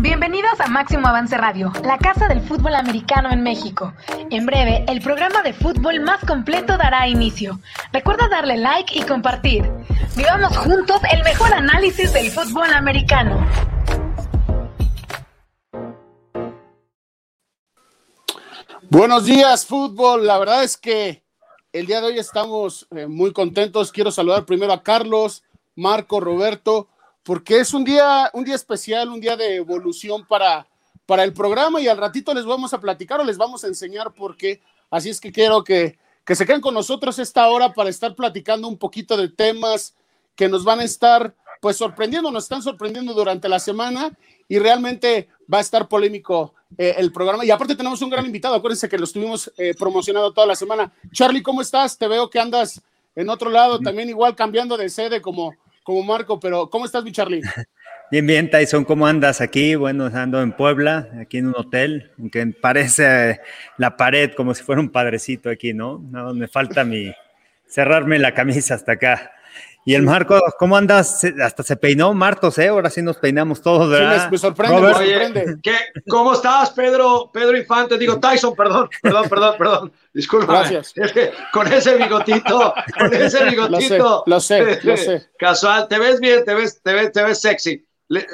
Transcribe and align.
Bienvenidos 0.00 0.60
a 0.60 0.68
Máximo 0.68 1.08
Avance 1.08 1.36
Radio, 1.36 1.72
la 1.82 1.98
casa 1.98 2.28
del 2.28 2.40
fútbol 2.40 2.76
americano 2.76 3.32
en 3.32 3.42
México. 3.42 3.92
En 4.30 4.46
breve, 4.46 4.84
el 4.86 5.00
programa 5.00 5.42
de 5.42 5.52
fútbol 5.52 5.98
más 5.98 6.24
completo 6.24 6.76
dará 6.76 7.08
inicio. 7.08 7.58
Recuerda 7.92 8.28
darle 8.28 8.58
like 8.58 8.96
y 8.96 9.02
compartir. 9.02 9.68
Vivamos 10.16 10.56
juntos 10.56 11.00
el 11.12 11.24
mejor 11.24 11.52
análisis 11.52 12.12
del 12.12 12.30
fútbol 12.30 12.72
americano. 12.72 13.44
Buenos 18.88 19.24
días, 19.24 19.66
fútbol. 19.66 20.28
La 20.28 20.38
verdad 20.38 20.62
es 20.62 20.76
que 20.76 21.24
el 21.72 21.86
día 21.86 22.00
de 22.00 22.06
hoy 22.06 22.18
estamos 22.20 22.86
eh, 22.92 23.08
muy 23.08 23.32
contentos. 23.32 23.90
Quiero 23.90 24.12
saludar 24.12 24.46
primero 24.46 24.72
a 24.72 24.84
Carlos, 24.84 25.42
Marco, 25.74 26.20
Roberto 26.20 26.86
porque 27.28 27.60
es 27.60 27.74
un 27.74 27.84
día, 27.84 28.30
un 28.32 28.42
día 28.42 28.54
especial, 28.54 29.10
un 29.10 29.20
día 29.20 29.36
de 29.36 29.56
evolución 29.56 30.26
para, 30.26 30.66
para 31.04 31.24
el 31.24 31.34
programa 31.34 31.78
y 31.78 31.86
al 31.86 31.98
ratito 31.98 32.32
les 32.32 32.46
vamos 32.46 32.72
a 32.72 32.80
platicar 32.80 33.20
o 33.20 33.24
les 33.24 33.36
vamos 33.36 33.62
a 33.62 33.66
enseñar 33.66 34.14
por 34.14 34.34
qué. 34.34 34.62
Así 34.90 35.10
es 35.10 35.20
que 35.20 35.30
quiero 35.30 35.62
que, 35.62 35.98
que 36.24 36.34
se 36.34 36.46
queden 36.46 36.62
con 36.62 36.72
nosotros 36.72 37.18
esta 37.18 37.46
hora 37.48 37.74
para 37.74 37.90
estar 37.90 38.14
platicando 38.14 38.66
un 38.66 38.78
poquito 38.78 39.14
de 39.14 39.28
temas 39.28 39.94
que 40.34 40.48
nos 40.48 40.64
van 40.64 40.80
a 40.80 40.84
estar 40.84 41.34
pues 41.60 41.76
sorprendiendo, 41.76 42.30
nos 42.30 42.44
están 42.44 42.62
sorprendiendo 42.62 43.12
durante 43.12 43.46
la 43.46 43.58
semana 43.58 44.10
y 44.48 44.58
realmente 44.58 45.28
va 45.52 45.58
a 45.58 45.60
estar 45.60 45.86
polémico 45.86 46.54
eh, 46.78 46.94
el 46.96 47.12
programa. 47.12 47.44
Y 47.44 47.50
aparte 47.50 47.76
tenemos 47.76 48.00
un 48.00 48.08
gran 48.08 48.24
invitado, 48.24 48.54
acuérdense 48.54 48.88
que 48.88 48.96
lo 48.96 49.04
estuvimos 49.04 49.52
eh, 49.58 49.74
promocionando 49.78 50.32
toda 50.32 50.46
la 50.46 50.56
semana. 50.56 50.90
Charlie, 51.12 51.42
¿cómo 51.42 51.60
estás? 51.60 51.98
Te 51.98 52.08
veo 52.08 52.30
que 52.30 52.40
andas 52.40 52.80
en 53.14 53.28
otro 53.28 53.50
lado, 53.50 53.80
también 53.80 54.08
igual 54.08 54.34
cambiando 54.34 54.78
de 54.78 54.88
sede 54.88 55.20
como, 55.20 55.52
como 55.88 56.02
Marco, 56.02 56.38
pero 56.38 56.68
¿cómo 56.68 56.84
estás, 56.84 57.02
mi 57.02 57.12
Charlie? 57.12 57.40
Bien, 58.10 58.26
bien, 58.26 58.50
Tyson, 58.50 58.84
¿cómo 58.84 59.06
andas 59.06 59.40
aquí? 59.40 59.74
Bueno, 59.74 60.10
ando 60.12 60.42
en 60.42 60.52
Puebla, 60.52 61.10
aquí 61.18 61.38
en 61.38 61.46
un 61.46 61.54
hotel, 61.56 62.10
aunque 62.18 62.46
parece 62.60 63.40
la 63.78 63.96
pared 63.96 64.32
como 64.34 64.54
si 64.54 64.62
fuera 64.62 64.82
un 64.82 64.90
padrecito 64.90 65.48
aquí, 65.48 65.72
¿no? 65.72 65.98
No, 66.10 66.34
me 66.34 66.46
falta 66.46 66.84
mi 66.84 67.12
cerrarme 67.66 68.18
la 68.18 68.34
camisa 68.34 68.74
hasta 68.74 68.92
acá. 68.92 69.32
Y 69.88 69.94
el 69.94 70.02
Marco, 70.02 70.38
¿cómo 70.58 70.76
andas? 70.76 71.24
Hasta 71.42 71.62
se 71.62 71.74
peinó 71.74 72.12
Martos, 72.12 72.58
¿eh? 72.58 72.68
Ahora 72.68 72.90
sí 72.90 73.00
nos 73.00 73.16
peinamos 73.16 73.62
todos, 73.62 73.88
¿verdad? 73.88 74.24
Sí, 74.24 74.28
me, 74.32 74.36
sorprende, 74.36 74.82
me 74.82 74.92
sorprende. 74.92 75.56
¿qué? 75.62 75.76
¿Cómo 76.06 76.34
estás, 76.34 76.72
Pedro? 76.72 77.30
Pedro 77.32 77.56
Infante, 77.56 77.96
digo 77.96 78.20
Tyson, 78.20 78.54
perdón, 78.54 78.90
perdón, 79.00 79.28
perdón, 79.30 79.54
perdón. 79.56 79.92
Disculpa. 80.12 80.58
Gracias. 80.58 80.92
Es 80.94 81.10
que 81.10 81.32
con 81.54 81.72
ese 81.72 81.96
bigotito, 81.96 82.74
con 82.98 83.14
ese 83.14 83.42
bigotito. 83.46 84.24
Lo 84.26 84.40
sé, 84.40 84.60
lo 84.60 84.66
sé, 84.68 84.80
lo 84.86 84.96
sé. 84.98 85.30
Casual, 85.38 85.88
te 85.88 85.98
ves 85.98 86.20
bien, 86.20 86.44
te 86.44 86.52
ves, 86.52 86.82
te 86.82 86.92
ves, 86.92 87.10
te 87.10 87.22
ves 87.22 87.40
sexy. 87.40 87.82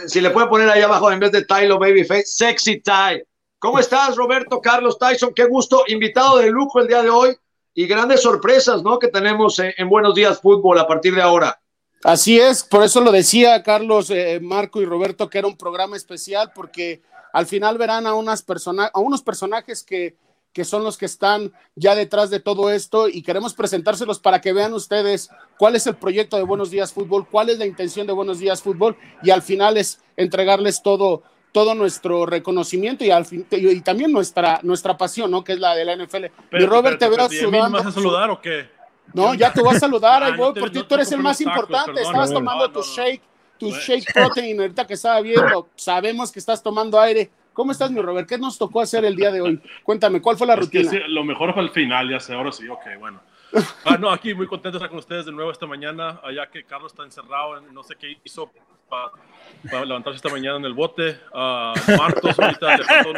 si 0.09 0.21
le 0.21 0.31
puede 0.31 0.49
poner 0.49 0.69
ahí 0.69 0.83
abajo 0.83 1.13
en 1.13 1.21
vez 1.21 1.31
de 1.31 1.45
Tylo 1.45 1.79
Babyface, 1.79 2.27
sexy 2.27 2.81
Ty. 2.81 3.23
¿Cómo 3.61 3.79
estás, 3.79 4.17
Roberto 4.17 4.61
Carlos 4.61 4.99
Tyson? 4.99 5.33
Qué 5.33 5.45
gusto, 5.45 5.85
invitado 5.87 6.39
de 6.39 6.51
lujo 6.51 6.81
el 6.81 6.89
día 6.89 7.05
de 7.05 7.11
hoy 7.11 7.37
y 7.75 7.87
grandes 7.87 8.23
sorpresas, 8.23 8.83
¿no? 8.83 8.99
Que 8.99 9.09
tenemos 9.09 9.59
en, 9.59 9.89
Buenos 9.89 10.15
Días 10.15 10.41
Fútbol 10.41 10.79
a 10.79 10.87
partir 10.87 11.15
de 11.15 11.23
ahora. 11.23 11.61
Así 12.05 12.39
es, 12.39 12.63
por 12.63 12.85
eso 12.85 13.01
lo 13.01 13.11
decía 13.11 13.63
Carlos, 13.63 14.11
eh, 14.11 14.39
Marco 14.41 14.81
y 14.81 14.85
Roberto, 14.85 15.29
que 15.29 15.39
era 15.39 15.49
un 15.49 15.57
programa 15.57 15.97
especial, 15.97 16.53
porque 16.55 17.03
al 17.33 17.47
final 17.47 17.79
verán 17.79 18.07
a, 18.07 18.15
unas 18.15 18.43
persona 18.43 18.91
a 18.93 19.01
unos 19.01 19.23
personajes 19.23 19.83
que, 19.83 20.17
que 20.55 20.65
son 20.65 20.85
los 20.85 20.97
que 20.97 21.07
están 21.07 21.53
ya 21.75 21.97
detrás 21.97 22.31
de 22.31 22.39
todo 22.39 22.71
esto 22.71 23.09
y 23.09 23.23
queremos 23.23 23.55
presentárselos 23.55 24.21
para 24.21 24.41
que 24.41 24.53
vean 24.53 24.73
ustedes 24.73 25.29
cuál 25.59 25.75
es 25.75 25.87
el 25.89 25.97
proyecto 25.97 26.37
de 26.37 26.45
Buenos 26.45 26.71
Días 26.71 26.93
Fútbol, 26.93 27.27
cuál 27.29 27.51
es 27.51 27.59
la 27.59 27.67
intención 27.67 28.07
de 28.07 28.13
Buenos 28.13 28.39
Días 28.39 28.63
Fútbol 28.63 28.97
y 29.25 29.31
al 29.31 29.43
final 29.43 29.77
es 29.77 30.01
entregarles 30.17 30.81
todo, 30.81 31.25
todo 31.55 31.77
nuestro 31.77 32.27
reconocimiento 32.27 33.05
y, 33.05 33.13
al 33.13 33.27
fin, 33.27 33.47
y, 33.49 33.81
también 33.81 34.11
nuestra, 34.11 34.59
nuestra 34.65 34.97
pasión, 34.97 35.31
¿no? 35.31 35.45
Que 35.45 35.53
es 35.53 35.61
la 35.61 35.77
de 35.77 35.85
la 35.85 35.95
NFL. 35.95 36.25
y 36.51 36.67
Robert, 36.67 36.99
te 36.99 37.09
veo 37.09 37.29
sudando. 37.31 37.79
vas 37.79 37.87
a 37.87 37.93
saludar 37.93 38.29
o 38.29 38.41
qué? 38.41 38.69
No, 39.13 39.35
ya 39.35 39.53
te 39.53 39.63
voy 39.63 39.77
a 39.77 39.79
saludar, 39.79 40.21
ahí 40.25 40.37
voy, 40.37 40.53
por 40.53 40.69
ti 40.71 40.83
tú 40.83 40.97
eres 40.97 41.13
el 41.13 41.21
más 41.21 41.41
importante. 41.41 42.03
Estabas 42.03 42.33
tomando 42.33 42.69
tu 42.73 42.83
shake, 42.83 43.23
tu 43.57 43.71
shake 43.71 44.13
protein 44.13 44.61
ahorita 44.61 44.85
que 44.85 44.95
estaba 44.95 45.21
viendo. 45.21 45.69
Sabemos 45.77 46.33
que 46.33 46.41
estás 46.41 46.61
tomando 46.61 46.99
aire. 46.99 47.31
¿Cómo 47.53 47.71
estás, 47.71 47.89
mi 47.93 48.03
Robert? 48.03 48.29
¿Qué 48.29 48.37
nos 48.37 48.59
tocó 48.59 48.81
hacer 48.81 49.05
el 49.05 49.15
día 49.15 49.31
de 49.31 49.41
hoy? 49.41 49.61
Cuéntame, 49.85 50.21
¿cuál 50.21 50.37
fue 50.37 50.49
la 50.49 50.57
rutina? 50.57 50.91
lo 51.07 51.23
mejor 51.23 51.55
fue 51.55 51.63
el 51.63 51.71
final, 51.71 52.11
ya 52.11 52.19
sé, 52.19 52.35
ahora 52.35 52.51
sí, 52.51 52.69
ok, 52.69 52.83
bueno. 52.99 53.21
Ah, 53.85 53.97
no, 53.99 54.11
aquí 54.11 54.35
muy 54.35 54.47
contento 54.47 54.79
de 54.79 54.79
estar 54.79 54.89
con 54.89 54.99
ustedes 54.99 55.27
de 55.27 55.33
nuevo 55.33 55.51
esta 55.51 55.67
mañana, 55.67 56.21
allá 56.23 56.47
que 56.51 56.65
Carlos 56.65 56.93
está 56.93 57.05
encerrado, 57.05 57.61
no 57.61 57.83
sé 57.83 57.95
qué 57.97 58.19
hizo 58.25 58.51
para, 58.89 59.85
levantarse 59.85 60.17
esta 60.17 60.31
mañana 60.31 60.57
en 60.57 60.65
el 60.65 60.75
bote. 60.75 61.21
Uh, 61.33 61.97
Martos 61.97 62.39
ahorita 62.39 62.77
le 62.77 62.85
faltó 62.85 63.13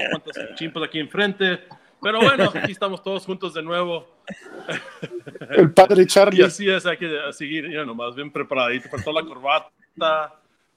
chimpas 0.54 0.82
aquí 0.82 0.98
enfrente. 0.98 1.60
Pero 2.02 2.20
bueno, 2.20 2.52
aquí 2.54 2.72
estamos 2.72 3.02
todos 3.02 3.24
juntos 3.24 3.54
de 3.54 3.62
nuevo. 3.62 4.06
El 5.50 5.72
padre 5.72 6.06
Charlie. 6.06 6.40
Y 6.40 6.44
así 6.44 6.68
es, 6.68 6.84
hay 6.84 6.98
que 6.98 7.10
seguir, 7.32 7.70
ya 7.70 7.84
nomás 7.84 8.14
bien 8.14 8.30
preparadito, 8.30 8.88
toda 9.02 9.22
la 9.22 9.26
corbata. 9.26 9.70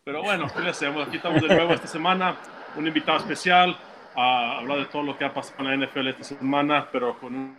Pero 0.04 0.24
bueno, 0.24 0.48
¿qué 0.56 0.62
le 0.62 0.70
hacemos? 0.70 1.08
Aquí 1.08 1.18
estamos 1.18 1.42
de 1.42 1.50
nuevo 1.50 1.74
esta 1.74 1.88
semana, 1.88 2.38
un 2.76 2.88
invitado 2.88 3.18
especial 3.20 3.78
a 4.16 4.60
hablar 4.60 4.80
de 4.80 4.86
todo 4.86 5.04
lo 5.04 5.18
que 5.18 5.26
ha 5.26 5.34
pasado 5.34 5.70
en 5.70 5.82
la 5.82 5.88
NFL 5.88 6.08
esta 6.08 6.24
semana, 6.24 6.88
pero 6.92 7.20
con 7.20 7.36
un, 7.36 7.58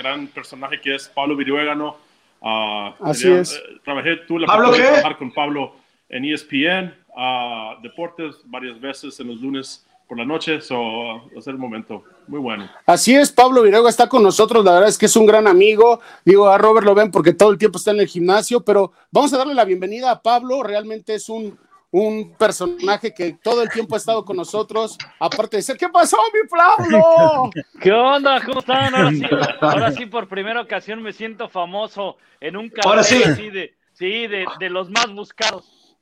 gran 0.00 0.26
personaje 0.28 0.80
que 0.80 0.94
es 0.94 1.08
Pablo 1.08 1.36
Viruégano. 1.36 1.96
Uh, 2.40 2.92
así 3.04 3.30
es. 3.30 3.54
Eh, 3.54 3.80
trabajé, 3.84 4.16
tú 4.26 4.38
la 4.38 4.46
¿Pablo 4.46 4.72
qué? 4.72 4.82
trabajar 4.82 5.16
con 5.16 5.32
Pablo 5.32 5.76
en 6.08 6.24
ESPN, 6.24 6.94
uh, 7.16 7.80
Deportes, 7.82 8.36
varias 8.44 8.80
veces 8.80 9.18
en 9.20 9.28
los 9.28 9.40
lunes 9.40 9.86
por 10.08 10.18
la 10.18 10.24
noche, 10.26 10.60
so, 10.60 11.30
es 11.34 11.46
el 11.46 11.56
momento 11.56 12.04
muy 12.26 12.38
bueno. 12.38 12.68
Así 12.84 13.14
es, 13.14 13.32
Pablo 13.32 13.62
Virego 13.62 13.88
está 13.88 14.08
con 14.08 14.22
nosotros, 14.22 14.62
la 14.62 14.72
verdad 14.72 14.88
es 14.90 14.98
que 14.98 15.06
es 15.06 15.16
un 15.16 15.24
gran 15.24 15.46
amigo, 15.46 16.00
digo, 16.24 16.48
a 16.48 16.58
Robert 16.58 16.84
lo 16.84 16.94
ven 16.94 17.10
porque 17.10 17.32
todo 17.32 17.50
el 17.50 17.56
tiempo 17.56 17.78
está 17.78 17.92
en 17.92 18.00
el 18.00 18.08
gimnasio, 18.08 18.62
pero 18.62 18.92
vamos 19.10 19.32
a 19.32 19.38
darle 19.38 19.54
la 19.54 19.64
bienvenida 19.64 20.10
a 20.10 20.20
Pablo, 20.20 20.62
realmente 20.62 21.14
es 21.14 21.30
un, 21.30 21.58
un 21.92 22.34
personaje 22.38 23.12
que 23.12 23.34
todo 23.34 23.62
el 23.62 23.68
tiempo 23.68 23.94
ha 23.94 23.98
estado 23.98 24.24
con 24.24 24.36
nosotros, 24.36 24.96
aparte 25.20 25.58
de 25.58 25.62
ser, 25.62 25.76
¿qué 25.76 25.90
pasó, 25.90 26.16
mi 26.32 26.48
Pablo? 26.48 27.50
¿Qué 27.80 27.92
onda? 27.92 28.42
¿Cómo 28.44 28.60
están? 28.60 28.94
Ahora 28.94 29.10
sí, 29.10 29.22
ahora 29.60 29.92
sí 29.92 30.06
por 30.06 30.26
primera 30.26 30.62
ocasión 30.62 31.02
me 31.02 31.12
siento 31.12 31.48
famoso 31.50 32.16
en 32.40 32.56
un 32.56 32.70
canal 32.70 33.04
sí. 33.04 33.22
así 33.22 33.50
de, 33.50 33.74
sí, 33.92 34.26
de, 34.26 34.46
de 34.58 34.70
los 34.70 34.90
más 34.90 35.12
buscados, 35.12 35.96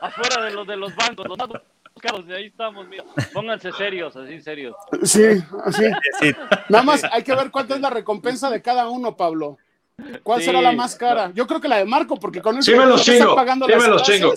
afuera 0.00 0.44
de 0.44 0.52
los 0.52 0.66
de 0.66 0.76
los 0.76 0.96
bancos, 0.96 1.28
los 1.28 1.36
más 1.36 1.48
ahí 2.34 2.46
estamos, 2.46 2.86
mira. 2.88 3.04
Pónganse 3.32 3.72
serios, 3.72 4.16
así 4.16 4.40
serios. 4.40 4.74
Sí, 5.02 5.24
así. 5.64 5.84
Nada 6.68 6.84
más 6.84 7.04
hay 7.04 7.22
que 7.22 7.34
ver 7.34 7.50
cuánto 7.50 7.74
es 7.74 7.80
la 7.80 7.90
recompensa 7.90 8.50
de 8.50 8.62
cada 8.62 8.88
uno, 8.88 9.16
Pablo. 9.16 9.58
¿Cuál 10.22 10.42
será 10.42 10.60
la 10.60 10.72
más 10.72 10.96
cara? 10.96 11.30
Yo 11.34 11.46
creo 11.46 11.60
que 11.60 11.68
la 11.68 11.76
de 11.78 11.84
Marco, 11.84 12.16
porque 12.18 12.40
con 12.40 12.58
eso 12.58 12.70
sí 12.70 12.76
me 12.76 12.86
los 12.86 13.04
chingo, 13.04 13.34
pagando 13.34 13.66
sí 13.66 13.72
me 13.74 13.88
los 13.88 14.02
chingo. 14.02 14.34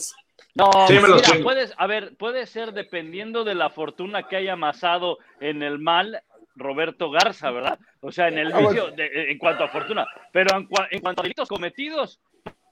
No, 0.56 0.72
sí, 0.88 0.94
me 0.94 1.08
los 1.08 1.22
mira, 1.28 1.44
puedes, 1.44 1.74
a 1.78 1.86
ver, 1.86 2.16
puede 2.18 2.48
ser 2.48 2.74
dependiendo 2.74 3.44
de 3.44 3.54
la 3.54 3.70
fortuna 3.70 4.24
que 4.24 4.38
haya 4.38 4.54
amasado 4.54 5.20
en 5.40 5.62
el 5.62 5.78
mal 5.78 6.24
Roberto 6.56 7.12
Garza, 7.12 7.52
¿verdad? 7.52 7.78
O 8.02 8.12
sea, 8.12 8.28
en 8.28 8.40
el 8.40 8.52
Ah, 8.52 8.60
vicio, 8.60 8.90
de- 8.92 9.32
en 9.32 9.38
cuanto 9.38 9.64
a 9.64 9.68
fortuna. 9.68 10.08
Pero 10.32 10.58
en, 10.58 10.68
cua- 10.68 10.88
en 10.90 11.00
cuanto 11.02 11.22
a 11.22 11.24
delitos 11.24 11.48
cometidos, 11.48 12.20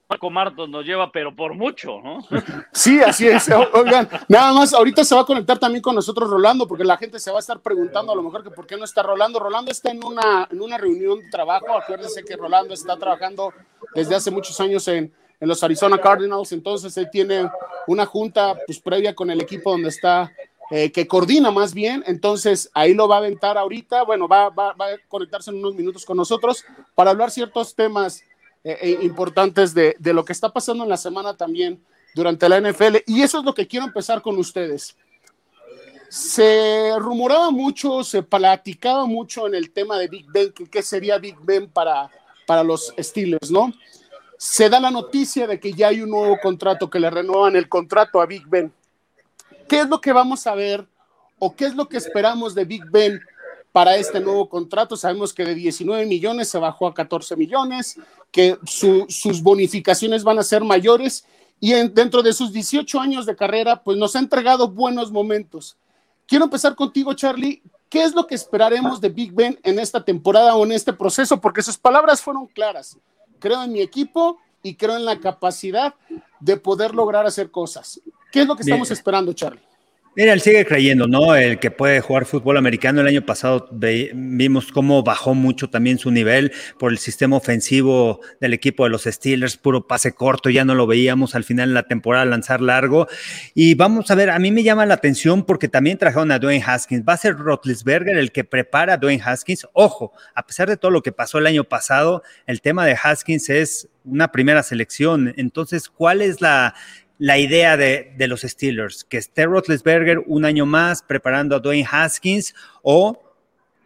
Marco 0.08 0.30
Martos 0.30 0.68
nos 0.68 0.84
lleva, 0.84 1.10
pero 1.10 1.34
por 1.34 1.54
mucho, 1.54 2.00
¿no? 2.00 2.24
Sí, 2.72 3.00
así 3.00 3.26
es. 3.26 3.50
Oigan, 3.72 4.08
nada 4.28 4.52
más, 4.52 4.72
ahorita 4.72 5.02
se 5.04 5.14
va 5.14 5.22
a 5.22 5.26
conectar 5.26 5.58
también 5.58 5.82
con 5.82 5.94
nosotros 5.94 6.30
Rolando, 6.30 6.68
porque 6.68 6.84
la 6.84 6.96
gente 6.96 7.18
se 7.18 7.30
va 7.30 7.38
a 7.38 7.40
estar 7.40 7.58
preguntando 7.60 8.12
a 8.12 8.16
lo 8.16 8.22
mejor 8.22 8.44
que 8.44 8.50
por 8.50 8.66
qué 8.66 8.76
no 8.76 8.84
está 8.84 9.02
Rolando. 9.02 9.40
Rolando 9.40 9.70
está 9.70 9.90
en 9.90 10.04
una, 10.04 10.46
en 10.50 10.60
una 10.60 10.78
reunión 10.78 11.18
de 11.20 11.28
trabajo. 11.30 11.76
Acuérdense 11.76 12.22
que 12.24 12.36
Rolando 12.36 12.72
está 12.72 12.96
trabajando 12.96 13.52
desde 13.94 14.14
hace 14.14 14.30
muchos 14.30 14.60
años 14.60 14.86
en, 14.88 15.12
en 15.40 15.48
los 15.48 15.62
Arizona 15.62 15.98
Cardinals, 15.98 16.52
entonces 16.52 16.96
él 16.96 17.08
tiene 17.10 17.50
una 17.86 18.06
junta 18.06 18.56
pues, 18.66 18.78
previa 18.78 19.14
con 19.14 19.30
el 19.30 19.40
equipo 19.40 19.70
donde 19.70 19.88
está, 19.88 20.32
eh, 20.70 20.90
que 20.90 21.06
coordina 21.06 21.50
más 21.50 21.74
bien, 21.74 22.02
entonces 22.06 22.70
ahí 22.74 22.94
lo 22.94 23.08
va 23.08 23.16
a 23.16 23.18
aventar 23.18 23.58
ahorita, 23.58 24.04
bueno, 24.04 24.28
va, 24.28 24.48
va, 24.50 24.72
va 24.72 24.86
a 24.86 24.98
conectarse 25.08 25.50
en 25.50 25.58
unos 25.58 25.74
minutos 25.74 26.04
con 26.04 26.16
nosotros 26.16 26.64
para 26.94 27.10
hablar 27.10 27.30
ciertos 27.30 27.74
temas 27.74 28.22
eh, 28.68 28.78
eh, 28.82 28.98
importantes 29.02 29.74
de, 29.74 29.94
de 30.00 30.12
lo 30.12 30.24
que 30.24 30.32
está 30.32 30.52
pasando 30.52 30.82
en 30.82 30.90
la 30.90 30.96
semana 30.96 31.36
también 31.36 31.80
durante 32.16 32.48
la 32.48 32.60
NFL. 32.60 32.96
Y 33.06 33.22
eso 33.22 33.38
es 33.38 33.44
lo 33.44 33.54
que 33.54 33.68
quiero 33.68 33.86
empezar 33.86 34.20
con 34.22 34.36
ustedes. 34.38 34.96
Se 36.08 36.92
rumoraba 36.98 37.52
mucho, 37.52 38.02
se 38.02 38.24
platicaba 38.24 39.06
mucho 39.06 39.46
en 39.46 39.54
el 39.54 39.70
tema 39.70 39.96
de 40.00 40.08
Big 40.08 40.26
Ben, 40.32 40.50
que 40.50 40.68
qué 40.68 40.82
sería 40.82 41.16
Big 41.18 41.36
Ben 41.42 41.68
para, 41.68 42.10
para 42.44 42.64
los 42.64 42.92
Steelers, 42.98 43.52
¿no? 43.52 43.72
Se 44.36 44.68
da 44.68 44.80
la 44.80 44.90
noticia 44.90 45.46
de 45.46 45.60
que 45.60 45.72
ya 45.72 45.86
hay 45.86 46.00
un 46.00 46.10
nuevo 46.10 46.36
contrato, 46.42 46.90
que 46.90 46.98
le 46.98 47.08
renuevan 47.08 47.54
el 47.54 47.68
contrato 47.68 48.20
a 48.20 48.26
Big 48.26 48.48
Ben. 48.48 48.72
¿Qué 49.68 49.78
es 49.78 49.88
lo 49.88 50.00
que 50.00 50.12
vamos 50.12 50.44
a 50.48 50.56
ver 50.56 50.84
o 51.38 51.54
qué 51.54 51.66
es 51.66 51.76
lo 51.76 51.88
que 51.88 51.98
esperamos 51.98 52.52
de 52.52 52.64
Big 52.64 52.84
Ben 52.90 53.20
para 53.76 53.96
este 53.96 54.20
nuevo 54.20 54.48
contrato? 54.48 54.96
Sabemos 54.96 55.34
que 55.34 55.44
de 55.44 55.54
19 55.54 56.06
millones 56.06 56.48
se 56.48 56.56
bajó 56.56 56.86
a 56.86 56.94
14 56.94 57.36
millones, 57.36 57.98
que 58.30 58.56
su- 58.64 59.04
sus 59.10 59.42
bonificaciones 59.42 60.24
van 60.24 60.38
a 60.38 60.42
ser 60.42 60.64
mayores 60.64 61.26
y 61.60 61.74
dentro 61.90 62.22
de 62.22 62.32
sus 62.32 62.54
18 62.54 62.98
años 62.98 63.26
de 63.26 63.36
carrera, 63.36 63.82
pues 63.82 63.98
nos 63.98 64.16
ha 64.16 64.20
entregado 64.20 64.68
buenos 64.68 65.12
momentos. 65.12 65.76
Quiero 66.26 66.46
empezar 66.46 66.74
contigo, 66.74 67.12
Charlie. 67.12 67.62
¿Qué 67.90 68.02
es 68.02 68.14
lo 68.14 68.26
que 68.26 68.34
esperaremos 68.34 68.98
de 68.98 69.10
Big 69.10 69.32
Ben 69.34 69.60
en 69.62 69.78
esta 69.78 70.02
temporada 70.02 70.56
o 70.56 70.64
en 70.64 70.72
este 70.72 70.94
proceso? 70.94 71.38
Porque 71.38 71.60
sus 71.60 71.76
palabras 71.76 72.22
fueron 72.22 72.46
claras. 72.46 72.96
Creo 73.38 73.62
en 73.62 73.72
mi 73.72 73.82
equipo 73.82 74.38
y 74.62 74.74
creo 74.76 74.96
en 74.96 75.04
la 75.04 75.20
capacidad 75.20 75.94
de 76.40 76.56
poder 76.56 76.94
lograr 76.94 77.26
hacer 77.26 77.50
cosas. 77.50 78.00
¿Qué 78.32 78.40
es 78.40 78.46
lo 78.46 78.56
que 78.56 78.62
estamos 78.62 78.90
esperando, 78.90 79.34
Charlie? 79.34 79.60
Mira, 80.16 80.32
él 80.32 80.40
sigue 80.40 80.64
creyendo, 80.64 81.06
¿no? 81.06 81.36
El 81.36 81.58
que 81.58 81.70
puede 81.70 82.00
jugar 82.00 82.24
fútbol 82.24 82.56
americano. 82.56 83.02
El 83.02 83.06
año 83.06 83.26
pasado 83.26 83.68
vimos 83.70 84.72
cómo 84.72 85.02
bajó 85.02 85.34
mucho 85.34 85.68
también 85.68 85.98
su 85.98 86.10
nivel 86.10 86.52
por 86.78 86.90
el 86.90 86.96
sistema 86.96 87.36
ofensivo 87.36 88.22
del 88.40 88.54
equipo 88.54 88.84
de 88.84 88.90
los 88.90 89.02
Steelers, 89.04 89.58
puro 89.58 89.86
pase 89.86 90.14
corto, 90.14 90.48
ya 90.48 90.64
no 90.64 90.74
lo 90.74 90.86
veíamos 90.86 91.34
al 91.34 91.44
final 91.44 91.68
de 91.68 91.74
la 91.74 91.82
temporada 91.82 92.24
lanzar 92.24 92.62
largo. 92.62 93.08
Y 93.54 93.74
vamos 93.74 94.10
a 94.10 94.14
ver, 94.14 94.30
a 94.30 94.38
mí 94.38 94.50
me 94.50 94.62
llama 94.62 94.86
la 94.86 94.94
atención 94.94 95.44
porque 95.44 95.68
también 95.68 95.98
trajeron 95.98 96.32
a 96.32 96.38
Dwayne 96.38 96.64
Haskins. 96.66 97.04
Va 97.06 97.12
a 97.12 97.18
ser 97.18 97.36
Rotlisberger 97.36 98.16
el 98.16 98.32
que 98.32 98.44
prepara 98.44 98.94
a 98.94 98.96
Dwayne 98.96 99.22
Haskins. 99.22 99.66
Ojo, 99.74 100.14
a 100.34 100.46
pesar 100.46 100.66
de 100.70 100.78
todo 100.78 100.92
lo 100.92 101.02
que 101.02 101.12
pasó 101.12 101.36
el 101.36 101.46
año 101.46 101.64
pasado, 101.64 102.22
el 102.46 102.62
tema 102.62 102.86
de 102.86 102.96
Haskins 103.02 103.50
es 103.50 103.90
una 104.06 104.32
primera 104.32 104.62
selección. 104.62 105.34
Entonces, 105.36 105.90
¿cuál 105.90 106.22
es 106.22 106.40
la 106.40 106.74
la 107.18 107.38
idea 107.38 107.76
de, 107.76 108.14
los 108.18 108.42
Steelers, 108.42 109.04
que 109.04 109.16
esté 109.18 109.46
Roethlisberger 109.46 110.22
un 110.26 110.44
año 110.44 110.66
más 110.66 111.02
preparando 111.02 111.56
a 111.56 111.60
Dwayne 111.60 111.88
Haskins 111.90 112.54
o 112.82 113.22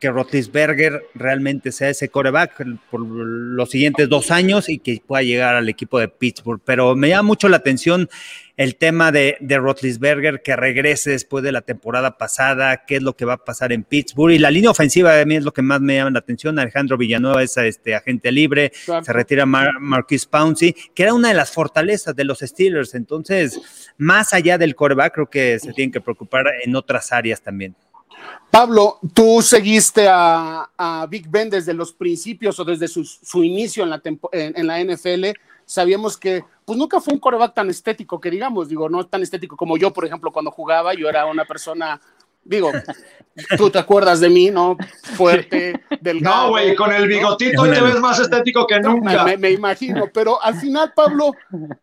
que 0.00 0.10
Roethlisberger 0.10 1.02
realmente 1.14 1.72
sea 1.72 1.90
ese 1.90 2.08
coreback 2.08 2.64
por 2.90 3.00
los 3.00 3.70
siguientes 3.70 4.08
dos 4.08 4.30
años 4.30 4.68
y 4.68 4.78
que 4.78 5.02
pueda 5.06 5.22
llegar 5.22 5.54
al 5.54 5.68
equipo 5.68 5.98
de 5.98 6.08
Pittsburgh. 6.08 6.60
Pero 6.64 6.96
me 6.96 7.10
llama 7.10 7.22
mucho 7.24 7.48
la 7.50 7.58
atención 7.58 8.08
el 8.60 8.76
tema 8.76 9.10
de, 9.10 9.38
de 9.40 9.56
Rotlisberger 9.56 10.42
que 10.42 10.54
regrese 10.54 11.12
después 11.12 11.42
de 11.42 11.50
la 11.50 11.62
temporada 11.62 12.18
pasada, 12.18 12.84
qué 12.84 12.96
es 12.96 13.02
lo 13.02 13.16
que 13.16 13.24
va 13.24 13.32
a 13.32 13.42
pasar 13.42 13.72
en 13.72 13.84
Pittsburgh. 13.84 14.34
Y 14.34 14.38
la 14.38 14.50
línea 14.50 14.70
ofensiva 14.70 15.18
a 15.18 15.24
mí 15.24 15.36
es 15.36 15.44
lo 15.44 15.54
que 15.54 15.62
más 15.62 15.80
me 15.80 15.94
llama 15.94 16.10
la 16.10 16.18
atención. 16.18 16.58
Alejandro 16.58 16.98
Villanueva 16.98 17.42
es 17.42 17.56
este, 17.56 17.94
agente 17.94 18.30
libre, 18.30 18.70
se 18.74 19.12
retira 19.14 19.46
Marquis 19.46 20.26
Pouncey, 20.26 20.74
que 20.94 21.04
era 21.04 21.14
una 21.14 21.28
de 21.28 21.34
las 21.34 21.50
fortalezas 21.50 22.14
de 22.14 22.24
los 22.24 22.40
Steelers. 22.40 22.94
Entonces, 22.94 23.58
más 23.96 24.34
allá 24.34 24.58
del 24.58 24.74
coreback, 24.74 25.14
creo 25.14 25.30
que 25.30 25.58
se 25.58 25.72
tienen 25.72 25.90
que 25.90 26.02
preocupar 26.02 26.44
en 26.62 26.76
otras 26.76 27.12
áreas 27.12 27.40
también. 27.40 27.74
Pablo, 28.50 28.98
tú 29.14 29.40
seguiste 29.40 30.06
a, 30.06 31.06
Big 31.08 31.30
Ben 31.30 31.48
desde 31.48 31.72
los 31.72 31.94
principios 31.94 32.60
o 32.60 32.64
desde 32.66 32.88
su, 32.88 33.42
inicio 33.42 33.84
en 33.84 33.88
la, 33.88 34.02
en 34.32 34.66
la 34.66 34.84
NFL. 34.84 35.30
Sabíamos 35.70 36.16
que 36.16 36.44
pues 36.64 36.76
nunca 36.76 37.00
fue 37.00 37.14
un 37.14 37.20
coreback 37.20 37.54
tan 37.54 37.70
estético 37.70 38.20
que 38.20 38.28
digamos, 38.28 38.68
digo, 38.68 38.88
no 38.88 39.06
tan 39.06 39.22
estético 39.22 39.56
como 39.56 39.76
yo, 39.76 39.92
por 39.92 40.04
ejemplo, 40.04 40.32
cuando 40.32 40.50
jugaba, 40.50 40.94
yo 40.94 41.08
era 41.08 41.26
una 41.26 41.44
persona, 41.44 42.00
digo, 42.42 42.72
tú 43.56 43.70
te 43.70 43.78
acuerdas 43.78 44.18
de 44.18 44.30
mí, 44.30 44.50
¿no? 44.50 44.76
Fuerte, 45.14 45.80
delgado. 46.00 46.46
No, 46.46 46.48
güey, 46.50 46.74
con 46.74 46.92
el 46.92 47.06
bigotito 47.06 47.62
te 47.62 47.80
ves 47.80 48.00
más 48.00 48.18
estético 48.18 48.66
que 48.66 48.80
nunca. 48.80 49.24
Me, 49.38 49.52
imagino, 49.52 50.10
pero 50.12 50.42
al 50.42 50.56
final, 50.56 50.92
Pablo, 50.92 51.34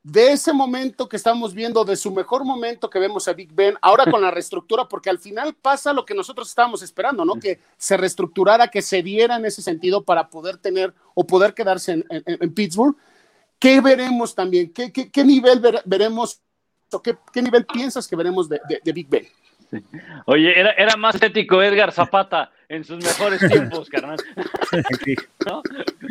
de 0.04 0.34
ese 0.34 0.52
momento 0.52 1.08
que 1.08 1.16
estamos 1.16 1.54
viendo, 1.54 1.86
de 1.86 1.96
su 1.96 2.12
mejor 2.12 2.44
momento 2.44 2.90
que 2.90 3.00
vemos 3.00 3.26
a 3.30 3.34
Big 3.34 3.54
Ben, 3.54 3.76
ahora 3.82 4.12
con 4.12 4.22
la 4.22 4.32
reestructura, 4.32 4.90
porque 4.90 5.10
al 5.10 5.20
final 5.20 5.54
pasa 5.54 5.94
lo 5.94 6.06
que 6.06 6.14
nosotros 6.14 6.50
estábamos 6.50 6.82
esperando, 6.82 7.24
¿no? 7.24 7.36
Que 7.36 7.62
se 7.78 7.96
reestructurara, 7.96 8.68
que 8.68 8.82
se 8.82 9.02
diera 9.02 9.38
en 9.38 9.46
ese 9.46 9.62
sentido 9.62 10.04
para 10.04 10.28
poder 10.28 10.58
tener 10.58 10.94
o 11.14 11.26
poder 11.26 11.54
quedarse 11.54 12.04
en 12.10 12.54
Pittsburgh 12.54 12.98
¿Qué 13.60 13.82
veremos 13.82 14.36
también? 14.36 14.72
¿Qué, 14.72 14.92
qué, 14.92 15.24
nivel 15.24 15.62
veremos 15.86 16.42
o 16.92 17.02
qué, 17.02 17.18
nivel 17.42 17.66
piensas 17.66 18.08
que 18.08 18.16
veremos 18.16 18.48
de, 18.48 18.60
Big 18.94 19.10
Ben? 19.10 19.28
Oye, 20.26 20.58
era, 20.58 20.72
era, 20.72 20.96
más 20.96 21.16
estético 21.16 21.62
Edgar 21.62 21.92
Zapata 21.92 22.52
en 22.70 22.84
sus 22.84 23.04
mejores 23.04 23.42
tiempos, 23.52 23.90
carnal. 23.90 24.18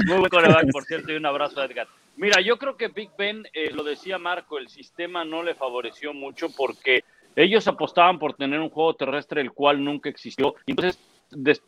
Muy 0.06 0.18
buen 0.18 0.28
coreback, 0.28 0.70
por 0.72 0.84
cierto, 0.84 1.12
y 1.12 1.16
un 1.16 1.26
abrazo 1.26 1.60
a 1.60 1.64
Edgar. 1.64 1.86
Mira, 2.16 2.40
yo 2.40 2.58
creo 2.58 2.76
que 2.76 2.88
Big 2.88 3.10
Ben, 3.16 3.46
eh, 3.52 3.70
lo 3.72 3.84
decía 3.84 4.18
Marco, 4.18 4.58
el 4.58 4.68
sistema 4.68 5.24
no 5.24 5.42
le 5.42 5.54
favoreció 5.54 6.14
mucho 6.14 6.48
porque 6.56 7.04
ellos 7.36 7.68
apostaban 7.68 8.18
por 8.18 8.34
tener 8.34 8.60
un 8.60 8.70
juego 8.70 8.94
terrestre 8.94 9.42
el 9.42 9.52
cual 9.52 9.84
nunca 9.84 10.08
existió, 10.08 10.54
y 10.64 10.72
entonces 10.72 10.98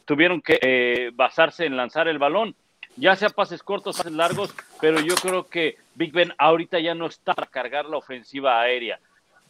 tuvieron 0.07 0.41
que 0.41 0.59
eh, 0.63 1.11
basarse 1.13 1.67
en 1.67 1.77
lanzar 1.77 2.09
el 2.09 2.19
balón 2.19 2.57
ya 2.99 3.15
sea 3.17 3.31
pases 3.31 3.63
cortos, 3.63 3.97
pases 3.97 4.13
largos, 4.13 4.55
pero 4.81 5.01
yo 5.01 5.15
creo 5.15 5.47
que 5.47 5.77
Big 5.95 6.13
Ben 6.13 6.33
ahorita 6.37 6.81
ya 6.81 6.95
no 6.95 7.07
está 7.07 7.35
para 7.35 7.47
cargar 7.47 7.87
la 7.87 7.97
ofensiva 7.97 8.61
aérea. 8.61 8.99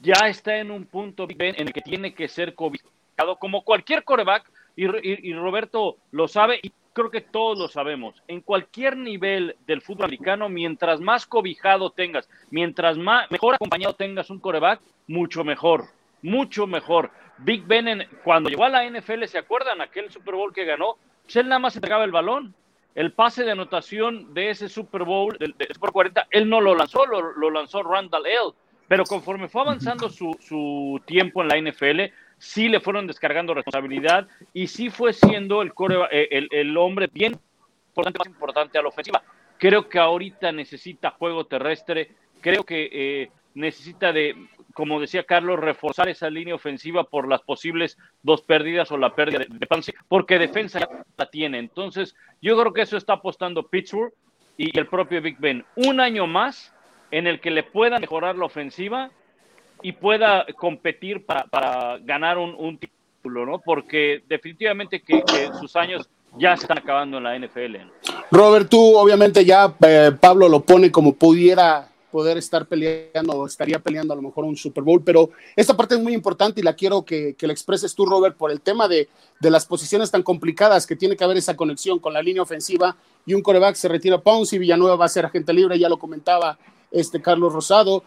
Ya 0.01 0.29
está 0.29 0.59
en 0.59 0.71
un 0.71 0.85
punto 0.85 1.27
Big 1.27 1.39
Ben 1.39 1.55
en 1.59 1.69
el 1.69 1.73
que 1.73 1.81
tiene 1.81 2.15
que 2.15 2.29
ser 2.29 2.55
cobijado 2.55 3.37
como 3.39 3.63
cualquier 3.65 4.05
coreback, 4.05 4.51
y, 4.77 5.33
Roberto 5.33 5.97
lo 6.13 6.29
sabe 6.29 6.61
y 6.63 6.71
creo 6.93 7.11
que 7.11 7.21
todos 7.21 7.59
lo 7.59 7.67
sabemos. 7.67 8.23
En 8.29 8.41
cualquier 8.41 8.97
nivel 8.97 9.57
del 9.67 9.83
fútbol 9.83 10.05
americano, 10.05 10.49
mientras 10.49 11.01
más 11.01 11.27
cobijado 11.27 11.91
tengas, 11.91 12.29
mientras 12.51 12.97
más, 12.97 13.29
mejor 13.29 13.57
acompañado 13.57 13.95
tengas 13.95 14.31
un 14.31 14.39
coreback, 14.39 14.81
mucho 15.09 15.43
mejor, 15.43 15.87
mucho 16.23 16.69
mejor. 16.69 17.11
Big 17.39 17.65
Ben, 17.67 18.07
cuando 18.23 18.51
llegó 18.51 18.65
a 18.65 18.69
la 18.69 18.89
NFL, 18.89 19.25
¿se 19.25 19.39
acuerdan? 19.39 19.81
Aquel 19.81 20.13
Super 20.13 20.37
Bowl 20.37 20.55
que 20.55 20.65
ganó, 20.65 20.97
pues 21.25 21.35
él 21.35 21.49
nada 21.49 21.59
más 21.59 21.75
entregaba 21.75 22.05
el 22.05 22.13
balón 22.13 22.55
el 22.99 23.13
pase 23.13 23.45
de 23.45 23.53
anotación 23.53 24.35
de 24.35 24.51
ese 24.51 24.69
Super 24.69 25.05
Bowl, 25.05 25.39
del, 25.39 25.55
Super 25.73 25.93
40, 25.93 26.27
él 26.33 26.51
no 26.51 26.61
lo 26.61 26.75
lanzó, 26.75 27.07
lo, 27.07 27.49
lanzó 27.49 27.85
Randall 27.85 28.27
L. 28.27 28.51
Pero 28.89 29.05
conforme 29.05 29.47
fue 29.47 29.63
avanzando 29.63 30.09
su, 30.09 31.01
tiempo 31.07 31.41
en 31.41 31.49
la 31.49 31.71
NFL, 31.71 32.13
sí 32.39 32.69
le 32.69 32.81
fueron 32.81 33.07
descargando 33.07 33.55
responsabilidad 33.55 34.27
y 34.53 34.67
sí 34.67 34.91
fue 34.91 35.13
siendo 35.13 35.63
el, 35.63 35.73
eh, 36.11 36.49
el, 36.51 36.77
hombre 36.77 37.09
bien 37.13 37.39
importante, 37.87 38.19
más 38.19 38.27
importante 38.27 38.79
a 38.79 38.83
la 38.83 38.89
ofensiva. 38.89 39.23
Creo 39.59 39.89
que 39.89 40.01
ahorita 40.01 40.51
necesita 40.51 41.11
juego 41.13 41.47
terrestre, 41.47 42.11
creo 42.41 42.65
que 42.65 42.89
eh, 42.91 43.31
necesita 43.55 44.13
de 44.13 44.35
como 44.79 45.01
decía 45.01 45.25
Carlos, 45.25 45.59
reforzar 45.59 46.09
esa 46.09 46.31
línea 46.31 46.55
ofensiva 46.55 47.03
por 47.03 47.27
las 47.27 47.43
posibles 47.43 47.99
dos 48.23 48.43
pérdidas 48.43 48.93
o 48.93 48.97
la 48.97 49.13
pérdida 49.13 49.41
de, 49.41 49.47
de 49.51 49.95
porque 50.07 50.39
defensa 50.39 50.79
ya 50.79 50.89
la 51.17 51.29
tiene. 51.29 51.59
Entonces, 51.59 52.15
yo 52.41 52.57
creo 52.57 52.73
que 52.73 52.83
eso 52.83 52.97
está 52.97 53.15
apostando 53.15 53.67
Pittsburgh 53.67 54.13
y 54.57 54.79
el 54.79 54.87
propio 54.87 55.21
Big 55.21 55.37
Ben. 55.41 55.65
Un 55.75 55.99
año 55.99 56.29
más 56.29 56.73
en 57.11 57.27
el 57.27 57.41
que 57.41 57.51
le 57.51 57.65
pueda 57.65 57.99
mejorar 57.99 58.37
la 58.37 58.45
ofensiva 58.45 59.11
y 59.83 59.91
pueda 59.91 60.47
competir 60.57 61.27
para, 61.27 61.99
ganar 62.03 62.39
un, 62.39 62.79
título, 62.79 63.47
¿no? 63.47 63.59
Porque 63.59 64.23
definitivamente 64.29 65.03
que, 65.03 65.25
sus 65.59 65.75
años 65.75 66.09
ya 66.37 66.53
están 66.53 66.79
acabando 66.79 67.19
en 67.19 67.25
la 67.25 67.37
NFL. 67.37 67.77
Robert, 68.31 68.69
tú 68.69 68.97
obviamente 68.97 69.45
ya 69.45 69.75
eh, 69.85 70.13
Pablo 70.21 70.49
lo 70.49 70.61
pone 70.61 70.93
como 70.93 71.15
pudiera 71.15 71.89
poder 72.19 72.37
estar 72.37 72.67
peleando 72.67 73.33
o 73.33 73.47
estaría 73.47 73.79
peleando 73.79 74.13
a 74.13 74.17
lo 74.17 74.23
mejor 74.23 74.45
un 74.45 74.57
Super 74.57 74.83
Bowl, 74.83 75.01
pero 75.05 75.31
esta 75.55 75.77
parte 75.77 75.95
es 75.95 76.01
muy 76.01 76.15
importante 76.15 76.61
y 76.61 76.65
la 76.65 76.75
quiero 76.75 77.05
que, 77.05 77.37
que 77.39 77.47
la 77.47 77.53
expreses 77.53 77.95
tú, 77.95 78.07
Robert, 78.07 78.37
por 78.37 78.51
el 78.51 78.61
tema 78.61 78.89
de, 78.89 79.09
de, 79.39 79.51
las 79.53 79.67
posiciones 79.67 80.11
tan 80.11 80.25
complicadas 80.25 80.85
que 80.85 80.97
tiene 80.97 81.17
que 81.17 81.23
haber 81.23 81.37
esa 81.37 81.55
conexión 81.55 82.01
con 82.01 82.13
la 82.13 82.21
línea 82.21 82.43
ofensiva 82.43 82.97
y 83.25 83.35
un 83.35 83.43
coreback 83.43 83.77
se 83.77 83.87
retira 83.87 84.19
Pounce 84.21 84.57
y 84.57 84.59
Villanueva 84.59 84.97
va 84.97 85.05
a 85.05 85.09
ser 85.09 85.27
agente 85.27 85.53
libre, 85.53 85.79
ya 85.79 85.89
lo 85.89 85.97
comentaba 85.97 86.59
este 86.91 87.23
Carlos 87.23 87.53
Rosado, 87.53 88.03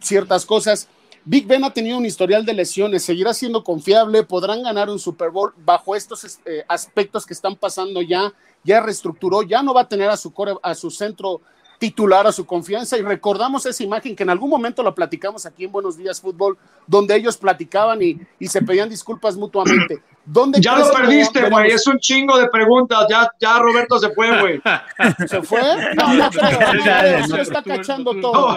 ciertas 0.00 0.44
cosas. 0.44 0.88
Big 1.24 1.46
Ben 1.46 1.62
ha 1.62 1.72
tenido 1.72 1.98
un 1.98 2.04
historial 2.04 2.44
de 2.44 2.54
lesiones, 2.54 3.04
seguirá 3.04 3.32
siendo 3.32 3.62
confiable, 3.62 4.24
podrán 4.24 4.64
ganar 4.64 4.90
un 4.90 4.98
Super 4.98 5.30
Bowl 5.30 5.52
bajo 5.64 5.94
estos 5.94 6.40
eh, 6.46 6.64
aspectos 6.66 7.24
que 7.24 7.34
están 7.34 7.54
pasando 7.54 8.02
ya, 8.02 8.32
ya 8.64 8.80
reestructuró, 8.80 9.44
ya 9.44 9.62
no 9.62 9.72
va 9.72 9.82
a 9.82 9.88
tener 9.88 10.10
a 10.10 10.16
su, 10.16 10.32
core, 10.32 10.54
a 10.64 10.74
su 10.74 10.90
centro 10.90 11.42
titular 11.82 12.24
a 12.28 12.30
su 12.30 12.46
confianza 12.46 12.96
y 12.96 13.02
recordamos 13.02 13.66
esa 13.66 13.82
imagen 13.82 14.14
que 14.14 14.22
en 14.22 14.30
algún 14.30 14.48
momento 14.48 14.84
lo 14.84 14.94
platicamos 14.94 15.44
aquí 15.46 15.64
en 15.64 15.72
Buenos 15.72 15.96
Días 15.96 16.20
Fútbol, 16.20 16.56
donde 16.86 17.16
ellos 17.16 17.36
platicaban 17.36 18.00
y, 18.00 18.20
y 18.38 18.46
se 18.46 18.62
pedían 18.62 18.88
disculpas 18.88 19.36
mutuamente. 19.36 20.00
¿Dónde 20.24 20.60
ya 20.60 20.78
lo 20.78 20.92
perdiste, 20.92 21.50
güey, 21.50 21.72
es 21.72 21.84
un 21.88 21.98
chingo 21.98 22.38
de 22.38 22.48
preguntas, 22.50 23.04
ya, 23.10 23.28
ya 23.40 23.58
Roberto 23.58 23.98
se 23.98 24.10
fue, 24.10 24.40
güey. 24.40 24.62
¿Se 25.26 25.42
fue? 25.42 25.60
No, 25.96 26.14
no 26.14 26.30
creo, 26.30 27.26
se 27.26 27.40
está 27.40 27.64
cachando 27.64 28.14
todo. 28.20 28.56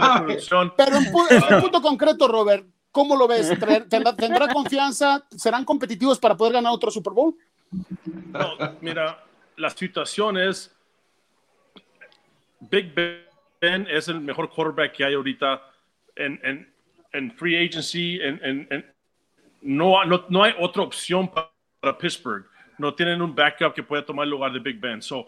Pero 0.78 0.98
en, 0.98 1.62
punto 1.62 1.82
concreto, 1.82 2.28
Robert, 2.28 2.68
¿cómo 2.92 3.16
lo 3.16 3.28
ves? 3.28 3.50
¿Tendrá, 3.90 4.16
¿Tendrá 4.16 4.54
confianza? 4.54 5.26
¿Serán 5.36 5.66
competitivos 5.66 6.20
para 6.20 6.38
poder 6.38 6.54
ganar 6.54 6.72
otro 6.72 6.92
Super 6.92 7.14
Bowl? 7.14 7.36
No, 8.32 8.50
mira, 8.82 9.18
la 9.58 9.72
situación 9.72 10.38
es 10.38 10.75
Big 12.70 12.94
Ben 12.94 13.88
es 13.90 14.08
el 14.08 14.22
mejor 14.22 14.50
quarterback 14.50 14.94
que 14.94 15.04
hay 15.04 15.14
ahorita 15.14 15.62
en, 16.16 16.68
en, 17.12 17.32
free 17.32 17.56
agency. 17.56 18.20
En, 18.22 18.86
no, 19.62 20.04
no, 20.04 20.44
hay 20.44 20.54
otra 20.60 20.84
opción 20.84 21.30
para, 21.30 21.52
Pittsburgh. 21.98 22.46
No 22.78 22.94
tienen 22.94 23.22
un 23.22 23.36
backup 23.36 23.74
que 23.74 23.84
pueda 23.84 24.04
tomar 24.04 24.24
el 24.24 24.32
lugar 24.32 24.52
de 24.52 24.60
Big 24.60 24.80
Ben. 24.80 25.02
So, 25.02 25.28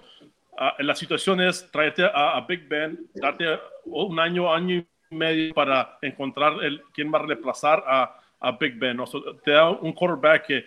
uh, 0.54 0.84
la 0.84 0.96
situación 0.96 1.40
es 1.40 1.70
tráete 1.72 2.04
a, 2.04 2.44
Big 2.48 2.68
Ben, 2.68 3.00
darte 3.14 3.60
un 3.86 4.20
año, 4.20 4.52
año 4.54 4.84
y 5.12 5.16
medio 5.16 5.54
para 5.54 5.98
encontrar 6.02 6.64
el, 6.64 6.82
quién 6.94 7.14
va 7.14 7.20
a 7.20 7.24
reemplazar 7.24 7.84
a, 7.86 8.20
a 8.40 8.52
Big 8.54 8.78
Ben. 8.78 8.98
te 9.44 9.52
da 9.52 9.70
un 9.70 9.94
quarterback 9.94 10.48
que 10.48 10.66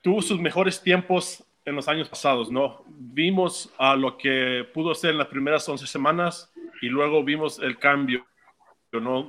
tuvo 0.00 0.22
sus 0.22 0.40
mejores 0.40 0.80
tiempos 0.80 1.44
en 1.64 1.74
los 1.74 1.88
años 1.88 2.08
pasados, 2.08 2.50
¿no? 2.50 2.84
Vimos 2.86 3.72
a 3.78 3.96
lo 3.96 4.16
que 4.16 4.68
pudo 4.72 4.92
hacer 4.92 5.10
en 5.10 5.18
las 5.18 5.28
primeras 5.28 5.68
11 5.68 5.86
semanas 5.86 6.52
y 6.82 6.88
luego 6.88 7.24
vimos 7.24 7.58
el 7.58 7.78
cambio, 7.78 8.26
¿no? 8.92 9.26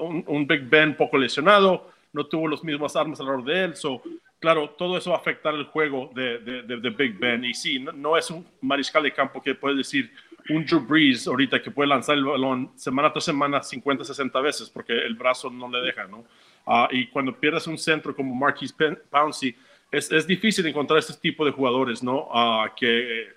Un, 0.00 0.46
Big 0.46 0.68
Ben 0.68 0.96
poco 0.96 1.16
lesionado, 1.16 1.90
no 2.12 2.26
tuvo 2.26 2.48
las 2.48 2.64
mismas 2.64 2.96
armas 2.96 3.20
alrededor 3.20 3.44
de 3.44 3.64
él, 3.64 3.76
so, 3.76 4.02
claro, 4.40 4.70
todo 4.70 4.98
eso 4.98 5.10
va 5.10 5.16
a 5.16 5.20
afectar 5.20 5.54
el 5.54 5.64
juego 5.64 6.10
de, 6.14 6.38
de, 6.38 6.90
Big 6.90 7.18
Ben. 7.18 7.44
Y 7.44 7.54
sí, 7.54 7.78
no, 7.78 8.16
es 8.16 8.30
un 8.30 8.46
mariscal 8.60 9.02
de 9.04 9.12
campo 9.12 9.40
que 9.40 9.54
puede 9.54 9.76
decir 9.76 10.10
un 10.48 10.64
Drew 10.64 10.80
Brees 10.80 11.26
ahorita 11.26 11.60
que 11.60 11.70
puede 11.70 11.88
lanzar 11.88 12.16
el 12.16 12.24
balón 12.24 12.70
semana 12.76 13.12
tras 13.12 13.24
semana 13.24 13.62
50, 13.62 14.04
60 14.04 14.40
veces 14.40 14.70
porque 14.70 14.92
el 14.92 15.14
brazo 15.14 15.50
no 15.50 15.68
le 15.68 15.80
deja, 15.80 16.06
¿no? 16.06 16.24
Ah, 16.64 16.88
y 16.90 17.06
cuando 17.08 17.32
pierdes 17.32 17.66
un 17.66 17.78
centro 17.78 18.14
como 18.14 18.34
Marquis 18.34 18.74
Pouncey, 19.10 19.54
es, 19.90 20.10
es, 20.10 20.26
difícil 20.26 20.66
encontrar 20.66 20.98
este 20.98 21.14
tipo 21.14 21.44
de 21.44 21.52
jugadores, 21.52 22.02
¿no? 22.02 22.28
Uh, 22.28 22.68
que 22.76 23.28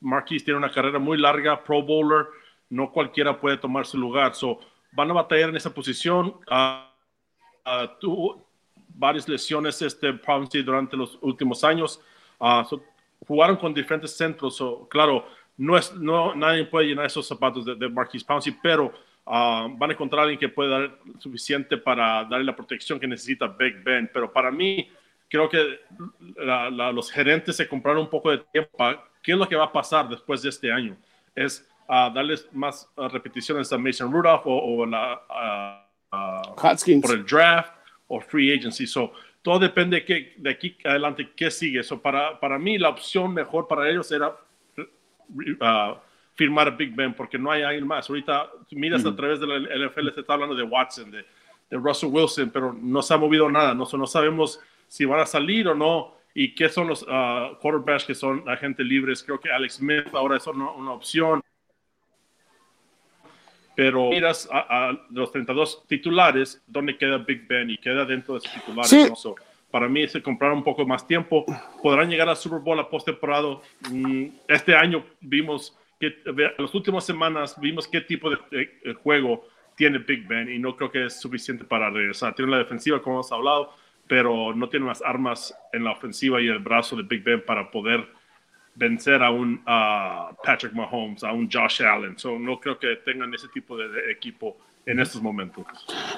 Marquis 0.00 0.44
tiene 0.44 0.58
una 0.58 0.70
carrera 0.70 0.98
muy 0.98 1.18
larga, 1.18 1.62
pro 1.62 1.82
bowler, 1.82 2.26
no 2.68 2.90
cualquiera 2.92 3.40
puede 3.40 3.56
tomar 3.56 3.86
su 3.86 3.98
lugar. 3.98 4.34
So, 4.34 4.60
van 4.92 5.10
a 5.10 5.14
batallar 5.14 5.50
en 5.50 5.56
esa 5.56 5.72
posición. 5.72 6.36
Uh, 6.50 7.86
tuvo 8.00 8.46
varias 8.88 9.28
lesiones 9.28 9.80
este 9.82 10.12
Pouncey 10.12 10.62
durante 10.62 10.96
los 10.96 11.18
últimos 11.22 11.64
años. 11.64 12.00
jugaron 13.26 13.56
con 13.56 13.74
diferentes 13.74 14.16
centros. 14.16 14.56
So, 14.56 14.88
claro, 14.88 15.26
no 15.56 15.76
es, 15.76 15.94
no, 15.94 16.34
nadie 16.34 16.64
puede 16.64 16.88
llenar 16.88 17.06
esos 17.06 17.26
zapatos 17.26 17.64
de, 17.64 17.74
de 17.74 17.88
Marquis 17.88 18.24
Pouncey, 18.24 18.56
pero 18.62 18.92
van 19.24 19.90
a 19.90 19.92
encontrar 19.92 20.20
a 20.20 20.22
alguien 20.24 20.40
que 20.40 20.48
puede 20.48 20.70
dar 20.70 20.98
suficiente 21.18 21.76
para 21.76 22.24
darle 22.24 22.44
la 22.44 22.56
protección 22.56 22.98
que 22.98 23.06
necesita 23.06 23.46
Big 23.46 23.82
Ben. 23.82 24.10
Pero 24.12 24.32
para 24.32 24.50
mí, 24.50 24.88
creo 25.30 25.48
que 25.48 25.80
los 26.92 27.10
gerentes 27.10 27.56
se 27.56 27.68
compraron 27.68 28.02
un 28.02 28.10
poco 28.10 28.30
de 28.30 28.38
tiempo. 28.38 28.76
¿Qué 29.22 29.32
es 29.32 29.38
lo 29.38 29.48
que 29.48 29.56
va 29.56 29.64
a 29.64 29.72
pasar 29.72 30.08
después 30.08 30.42
de 30.42 30.48
este 30.48 30.72
año? 30.72 30.96
Es 31.34 31.66
uh, 31.88 32.12
darles 32.12 32.48
más 32.52 32.90
repeticiones 32.96 33.72
a 33.72 33.78
Mason 33.78 34.12
Rudolph 34.12 34.42
o, 34.44 34.84
la, 34.84 35.86
por 36.10 37.12
el 37.12 37.24
draft 37.24 37.72
o 38.08 38.20
free 38.20 38.52
agency. 38.52 38.86
So, 38.86 39.12
todo 39.40 39.58
depende 39.60 40.00
de, 40.00 40.34
de 40.36 40.50
aquí 40.50 40.76
adelante 40.84 41.30
qué 41.36 41.50
sigue. 41.50 41.82
So, 41.84 42.02
para, 42.02 42.38
para 42.38 42.58
mí, 42.58 42.76
la 42.76 42.88
opción 42.88 43.32
mejor 43.32 43.68
para 43.68 43.88
ellos 43.88 44.10
era 44.10 44.36
firmar 46.34 46.68
a 46.68 46.70
Big 46.70 46.94
Ben 46.94 47.14
porque 47.14 47.38
no 47.38 47.52
hay 47.52 47.62
alguien 47.62 47.86
más. 47.86 48.10
Ahorita 48.10 48.50
miras 48.72 49.06
a 49.06 49.14
través 49.14 49.38
de 49.38 49.46
la 49.46 49.58
NFL, 49.60 50.08
se 50.12 50.20
está 50.20 50.32
hablando 50.32 50.56
de 50.56 50.64
Watson, 50.64 51.10
de, 51.12 51.24
de 51.70 51.76
Russell 51.76 52.08
Wilson, 52.10 52.50
pero 52.50 52.72
no 52.72 53.00
se 53.00 53.14
ha 53.14 53.16
movido 53.16 53.48
nada. 53.48 53.74
No, 53.74 53.86
no 53.92 54.06
sabemos 54.06 54.58
si 54.90 55.04
van 55.04 55.20
a 55.20 55.26
salir 55.26 55.68
o 55.68 55.74
no 55.74 56.16
y 56.34 56.52
qué 56.52 56.68
son 56.68 56.88
los 56.88 57.04
uh, 57.04 57.56
quarterbacks 57.60 58.04
que 58.04 58.14
son 58.14 58.46
agentes 58.48 58.84
libres. 58.84 59.22
Creo 59.22 59.38
que 59.38 59.48
Alex 59.48 59.74
Smith 59.74 60.12
ahora 60.12 60.36
es 60.36 60.46
una, 60.48 60.68
una 60.72 60.92
opción. 60.92 61.40
Pero 63.76 64.10
miras 64.10 64.48
a, 64.50 64.92
los 65.10 65.30
32 65.30 65.86
titulares, 65.86 66.60
¿dónde 66.66 66.98
queda 66.98 67.18
Big 67.18 67.46
Ben? 67.46 67.70
Y 67.70 67.78
queda 67.78 68.04
dentro 68.04 68.34
de 68.34 68.40
esos 68.40 68.52
titulares. 68.52 69.12
para 69.70 69.88
mí, 69.88 70.08
se 70.08 70.20
compraron 70.20 70.58
un 70.58 70.64
poco 70.64 70.84
más 70.84 71.06
tiempo. 71.06 71.46
Podrán 71.80 72.10
llegar 72.10 72.28
al 72.28 72.36
Super 72.36 72.58
Bowl 72.58 72.78
a 72.80 72.90
postemporada. 72.90 73.58
Mm, 73.88 74.26
este 74.48 74.74
año 74.74 75.04
vimos 75.20 75.78
que, 76.00 76.18
en 76.26 76.52
las 76.58 76.74
últimas 76.74 77.06
semanas, 77.06 77.54
vimos 77.60 77.86
qué 77.86 78.00
tipo 78.00 78.28
de, 78.28 78.38
de 78.50 78.94
juego 78.94 79.46
tiene 79.76 79.98
Big 79.98 80.26
Ben 80.26 80.52
y 80.52 80.58
no 80.58 80.74
creo 80.74 80.90
que 80.90 81.06
es 81.06 81.20
suficiente 81.20 81.64
para 81.64 81.90
regresar. 81.90 82.34
Tiene 82.34 82.50
la 82.50 82.58
defensiva, 82.58 83.00
como 83.00 83.16
hemos 83.16 83.30
hablado, 83.30 83.72
pero 84.10 84.52
no 84.52 84.68
tiene 84.68 84.86
las 84.86 85.00
armas 85.02 85.54
en 85.72 85.84
la 85.84 85.92
ofensiva 85.92 86.42
y 86.42 86.48
el 86.48 86.58
brazo 86.58 86.96
de 86.96 87.04
Big 87.04 87.22
Ben 87.22 87.44
para 87.46 87.70
poder 87.70 88.08
vencer 88.74 89.22
a 89.22 89.30
un 89.30 89.62
Patrick 90.42 90.72
Mahomes, 90.72 91.22
a 91.22 91.30
un 91.32 91.48
Josh 91.48 91.80
Allen. 91.84 92.18
So, 92.18 92.36
no 92.36 92.58
creo 92.58 92.76
que 92.76 92.96
tengan 93.04 93.32
ese 93.32 93.46
tipo 93.54 93.76
de, 93.76 94.10
equipo 94.10 94.56
en 94.84 94.98
estos 94.98 95.22
momentos. 95.22 95.64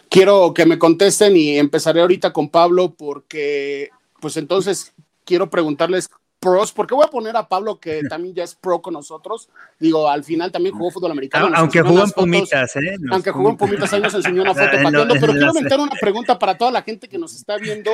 Quiero 0.09 0.55
que 0.55 0.65
me 0.65 0.79
contesten 0.79 1.37
y 1.37 1.59
empezaré 1.59 2.01
ahorita 2.01 2.33
con 2.33 2.49
Pablo 2.49 2.95
porque, 2.97 3.91
pues 4.21 4.39
entonces, 4.39 4.95
quiero 5.27 5.51
preguntarles 5.51 6.09
pros, 6.43 6.73
porque 6.73 6.95
voy 6.95 7.05
a 7.05 7.11
poner 7.11 7.37
a 7.37 7.49
Pablo, 7.49 7.79
que 7.79 8.03
también 8.11 8.35
ya 8.35 8.43
es 8.43 8.55
pro 8.55 8.83
con 8.83 8.95
nosotros. 8.95 9.49
Digo, 9.79 10.09
al 10.09 10.25
final 10.25 10.51
también 10.51 10.75
jugó 10.75 10.91
fútbol 10.91 11.13
americano. 11.13 11.49
Aunque 11.55 11.81
jugó 11.81 12.03
en 12.03 12.11
Pumitas, 12.11 12.77
¿eh? 12.77 12.97
aunque 13.11 13.31
jugó 13.31 13.51
en 13.51 13.57
Pumitas, 13.57 13.93
ahí 13.93 14.03
nos 14.03 14.13
enseñó 14.13 14.43
una 14.43 14.55
foto 14.55 14.67
pateando. 14.83 15.15
Pero 15.21 15.33
quiero 15.33 15.55
meter 15.55 15.79
una 15.79 15.93
pregunta 16.01 16.39
para 16.39 16.59
toda 16.59 16.73
la 16.73 16.83
gente 16.83 17.09
que 17.09 17.17
nos 17.17 17.35
está 17.35 17.57
viendo 17.57 17.93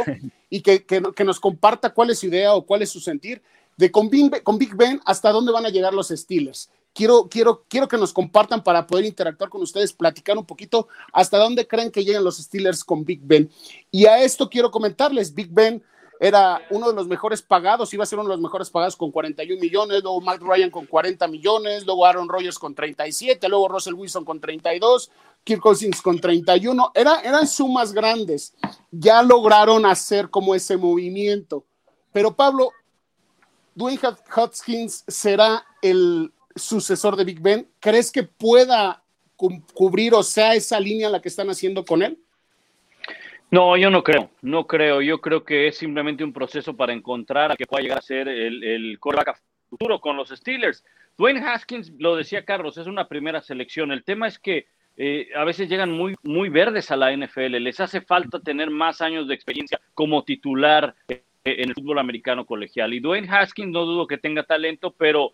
y 0.48 0.62
que, 0.62 0.84
que, 0.84 1.02
que 1.14 1.24
nos 1.24 1.38
comparta 1.38 1.90
cuál 1.90 2.10
es 2.10 2.18
su 2.18 2.26
idea 2.26 2.54
o 2.54 2.64
cuál 2.64 2.82
es 2.82 2.90
su 2.90 3.00
sentir 3.00 3.42
de 3.78 3.92
con 3.92 4.10
Big, 4.10 4.42
con 4.42 4.58
Big 4.58 4.74
Ben 4.74 5.00
hasta 5.04 5.30
dónde 5.30 5.52
van 5.52 5.64
a 5.64 5.70
llegar 5.70 5.94
los 5.94 6.08
Steelers. 6.08 6.68
Quiero, 6.92 7.28
quiero, 7.28 7.64
quiero 7.68 7.86
que 7.86 7.96
nos 7.96 8.12
compartan 8.12 8.64
para 8.64 8.86
poder 8.86 9.04
interactuar 9.04 9.48
con 9.48 9.62
ustedes, 9.62 9.92
platicar 9.92 10.36
un 10.36 10.44
poquito 10.44 10.88
hasta 11.12 11.38
dónde 11.38 11.66
creen 11.66 11.92
que 11.92 12.04
lleguen 12.04 12.24
los 12.24 12.38
Steelers 12.38 12.82
con 12.82 13.04
Big 13.04 13.20
Ben. 13.22 13.48
Y 13.92 14.06
a 14.06 14.22
esto 14.22 14.50
quiero 14.50 14.70
comentarles, 14.72 15.32
Big 15.32 15.50
Ben 15.52 15.82
era 16.20 16.60
uno 16.70 16.88
de 16.88 16.94
los 16.94 17.06
mejores 17.06 17.42
pagados, 17.42 17.94
iba 17.94 18.02
a 18.02 18.06
ser 18.06 18.18
uno 18.18 18.28
de 18.28 18.34
los 18.34 18.42
mejores 18.42 18.70
pagados 18.70 18.96
con 18.96 19.12
41 19.12 19.60
millones, 19.60 20.02
luego 20.02 20.20
Matt 20.20 20.40
Ryan 20.40 20.70
con 20.70 20.86
40 20.86 21.28
millones, 21.28 21.86
luego 21.86 22.04
Aaron 22.04 22.28
Rodgers 22.28 22.58
con 22.58 22.74
37, 22.74 23.48
luego 23.48 23.68
Russell 23.68 23.94
Wilson 23.94 24.24
con 24.24 24.40
32, 24.40 25.10
Kirk 25.44 25.60
Cousins 25.60 26.02
con 26.02 26.18
31, 26.18 26.92
Era, 26.94 27.20
eran 27.20 27.46
sumas 27.46 27.92
grandes, 27.92 28.54
ya 28.90 29.22
lograron 29.22 29.86
hacer 29.86 30.28
como 30.28 30.54
ese 30.54 30.76
movimiento. 30.76 31.64
Pero 32.12 32.34
Pablo, 32.34 32.72
Dwayne 33.74 34.00
Hopkins 34.34 35.04
será 35.06 35.64
el 35.80 36.32
sucesor 36.56 37.14
de 37.14 37.24
Big 37.24 37.40
Ben, 37.40 37.70
¿crees 37.78 38.10
que 38.10 38.24
pueda 38.24 39.04
cubrir 39.72 40.14
o 40.14 40.22
sea 40.24 40.56
esa 40.56 40.80
línea 40.80 41.08
la 41.08 41.22
que 41.22 41.28
están 41.28 41.48
haciendo 41.48 41.84
con 41.84 42.02
él? 42.02 42.18
No, 43.50 43.76
yo 43.76 43.90
no 43.90 44.02
creo, 44.02 44.30
no 44.42 44.66
creo. 44.66 45.00
Yo 45.00 45.20
creo 45.20 45.44
que 45.44 45.68
es 45.68 45.78
simplemente 45.78 46.22
un 46.22 46.32
proceso 46.32 46.76
para 46.76 46.92
encontrar 46.92 47.52
a 47.52 47.56
que 47.56 47.66
pueda 47.66 47.82
llegar 47.82 47.98
a 47.98 48.02
ser 48.02 48.28
el, 48.28 48.62
el 48.62 48.98
quarterback 48.98 49.40
futuro 49.70 50.00
con 50.00 50.16
los 50.16 50.28
Steelers. 50.28 50.84
Dwayne 51.16 51.40
Haskins, 51.40 51.92
lo 51.98 52.14
decía 52.14 52.44
Carlos, 52.44 52.78
es 52.78 52.86
una 52.86 53.08
primera 53.08 53.40
selección. 53.40 53.90
El 53.90 54.04
tema 54.04 54.28
es 54.28 54.38
que 54.38 54.66
eh, 54.96 55.28
a 55.36 55.44
veces 55.44 55.68
llegan 55.68 55.92
muy, 55.92 56.16
muy 56.22 56.48
verdes 56.48 56.90
a 56.90 56.96
la 56.96 57.16
NFL. 57.16 57.56
Les 57.58 57.80
hace 57.80 58.00
falta 58.00 58.40
tener 58.40 58.70
más 58.70 59.00
años 59.00 59.28
de 59.28 59.34
experiencia 59.34 59.80
como 59.94 60.24
titular 60.24 60.94
eh, 61.08 61.22
en 61.44 61.68
el 61.68 61.74
fútbol 61.74 62.00
americano 62.00 62.44
colegial. 62.44 62.92
Y 62.92 63.00
Dwayne 63.00 63.28
Haskins 63.30 63.70
no 63.70 63.84
dudo 63.84 64.06
que 64.06 64.18
tenga 64.18 64.42
talento, 64.42 64.90
pero 64.90 65.32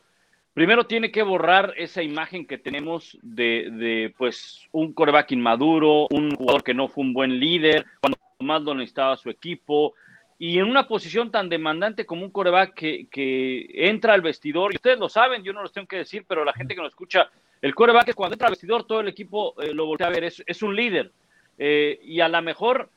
primero 0.55 0.87
tiene 0.87 1.11
que 1.11 1.23
borrar 1.23 1.75
esa 1.77 2.03
imagen 2.03 2.47
que 2.47 2.59
tenemos 2.59 3.19
de, 3.23 3.69
de, 3.73 4.15
pues 4.17 4.67
un 4.73 4.93
coreback 4.93 5.33
inmaduro, 5.33 6.07
un 6.11 6.35
jugador 6.35 6.63
que 6.63 6.73
no 6.73 6.89
fue 6.89 7.05
un 7.05 7.13
buen 7.13 7.39
líder, 7.39 7.85
cuando 8.01 8.19
más 8.39 8.63
lo 8.63 8.75
necesitaba 8.75 9.17
su 9.17 9.29
equipo, 9.29 9.95
y 10.39 10.59
en 10.59 10.65
una 10.65 10.87
posición 10.87 11.31
tan 11.31 11.49
demandante 11.49 12.07
como 12.07 12.25
un 12.25 12.31
coreback 12.31 12.75
que, 12.75 13.07
que, 13.11 13.67
entra 13.75 14.15
al 14.15 14.23
vestidor, 14.23 14.73
y 14.73 14.77
ustedes 14.77 14.99
lo 14.99 15.09
saben, 15.09 15.43
yo 15.43 15.53
no 15.53 15.63
los 15.63 15.73
tengo 15.73 15.89
que 15.89 15.99
decir, 15.99 16.25
pero 16.27 16.45
la 16.45 16.53
gente 16.53 16.75
que 16.75 16.81
nos 16.81 16.93
escucha, 16.93 17.31
el 17.61 17.75
coreback 17.75 18.09
es 18.09 18.15
cuando 18.15 18.35
entra 18.35 18.49
al 18.49 18.53
vestidor, 18.53 18.87
todo 18.87 19.01
el 19.01 19.09
equipo 19.09 19.61
eh, 19.61 19.75
lo 19.75 19.87
voltea 19.87 20.07
a 20.07 20.11
ver, 20.11 20.25
es, 20.25 20.43
es 20.47 20.63
un 20.63 20.77
líder. 20.77 21.11
Eh, 21.59 22.01
y 22.03 22.21
a 22.21 22.29
lo 22.29 22.43
mejor 22.43 22.91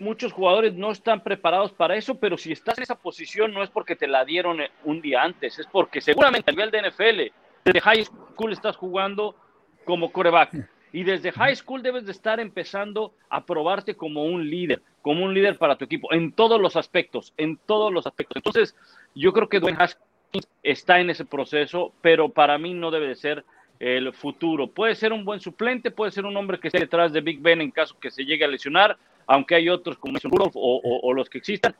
muchos 0.00 0.32
jugadores 0.32 0.74
no 0.74 0.90
están 0.90 1.22
preparados 1.22 1.72
para 1.72 1.96
eso, 1.96 2.18
pero 2.18 2.36
si 2.36 2.52
estás 2.52 2.78
en 2.78 2.84
esa 2.84 2.96
posición 2.96 3.52
no 3.52 3.62
es 3.62 3.70
porque 3.70 3.96
te 3.96 4.08
la 4.08 4.24
dieron 4.24 4.60
eh, 4.60 4.70
un 4.84 5.00
día 5.00 5.22
antes, 5.22 5.58
es 5.58 5.66
porque 5.66 6.00
seguramente 6.00 6.50
a 6.50 6.54
nivel 6.54 6.70
de 6.70 6.90
NFL, 6.90 7.20
desde 7.64 7.80
high 7.80 8.04
school 8.04 8.52
estás 8.52 8.76
jugando 8.76 9.36
como 9.84 10.10
coreback. 10.10 10.68
Y 10.92 11.04
desde 11.04 11.30
high 11.30 11.54
school 11.54 11.82
debes 11.82 12.04
de 12.04 12.12
estar 12.12 12.40
empezando 12.40 13.14
a 13.28 13.44
probarte 13.46 13.94
como 13.94 14.24
un 14.24 14.50
líder, 14.50 14.82
como 15.02 15.24
un 15.24 15.34
líder 15.34 15.56
para 15.56 15.76
tu 15.76 15.84
equipo, 15.84 16.12
en 16.12 16.32
todos 16.32 16.60
los 16.60 16.74
aspectos, 16.74 17.32
en 17.36 17.58
todos 17.58 17.92
los 17.92 18.06
aspectos. 18.06 18.36
Entonces, 18.36 18.74
yo 19.14 19.32
creo 19.32 19.48
que 19.48 19.60
Dwayne 19.60 19.78
Haskins 19.80 20.48
está 20.64 20.98
en 20.98 21.10
ese 21.10 21.24
proceso, 21.24 21.92
pero 22.00 22.30
para 22.30 22.58
mí 22.58 22.74
no 22.74 22.90
debe 22.90 23.06
de 23.06 23.14
ser 23.14 23.44
el 23.78 24.12
futuro. 24.12 24.66
Puede 24.66 24.96
ser 24.96 25.12
un 25.12 25.24
buen 25.24 25.40
suplente, 25.40 25.92
puede 25.92 26.10
ser 26.10 26.24
un 26.24 26.36
hombre 26.36 26.58
que 26.58 26.68
esté 26.68 26.80
detrás 26.80 27.12
de 27.12 27.20
Big 27.20 27.40
Ben 27.40 27.60
en 27.60 27.70
caso 27.70 27.96
que 28.00 28.10
se 28.10 28.24
llegue 28.24 28.44
a 28.44 28.48
lesionar, 28.48 28.98
aunque 29.30 29.54
hay 29.54 29.68
otros 29.68 29.96
como 29.96 30.18
Rudolph 30.20 30.54
o, 30.56 31.12
los 31.14 31.30
que 31.30 31.38
existan, 31.38 31.76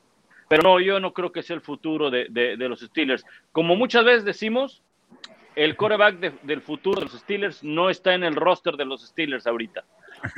pero 0.49 0.63
no, 0.63 0.79
yo 0.79 1.01
no 1.01 1.13
creo 1.13 1.33
que 1.33 1.43
sea 1.43 1.57
el 1.57 1.61
futuro 1.61 2.09
de, 2.09 2.57
los 2.57 2.81
Steelers. 2.81 3.25
Como 3.51 3.75
muchas 3.75 4.05
veces 4.05 4.25
decimos, 4.25 4.83
el 5.57 5.77
coreback 5.77 6.21
del 6.43 6.63
futuro 6.63 7.01
de 7.01 7.07
los 7.07 7.21
Steelers 7.21 7.65
no 7.65 7.91
está 7.91 8.15
en 8.15 8.23
el 8.23 8.37
roster 8.37 8.77
de 8.77 8.85
los 8.85 9.05
Steelers 9.05 9.49
ahorita. 9.49 9.85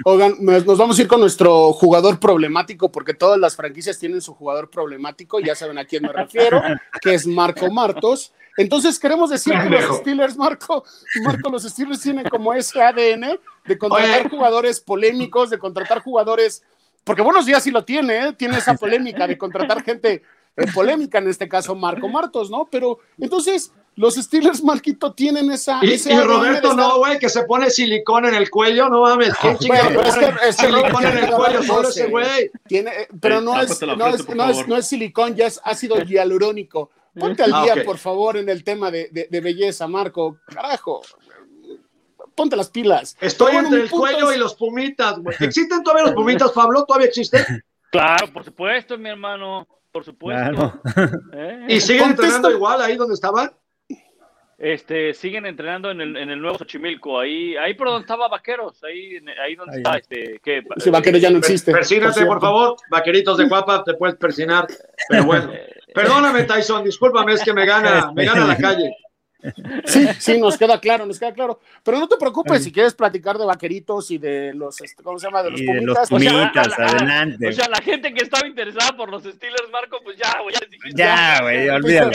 Oigan, 0.06 0.36
nos 0.40 0.78
vamos 0.78 0.98
a 0.98 1.02
ir 1.02 1.08
con 1.08 1.20
nuestro 1.20 1.74
jugador 1.74 2.18
problemático, 2.18 2.90
porque 2.90 3.12
todas 3.12 3.38
las 3.38 3.56
franquicias 3.56 3.98
tienen 3.98 4.22
su 4.22 4.32
jugador 4.32 4.70
problemático, 4.70 5.38
ya 5.38 5.54
saben 5.54 5.76
a 5.76 5.84
quién 5.84 6.04
me 6.04 6.12
refiero, 6.12 6.62
que 7.02 7.12
es 7.12 7.26
Marco 7.26 7.70
Martos. 7.70 8.32
Entonces 8.56 8.98
queremos 8.98 9.28
decir 9.28 9.52
que 9.52 9.68
los 9.68 9.98
Steelers, 9.98 10.36
Marco, 10.38 10.84
Marco, 11.24 11.50
los 11.50 11.62
Steelers 11.64 12.00
tienen 12.00 12.26
como 12.30 12.54
ese 12.54 12.82
ADN 12.82 13.38
de 13.66 13.78
contratar 13.78 14.30
jugadores 14.30 14.80
polémicos, 14.80 15.50
de 15.50 15.58
contratar 15.58 16.00
jugadores, 16.00 16.62
porque 17.04 17.22
buenos 17.22 17.46
días 17.46 17.62
sí 17.62 17.70
lo 17.70 17.84
tiene, 17.84 18.28
¿eh? 18.28 18.32
tiene 18.32 18.58
esa 18.58 18.74
polémica 18.78 19.26
de 19.26 19.38
contratar 19.38 19.82
gente 19.82 20.22
eh, 20.56 20.66
polémica, 20.74 21.18
en 21.18 21.28
este 21.28 21.48
caso 21.48 21.74
Marco 21.74 22.08
Martos, 22.08 22.50
¿no? 22.50 22.68
Pero 22.70 22.98
entonces 23.18 23.72
los 23.94 24.14
Steelers, 24.14 24.62
Marquito, 24.64 25.12
tienen 25.12 25.50
esa. 25.50 25.80
Y, 25.82 25.92
y 25.92 26.20
Roberto, 26.20 26.74
no, 26.74 26.98
güey, 26.98 27.18
que 27.18 27.28
se 27.28 27.44
pone 27.44 27.68
silicón 27.68 28.24
en 28.24 28.34
el 28.34 28.48
cuello, 28.48 28.88
no 28.88 29.02
mames. 29.02 29.34
¿Qué 29.40 29.56
bueno, 29.66 30.00
es 30.00 30.14
que, 30.14 30.32
es 30.48 30.56
silicón 30.56 31.04
en 31.04 31.18
el 31.18 31.30
cuello, 31.30 31.62
solo 31.62 31.88
ese 31.88 32.06
güey. 32.06 32.50
Tiene, 32.66 32.90
eh, 32.90 33.08
pero 33.20 33.42
no, 33.42 33.60
es, 33.60 33.82
no, 33.82 34.06
es, 34.08 34.28
no, 34.28 34.50
es, 34.50 34.68
no 34.68 34.76
es 34.76 34.86
silicón, 34.86 35.34
ya 35.34 35.46
es 35.46 35.60
ácido 35.62 36.02
hialurónico. 36.02 36.90
Ponte 37.18 37.42
al 37.42 37.52
ah, 37.52 37.62
día, 37.64 37.84
por 37.84 37.98
favor, 37.98 38.38
en 38.38 38.48
el 38.48 38.64
tema 38.64 38.90
de, 38.90 39.10
de, 39.12 39.28
de, 39.30 39.40
belleza, 39.42 39.86
Marco. 39.86 40.38
Carajo. 40.46 41.02
Ponte 42.34 42.56
las 42.56 42.70
pilas. 42.70 43.16
Estoy 43.20 43.52
bueno, 43.52 43.68
entre 43.68 43.82
el 43.82 43.90
cuello 43.90 44.30
es... 44.30 44.36
y 44.36 44.40
los 44.40 44.54
pumitas, 44.54 45.18
güey. 45.18 45.36
¿Existen 45.40 45.82
todavía 45.82 46.06
los 46.06 46.14
pumitas, 46.14 46.52
Pablo? 46.52 46.84
¿Todavía 46.84 47.08
existen? 47.08 47.44
Claro, 47.90 48.32
por 48.32 48.44
supuesto, 48.44 48.96
mi 48.98 49.10
hermano. 49.10 49.66
Por 49.90 50.04
supuesto. 50.04 50.80
Claro. 50.94 51.20
¿Eh? 51.34 51.66
¿Y 51.68 51.80
siguen 51.80 52.10
entrenando 52.10 52.50
igual 52.50 52.80
ahí 52.80 52.96
donde 52.96 53.14
estaban? 53.14 53.50
Este, 54.62 55.12
siguen 55.12 55.44
entrenando 55.44 55.90
en 55.90 56.00
el, 56.00 56.16
en 56.16 56.30
el 56.30 56.40
nuevo 56.40 56.56
Xochimilco, 56.56 57.18
ahí, 57.18 57.56
ahí 57.56 57.74
por 57.74 57.88
donde 57.88 58.02
estaba 58.02 58.28
Vaqueros, 58.28 58.80
ahí, 58.84 59.16
ahí 59.44 59.56
donde 59.56 59.74
ahí. 59.74 59.78
está, 59.78 59.96
este, 59.96 60.40
que, 60.40 60.62
sí, 60.76 60.88
Vaqueros 60.88 61.20
ya 61.20 61.30
no 61.30 61.38
existe. 61.38 61.72
Persínate, 61.72 62.20
por, 62.20 62.38
por, 62.38 62.40
favor, 62.40 62.76
Vaqueritos 62.88 63.38
de 63.38 63.48
guapa, 63.48 63.82
te 63.82 63.94
puedes 63.94 64.14
persinar, 64.14 64.68
pero 65.08 65.24
bueno. 65.24 65.50
Perdóname, 65.94 66.44
Tyson, 66.44 66.84
discúlpame, 66.84 67.32
es 67.32 67.42
que 67.42 67.52
me 67.52 67.66
gana, 67.66 68.12
me 68.12 68.24
gana 68.24 68.46
la 68.46 68.56
calle. 68.56 68.96
Sí, 69.86 70.08
sí, 70.18 70.38
nos 70.38 70.56
queda 70.56 70.78
claro, 70.80 71.04
nos 71.06 71.18
queda 71.18 71.32
claro. 71.32 71.60
Pero 71.82 71.98
no 71.98 72.08
te 72.08 72.16
preocupes 72.16 72.62
si 72.62 72.72
quieres 72.72 72.94
platicar 72.94 73.38
de 73.38 73.44
vaqueritos 73.44 74.10
y 74.10 74.18
de 74.18 74.54
los, 74.54 74.80
este, 74.80 75.02
¿cómo 75.02 75.18
se 75.18 75.26
llama? 75.26 75.42
De 75.42 75.50
los 75.50 75.60
y 75.60 75.66
pumitas. 75.66 76.08
De 76.08 76.14
los 76.16 76.30
pumitas, 76.30 76.66
o 76.66 76.70
sea, 76.70 76.86
adelante. 76.86 77.48
O 77.48 77.52
sea, 77.52 77.68
la 77.68 77.80
gente 77.82 78.14
que 78.14 78.24
estaba 78.24 78.46
interesada 78.46 78.96
por 78.96 79.10
los 79.10 79.24
Steelers, 79.24 79.70
Marco, 79.72 79.98
pues 80.04 80.16
ya, 80.16 80.40
güey. 80.42 80.54
Ya, 80.94 81.40
güey, 81.42 81.68
olvídalo. 81.68 82.12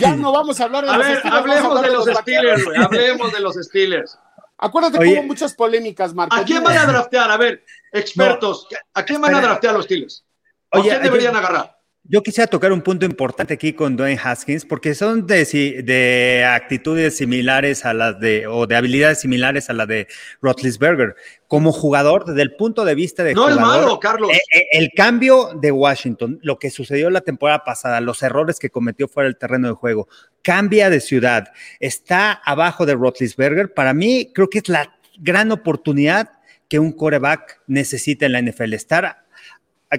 Ya 0.00 0.16
no 0.16 0.32
vamos 0.32 0.60
a 0.60 0.64
hablar 0.64 0.84
de 0.84 0.90
a 0.90 0.96
los 0.96 1.06
ver, 1.06 1.18
Steelers. 1.18 1.40
Hablemos 1.40 1.82
de 1.82 1.90
los, 1.90 2.06
los 2.06 2.18
Steelers, 2.18 2.64
güey. 2.64 2.78
Hablemos 2.82 3.32
de 3.32 3.40
los 3.40 3.54
Steelers. 3.56 4.18
Acuérdate 4.58 4.98
que 4.98 5.14
hubo 5.14 5.22
muchas 5.22 5.54
polémicas, 5.54 6.14
Marco. 6.14 6.36
¿A 6.36 6.44
quién 6.44 6.62
van 6.62 6.76
a 6.76 6.84
draftear? 6.84 7.30
A 7.30 7.36
ver, 7.36 7.64
expertos, 7.92 8.68
no, 8.70 8.78
¿a 8.92 9.04
quién 9.04 9.20
van 9.20 9.34
a 9.34 9.40
draftear 9.40 9.74
los 9.74 9.84
Steelers? 9.86 10.24
¿A 10.70 10.78
Oye, 10.78 10.90
quién 10.90 11.02
deberían 11.02 11.34
agarrar? 11.34 11.79
Yo 12.12 12.24
quisiera 12.24 12.48
tocar 12.48 12.72
un 12.72 12.82
punto 12.82 13.06
importante 13.06 13.54
aquí 13.54 13.72
con 13.72 13.96
Dwayne 13.96 14.20
Haskins, 14.20 14.64
porque 14.64 14.96
son 14.96 15.28
de, 15.28 15.44
de, 15.84 16.44
actitudes 16.44 17.16
similares 17.16 17.84
a 17.84 17.94
las 17.94 18.18
de, 18.18 18.48
o 18.48 18.66
de 18.66 18.74
habilidades 18.74 19.20
similares 19.20 19.70
a 19.70 19.74
la 19.74 19.86
de 19.86 20.08
Rotlisberger. 20.42 21.14
Como 21.46 21.70
jugador, 21.70 22.24
desde 22.24 22.42
el 22.42 22.56
punto 22.56 22.84
de 22.84 22.96
vista 22.96 23.22
de. 23.22 23.32
No 23.32 23.42
jugador, 23.42 23.62
es 23.62 23.80
malo, 23.82 24.00
Carlos. 24.00 24.32
Eh, 24.32 24.66
el 24.72 24.90
cambio 24.90 25.50
de 25.54 25.70
Washington, 25.70 26.40
lo 26.42 26.58
que 26.58 26.70
sucedió 26.70 27.10
la 27.10 27.20
temporada 27.20 27.62
pasada, 27.62 28.00
los 28.00 28.24
errores 28.24 28.58
que 28.58 28.70
cometió 28.70 29.06
fuera 29.06 29.28
del 29.28 29.38
terreno 29.38 29.68
de 29.68 29.74
juego, 29.74 30.08
cambia 30.42 30.90
de 30.90 30.98
ciudad, 30.98 31.52
está 31.78 32.32
abajo 32.32 32.86
de 32.86 32.96
Rotlisberger. 32.96 33.72
Para 33.72 33.94
mí, 33.94 34.32
creo 34.34 34.50
que 34.50 34.58
es 34.58 34.68
la 34.68 34.98
gran 35.20 35.52
oportunidad 35.52 36.32
que 36.68 36.80
un 36.80 36.90
coreback 36.90 37.60
necesita 37.68 38.26
en 38.26 38.32
la 38.32 38.42
NFL. 38.42 38.74
Estar 38.74 39.29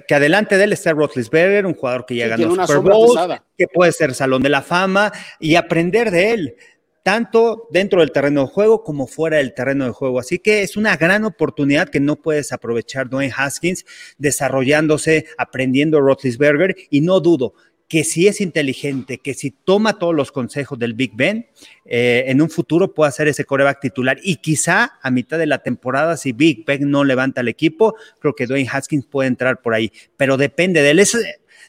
que 0.00 0.14
adelante 0.14 0.56
de 0.56 0.64
él 0.64 0.72
está 0.72 0.92
Roethlisberger, 0.92 1.66
un 1.66 1.74
jugador 1.74 2.06
que 2.06 2.16
ya 2.16 2.24
sí, 2.36 2.42
ganó 2.42 2.66
Super 2.66 2.80
Bowl, 2.80 3.18
que 3.56 3.68
puede 3.68 3.92
ser 3.92 4.14
Salón 4.14 4.42
de 4.42 4.48
la 4.48 4.62
Fama 4.62 5.12
y 5.38 5.56
aprender 5.56 6.10
de 6.10 6.30
él, 6.32 6.56
tanto 7.02 7.68
dentro 7.70 8.00
del 8.00 8.12
terreno 8.12 8.42
de 8.42 8.46
juego 8.46 8.84
como 8.84 9.06
fuera 9.06 9.38
del 9.38 9.54
terreno 9.54 9.84
de 9.84 9.90
juego. 9.92 10.18
Así 10.18 10.38
que 10.38 10.62
es 10.62 10.76
una 10.76 10.96
gran 10.96 11.24
oportunidad 11.24 11.88
que 11.88 12.00
no 12.00 12.16
puedes 12.16 12.52
aprovechar 12.52 13.08
Dwayne 13.08 13.34
Haskins 13.36 13.84
desarrollándose, 14.18 15.26
aprendiendo 15.36 16.00
Roethlisberger 16.00 16.76
y 16.90 17.00
no 17.00 17.20
dudo 17.20 17.54
que 17.92 18.04
si 18.04 18.26
es 18.26 18.40
inteligente, 18.40 19.18
que 19.18 19.34
si 19.34 19.50
toma 19.50 19.98
todos 19.98 20.14
los 20.14 20.32
consejos 20.32 20.78
del 20.78 20.94
Big 20.94 21.10
Ben, 21.14 21.50
eh, 21.84 22.24
en 22.28 22.40
un 22.40 22.48
futuro 22.48 22.94
pueda 22.94 23.10
ser 23.10 23.28
ese 23.28 23.44
coreback 23.44 23.82
titular. 23.82 24.16
Y 24.22 24.36
quizá 24.36 24.98
a 25.02 25.10
mitad 25.10 25.36
de 25.36 25.44
la 25.44 25.58
temporada, 25.58 26.16
si 26.16 26.32
Big 26.32 26.64
Ben 26.64 26.90
no 26.90 27.04
levanta 27.04 27.42
el 27.42 27.48
equipo, 27.48 27.94
creo 28.18 28.34
que 28.34 28.46
Dwayne 28.46 28.66
Haskins 28.72 29.04
puede 29.04 29.28
entrar 29.28 29.60
por 29.60 29.74
ahí. 29.74 29.92
Pero 30.16 30.38
depende 30.38 30.80
de 30.80 30.88
él. 30.88 31.00
Es, 31.00 31.18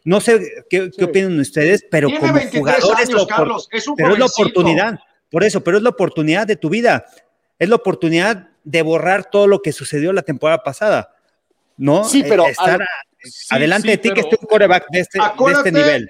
no 0.05 0.21
sé 0.21 0.63
qué, 0.69 0.86
sí. 0.86 0.91
qué, 0.97 1.03
opinan 1.03 1.38
ustedes, 1.38 1.86
pero 1.91 2.07
Tiene 2.07 2.21
como 2.21 2.39
jugador 2.39 2.95
años, 2.95 3.21
es, 3.21 3.27
Carlos, 3.27 3.67
es 3.69 3.86
un 3.86 3.95
pero 3.97 4.13
es 4.13 4.19
la 4.19 4.25
oportunidad. 4.27 4.99
Por 5.29 5.43
eso, 5.43 5.62
pero 5.62 5.75
es 5.75 5.83
la 5.83 5.89
oportunidad 5.89 6.47
de 6.47 6.55
tu 6.55 6.69
vida. 6.69 7.05
Es 7.59 7.67
la 7.67 7.75
oportunidad 7.75 8.47
de 8.63 8.81
borrar 8.81 9.29
todo 9.29 9.45
lo 9.45 9.62
que 9.62 9.73
sucedió 9.73 10.13
la 10.13 10.21
temporada 10.21 10.63
pasada. 10.63 11.17
¿No? 11.75 12.05
Sí, 12.05 12.23
pero 12.25 12.45
estar 12.45 12.81
a, 12.81 12.88
Sí, 13.23 13.55
adelante 13.55 13.88
sí, 13.88 13.91
de 13.91 13.97
ti 13.97 14.13
que 14.13 14.21
esté 14.21 14.38
un 14.39 14.47
coreback 14.47 14.86
de 14.91 14.99
este, 14.99 15.19
de 15.19 15.51
este 15.51 15.71
nivel. 15.71 16.09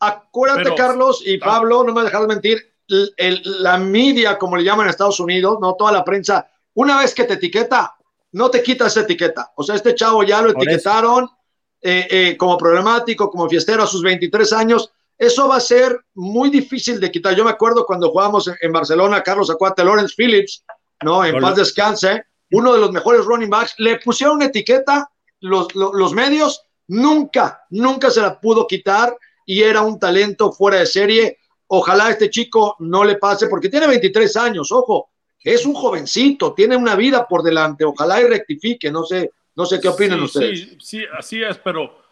Acuérdate, 0.00 0.64
pero, 0.64 0.74
Carlos 0.74 1.22
y 1.24 1.38
Pablo, 1.38 1.84
no 1.84 1.92
me 1.92 2.02
dejas 2.02 2.26
mentir, 2.26 2.58
el, 2.88 3.14
el, 3.16 3.42
la 3.62 3.78
media, 3.78 4.38
como 4.38 4.56
le 4.56 4.64
llaman 4.64 4.86
en 4.86 4.90
Estados 4.90 5.20
Unidos, 5.20 5.58
no 5.60 5.74
toda 5.74 5.92
la 5.92 6.04
prensa, 6.04 6.50
una 6.74 6.98
vez 6.98 7.14
que 7.14 7.24
te 7.24 7.34
etiqueta, 7.34 7.94
no 8.32 8.50
te 8.50 8.62
quita 8.62 8.86
esa 8.86 9.00
etiqueta. 9.00 9.52
O 9.56 9.62
sea, 9.62 9.76
este 9.76 9.94
chavo 9.94 10.22
ya 10.24 10.42
lo 10.42 10.50
etiquetaron 10.50 11.28
eh, 11.80 12.06
eh, 12.10 12.36
como 12.36 12.58
problemático, 12.58 13.30
como 13.30 13.48
fiestero 13.48 13.84
a 13.84 13.86
sus 13.86 14.02
23 14.02 14.52
años. 14.52 14.90
Eso 15.16 15.48
va 15.48 15.56
a 15.56 15.60
ser 15.60 15.96
muy 16.14 16.50
difícil 16.50 16.98
de 16.98 17.10
quitar. 17.10 17.36
Yo 17.36 17.44
me 17.44 17.50
acuerdo 17.50 17.86
cuando 17.86 18.10
jugábamos 18.10 18.48
en, 18.48 18.56
en 18.60 18.72
Barcelona, 18.72 19.22
Carlos 19.22 19.50
Acuate, 19.50 19.84
Lawrence 19.84 20.14
Phillips, 20.16 20.64
¿no? 21.02 21.24
En 21.24 21.36
Hola. 21.36 21.48
paz 21.48 21.56
descanse, 21.56 22.24
uno 22.50 22.72
de 22.72 22.80
los 22.80 22.90
mejores 22.90 23.24
running 23.24 23.50
backs, 23.50 23.74
le 23.78 23.98
pusieron 23.98 24.36
una 24.36 24.46
etiqueta 24.46 25.08
los, 25.44 25.74
los, 25.74 25.92
los, 25.94 26.12
medios, 26.12 26.62
nunca, 26.88 27.64
nunca 27.70 28.10
se 28.10 28.20
la 28.20 28.40
pudo 28.40 28.66
quitar 28.66 29.16
y 29.46 29.62
era 29.62 29.82
un 29.82 29.98
talento 29.98 30.52
fuera 30.52 30.78
de 30.78 30.86
serie. 30.86 31.38
Ojalá 31.66 32.10
este 32.10 32.30
chico 32.30 32.76
no 32.78 33.04
le 33.04 33.16
pase 33.16 33.48
porque 33.48 33.68
tiene 33.68 33.86
23 33.86 34.36
años, 34.36 34.72
ojo, 34.72 35.10
es 35.42 35.66
un 35.66 35.74
jovencito, 35.74 36.54
tiene 36.54 36.76
una 36.76 36.96
vida 36.96 37.28
por 37.28 37.42
delante. 37.42 37.84
Ojalá 37.84 38.20
y 38.20 38.24
rectifique, 38.24 38.90
no 38.90 39.04
sé, 39.04 39.30
no 39.54 39.66
sé 39.66 39.78
qué 39.80 39.88
opinan 39.88 40.18
sí, 40.20 40.24
ustedes. 40.24 40.60
Sí, 40.60 40.76
sí, 40.80 41.04
así 41.16 41.42
es, 41.42 41.58
pero 41.58 42.02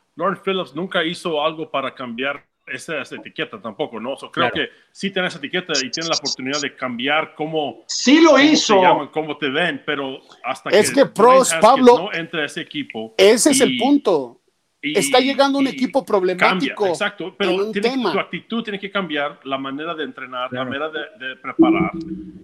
Phillips 0.44 0.74
nunca 0.74 1.02
hizo 1.02 1.42
algo 1.42 1.70
para 1.70 1.94
cambiar 1.94 2.46
esa, 2.72 3.02
etiqueta 3.02 3.60
tampoco, 3.60 4.00
¿no? 4.00 4.16
So, 4.16 4.30
creo 4.30 4.50
claro. 4.50 4.68
que 4.68 4.74
sí 4.90 5.10
tiene 5.10 5.28
esa 5.28 5.38
etiqueta 5.38 5.72
y 5.82 5.90
tiene 5.90 6.08
la 6.08 6.16
oportunidad 6.16 6.60
de 6.60 6.74
cambiar 6.74 7.34
cómo, 7.34 7.84
sí 7.86 8.20
lo 8.20 8.30
cómo 8.30 8.42
hizo. 8.42 8.74
te 8.74 8.82
llaman, 8.82 9.08
cómo 9.08 9.36
te 9.36 9.48
ven, 9.48 9.82
pero 9.84 10.20
hasta 10.44 10.70
es 10.70 10.90
que, 10.90 11.02
que 11.02 11.06
pros, 11.06 11.52
Pablo, 11.60 11.98
no 11.98 12.12
entra 12.12 12.42
a 12.42 12.46
ese 12.46 12.60
equipo. 12.60 13.14
Ese 13.16 13.50
es 13.50 13.60
el 13.60 13.76
punto. 13.76 14.40
Y, 14.84 14.98
Está 14.98 15.20
llegando 15.20 15.60
un 15.60 15.68
equipo 15.68 16.04
problemático. 16.04 16.74
Cambia, 16.74 16.92
exacto, 16.92 17.36
pero 17.38 17.70
tiene, 17.70 17.90
tema. 17.90 18.12
tu 18.12 18.18
actitud 18.18 18.64
tiene 18.64 18.80
que 18.80 18.90
cambiar, 18.90 19.38
la 19.44 19.56
manera 19.56 19.94
de 19.94 20.02
entrenar, 20.02 20.50
claro. 20.50 20.64
la 20.64 20.70
manera 20.70 20.90
de, 21.18 21.26
de, 21.26 21.36
preparar. 21.36 21.92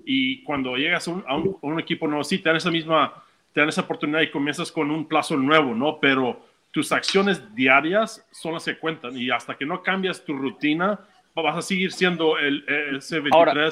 Y 0.07 0.45
cuando 0.45 0.77
llegas 0.77 1.09
a 1.09 1.11
un, 1.11 1.25
a 1.27 1.37
un, 1.37 1.57
a 1.61 1.67
un 1.67 1.81
equipo 1.81 2.07
nuevo, 2.07 2.23
sí, 2.23 2.39
te 2.39 2.49
dan 2.49 2.57
esa 2.57 2.71
misma, 2.71 3.25
te 3.53 3.61
dan 3.61 3.69
esa 3.69 3.81
oportunidad 3.81 4.21
y 4.21 4.31
comienzas 4.31 4.71
con 4.71 4.89
un 4.93 5.09
plazo 5.09 5.37
nuevo, 5.37 5.75
¿no? 5.75 5.99
Pero 5.99 6.41
tus 6.71 6.93
acciones 6.93 7.55
diarias 7.55 8.27
son 8.31 8.55
las 8.55 8.65
que 8.65 8.79
cuentan 8.79 9.17
y 9.17 9.31
hasta 9.31 9.57
que 9.57 9.67
no 9.67 9.83
cambias 9.83 10.25
tu 10.25 10.35
rutina, 10.35 11.01
vas 11.43 11.57
a 11.57 11.63
seguir 11.63 11.93
siendo 11.93 12.39
el, 12.39 12.65
C23 12.67 13.33
Ahora, 13.33 13.71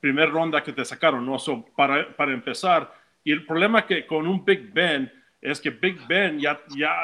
primer 0.00 0.30
ronda 0.30 0.62
que 0.62 0.72
te 0.72 0.84
sacaron, 0.84 1.24
¿no? 1.24 1.38
So, 1.38 1.64
para, 1.76 2.14
para 2.14 2.32
empezar, 2.32 2.92
y 3.24 3.32
el 3.32 3.44
problema 3.46 3.86
que 3.86 4.06
con 4.06 4.26
un 4.26 4.44
Big 4.44 4.72
Ben 4.72 5.10
es 5.40 5.60
que 5.60 5.70
Big 5.70 5.98
Ben 6.06 6.38
ya, 6.38 6.60
ya 6.76 6.94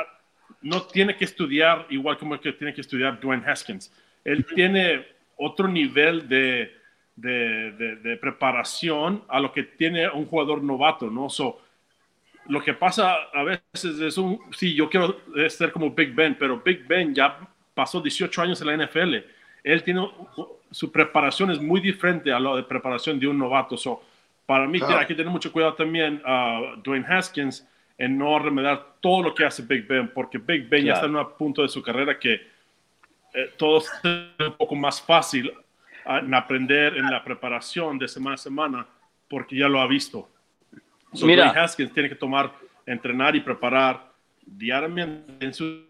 no 0.62 0.82
tiene 0.82 1.16
que 1.16 1.24
estudiar 1.24 1.87
igual 1.90 2.18
como 2.18 2.38
que 2.40 2.52
tiene 2.52 2.74
que 2.74 2.80
estudiar 2.80 3.20
Dwayne 3.20 3.44
Haskins. 3.46 3.92
Él 4.24 4.44
tiene 4.54 5.06
otro 5.37 5.68
nivel 5.68 6.28
de, 6.28 6.74
de, 7.16 7.72
de, 7.72 7.96
de 7.96 8.16
preparación 8.16 9.24
a 9.28 9.40
lo 9.40 9.52
que 9.52 9.62
tiene 9.62 10.08
un 10.08 10.26
jugador 10.26 10.62
novato, 10.62 11.10
¿no? 11.10 11.28
So, 11.28 11.60
lo 12.46 12.62
que 12.62 12.74
pasa 12.74 13.14
a 13.33 13.42
veces 13.42 14.00
es 14.00 14.18
un, 14.18 14.40
sí, 14.52 14.74
yo 14.74 14.88
quiero 14.88 15.20
ser 15.48 15.72
como 15.72 15.90
Big 15.90 16.14
Ben, 16.14 16.37
pero 16.38 16.61
Big 16.61 16.87
Ben 16.87 17.14
ya 17.14 17.38
pasó 17.74 18.00
18 18.00 18.42
años 18.42 18.61
en 18.61 18.66
la 18.66 18.87
NFL. 18.87 19.14
Él 19.62 19.83
tiene, 19.83 20.09
su 20.70 20.92
preparación 20.92 21.50
es 21.50 21.61
muy 21.61 21.80
diferente 21.80 22.33
a 22.33 22.38
la 22.38 22.57
de 22.57 22.62
preparación 22.62 23.18
de 23.18 23.26
un 23.26 23.38
novato. 23.38 23.76
So, 23.76 24.02
para 24.46 24.66
mí 24.66 24.78
claro. 24.78 24.98
hay 24.98 25.07
que 25.07 25.14
tener 25.14 25.33
mucho 25.33 25.50
cuidado 25.50 25.74
también 25.74 26.20
a 26.24 26.61
uh, 26.61 26.76
Dwayne 26.83 27.07
Haskins 27.07 27.66
en 27.96 28.18
no 28.18 28.38
remediar 28.38 28.96
todo 29.00 29.22
lo 29.22 29.35
que 29.35 29.44
hace 29.44 29.62
Big 29.62 29.87
Ben, 29.87 30.09
porque 30.09 30.38
Big 30.38 30.68
Ben 30.68 30.83
claro. 30.83 30.87
ya 30.87 30.92
está 30.94 31.07
en 31.07 31.16
un 31.16 31.33
punto 31.38 31.62
de 31.62 31.68
su 31.68 31.83
carrera 31.83 32.18
que 32.18 32.35
eh, 33.33 33.52
todo 33.57 33.78
es 33.78 33.90
un 34.04 34.57
poco 34.57 34.74
más 34.74 35.00
fácil 35.00 35.50
uh, 36.07 36.16
en 36.18 36.35
aprender 36.35 36.96
en 36.96 37.11
la 37.11 37.24
preparación 37.24 37.98
de 37.98 38.07
semana 38.07 38.35
a 38.35 38.38
semana, 38.38 38.87
porque 39.28 39.57
ya 39.57 39.68
lo 39.68 39.80
ha 39.80 39.87
visto. 39.87 40.28
So, 41.14 41.27
Mira, 41.27 41.50
Haskins 41.50 41.92
tiene 41.92 42.09
que 42.09 42.14
tomar 42.14 42.53
entrenar 42.87 43.35
y 43.35 43.40
preparar 43.40 44.12
diariamente 44.46 45.46
en 45.46 45.55
sus, 45.55 45.87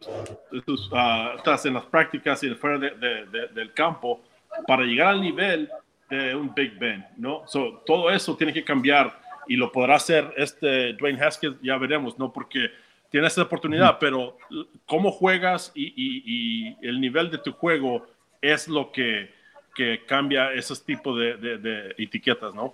ah, 0.92 1.34
en 1.64 1.74
las 1.74 1.84
prácticas 1.86 2.42
y 2.44 2.50
fuera 2.50 2.78
del 2.78 3.72
campo 3.72 4.22
para 4.66 4.84
llegar 4.84 5.08
al 5.08 5.20
nivel 5.20 5.68
de 6.08 6.34
un 6.34 6.54
Big 6.54 6.78
Ben, 6.78 7.04
¿no? 7.16 7.44
todo 7.84 8.10
eso 8.10 8.36
tiene 8.36 8.52
que 8.52 8.62
cambiar 8.62 9.18
y 9.48 9.56
lo 9.56 9.72
podrá 9.72 9.96
hacer 9.96 10.32
este 10.36 10.92
Dwayne 10.94 11.22
Haskins, 11.22 11.56
ya 11.60 11.76
veremos, 11.76 12.18
¿no? 12.18 12.32
Porque 12.32 12.70
tiene 13.10 13.26
esa 13.26 13.42
oportunidad, 13.42 13.98
pero 13.98 14.38
cómo 14.86 15.10
juegas 15.10 15.70
y, 15.74 16.76
el 16.86 17.00
nivel 17.00 17.30
de 17.30 17.38
tu 17.38 17.52
juego 17.52 18.06
es 18.40 18.68
lo 18.68 18.90
que, 18.90 19.32
que 19.74 20.04
cambia 20.06 20.52
esos 20.52 20.84
tipos 20.84 21.18
de, 21.18 21.36
de, 21.36 21.94
etiquetas, 21.98 22.54
¿no? 22.54 22.72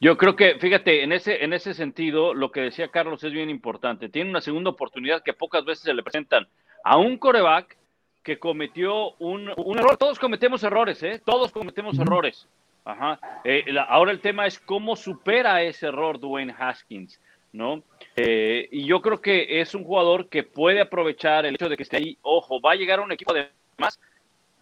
Yo 0.00 0.16
creo 0.16 0.36
que, 0.36 0.58
fíjate, 0.58 1.02
en 1.02 1.12
ese, 1.12 1.42
en 1.42 1.52
ese 1.52 1.72
sentido, 1.72 2.34
lo 2.34 2.52
que 2.52 2.60
decía 2.60 2.88
Carlos 2.88 3.24
es 3.24 3.32
bien 3.32 3.48
importante. 3.48 4.08
Tiene 4.08 4.30
una 4.30 4.40
segunda 4.40 4.70
oportunidad 4.70 5.22
que 5.22 5.32
pocas 5.32 5.64
veces 5.64 5.84
se 5.84 5.94
le 5.94 6.02
presentan 6.02 6.46
a 6.84 6.98
un 6.98 7.16
coreback 7.16 7.76
que 8.22 8.38
cometió 8.38 9.12
un, 9.18 9.50
un 9.56 9.78
error. 9.78 9.96
Todos 9.96 10.18
cometemos 10.18 10.62
errores, 10.64 11.02
¿eh? 11.02 11.22
Todos 11.24 11.50
cometemos 11.52 11.98
errores. 11.98 12.46
Ajá. 12.84 13.18
Eh, 13.42 13.64
ahora 13.88 14.12
el 14.12 14.20
tema 14.20 14.46
es 14.46 14.58
cómo 14.60 14.94
supera 14.94 15.62
ese 15.62 15.88
error 15.88 16.20
Dwayne 16.20 16.54
Haskins, 16.56 17.20
¿no? 17.52 17.82
Eh, 18.14 18.68
y 18.70 18.84
yo 18.84 19.00
creo 19.02 19.20
que 19.20 19.60
es 19.60 19.74
un 19.74 19.82
jugador 19.82 20.28
que 20.28 20.44
puede 20.44 20.80
aprovechar 20.80 21.46
el 21.46 21.54
hecho 21.54 21.68
de 21.68 21.76
que 21.76 21.82
esté 21.82 21.96
ahí. 21.96 22.18
Ojo, 22.22 22.60
va 22.60 22.72
a 22.72 22.76
llegar 22.76 23.00
a 23.00 23.02
un 23.02 23.12
equipo 23.12 23.34
de 23.34 23.48
más 23.78 23.98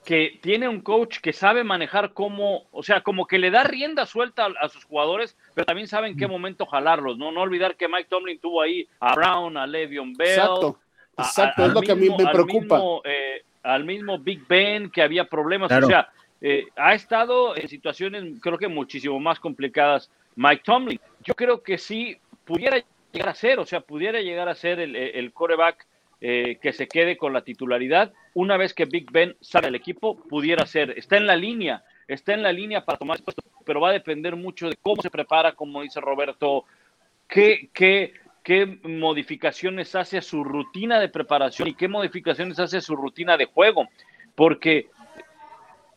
que 0.04 0.38
tiene 0.42 0.68
un 0.68 0.80
coach 0.80 1.18
que 1.20 1.32
sabe 1.32 1.64
manejar 1.64 2.12
cómo, 2.12 2.64
o 2.70 2.82
sea, 2.82 3.00
como 3.00 3.26
que 3.26 3.38
le 3.38 3.50
da 3.50 3.64
rienda 3.64 4.04
suelta 4.06 4.48
a, 4.60 4.68
sus 4.68 4.84
jugadores, 4.84 5.36
pero 5.54 5.64
también 5.64 5.88
sabe 5.88 6.08
en 6.08 6.16
qué 6.16 6.26
momento 6.26 6.66
jalarlos, 6.66 7.16
¿no? 7.16 7.32
No 7.32 7.40
olvidar 7.40 7.76
que 7.76 7.88
Mike 7.88 8.08
Tomlin 8.10 8.38
tuvo 8.38 8.60
ahí 8.60 8.86
a 9.00 9.14
Brown, 9.14 9.56
a 9.56 9.66
Le'Veon 9.66 10.12
Bell. 10.12 10.28
Exacto, 10.28 10.78
exacto, 11.16 11.66
es 11.66 11.72
lo 11.72 11.80
que 11.80 11.92
a 11.92 11.96
mí 11.96 12.08
me 12.10 12.26
preocupa. 12.26 12.80
Eh, 13.04 13.42
al 13.62 13.84
mismo 13.84 14.18
Big 14.18 14.46
Ben 14.46 14.90
que 14.90 15.00
había 15.00 15.24
problemas, 15.24 15.72
o 15.72 15.86
sea, 15.86 16.10
eh, 16.42 16.66
ha 16.76 16.92
estado 16.92 17.56
en 17.56 17.68
situaciones 17.68 18.22
creo 18.42 18.58
que 18.58 18.68
muchísimo 18.68 19.18
más 19.18 19.40
complicadas 19.40 20.10
Mike 20.36 20.62
Tomlin. 20.64 21.00
Yo 21.22 21.34
creo 21.34 21.62
que 21.62 21.78
sí 21.78 22.18
pudiera 22.44 22.76
llegar 23.10 23.30
a 23.30 23.34
ser, 23.34 23.58
o 23.58 23.64
sea, 23.64 23.80
pudiera 23.80 24.20
llegar 24.20 24.50
a 24.50 24.54
ser 24.54 24.80
el, 24.80 24.94
el 24.94 25.32
coreback 25.32 25.86
eh, 26.26 26.56
que 26.62 26.72
se 26.72 26.88
quede 26.88 27.18
con 27.18 27.34
la 27.34 27.42
titularidad. 27.42 28.14
Una 28.32 28.56
vez 28.56 28.72
que 28.72 28.86
Big 28.86 29.12
Ben 29.12 29.36
sale 29.42 29.66
del 29.66 29.74
equipo, 29.74 30.16
pudiera 30.16 30.64
ser. 30.64 30.94
Está 30.96 31.18
en 31.18 31.26
la 31.26 31.36
línea, 31.36 31.84
está 32.08 32.32
en 32.32 32.42
la 32.42 32.50
línea 32.50 32.82
para 32.82 32.96
tomar 32.96 33.22
puesto, 33.22 33.42
pero 33.66 33.82
va 33.82 33.90
a 33.90 33.92
depender 33.92 34.34
mucho 34.34 34.70
de 34.70 34.76
cómo 34.80 35.02
se 35.02 35.10
prepara, 35.10 35.52
como 35.52 35.82
dice 35.82 36.00
Roberto, 36.00 36.64
qué, 37.28 37.68
qué, 37.74 38.14
qué 38.42 38.64
modificaciones 38.64 39.94
hace 39.94 40.22
su 40.22 40.42
rutina 40.44 40.98
de 40.98 41.10
preparación 41.10 41.68
y 41.68 41.74
qué 41.74 41.88
modificaciones 41.88 42.58
hace 42.58 42.80
su 42.80 42.96
rutina 42.96 43.36
de 43.36 43.44
juego. 43.44 43.86
Porque, 44.34 44.88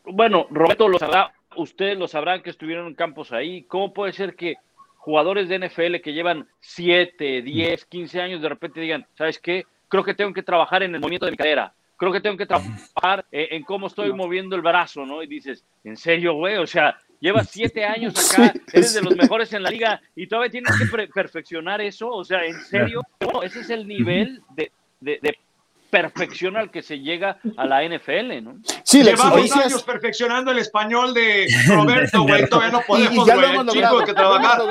bueno, 0.04 0.46
Roberto 0.50 0.90
lo 0.90 0.98
sabrá, 0.98 1.32
ustedes 1.56 1.96
lo 1.96 2.06
sabrán 2.06 2.42
que 2.42 2.50
estuvieron 2.50 2.88
en 2.88 2.94
campos 2.94 3.32
ahí. 3.32 3.62
¿Cómo 3.62 3.94
puede 3.94 4.12
ser 4.12 4.36
que 4.36 4.56
jugadores 4.98 5.48
de 5.48 5.58
NFL 5.58 6.02
que 6.02 6.12
llevan 6.12 6.46
7, 6.60 7.40
10, 7.40 7.84
15 7.86 8.20
años 8.20 8.42
de 8.42 8.48
repente 8.50 8.82
digan, 8.82 9.06
¿sabes 9.14 9.38
qué? 9.38 9.64
Creo 9.88 10.04
que 10.04 10.14
tengo 10.14 10.32
que 10.32 10.42
trabajar 10.42 10.82
en 10.82 10.94
el 10.94 11.00
movimiento 11.00 11.26
de 11.26 11.32
mi 11.32 11.36
cadera. 11.36 11.72
Creo 11.96 12.12
que 12.12 12.20
tengo 12.20 12.36
que 12.36 12.46
trabajar 12.46 13.26
en, 13.32 13.62
cómo 13.64 13.88
estoy 13.88 14.12
moviendo 14.12 14.54
el 14.54 14.62
brazo, 14.62 15.04
¿no? 15.04 15.22
Y 15.22 15.26
dices, 15.26 15.64
¿en 15.84 15.96
serio, 15.96 16.34
güey? 16.34 16.56
O 16.56 16.66
sea, 16.66 16.96
Llevas 17.20 17.48
siete 17.52 17.84
años 17.84 18.14
acá, 18.32 18.54
eres 18.72 18.94
de 18.94 19.02
los 19.02 19.16
mejores 19.16 19.52
en 19.52 19.62
la 19.62 19.70
liga 19.70 20.00
y 20.14 20.26
todavía 20.26 20.50
tienes 20.50 20.72
que 20.78 21.06
perfeccionar 21.08 21.80
eso. 21.80 22.10
O 22.10 22.24
sea, 22.24 22.44
en 22.44 22.60
serio, 22.62 23.02
ese 23.42 23.60
es 23.60 23.70
el 23.70 23.86
nivel 23.86 24.42
de, 24.54 24.70
de, 25.00 25.38
perfección 25.90 26.56
al 26.56 26.70
que 26.70 26.82
se 26.82 27.00
llega 27.00 27.38
a 27.56 27.66
la 27.66 27.82
NFL, 27.82 28.42
¿no? 28.42 28.58
Sí, 28.82 29.02
Llevamos 29.02 29.56
años 29.56 29.82
perfeccionando 29.82 30.50
el 30.50 30.58
español 30.58 31.14
de 31.14 31.46
Roberto, 31.68 32.22
güey, 32.22 32.48
todavía 32.48 32.70
no 32.70 32.80
podemos, 32.82 33.26
güey, 33.26 34.04
que 34.04 34.14
trabajar. 34.14 34.62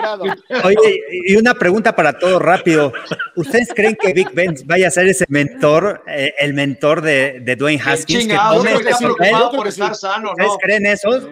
Oye, 0.63 1.01
y 1.11 1.35
una 1.35 1.53
pregunta 1.53 1.95
para 1.95 2.17
todo 2.17 2.39
rápido. 2.39 2.93
¿Ustedes 3.35 3.73
creen 3.73 3.97
que 3.99 4.13
Big 4.13 4.31
Ben 4.33 4.55
vaya 4.65 4.87
a 4.87 4.91
ser 4.91 5.07
ese 5.07 5.25
mentor, 5.29 6.03
eh, 6.07 6.33
el 6.39 6.53
mentor 6.53 7.01
de, 7.01 7.39
de 7.41 7.55
Dwayne 7.55 7.81
Haskins? 7.83 8.21
Chingado, 8.21 8.63
que 8.63 8.69
tome 8.69 8.97
preocupado 8.97 9.51
por 9.51 9.67
estar 9.67 9.95
sano, 9.95 10.33
¿no? 10.37 10.45
¿Ustedes 10.45 10.57
creen 10.61 10.85
eso? 10.85 11.29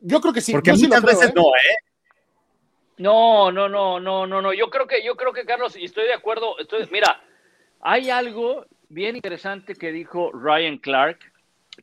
Yo 0.00 0.20
creo 0.20 0.32
que 0.32 0.40
sí. 0.40 0.52
Porque 0.52 0.72
muchas 0.72 1.02
veces 1.02 1.28
¿eh? 1.28 1.32
no, 1.34 1.42
¿eh? 1.42 1.76
No, 2.98 3.50
no, 3.52 3.68
no, 3.68 3.98
no, 4.00 4.26
no, 4.26 4.42
no. 4.42 4.52
Yo 4.52 4.68
creo 4.68 4.86
que, 4.86 5.04
yo 5.04 5.16
creo 5.16 5.32
que 5.32 5.44
Carlos, 5.44 5.76
y 5.76 5.84
estoy 5.84 6.04
de 6.04 6.14
acuerdo. 6.14 6.58
Estoy, 6.58 6.86
mira, 6.90 7.20
hay 7.80 8.10
algo 8.10 8.66
bien 8.92 9.16
interesante 9.16 9.74
que 9.74 9.92
dijo 9.92 10.30
Ryan 10.32 10.78
Clark, 10.78 11.18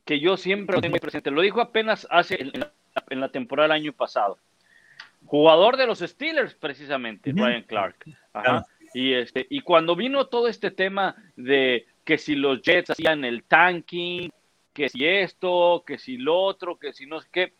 que 0.04 0.20
yo 0.20 0.36
siempre 0.36 0.76
lo 0.76 0.82
tengo 0.82 0.92
muy 0.92 1.00
presente. 1.00 1.30
Lo 1.30 1.42
dijo 1.42 1.60
apenas 1.60 2.06
hace 2.10 2.40
en 2.40 3.20
la, 3.20 3.28
temporada 3.28 3.68
del 3.68 3.82
año 3.82 3.92
pasado. 3.92 4.38
Jugador 5.26 5.76
de 5.76 5.86
los 5.86 5.98
Steelers, 5.98 6.54
precisamente, 6.54 7.32
Ryan 7.32 7.62
Clark. 7.62 7.96
Ajá. 8.32 8.64
Y 8.94 9.12
este, 9.12 9.46
y 9.50 9.60
cuando 9.60 9.94
vino 9.94 10.26
todo 10.26 10.48
este 10.48 10.70
tema 10.70 11.14
de 11.36 11.86
que 12.04 12.18
si 12.18 12.34
los 12.34 12.62
Jets 12.62 12.90
hacían 12.90 13.24
el 13.24 13.44
tanking, 13.44 14.30
que 14.72 14.88
si 14.88 15.06
esto, 15.06 15.84
que 15.86 15.98
si 15.98 16.16
lo 16.16 16.36
otro, 16.36 16.78
que 16.78 16.92
si 16.92 17.06
no 17.06 17.20
sé 17.20 17.28
qué 17.30 17.52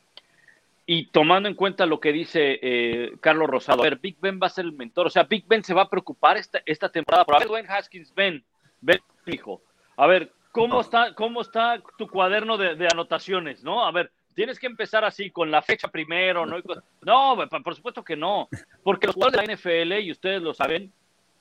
y 0.92 1.06
tomando 1.06 1.48
en 1.48 1.54
cuenta 1.54 1.86
lo 1.86 2.00
que 2.00 2.12
dice 2.12 2.58
eh, 2.60 3.12
Carlos 3.20 3.48
Rosado, 3.48 3.82
a 3.82 3.84
ver, 3.84 4.00
Big 4.00 4.18
Ben 4.18 4.40
va 4.42 4.48
a 4.48 4.50
ser 4.50 4.64
el 4.64 4.72
mentor, 4.72 5.06
o 5.06 5.10
sea, 5.10 5.22
Big 5.22 5.46
Ben 5.46 5.62
se 5.62 5.72
va 5.72 5.82
a 5.82 5.88
preocupar 5.88 6.36
esta, 6.36 6.60
esta 6.66 6.88
temporada. 6.88 7.24
Pero 7.24 7.36
a 7.36 7.38
ver, 7.38 7.46
Dwayne 7.46 7.68
Haskins, 7.68 8.12
Ben, 8.12 8.42
Ben, 8.80 8.98
hijo, 9.26 9.62
a 9.96 10.06
ver, 10.06 10.32
¿cómo 10.52 10.80
está, 10.80 11.14
cómo 11.14 11.40
está 11.40 11.82
tu 11.98 12.08
cuaderno 12.08 12.56
de, 12.56 12.88
anotaciones, 12.90 13.62
no? 13.62 13.84
A 13.84 13.92
ver, 13.92 14.10
tienes 14.34 14.58
que 14.58 14.66
empezar 14.66 15.04
así, 15.04 15.30
con 15.30 15.50
la 15.50 15.62
fecha 15.62 15.88
primero, 15.88 16.46
¿no? 16.46 16.56
No, 17.02 17.36
por 17.62 17.74
supuesto 17.74 18.02
que 18.02 18.16
no, 18.16 18.48
porque 18.82 19.06
los 19.06 19.14
jugadores 19.14 19.40
de 19.40 19.46
la 19.46 19.54
NFL, 19.54 20.04
y 20.04 20.10
ustedes 20.10 20.42
lo 20.42 20.54
saben, 20.54 20.92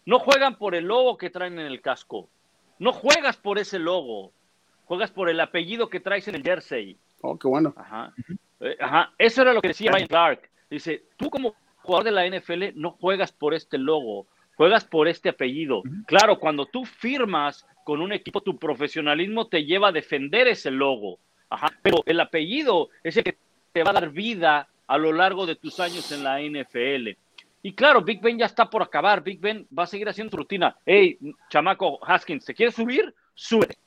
no 0.06 0.20
juegan 0.20 0.58
por 0.58 0.76
el 0.76 0.86
logo 0.86 1.18
que 1.18 1.30
traen 1.30 1.60
en 1.60 1.68
el 1.68 1.82
casco, 1.82 2.30
no 2.80 2.94
juegas 2.94 3.38
por 3.38 3.60
ese 3.60 3.80
logo, 3.80 4.32
juegas 4.86 5.12
por 5.12 5.30
el 5.30 5.40
apellido 5.40 5.90
que 5.90 6.00
traes 6.00 6.28
en 6.28 6.36
el 6.36 6.44
jersey. 6.44 6.98
Oh, 7.22 7.38
qué 7.38 7.48
bueno. 7.48 7.74
Ajá. 7.78 8.14
Eh, 8.60 8.76
ajá, 8.80 9.14
eso 9.18 9.42
era 9.42 9.54
lo 9.54 9.62
que 9.62 9.70
decía 9.70 9.92
Ryan 9.92 10.08
Clark. 10.08 10.50
Dice, 10.70 11.04
tú 11.18 11.30
como 11.30 11.56
jugador 11.78 12.06
de 12.06 12.12
la 12.12 12.28
NFL 12.28 12.64
no 12.76 12.92
juegas 12.92 13.32
por 13.32 13.54
este 13.54 13.78
logo, 13.78 14.28
juegas 14.60 14.84
por 14.84 15.08
este 15.08 15.30
apellido. 15.30 15.84
Claro, 16.06 16.38
cuando 16.38 16.66
tú 16.66 16.84
firmas 16.84 17.66
con 17.86 18.02
un 18.02 18.12
equipo, 18.12 18.42
tu 18.42 18.60
profesionalismo 18.60 19.48
te 19.48 19.64
lleva 19.64 19.88
a 19.88 19.92
defender 19.94 20.50
ese 20.50 20.70
logo. 20.70 21.18
Ajá, 21.50 21.70
pero 21.82 22.04
el 22.06 22.20
apellido 22.20 22.90
es 23.02 23.16
el 23.16 23.24
que 23.24 23.38
te 23.72 23.84
va 23.84 23.92
a 23.92 23.94
dar 23.94 24.10
vida 24.10 24.68
a 24.86 24.98
lo 24.98 25.14
largo 25.14 25.46
de 25.46 25.56
tus 25.56 25.80
años 25.80 26.12
en 26.12 26.26
la 26.26 26.42
NFL. 26.42 27.18
Y 27.64 27.72
claro, 27.72 28.02
Big 28.02 28.20
Ben 28.20 28.38
ya 28.38 28.48
está 28.48 28.70
por 28.70 28.84
acabar. 28.84 29.24
Big 29.24 29.40
Ben 29.40 29.66
va 29.78 29.84
a 29.84 29.88
seguir 29.88 30.10
haciendo 30.10 30.32
su 30.32 30.36
rutina. 30.38 30.76
Hey, 30.86 31.18
chamaco 31.50 31.98
Haskins, 32.06 32.44
¿te 32.44 32.54
quieres 32.54 32.76
subir? 32.76 33.16
Sube. 33.34 33.78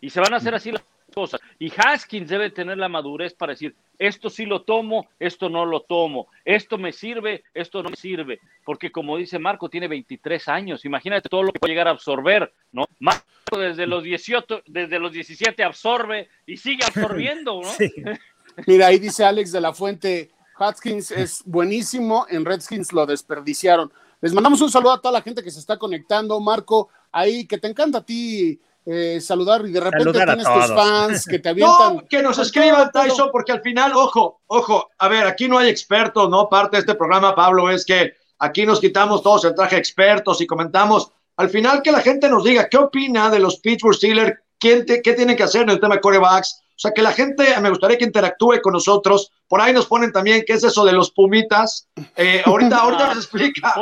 Y 0.00 0.08
se 0.08 0.20
van 0.20 0.32
a 0.32 0.38
hacer 0.38 0.54
así 0.54 0.72
las 0.72 0.82
cosas. 1.16 1.40
Y 1.58 1.72
Haskins 1.74 2.28
debe 2.28 2.50
tener 2.50 2.76
la 2.76 2.90
madurez 2.90 3.32
para 3.32 3.52
decir, 3.52 3.74
esto 3.98 4.28
sí 4.28 4.44
lo 4.44 4.62
tomo, 4.62 5.08
esto 5.18 5.48
no 5.48 5.64
lo 5.64 5.80
tomo, 5.80 6.28
esto 6.44 6.76
me 6.76 6.92
sirve, 6.92 7.42
esto 7.54 7.82
no 7.82 7.88
me 7.88 7.96
sirve, 7.96 8.38
porque 8.66 8.92
como 8.92 9.16
dice 9.16 9.38
Marco, 9.38 9.70
tiene 9.70 9.88
23 9.88 10.46
años, 10.48 10.84
imagínate 10.84 11.30
todo 11.30 11.42
lo 11.42 11.52
que 11.52 11.58
puede 11.58 11.72
llegar 11.72 11.88
a 11.88 11.92
absorber, 11.92 12.52
¿no? 12.70 12.84
Marco 13.00 13.24
desde 13.58 13.86
los 13.86 14.04
18, 14.04 14.64
desde 14.66 14.98
los 14.98 15.10
17 15.10 15.64
absorbe 15.64 16.28
y 16.44 16.58
sigue 16.58 16.84
absorbiendo, 16.86 17.62
¿no? 17.62 17.70
Mira, 18.66 18.88
ahí 18.88 18.98
dice 18.98 19.24
Alex 19.24 19.52
de 19.52 19.60
la 19.62 19.72
Fuente, 19.72 20.30
Haskins 20.58 21.12
es 21.12 21.42
buenísimo, 21.46 22.26
en 22.28 22.44
Redskins 22.44 22.92
lo 22.92 23.06
desperdiciaron. 23.06 23.90
Les 24.20 24.34
mandamos 24.34 24.60
un 24.60 24.70
saludo 24.70 24.92
a 24.92 25.00
toda 25.00 25.12
la 25.12 25.22
gente 25.22 25.42
que 25.42 25.50
se 25.50 25.60
está 25.60 25.78
conectando, 25.78 26.38
Marco, 26.40 26.90
ahí 27.10 27.46
que 27.46 27.56
te 27.56 27.68
encanta 27.68 27.98
a 27.98 28.04
ti 28.04 28.60
eh, 28.88 29.20
saludar 29.20 29.66
y 29.66 29.72
de 29.72 29.80
repente 29.80 30.12
tienes 30.12 30.46
tus 30.46 30.66
fans 30.68 31.26
que 31.26 31.40
te 31.40 31.48
avientan. 31.48 31.96
No, 31.96 32.06
que 32.08 32.22
nos 32.22 32.38
escriban, 32.38 32.90
Tyson, 32.92 33.30
porque 33.32 33.50
al 33.50 33.60
final, 33.60 33.92
ojo, 33.94 34.42
ojo, 34.46 34.90
a 34.96 35.08
ver, 35.08 35.26
aquí 35.26 35.48
no 35.48 35.58
hay 35.58 35.68
expertos, 35.68 36.30
¿no? 36.30 36.48
Parte 36.48 36.76
de 36.76 36.80
este 36.82 36.94
programa, 36.94 37.34
Pablo, 37.34 37.68
es 37.68 37.84
que 37.84 38.14
aquí 38.38 38.64
nos 38.64 38.78
quitamos 38.78 39.22
todos 39.22 39.44
el 39.44 39.56
traje 39.56 39.76
expertos 39.76 40.40
y 40.40 40.46
comentamos. 40.46 41.10
Al 41.36 41.50
final, 41.50 41.82
que 41.82 41.90
la 41.90 42.00
gente 42.00 42.28
nos 42.28 42.44
diga 42.44 42.68
qué 42.68 42.78
opina 42.78 43.28
de 43.28 43.40
los 43.40 43.58
Pittsburgh 43.58 43.96
Steelers, 43.96 44.38
qué 44.58 44.84
tienen 44.84 45.36
que 45.36 45.42
hacer 45.42 45.62
en 45.62 45.70
el 45.70 45.80
tema 45.80 45.96
de 45.96 46.00
corebacks, 46.00 46.62
o 46.76 46.78
sea, 46.78 46.92
que 46.92 47.00
la 47.00 47.12
gente, 47.12 47.58
me 47.62 47.70
gustaría 47.70 47.96
que 47.96 48.04
interactúe 48.04 48.60
con 48.62 48.74
nosotros. 48.74 49.32
Por 49.48 49.62
ahí 49.62 49.72
nos 49.72 49.86
ponen 49.86 50.12
también 50.12 50.44
qué 50.46 50.52
es 50.52 50.62
eso 50.62 50.84
de 50.84 50.92
los 50.92 51.10
pumitas. 51.10 51.88
Eh, 52.14 52.42
ahorita, 52.44 52.76
ahorita 52.76 53.06
nos 53.06 53.16
explica. 53.24 53.74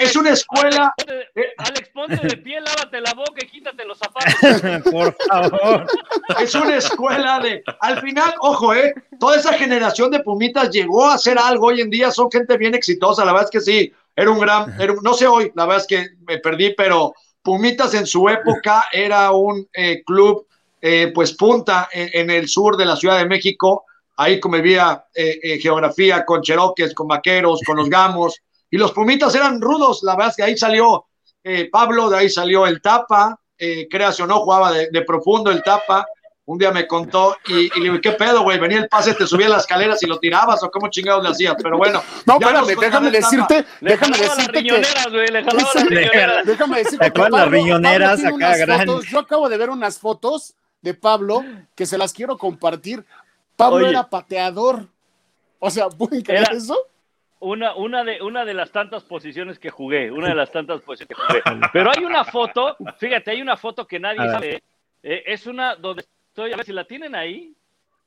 es, 0.00 0.16
una 0.16 0.30
escuela. 0.30 0.92
Alex, 1.58 1.88
ponte 1.94 2.16
de 2.16 2.36
pie, 2.36 2.60
lávate 2.60 3.00
la 3.00 3.14
boca 3.14 3.44
y 3.44 3.46
quítate 3.46 3.84
los 3.84 3.96
zapatos. 3.96 4.82
Por 4.90 5.16
favor. 5.28 5.86
Es 6.40 6.52
una 6.56 6.76
escuela 6.78 7.38
de. 7.38 7.62
Al 7.80 8.00
final, 8.00 8.34
ojo, 8.40 8.74
eh, 8.74 8.92
toda 9.20 9.36
esa 9.36 9.52
generación 9.52 10.10
de 10.10 10.18
pumitas 10.18 10.70
llegó 10.70 11.06
a 11.06 11.14
hacer 11.14 11.38
algo. 11.38 11.66
Hoy 11.68 11.80
en 11.80 11.90
día 11.90 12.10
son 12.10 12.28
gente 12.28 12.56
bien 12.56 12.74
exitosa, 12.74 13.24
la 13.24 13.32
verdad 13.32 13.48
es 13.48 13.50
que 13.52 13.60
sí. 13.60 13.92
era 14.16 14.30
un 14.32 14.40
gran, 14.40 14.74
era 14.80 14.92
un- 14.92 15.00
no 15.02 15.14
sé 15.14 15.28
hoy, 15.28 15.52
la 15.54 15.66
verdad 15.66 15.82
es 15.82 15.86
que 15.86 16.08
me 16.26 16.38
perdí, 16.38 16.74
pero 16.74 17.14
Pumitas 17.44 17.92
en 17.92 18.06
su 18.06 18.26
época 18.30 18.86
era 18.90 19.30
un 19.32 19.68
eh, 19.74 20.02
club, 20.02 20.46
eh, 20.86 21.10
pues 21.14 21.32
punta 21.34 21.88
en, 21.90 22.10
en 22.12 22.30
el 22.30 22.46
sur 22.46 22.76
de 22.76 22.84
la 22.84 22.94
Ciudad 22.96 23.16
de 23.16 23.24
México, 23.26 23.84
ahí 24.18 24.38
convivía 24.38 25.06
eh, 25.14 25.40
eh, 25.42 25.58
geografía 25.58 26.24
con 26.26 26.42
cheroques, 26.42 26.92
con 26.94 27.08
vaqueros, 27.08 27.60
con 27.66 27.76
los 27.78 27.88
gamos, 27.88 28.38
y 28.70 28.76
los 28.76 28.92
Pumitas 28.92 29.34
eran 29.34 29.60
rudos, 29.62 30.02
la 30.02 30.14
verdad 30.14 30.30
es 30.30 30.36
que 30.36 30.42
ahí 30.42 30.56
salió 30.58 31.06
eh, 31.42 31.68
Pablo, 31.72 32.10
de 32.10 32.18
ahí 32.18 32.28
salió 32.28 32.66
el 32.66 32.82
Tapa, 32.82 33.40
eh, 33.56 33.86
creas 33.88 34.20
o 34.20 34.26
no, 34.26 34.40
jugaba 34.40 34.72
de, 34.72 34.88
de 34.90 35.02
profundo 35.02 35.50
el 35.50 35.62
Tapa, 35.62 36.06
un 36.46 36.58
día 36.58 36.70
me 36.70 36.86
contó 36.86 37.34
y, 37.46 37.54
y 37.74 37.80
le 37.80 37.90
digo, 37.90 38.00
¿qué 38.02 38.12
pedo, 38.12 38.42
güey? 38.42 38.58
Venía 38.58 38.78
el 38.80 38.88
pase, 38.88 39.14
te 39.14 39.26
subía 39.26 39.48
las 39.48 39.62
escaleras 39.62 40.02
y 40.02 40.06
lo 40.06 40.18
tirabas 40.18 40.62
o 40.62 40.70
cómo 40.70 40.88
chingados 40.90 41.22
le 41.24 41.30
hacías, 41.30 41.54
pero 41.62 41.78
bueno. 41.78 42.02
No, 42.26 42.34
espérame, 42.34 42.66
déjame 42.78 43.10
decirte, 43.10 43.64
déjame 43.80 44.18
decirte 44.18 44.52
que. 44.52 44.58
riñoneras, 44.60 45.08
güey, 45.10 45.28
le 45.28 45.40
riñoneras. 45.40 46.44
Déjame 46.46 46.76
decirte 46.78 47.04
¿Te 47.06 47.12
que 47.12 47.18
acuerdas 47.20 47.30
las 47.32 47.40
Pablo- 47.46 47.56
riñoneras 47.56 48.20
Pablo 48.20 48.36
acá 48.36 48.56
grandes? 48.58 49.04
Yo 49.10 49.18
acabo 49.20 49.48
de 49.48 49.56
ver 49.56 49.70
unas 49.70 49.98
fotos 49.98 50.54
de 50.84 50.92
Pablo 50.94 51.42
que 51.74 51.86
se 51.86 51.96
las 51.98 52.12
quiero 52.12 52.36
compartir. 52.38 53.04
Pablo 53.56 53.78
Oye. 53.78 53.88
era 53.90 54.08
pateador. 54.10 54.86
O 55.58 55.70
sea, 55.70 55.88
¿pueden 55.88 56.22
creer 56.22 56.42
Era- 56.42 56.52
eso? 56.52 56.76
Una, 57.40 57.74
una, 57.74 58.04
de, 58.04 58.22
una 58.22 58.44
de 58.44 58.54
las 58.54 58.70
tantas 58.70 59.02
posiciones 59.04 59.58
que 59.58 59.68
jugué, 59.70 60.10
una 60.10 60.28
de 60.28 60.34
las 60.34 60.50
tantas 60.52 60.80
posiciones 60.82 61.16
que 61.16 61.42
jugué. 61.42 61.42
Pero 61.72 61.90
hay 61.94 62.04
una 62.04 62.24
foto, 62.24 62.76
fíjate, 62.98 63.32
hay 63.32 63.42
una 63.42 63.56
foto 63.56 63.86
que 63.86 63.98
nadie 64.00 64.18
sabe. 64.18 64.62
eh, 65.02 65.22
es 65.26 65.46
una 65.46 65.74
donde 65.76 66.04
estoy, 66.28 66.52
a 66.52 66.56
ver 66.56 66.64
si 66.64 66.72
la 66.72 66.84
tienen 66.84 67.14
ahí. 67.14 67.54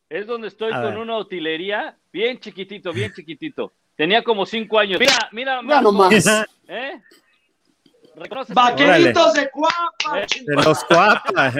Es 0.09 0.25
donde 0.25 0.47
estoy 0.47 0.71
A 0.71 0.81
con 0.81 0.91
ver. 0.91 0.97
una 0.99 1.17
utilería, 1.17 1.97
bien 2.11 2.39
chiquitito, 2.39 2.91
bien 2.93 3.11
chiquitito. 3.13 3.73
Tenía 3.95 4.23
como 4.23 4.45
cinco 4.45 4.79
años. 4.79 4.99
Mira, 4.99 5.29
mira, 5.31 5.61
Marco, 5.61 5.91
nomás. 5.91 6.25
¿eh? 6.67 7.01
¿Reconoces? 8.17 8.55
Vaqueritos 8.55 9.33
de 9.33 9.49
Cuapa. 9.49 10.25
De 10.45 10.53
los 10.55 10.83
cuapas. 10.85 11.53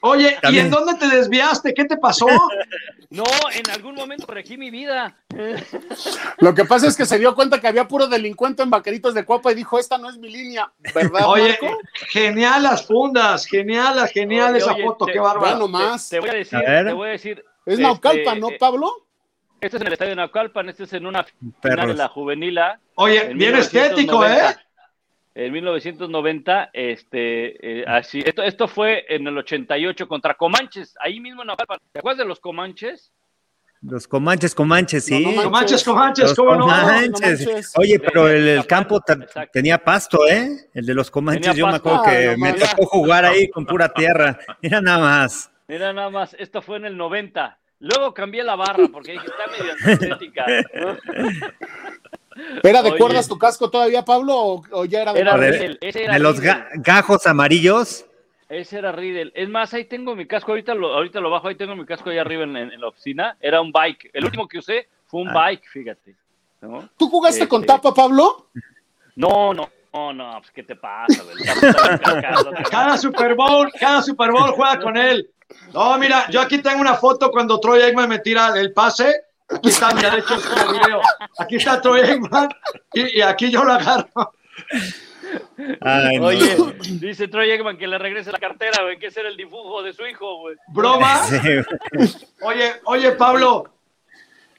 Oye, 0.00 0.34
¿y 0.38 0.40
También. 0.40 0.66
en 0.66 0.70
dónde 0.70 0.94
te 0.94 1.08
desviaste? 1.08 1.72
¿Qué 1.74 1.84
te 1.84 1.96
pasó? 1.96 2.26
No, 3.10 3.22
en 3.54 3.70
algún 3.70 3.94
momento 3.94 4.26
corregí 4.26 4.56
mi 4.56 4.72
vida. 4.72 5.16
Lo 6.38 6.52
que 6.52 6.64
pasa 6.64 6.88
es 6.88 6.96
que 6.96 7.06
se 7.06 7.16
dio 7.16 7.32
cuenta 7.36 7.60
que 7.60 7.68
había 7.68 7.86
puro 7.86 8.08
delincuente 8.08 8.64
en 8.64 8.70
vaqueritos 8.70 9.14
de 9.14 9.24
Cuapa 9.24 9.52
y 9.52 9.54
dijo, 9.54 9.78
esta 9.78 9.98
no 9.98 10.10
es 10.10 10.18
mi 10.18 10.28
línea, 10.30 10.72
¿verdad, 10.92 11.22
Oye, 11.26 11.56
Marco? 11.60 11.78
genial 12.10 12.64
las 12.64 12.84
fundas, 12.84 13.46
genial, 13.46 14.08
genial 14.08 14.50
Oye, 14.50 14.58
esa 14.58 14.72
oye, 14.72 14.82
foto, 14.82 15.04
te- 15.06 15.12
qué 15.12 15.20
bárbaro. 15.20 15.58
nomás. 15.60 16.08
Te 16.08 16.18
voy 16.18 16.30
a 16.30 16.32
decir, 16.34 16.58
A 16.58 16.84
te 16.84 16.92
voy 16.92 17.08
a 17.08 17.12
decir. 17.12 17.44
Es 17.66 17.74
este, 17.74 17.82
Naucalpan, 17.84 18.40
¿no, 18.40 18.48
eh, 18.50 18.56
Pablo? 18.58 19.06
Este 19.60 19.76
es 19.76 19.80
en 19.80 19.86
el 19.86 19.92
estadio 19.92 20.10
de 20.10 20.16
Naucalpan, 20.16 20.68
este 20.70 20.82
es 20.82 20.92
en 20.94 21.06
una 21.06 21.24
final 21.62 21.86
de 21.86 21.94
la 21.94 22.08
juvenila. 22.08 22.80
Oye, 22.96 23.30
en 23.30 23.38
bien 23.38 23.54
estético, 23.54 24.18
1990. 24.22 24.50
¿eh? 24.50 24.56
En 25.36 25.52
1990, 25.52 26.70
este, 26.72 27.80
eh, 27.80 27.84
así, 27.88 28.22
esto, 28.24 28.42
esto 28.42 28.68
fue 28.68 29.04
en 29.08 29.26
el 29.26 29.36
88 29.36 30.06
contra 30.06 30.34
Comanches, 30.34 30.94
ahí 31.00 31.18
mismo 31.18 31.42
en 31.42 31.48
Naucalpan. 31.48 31.78
¿Te 31.92 31.98
acuerdas 31.98 32.18
de 32.18 32.24
los 32.24 32.38
Comanches? 32.38 33.12
Los 33.86 34.08
comanches, 34.08 34.54
comanches, 34.54 35.04
sí. 35.04 35.22
No, 35.22 35.32
no 35.32 35.42
Comanches, 35.42 35.84
Comanches, 35.84 36.24
Los 36.30 36.34
¿cómo 36.34 36.54
no? 36.54 36.64
Comanches. 36.64 37.46
No. 37.76 37.82
Oye, 37.82 37.98
pero 37.98 38.28
el, 38.28 38.48
el 38.48 38.66
campo 38.66 38.98
tenía 39.52 39.76
pasto, 39.76 40.26
¿eh? 40.26 40.70
El 40.72 40.86
de 40.86 40.94
los 40.94 41.10
Comanches, 41.10 41.48
Tenía 41.48 41.58
yo 41.58 41.66
me 41.66 41.76
acuerdo 41.76 42.02
que 42.04 42.28
Ah, 42.30 42.34
me 42.38 42.54
tocó 42.54 42.86
jugar 42.86 43.26
ahí 43.26 43.50
con 43.50 43.66
pura 43.66 43.90
tierra. 43.92 44.38
Mira 44.62 44.80
nada 44.80 44.98
más. 44.98 45.50
Mira 45.68 45.92
nada 45.92 46.08
más, 46.08 46.34
esto 46.38 46.62
fue 46.62 46.78
en 46.78 46.86
el 46.86 46.96
90. 46.96 47.58
Luego 47.80 48.14
cambié 48.14 48.42
la 48.42 48.56
barra 48.56 48.88
porque 48.90 49.12
dije, 49.12 49.26
está 49.26 49.46
medio 49.50 49.72
antiestética. 49.72 50.46
¿Era 52.62 52.82
de 52.82 52.90
Oye. 52.90 52.98
cuerdas 52.98 53.28
tu 53.28 53.38
casco 53.38 53.70
todavía, 53.70 54.04
Pablo, 54.04 54.36
o, 54.36 54.62
o 54.72 54.84
ya 54.84 55.02
era 55.02 55.12
de 55.12 55.20
Era 55.20 55.36
Riddle, 55.36 55.78
ese 55.80 56.04
era 56.04 56.14
De 56.14 56.18
los 56.20 56.40
ga- 56.42 56.68
gajos 56.76 57.26
amarillos. 57.26 58.04
Ese 58.48 58.78
era 58.78 58.92
Riddle. 58.92 59.32
Es 59.34 59.48
más, 59.48 59.72
ahí 59.74 59.84
tengo 59.86 60.14
mi 60.14 60.26
casco, 60.26 60.52
ahorita 60.52 60.74
lo, 60.74 60.92
ahorita 60.94 61.20
lo 61.20 61.30
bajo, 61.30 61.48
ahí 61.48 61.54
tengo 61.56 61.74
mi 61.76 61.84
casco 61.86 62.10
allá 62.10 62.20
arriba 62.20 62.44
en, 62.44 62.56
en- 62.56 62.72
en 62.72 62.80
la 62.80 62.88
oficina. 62.88 63.36
Era 63.40 63.60
un 63.60 63.72
bike. 63.72 64.10
El 64.12 64.24
último 64.24 64.46
que 64.48 64.58
usé 64.58 64.88
fue 65.06 65.22
un 65.22 65.28
Ah. 65.30 65.46
bike, 65.46 65.64
fíjate. 65.68 66.14
¿no? 66.60 66.88
¿Tú 66.96 67.08
jugaste 67.10 67.46
con 67.48 67.60
Este- 67.62 67.72
tapa, 67.74 67.92
Pablo? 67.92 68.48
No, 69.16 69.52
no, 69.54 69.68
no, 69.92 70.12
no, 70.12 70.38
pues, 70.40 70.50
¿qué 70.50 70.62
te 70.62 70.74
pasa? 70.76 71.22
güey? 71.22 71.36
Cada 72.70 72.96
Super 72.96 73.34
Bowl, 73.34 73.70
cada 73.78 74.02
Super 74.02 74.30
Bowl 74.32 74.50
juega 74.52 74.80
con 74.80 74.96
él. 74.96 75.30
No, 75.72 75.96
mira, 75.98 76.28
yo 76.30 76.40
aquí 76.40 76.58
tengo 76.58 76.80
una 76.80 76.94
foto 76.94 77.30
cuando 77.30 77.60
Troy 77.60 77.80
Aikman 77.82 78.08
me 78.08 78.18
tira 78.18 78.58
el 78.58 78.72
pase. 78.72 79.23
Aquí 79.48 79.68
está, 79.68 79.92
mira, 79.94 80.10
de 80.10 80.18
hecho, 80.20 80.34
es 80.34 80.44
el 80.46 80.72
video. 80.78 81.00
Aquí 81.38 81.56
está 81.56 81.80
Troy 81.80 82.00
Aikman 82.00 82.48
y, 82.92 83.18
y 83.18 83.20
aquí 83.22 83.50
yo 83.50 83.62
lo 83.64 83.72
agarro. 83.74 84.32
Ay, 85.80 86.18
no. 86.18 86.26
Oye, 86.26 86.56
dice 87.00 87.28
Troy 87.28 87.50
Eggman 87.50 87.76
que 87.76 87.86
le 87.86 87.98
regrese 87.98 88.30
la 88.32 88.38
cartera, 88.38 88.82
güey, 88.82 88.98
que 88.98 89.06
ese 89.08 89.20
era 89.20 89.28
el 89.28 89.36
dibujo 89.36 89.82
de 89.82 89.92
su 89.92 90.06
hijo, 90.06 90.38
güey. 90.38 90.56
Broma. 90.68 91.20
Sí, 91.28 91.38
Oye, 92.40 92.72
oye, 92.84 93.12
Pablo, 93.12 93.64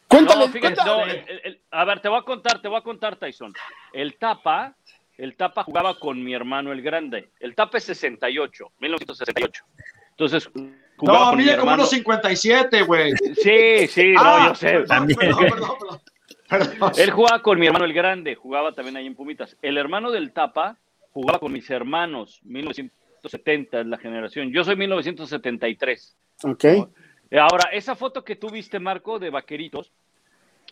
Cuéntale, 0.08 0.46
No, 0.48 0.52
fíjate, 0.52 0.76
cuéntale. 0.76 1.08
no, 1.08 1.30
el- 1.30 1.42
el- 1.44 1.62
a 1.72 1.84
ver, 1.86 2.00
te 2.00 2.10
voy 2.10 2.20
a 2.20 2.24
contar, 2.24 2.62
te 2.62 2.68
voy 2.68 2.78
a 2.78 2.82
contar, 2.82 3.16
Tyson. 3.16 3.54
El 3.92 4.18
Tapa, 4.18 4.76
el 5.18 5.36
Tapa 5.36 5.64
jugaba 5.64 5.98
con 5.98 6.24
mi 6.24 6.34
hermano 6.34 6.72
el 6.72 6.82
grande. 6.82 7.32
El 7.40 7.56
Tapa 7.56 7.78
es 7.80 7.86
68, 7.86 8.72
1968. 8.80 9.64
Entonces, 10.12 10.50
jugaba 10.98 11.32
no, 11.32 11.38
mide 11.38 11.58
como 11.58 11.74
unos 11.74 11.90
57, 11.90 12.82
güey. 12.84 13.12
Sí, 13.42 13.88
sí, 13.88 14.14
no, 14.14 14.22
Ah, 14.24 14.46
yo 14.50 14.56
sé. 14.56 14.68
perdón, 14.68 14.88
También. 14.88 15.20
Perdón, 15.20 15.40
perdón, 15.40 15.78
perdón. 15.80 16.02
Perdón. 16.48 16.92
Él 16.98 17.12
jugaba 17.12 17.42
con 17.42 17.60
mi 17.60 17.66
hermano 17.68 17.86
el 17.86 17.94
grande, 17.94 18.36
jugaba 18.36 18.72
también 18.74 18.98
ahí 18.98 19.08
en 19.08 19.16
Pumitas. 19.16 19.58
El 19.62 19.78
hermano 19.78 20.12
del 20.12 20.32
Tapa 20.32 20.78
jugaba 21.12 21.40
con 21.40 21.52
mis 21.52 21.70
hermanos, 21.72 22.40
1970 22.44 23.82
es 23.82 23.88
la 23.88 23.98
generación. 23.98 24.52
Yo 24.52 24.64
soy 24.64 24.76
1973. 24.76 26.16
Ok. 26.44 26.64
Eh, 26.66 27.40
Ahora, 27.40 27.70
esa 27.72 27.96
foto 27.96 28.24
que 28.24 28.36
tú 28.36 28.50
viste, 28.50 28.80
Marco, 28.80 29.18
de 29.18 29.32
Vaqueritos, 29.32 29.92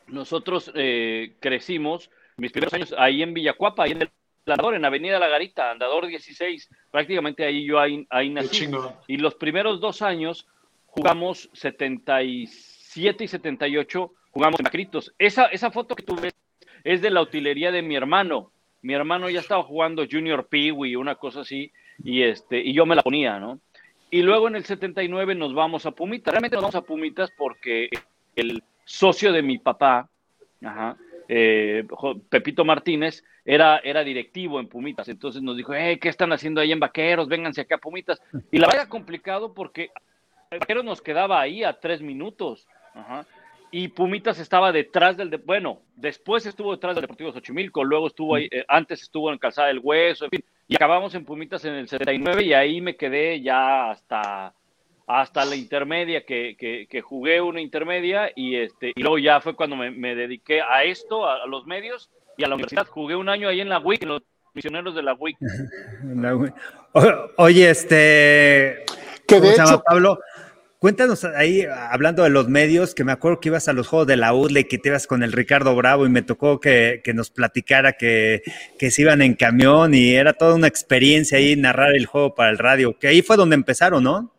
nosotros 0.07 0.71
eh, 0.75 1.33
crecimos, 1.39 2.09
mis 2.37 2.51
primeros 2.51 2.73
años 2.73 2.93
ahí 2.97 3.23
en 3.23 3.33
Villacuapa, 3.33 3.83
ahí 3.83 3.91
en 3.93 4.03
el 4.03 4.09
Andador, 4.45 4.75
en 4.75 4.85
Avenida 4.85 5.19
La 5.19 5.27
Garita, 5.27 5.71
Andador 5.71 6.07
16, 6.07 6.69
prácticamente 6.91 7.45
ahí 7.45 7.65
yo 7.65 7.79
ahí, 7.79 8.05
ahí 8.09 8.29
nací. 8.29 8.69
Y 9.07 9.17
los 9.17 9.35
primeros 9.35 9.79
dos 9.79 10.01
años 10.01 10.47
jugamos 10.87 11.49
77 11.53 13.23
y 13.23 13.27
78, 13.27 14.11
jugamos 14.31 14.59
en 14.59 14.63
Vaqueritos. 14.63 15.13
Esa, 15.17 15.45
esa 15.45 15.71
foto 15.71 15.95
que 15.95 16.03
tú 16.03 16.15
ves 16.15 16.33
es 16.83 17.01
de 17.01 17.09
la 17.09 17.21
utilería 17.21 17.71
de 17.71 17.81
mi 17.81 17.95
hermano. 17.95 18.51
Mi 18.81 18.93
hermano 18.93 19.29
ya 19.29 19.39
estaba 19.39 19.63
jugando 19.63 20.05
Junior 20.09 20.47
Peewee, 20.47 20.97
una 20.97 21.15
cosa 21.15 21.41
así, 21.41 21.71
y, 22.03 22.23
este, 22.23 22.59
y 22.59 22.73
yo 22.73 22.85
me 22.85 22.95
la 22.95 23.01
ponía, 23.01 23.39
¿no? 23.39 23.59
Y 24.11 24.21
luego 24.21 24.47
en 24.47 24.57
el 24.57 24.65
79 24.65 25.35
nos 25.35 25.55
vamos 25.55 25.85
a 25.85 25.91
Pumitas. 25.91 26.31
Realmente 26.31 26.55
nos 26.55 26.63
vamos 26.63 26.75
a 26.75 26.81
Pumitas 26.81 27.31
porque 27.35 27.89
el 28.35 28.61
socio 28.85 29.31
de 29.31 29.41
mi 29.41 29.57
papá, 29.57 30.09
ajá, 30.61 30.97
eh, 31.27 31.85
Pepito 32.29 32.65
Martínez, 32.65 33.23
era, 33.45 33.77
era 33.79 34.03
directivo 34.03 34.59
en 34.59 34.67
Pumitas. 34.67 35.07
Entonces 35.09 35.41
nos 35.41 35.57
dijo, 35.57 35.73
hey, 35.73 35.97
¿qué 35.99 36.09
están 36.09 36.31
haciendo 36.33 36.61
ahí 36.61 36.71
en 36.71 36.79
Vaqueros? 36.79 37.27
Vénganse 37.27 37.61
acá 37.61 37.75
a 37.75 37.79
Pumitas. 37.79 38.21
Y 38.51 38.57
la 38.57 38.67
verdad 38.67 38.87
complicado 38.87 39.53
porque 39.53 39.91
Vaqueros 40.51 40.83
nos 40.85 41.01
quedaba 41.01 41.41
ahí 41.41 41.63
a 41.63 41.79
tres 41.79 42.01
minutos. 42.01 42.67
Ajá. 42.93 43.25
Y 43.71 43.87
Pumitas 43.87 44.37
estaba 44.39 44.71
detrás 44.71 45.17
del, 45.17 45.31
de- 45.31 45.37
bueno, 45.37 45.81
después 45.95 46.45
estuvo 46.45 46.71
detrás 46.73 46.93
del 46.95 47.01
Deportivo 47.01 47.31
Xochimilco, 47.31 47.83
luego 47.83 48.05
estuvo 48.05 48.35
ahí, 48.35 48.47
eh, 48.51 48.63
antes 48.67 49.01
estuvo 49.01 49.31
en 49.33 49.39
Calzada 49.39 49.69
del 49.69 49.79
Hueso, 49.79 50.25
en 50.25 50.29
fin, 50.29 50.43
y 50.67 50.75
acabamos 50.75 51.15
en 51.15 51.25
Pumitas 51.25 51.65
en 51.65 51.73
el 51.73 51.87
79 51.89 52.43
y 52.43 52.53
ahí 52.53 52.81
me 52.81 52.95
quedé 52.95 53.41
ya 53.41 53.89
hasta, 53.89 54.53
hasta 55.07 55.43
la 55.45 55.55
intermedia, 55.55 56.25
que, 56.25 56.55
que, 56.57 56.87
que 56.89 57.01
jugué 57.01 57.41
una 57.41 57.61
intermedia 57.61 58.31
y, 58.35 58.55
este, 58.55 58.93
y 58.95 59.01
luego 59.01 59.17
ya 59.19 59.41
fue 59.41 59.55
cuando 59.55 59.75
me, 59.75 59.91
me 59.91 60.15
dediqué 60.15 60.61
a 60.61 60.83
esto, 60.83 61.25
a, 61.27 61.43
a 61.43 61.47
los 61.47 61.65
medios 61.65 62.09
y 62.37 62.43
a 62.43 62.47
la 62.47 62.55
universidad. 62.55 62.87
Jugué 62.87 63.15
un 63.15 63.29
año 63.29 63.47
ahí 63.49 63.59
en 63.61 63.69
la 63.69 63.79
WIC, 63.79 64.03
en 64.03 64.09
los 64.09 64.21
misioneros 64.53 64.95
de 64.95 65.03
la 65.03 65.13
WIC. 65.13 65.37
La- 66.15 66.35
O- 66.93 67.29
Oye, 67.37 67.69
este. 67.69 68.85
Que 69.27 69.37
¿Cómo 69.37 69.41
de 69.49 69.51
se 69.51 69.57
llama 69.57 69.71
hecho, 69.71 69.83
Pablo? 69.83 70.19
Cuéntanos 70.79 71.23
ahí, 71.23 71.65
hablando 71.91 72.23
de 72.23 72.29
los 72.29 72.49
medios, 72.49 72.93
que 72.93 73.05
me 73.05 73.13
acuerdo 73.13 73.39
que 73.39 73.47
ibas 73.47 73.69
a 73.69 73.73
los 73.73 73.87
juegos 73.87 74.05
de 74.05 74.17
la 74.17 74.33
UDLE 74.33 74.59
y 74.59 74.63
que 74.65 74.77
te 74.77 74.89
ibas 74.89 75.07
con 75.07 75.23
el 75.23 75.31
Ricardo 75.31 75.73
Bravo 75.77 76.05
y 76.05 76.09
me 76.09 76.23
tocó 76.23 76.59
que, 76.59 76.99
que 77.05 77.13
nos 77.13 77.29
platicara 77.31 77.93
que, 77.93 78.41
que 78.77 78.91
se 78.91 79.03
iban 79.03 79.21
en 79.21 79.35
camión 79.35 79.93
y 79.93 80.13
era 80.13 80.33
toda 80.33 80.55
una 80.55 80.67
experiencia 80.67 81.37
ahí 81.37 81.55
narrar 81.55 81.95
el 81.95 82.05
juego 82.05 82.35
para 82.35 82.49
el 82.49 82.57
radio, 82.57 82.99
que 82.99 83.07
ahí 83.07 83.21
fue 83.21 83.37
donde 83.37 83.55
empezaron, 83.55 84.03
¿no? 84.03 84.32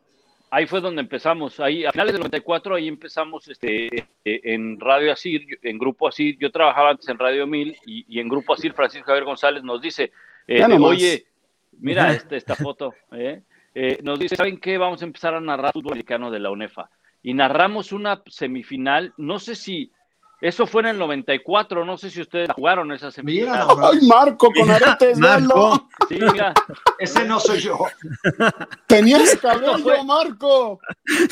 Ahí 0.55 0.67
fue 0.69 0.81
donde 0.81 1.03
empezamos, 1.03 1.59
ahí 1.59 1.85
a 1.85 1.91
finales 1.91 2.13
del 2.13 2.21
94 2.21 2.77
ahí 2.77 2.87
empezamos 2.87 3.49
este, 3.49 3.89
eh, 3.97 4.07
en 4.25 4.79
Radio 4.79 5.13
Asir, 5.13 5.59
en 5.61 5.77
Grupo 5.79 6.07
Asir, 6.07 6.39
yo 6.39 6.53
trabajaba 6.53 6.91
antes 6.91 7.09
en 7.09 7.19
Radio 7.19 7.45
1000 7.45 7.77
y, 7.87 8.05
y 8.09 8.21
en 8.21 8.29
Grupo 8.29 8.55
Asir 8.55 8.73
Francisco 8.73 9.07
Javier 9.07 9.25
González 9.25 9.65
nos 9.65 9.83
dice, 9.83 10.13
eh, 10.47 10.65
oye, 10.81 11.27
mira 11.81 12.13
este, 12.13 12.37
esta 12.37 12.55
foto, 12.55 12.95
¿eh? 13.11 13.43
Eh, 13.75 13.99
nos 14.05 14.17
dice, 14.17 14.37
¿saben 14.37 14.61
qué? 14.61 14.79
Vamos 14.79 15.03
a 15.03 15.07
empezar 15.07 15.35
a 15.35 15.41
narrar 15.41 15.73
fútbol 15.73 15.95
americano 15.95 16.31
de 16.31 16.39
la 16.39 16.53
UNEFA. 16.53 16.89
Y 17.21 17.35
narramos 17.35 17.91
una 17.91 18.23
semifinal, 18.27 19.13
no 19.17 19.41
sé 19.41 19.57
si 19.57 19.91
Eso 20.45 20.67
fue 20.67 20.83
en 20.83 20.89
el 20.89 20.99
94, 20.99 21.87
no 21.87 21.97
sé 21.97 22.11
si 22.11 22.21
ustedes 22.21 22.51
jugaron 22.55 22.93
esa 22.93 23.11
semifinal. 23.11 23.51
Mira, 23.53 23.65
nomás. 23.65 23.93
Ay, 23.95 24.07
Marco, 24.07 24.51
con 24.53 24.71
aretes, 24.71 25.19
Marco. 25.19 25.89
Sí, 26.07 26.19
mira, 26.21 26.53
ese 26.99 27.25
no 27.25 27.41
soy 27.41 27.61
yo. 27.61 27.79
Tenías 28.87 29.37
cabello, 29.37 29.79
fue- 29.79 30.05
Marco. 30.05 30.81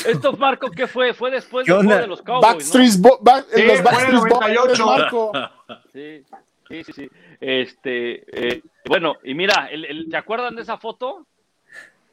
esto 0.06 0.32
Marco, 0.38 0.70
¿qué 0.70 0.86
fue? 0.86 1.12
Fue 1.12 1.30
después 1.30 1.66
¿Qué 1.66 1.74
del 1.74 1.86
de 1.88 2.06
los 2.06 2.22
Cowboys, 2.22 2.42
¿no? 2.42 2.52
Backstreet 2.54 2.96
Bo- 3.00 3.18
Back- 3.20 3.44
Sí, 3.54 3.62
los 3.64 3.66
fue 3.66 3.72
en 3.74 3.76
el 3.76 3.82
Backstreet 3.82 4.18
Boys, 4.20 4.40
98. 4.78 4.86
Marco. 4.86 5.32
Sí, 5.92 6.24
sí, 6.68 6.84
sí, 6.84 6.92
sí. 6.94 7.10
Este, 7.38 8.24
eh, 8.54 8.62
bueno, 8.86 9.16
y 9.24 9.34
mira, 9.34 9.68
el- 9.70 9.84
el- 9.84 10.08
¿te 10.08 10.16
acuerdan 10.16 10.56
de 10.56 10.62
esa 10.62 10.78
foto? 10.78 11.26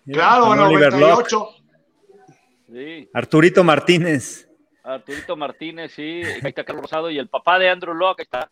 Claro, 0.06 0.54
en 0.54 0.60
el 0.60 0.66
Oliver 0.66 0.92
Locke. 0.96 1.32
98. 1.32 1.50
Sí, 2.74 3.10
Arturito 3.14 3.64
Martínez. 3.64 4.49
Arturito 4.94 5.36
Martínez, 5.36 5.92
sí, 5.94 6.22
ahí 6.24 6.40
está 6.50 6.64
Carlos 6.64 6.84
Rosado 6.84 7.10
y 7.10 7.18
el 7.20 7.28
papá 7.30 7.60
de 7.60 7.70
Andrew 7.70 7.94
Locke, 7.94 8.22
ahí 8.22 8.24
está. 8.24 8.52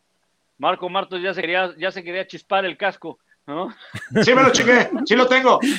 Marco 0.60 0.90
Martos 0.90 1.22
ya 1.22 1.34
se 1.34 1.42
quería, 1.42 1.74
ya 1.78 1.92
se 1.92 2.04
quería 2.04 2.26
chispar 2.28 2.66
el 2.66 2.78
casco, 2.78 3.20
¿no? 3.46 3.74
Sí 4.24 4.34
me 4.34 4.44
lo 4.44 4.52
chingué, 4.52 4.90
sí 5.06 5.16
lo 5.16 5.28
tengo. 5.28 5.60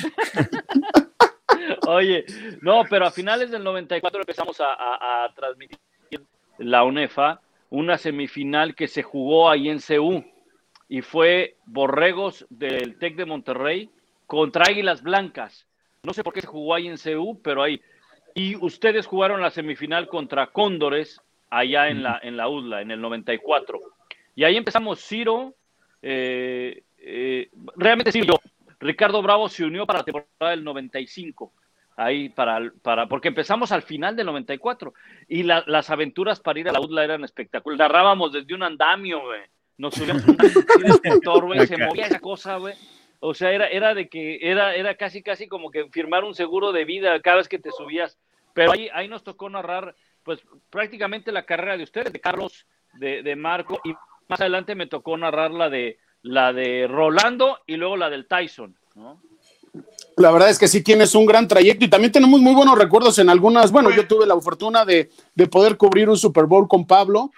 Oye, 1.87 2.25
no, 2.61 2.83
pero 2.89 3.07
a 3.07 3.11
finales 3.11 3.51
del 3.51 3.63
94 3.63 4.21
empezamos 4.21 4.59
a, 4.61 4.73
a- 4.73 5.25
a 5.25 5.33
transmitir 5.33 5.77
la 6.59 6.83
UNEFA, 6.83 7.41
una 7.69 7.97
semifinal 7.97 8.75
que 8.75 8.87
se 8.87 9.03
jugó 9.03 9.49
ahí 9.49 9.69
en 9.69 9.79
CU 9.79 10.23
y 10.87 11.01
fue 11.01 11.55
Borregos 11.65 12.45
del 12.49 12.97
TEC 12.97 13.15
de 13.15 13.25
Monterrey 13.25 13.89
contra 14.25 14.65
Águilas 14.67 15.01
Blancas. 15.01 15.65
No 16.03 16.13
sé 16.13 16.23
por 16.23 16.33
qué 16.33 16.41
se 16.41 16.47
jugó 16.47 16.75
ahí 16.75 16.87
en 16.87 16.97
CU, 16.97 17.39
pero 17.43 17.63
ahí. 17.63 17.81
Y 18.35 18.55
ustedes 18.55 19.05
jugaron 19.07 19.41
la 19.41 19.49
semifinal 19.51 20.07
contra 20.07 20.47
Cóndores 20.47 21.21
allá 21.49 21.89
en 21.89 22.03
la, 22.03 22.19
en 22.21 22.37
la 22.37 22.47
UDLA, 22.47 22.81
en 22.81 22.91
el 22.91 23.01
94. 23.01 23.79
Y 24.35 24.43
ahí 24.43 24.55
empezamos 24.55 24.99
Ciro, 25.03 25.55
eh, 26.01 26.83
eh, 26.99 27.49
realmente 27.75 28.11
sí, 28.11 28.21
yo. 28.25 28.35
Ricardo 28.79 29.21
Bravo 29.21 29.49
se 29.49 29.65
unió 29.65 29.85
para 29.85 29.99
la 29.99 30.05
temporada 30.05 30.51
del 30.51 30.63
95 30.63 31.51
ahí 31.97 32.29
para, 32.29 32.71
para 32.81 33.07
porque 33.07 33.27
empezamos 33.27 33.73
al 33.73 33.81
final 33.81 34.15
del 34.15 34.27
94 34.27 34.93
y 35.27 35.43
la- 35.43 35.65
las 35.67 35.89
aventuras 35.89 36.39
para 36.39 36.57
ir 36.59 36.69
a 36.69 36.71
la 36.71 36.79
UDLA 36.79 37.03
eran 37.03 37.23
espectaculares. 37.25 37.77
Narrábamos 37.79 38.31
desde 38.31 38.53
un 38.53 38.63
andamio, 38.63 39.21
güey. 39.21 39.41
Nos 39.77 39.95
subíamos 39.95 40.25
un 40.25 40.37
se 41.67 41.77
movía 41.77 42.05
esa 42.05 42.19
cosa, 42.21 42.55
güey. 42.57 42.73
O 43.19 43.33
sea, 43.33 43.51
era, 43.51 43.67
era 43.67 43.93
de 43.93 44.07
que 44.09 44.39
era, 44.41 44.75
era 44.75 44.95
casi 44.95 45.21
casi 45.21 45.47
como 45.47 45.71
que 45.71 45.89
firmar 45.89 46.23
un 46.23 46.35
seguro 46.35 46.71
de 46.71 46.85
vida 46.85 47.19
cada 47.21 47.37
vez 47.37 47.47
que 47.47 47.59
te 47.59 47.71
subías. 47.71 48.17
Pero 48.53 48.71
ahí, 48.71 48.89
ahí 48.93 49.07
nos 49.07 49.23
tocó 49.23 49.49
narrar, 49.49 49.95
pues, 50.23 50.39
prácticamente 50.69 51.31
la 51.31 51.45
carrera 51.45 51.77
de 51.77 51.83
ustedes, 51.83 52.11
de 52.11 52.19
Carlos, 52.19 52.65
de, 52.93 53.21
de 53.21 53.35
Marco, 53.35 53.79
y 53.83 53.93
más 54.27 54.41
adelante 54.41 54.75
me 54.75 54.87
tocó 54.87 55.17
narrar 55.17 55.51
la 55.51 55.69
de 55.69 55.97
la 56.21 56.51
de 56.51 56.87
Rolando 56.87 57.59
y 57.65 57.77
luego 57.77 57.95
la 57.95 58.09
del 58.09 58.27
Tyson, 58.27 58.75
¿no? 58.95 59.21
La 60.17 60.31
verdad 60.31 60.49
es 60.49 60.59
que 60.59 60.67
sí 60.67 60.83
tienes 60.83 61.15
un 61.15 61.25
gran 61.25 61.47
trayecto 61.47 61.85
y 61.85 61.89
también 61.89 62.11
tenemos 62.11 62.41
muy 62.41 62.53
buenos 62.53 62.77
recuerdos 62.77 63.19
en 63.19 63.29
algunas. 63.29 63.71
Bueno, 63.71 63.91
yo 63.91 64.07
tuve 64.07 64.25
la 64.25 64.39
fortuna 64.41 64.83
de, 64.83 65.09
de 65.35 65.47
poder 65.47 65.77
cubrir 65.77 66.09
un 66.09 66.17
Super 66.17 66.45
Bowl 66.45 66.67
con 66.67 66.85
Pablo. 66.85 67.31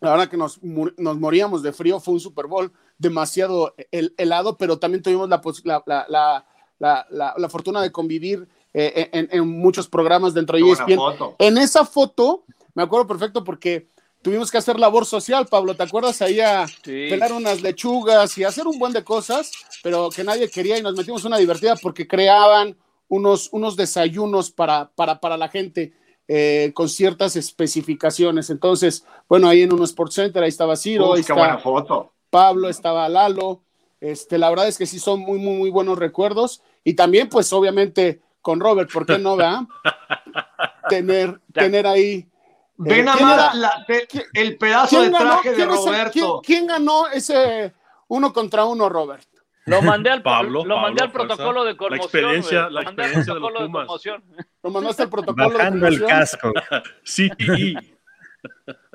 La 0.00 0.12
verdad 0.12 0.28
que 0.28 0.36
nos, 0.36 0.62
nos 0.62 1.18
moríamos 1.18 1.62
de 1.62 1.72
frío, 1.72 2.00
fue 2.00 2.14
un 2.14 2.20
Super 2.20 2.46
Bowl 2.46 2.72
demasiado 2.98 3.74
hel- 3.92 4.14
helado, 4.16 4.56
pero 4.56 4.78
también 4.78 5.02
tuvimos 5.02 5.28
la, 5.28 5.82
la, 5.86 6.44
la, 6.78 7.06
la, 7.36 7.48
fortuna 7.48 7.80
de 7.82 7.92
convivir 7.92 8.48
eh, 8.74 9.08
en, 9.12 9.28
en 9.32 9.48
muchos 9.48 9.88
programas 9.88 10.34
dentro 10.34 10.56
de 10.58 10.70
ESPN. 10.70 10.96
foto. 10.96 11.36
En 11.38 11.58
esa 11.58 11.84
foto, 11.84 12.44
me 12.74 12.82
acuerdo 12.82 13.06
perfecto 13.06 13.42
porque 13.44 13.88
tuvimos 14.22 14.50
que 14.50 14.58
hacer 14.58 14.78
labor 14.78 15.06
social, 15.06 15.46
Pablo, 15.46 15.74
¿te 15.74 15.82
acuerdas? 15.84 16.20
Ahí 16.20 16.40
a 16.40 16.66
Sí. 16.66 17.06
pelar 17.08 17.32
unas 17.32 17.62
lechugas 17.62 18.36
y 18.38 18.44
hacer 18.44 18.66
un 18.66 18.78
buen 18.78 18.92
de 18.92 19.04
cosas, 19.04 19.52
pero 19.82 20.10
que 20.10 20.24
nadie 20.24 20.50
quería 20.50 20.76
y 20.78 20.82
nos 20.82 20.96
metimos 20.96 21.24
una 21.24 21.38
divertida 21.38 21.76
porque 21.76 22.06
creaban 22.08 22.76
unos, 23.08 23.48
unos 23.52 23.76
desayunos 23.76 24.50
para, 24.50 24.90
para, 24.94 25.20
para 25.20 25.36
la 25.36 25.48
gente 25.48 25.92
eh, 26.28 26.72
con 26.74 26.88
ciertas 26.88 27.36
especificaciones. 27.36 28.50
Entonces, 28.50 29.04
bueno, 29.28 29.48
ahí 29.48 29.62
en 29.62 29.72
un 29.72 29.82
Sports 29.84 30.14
Center, 30.16 30.42
ahí 30.42 30.48
estaba 30.48 30.74
Ciro, 30.76 31.14
ahí 31.14 31.22
qué 31.22 31.32
buena 31.32 31.58
foto. 31.58 32.12
Pablo, 32.36 32.68
estaba 32.68 33.08
Lalo. 33.08 33.62
Este, 33.98 34.36
la 34.36 34.50
verdad 34.50 34.68
es 34.68 34.76
que 34.76 34.84
sí 34.84 34.98
son 34.98 35.20
muy, 35.20 35.38
muy, 35.38 35.56
muy 35.56 35.70
buenos 35.70 35.98
recuerdos. 35.98 36.60
Y 36.84 36.92
también, 36.92 37.30
pues, 37.30 37.50
obviamente, 37.54 38.20
con 38.42 38.60
Robert, 38.60 38.92
¿por 38.92 39.06
qué 39.06 39.18
no, 39.18 39.36
verdad? 39.36 39.60
tener, 40.90 41.40
tener 41.54 41.86
ahí. 41.86 42.28
Ve 42.76 42.98
eh, 43.00 43.02
nada 43.02 43.54
la- 43.54 43.86
el 44.34 44.58
pedazo 44.58 45.00
de 45.00 45.08
traje 45.08 45.48
de 45.50 45.54
¿Quién 45.56 45.70
es 45.70 45.78
el- 45.78 45.84
Roberto. 45.86 46.12
quién- 46.12 46.40
quién 46.44 46.66
ganó 46.66 47.08
ese 47.08 47.72
uno 48.08 48.34
contra 48.34 48.66
uno, 48.66 48.90
Robert? 48.90 49.26
Lo 49.64 49.80
mandé 49.80 50.10
al, 50.10 50.22
Pablo, 50.22 50.62
lo 50.64 50.76
mandé 50.78 51.02
al 51.04 51.10
protocolo 51.10 51.64
de 51.64 51.72
la 51.72 51.76
conmoción. 51.78 52.02
experiencia- 52.04 52.68
la 52.68 52.82
Lo 52.82 52.84
mandé 52.84 53.02
al 53.02 53.08
experiencia 53.08 53.34
de 53.34 53.40
los 53.40 53.50
protocolo 53.50 53.66
de 53.66 53.72
conmoción. 53.86 54.24
Lo 54.62 54.70
mandaste 54.70 55.02
al 55.04 55.08
protocolo 55.08 55.48
de 55.48 55.56
Bajando 55.56 55.86
el 55.86 55.98
conmoción. 56.00 56.20
casco. 56.20 56.52
Sí, 57.02 57.30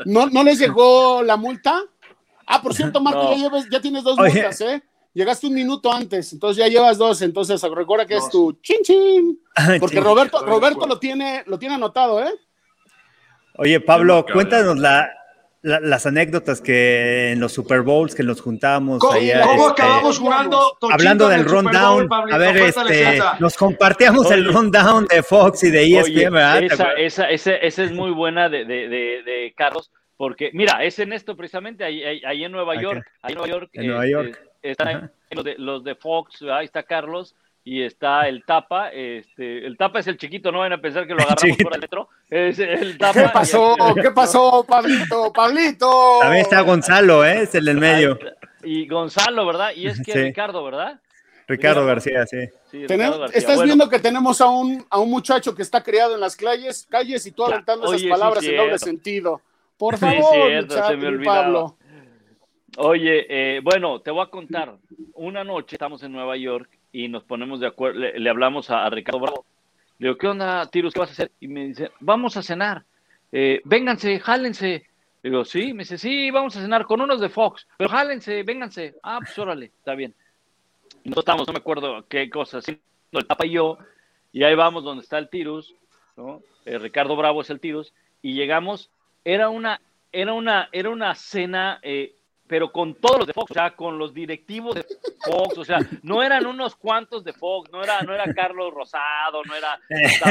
¿No, 0.05 0.27
¿No 0.27 0.43
les 0.43 0.59
llegó 0.59 1.23
la 1.23 1.35
multa? 1.37 1.81
Ah, 2.47 2.61
por 2.61 2.73
cierto, 2.73 2.99
Marco, 3.01 3.23
No. 3.23 3.31
ya, 3.31 3.37
llevas- 3.37 3.67
ya 3.71 3.79
tienes 3.81 4.03
dos 4.03 4.17
Oye. 4.19 4.33
multas, 4.33 4.61
¿eh? 4.61 4.81
Llegaste 5.13 5.47
un 5.47 5.53
minuto 5.55 5.91
antes, 5.91 6.31
entonces 6.31 6.63
ya 6.63 6.69
llevas 6.69 6.97
dos, 6.97 7.21
entonces 7.21 7.61
recuerda 7.75 8.05
que 8.05 8.15
es 8.15 8.29
tu 8.29 8.53
chin 8.61 8.77
chin. 8.83 9.39
Porque 9.79 9.97
Sí. 9.97 10.01
Roberto, 10.01 10.45
Roberto 10.45 10.87
lo 10.87 10.99
tiene, 10.99 11.43
lo 11.47 11.59
tiene 11.59 11.75
anotado, 11.75 12.23
¿eh? 12.23 12.31
Oye, 13.57 13.79
Pablo, 13.81 14.25
cuéntanos 14.31 14.77
la, 14.79 15.09
la- 15.63 15.79
las 15.81 16.05
anécdotas 16.05 16.61
que 16.61 17.31
en 17.33 17.39
los 17.41 17.51
Super 17.51 17.81
Bowls 17.81 18.15
que 18.15 18.23
nos 18.23 18.39
juntábamos 18.41 18.99
¿Cómo, 18.99 19.13
allá, 19.13 19.41
cómo 19.41 19.67
este, 19.69 19.81
acabamos 19.83 20.17
jugando? 20.17 20.77
Tochito 20.79 20.93
hablando 20.93 21.27
del 21.27 21.45
rundown. 21.45 22.07
A 22.31 22.37
ver, 22.37 22.57
este, 22.57 23.19
nos 23.39 23.57
compartíamos 23.57 24.31
el 24.31 24.45
rundown 24.51 25.05
de 25.07 25.21
Fox 25.21 25.63
y 25.65 25.71
de 25.71 25.83
ESPN, 25.83 26.33
Oye, 26.35 26.65
esa, 26.67 26.93
esa, 27.27 27.55
esa 27.57 27.83
es 27.83 27.91
muy 27.91 28.11
buena 28.11 28.47
de, 28.49 28.63
de, 28.65 28.87
de, 28.87 29.23
de 29.23 29.53
Carlos, 29.57 29.91
porque 30.21 30.51
mira, 30.53 30.83
es 30.83 30.99
en 30.99 31.13
esto 31.13 31.35
precisamente, 31.35 31.83
ahí, 31.83 32.03
ahí, 32.03 32.21
ahí 32.23 32.43
en 32.43 32.51
Nueva 32.51 32.73
Acá. 32.73 32.81
York, 32.83 33.11
ahí 33.23 33.31
en 33.31 33.37
Nueva 33.39 33.51
York, 33.51 33.69
En 33.73 33.87
Nueva 33.87 34.03
este, 34.05 34.11
York. 34.11 34.41
están 34.61 34.87
ahí 34.87 35.01
los 35.31 35.43
de, 35.43 35.55
los 35.57 35.83
de 35.83 35.95
Fox, 35.95 36.43
ahí 36.43 36.65
está 36.65 36.83
Carlos 36.83 37.33
y 37.63 37.81
está 37.81 38.27
el 38.27 38.43
Tapa, 38.45 38.89
este, 38.91 39.65
el 39.65 39.77
Tapa 39.77 39.97
es 39.99 40.05
el 40.05 40.17
chiquito, 40.17 40.51
no 40.51 40.59
van 40.59 40.73
a 40.73 40.77
pensar 40.79 41.07
que 41.07 41.13
lo 41.13 41.19
agarramos 41.23 41.41
Chiquito. 41.41 41.63
por 41.63 41.73
el 41.75 41.81
metro, 41.81 42.09
es 42.29 42.59
el 42.59 42.99
Tapa. 42.99 43.19
¿Qué 43.23 43.29
pasó? 43.33 43.75
¿Qué 43.99 44.11
pasó, 44.11 44.63
Pablito? 44.67 45.33
Pablito. 45.33 46.19
También 46.21 46.43
está 46.43 46.61
Gonzalo, 46.61 47.25
¿eh? 47.25 47.41
Es 47.41 47.55
el 47.55 47.65
del 47.65 47.77
medio. 47.79 48.19
Y 48.63 48.87
Gonzalo, 48.87 49.43
¿verdad? 49.47 49.71
Y 49.75 49.87
es 49.87 49.99
que 50.03 50.11
Sí. 50.11 50.19
Ricardo, 50.21 50.63
¿verdad? 50.63 50.99
Ricardo 51.47 51.83
García, 51.83 52.27
sí. 52.27 52.37
Sí, 52.69 52.85
Tenemos- 52.85 52.89
Ricardo 53.15 53.19
García. 53.21 53.39
estás 53.39 53.55
Bueno, 53.55 53.65
viendo 53.65 53.89
que 53.89 53.97
tenemos 53.99 54.39
a 54.39 54.45
un, 54.49 54.85
a 54.87 54.99
un 54.99 55.09
muchacho 55.09 55.55
que 55.55 55.63
está 55.63 55.81
criado 55.81 56.13
en 56.13 56.21
las 56.21 56.35
calles, 56.35 56.85
calles 56.91 57.25
y 57.25 57.31
tú 57.31 57.43
aventando 57.43 57.87
oye, 57.87 57.95
esas 57.95 58.01
sí, 58.03 58.09
palabras 58.09 58.43
en 58.43 58.55
doble 58.57 58.77
sentido. 58.77 59.41
Por 59.81 59.97
Sí, 59.97 60.05
favor, 60.05 60.33
cierto, 60.47 60.75
muchacho, 60.75 60.87
se 60.91 60.97
me 60.97 61.07
olvidaba. 61.07 61.41
Pablo. 61.41 61.77
Oye, 62.77 63.25
eh, 63.27 63.61
bueno, 63.63 63.99
te 64.01 64.11
voy 64.11 64.21
a 64.21 64.27
contar. 64.29 64.77
Una 65.15 65.43
noche 65.43 65.75
estamos 65.75 66.03
en 66.03 66.11
Nueva 66.11 66.37
York 66.37 66.69
y 66.91 67.07
nos 67.07 67.23
ponemos 67.23 67.59
de 67.59 67.65
acuerdo, 67.65 67.99
le, 67.99 68.19
le 68.19 68.29
hablamos 68.29 68.69
a, 68.69 68.85
a 68.85 68.89
Ricardo 68.91 69.19
Bravo. 69.19 69.45
Le 69.97 70.07
digo, 70.07 70.17
¿qué 70.19 70.27
onda, 70.27 70.67
Tirus? 70.67 70.93
¿Qué 70.93 70.99
vas 70.99 71.09
a 71.09 71.13
hacer? 71.13 71.31
Y 71.39 71.47
me 71.47 71.65
dice, 71.65 71.89
vamos 71.99 72.37
a 72.37 72.43
cenar. 72.43 72.83
Eh, 73.31 73.59
vénganse, 73.65 74.19
jálense. 74.19 74.85
Le 75.23 75.29
digo, 75.31 75.43
sí, 75.45 75.73
me 75.73 75.79
dice, 75.79 75.97
sí, 75.97 76.29
vamos 76.29 76.55
a 76.55 76.61
cenar 76.61 76.85
con 76.85 77.01
unos 77.01 77.19
de 77.19 77.29
Fox, 77.29 77.67
pero 77.77 77.89
jálense, 77.89 78.43
vénganse. 78.43 78.95
Ah, 79.01 79.17
pues 79.19 79.37
órale, 79.39 79.65
está 79.65 79.95
bien. 79.95 80.13
Y 81.03 81.09
nosotros 81.09 81.23
estamos, 81.23 81.47
no 81.47 81.53
me 81.53 81.59
acuerdo 81.59 82.05
qué 82.07 82.29
cosa, 82.29 82.59
el 82.67 83.27
tapa 83.27 83.45
y 83.47 83.51
yo, 83.51 83.77
y 84.31 84.43
ahí 84.43 84.53
vamos 84.53 84.83
donde 84.83 85.01
está 85.03 85.17
el 85.17 85.29
Tirus, 85.29 85.73
¿no? 86.15 86.41
Eh, 86.65 86.77
Ricardo 86.77 87.15
Bravo 87.15 87.41
es 87.41 87.49
el 87.49 87.59
Tirus, 87.59 87.93
y 88.21 88.33
llegamos, 88.33 88.91
era 89.23 89.49
una, 89.49 89.81
era 90.11 90.33
una, 90.33 90.69
era 90.71 90.89
una 90.89 91.15
cena, 91.15 91.79
eh, 91.81 92.15
pero 92.47 92.71
con 92.71 92.95
todos 92.95 93.19
los 93.19 93.27
de 93.27 93.33
Fox, 93.33 93.51
o 93.51 93.53
sea, 93.53 93.75
con 93.75 93.97
los 93.97 94.13
directivos 94.13 94.75
de 94.75 94.85
Fox, 95.23 95.57
o 95.57 95.65
sea, 95.65 95.79
no 96.03 96.21
eran 96.21 96.45
unos 96.45 96.75
cuantos 96.75 97.23
de 97.23 97.33
Fox, 97.33 97.71
no 97.71 97.83
era, 97.83 98.01
no 98.01 98.13
era 98.13 98.33
Carlos 98.33 98.73
Rosado, 98.73 99.43
no 99.45 99.55
era, 99.55 99.79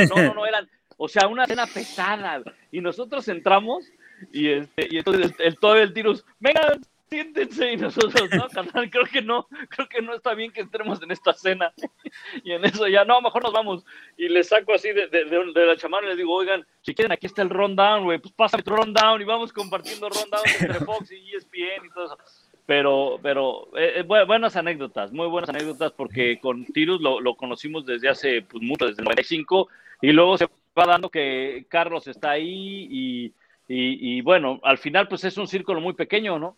no, 0.09 0.23
no, 0.25 0.35
no 0.35 0.47
eran, 0.47 0.69
o 0.97 1.09
sea, 1.09 1.29
una 1.29 1.47
cena 1.47 1.67
pesada, 1.67 2.43
y 2.71 2.81
nosotros 2.81 3.27
entramos, 3.29 3.87
y 4.33 4.49
este, 4.49 4.89
y 4.91 4.99
entonces 4.99 5.35
el, 5.39 5.47
el 5.47 5.59
todo 5.59 5.77
el 5.77 5.95
Tirus, 5.95 6.25
venga, 6.39 6.79
siéntense, 7.11 7.73
y 7.73 7.77
nosotros, 7.77 8.31
no, 8.37 8.49
carnal, 8.49 8.89
creo 8.89 9.05
que 9.05 9.21
no, 9.21 9.49
creo 9.69 9.89
que 9.89 10.01
no 10.01 10.15
está 10.15 10.33
bien 10.35 10.53
que 10.53 10.61
entremos 10.61 11.03
en 11.03 11.11
esta 11.11 11.33
cena, 11.33 11.73
y 12.45 12.53
en 12.53 12.65
eso 12.65 12.87
ya, 12.87 13.05
no, 13.05 13.21
mejor 13.21 13.43
nos 13.43 13.53
vamos, 13.53 13.85
y 14.17 14.29
le 14.29 14.45
saco 14.45 14.75
así 14.75 14.93
de, 14.93 15.09
de, 15.09 15.25
de, 15.25 15.53
de 15.53 15.67
la 15.67 15.77
chamarra 15.77 16.07
y 16.07 16.09
les 16.11 16.19
digo, 16.19 16.33
oigan, 16.35 16.65
si 16.83 16.95
quieren, 16.95 17.11
aquí 17.13 17.27
está 17.27 17.43
el 17.43 17.51
rundown, 17.51 18.05
güey, 18.05 18.19
pues 18.19 18.33
pásame 18.33 18.63
tu 18.63 18.71
rundown, 18.71 19.21
y 19.21 19.25
vamos 19.25 19.53
compartiendo 19.53 20.09
rundown 20.09 20.45
entre 20.61 20.75
Fox 20.87 21.11
y 21.11 21.35
ESPN 21.35 21.87
y 21.87 21.91
todo 21.93 22.07
eso. 22.07 22.19
Pero, 22.67 23.19
pero 23.21 23.69
eh, 23.77 23.95
eh, 23.97 24.05
bu- 24.07 24.25
buenas 24.29 24.55
anécdotas, 24.55 25.11
muy 25.13 25.27
buenas 25.27 25.51
anécdotas, 25.51 25.91
porque 25.93 26.39
con 26.39 26.65
Tirus 26.67 27.01
lo, 27.01 27.21
lo 27.21 27.35
conocimos 27.35 27.85
desde 27.85 28.09
hace 28.09 28.43
pues, 28.43 28.63
mucho, 28.63 28.87
desde 28.87 29.01
el 29.03 29.07
95, 29.07 29.69
y 30.03 30.13
luego 30.13 30.39
se 30.39 30.47
va 30.79 30.87
dando 30.87 31.09
que 31.11 31.67
Carlos 31.69 32.07
está 32.07 32.31
ahí 32.31 32.87
y, 32.89 33.33
Y, 33.73 34.21
bueno, 34.23 34.59
al 34.65 34.79
final 34.79 35.07
pues 35.09 35.23
es 35.25 35.37
un 35.39 35.47
círculo 35.47 35.81
muy 35.81 35.95
pequeño, 35.95 36.39
¿no? 36.39 36.57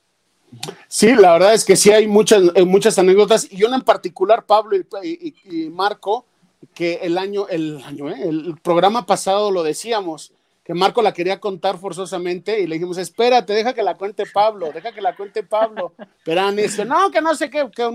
Sí, 0.88 1.14
la 1.14 1.32
verdad 1.32 1.54
es 1.54 1.64
que 1.64 1.76
sí 1.76 1.90
hay 1.90 2.06
muchas, 2.06 2.42
eh, 2.54 2.64
muchas 2.64 2.98
anécdotas 2.98 3.50
y 3.50 3.64
una 3.64 3.76
en 3.76 3.82
particular, 3.82 4.44
Pablo 4.44 4.76
y, 4.76 5.70
Marco, 5.70 6.26
que 6.74 7.00
el 7.02 7.18
año, 7.18 7.48
el 7.48 7.82
año, 7.84 8.10
¿eh? 8.10 8.28
el 8.28 8.56
programa 8.62 9.06
pasado 9.06 9.50
lo 9.50 9.62
decíamos, 9.62 10.32
que 10.64 10.74
Marco 10.74 11.02
la 11.02 11.12
quería 11.12 11.40
contar 11.40 11.78
forzosamente 11.78 12.60
y 12.60 12.66
le 12.66 12.76
dijimos, 12.76 12.98
espérate, 12.98 13.52
deja 13.52 13.72
que 13.72 13.82
la 13.82 13.96
cuente 13.96 14.24
Pablo, 14.32 14.70
deja 14.72 14.92
que 14.92 15.00
la 15.00 15.16
cuente 15.16 15.42
Pablo. 15.42 15.94
Pero 16.24 16.52
dice, 16.52 16.84
no, 16.84 17.10
que 17.10 17.20
no 17.20 17.34
sé 17.34 17.50
qué, 17.50 17.68
que 17.74 17.90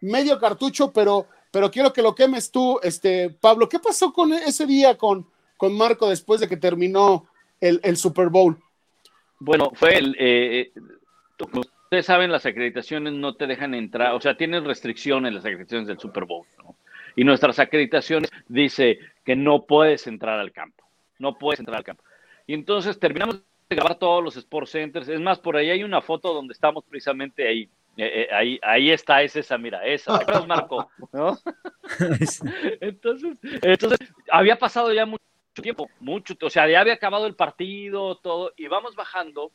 medio 0.00 0.38
cartucho, 0.38 0.92
pero, 0.92 1.26
pero 1.50 1.70
quiero 1.70 1.92
que 1.92 2.02
lo 2.02 2.14
quemes 2.14 2.52
tú, 2.52 2.78
este, 2.84 3.30
Pablo. 3.30 3.68
¿Qué 3.68 3.80
pasó 3.80 4.12
con 4.12 4.32
ese 4.32 4.64
día 4.64 4.96
con, 4.96 5.26
con 5.56 5.76
Marco 5.76 6.08
después 6.08 6.40
de 6.40 6.48
que 6.48 6.56
terminó 6.56 7.26
el, 7.60 7.80
el 7.82 7.96
Super 7.96 8.28
Bowl? 8.28 8.56
Bueno, 9.40 9.72
fue 9.74 9.98
el, 9.98 10.16
eh, 10.20 10.72
ustedes 11.88 12.06
saben, 12.06 12.30
las 12.30 12.46
acreditaciones 12.46 13.14
no 13.14 13.34
te 13.34 13.46
dejan 13.46 13.74
entrar, 13.74 14.14
o 14.14 14.20
sea, 14.20 14.36
tienes 14.36 14.64
restricciones 14.64 15.32
las 15.32 15.44
acreditaciones 15.44 15.88
del 15.88 15.98
Super 15.98 16.24
Bowl, 16.24 16.46
¿no? 16.58 16.76
Y 17.16 17.24
nuestras 17.24 17.58
acreditaciones 17.58 18.30
dice 18.46 18.98
que 19.24 19.34
no 19.34 19.64
puedes 19.64 20.06
entrar 20.06 20.38
al 20.38 20.52
campo 20.52 20.88
no 21.18 21.36
puedes 21.36 21.60
entrar 21.60 21.78
al 21.78 21.84
campo. 21.84 22.02
Y 22.46 22.54
entonces 22.54 22.98
terminamos 22.98 23.40
de 23.68 23.76
grabar 23.76 23.98
todos 23.98 24.22
los 24.22 24.36
Sports 24.36 24.70
Centers. 24.70 25.08
Es 25.08 25.20
más, 25.20 25.38
por 25.38 25.56
ahí 25.56 25.70
hay 25.70 25.84
una 25.84 26.00
foto 26.00 26.32
donde 26.32 26.52
estamos 26.52 26.84
precisamente 26.84 27.46
ahí. 27.46 27.68
Eh, 27.96 28.22
eh, 28.22 28.28
ahí, 28.32 28.60
ahí 28.62 28.90
está, 28.90 29.22
es 29.22 29.34
esa, 29.34 29.58
mira, 29.58 29.84
esa. 29.84 30.18
¿Te 30.20 30.46
Marco? 30.46 30.88
entonces, 32.80 33.38
entonces, 33.42 33.98
había 34.30 34.56
pasado 34.56 34.92
ya 34.92 35.04
mucho 35.04 35.22
tiempo, 35.60 35.90
mucho, 35.98 36.34
o 36.40 36.50
sea, 36.50 36.68
ya 36.68 36.80
había 36.80 36.92
acabado 36.92 37.26
el 37.26 37.34
partido, 37.34 38.14
todo, 38.18 38.52
y 38.56 38.68
vamos 38.68 38.94
bajando 38.94 39.50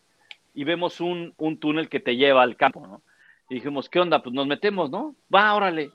y 0.53 0.63
vemos 0.63 0.99
un, 1.01 1.33
un 1.37 1.59
túnel 1.59 1.89
que 1.89 1.99
te 1.99 2.15
lleva 2.15 2.43
al 2.43 2.55
campo, 2.55 2.85
¿no? 2.85 3.01
Y 3.49 3.55
dijimos, 3.55 3.89
¿qué 3.89 3.99
onda? 3.99 4.21
Pues 4.21 4.33
nos 4.33 4.47
metemos, 4.47 4.89
¿no? 4.89 5.15
Va, 5.33 5.53
órale. 5.53 5.91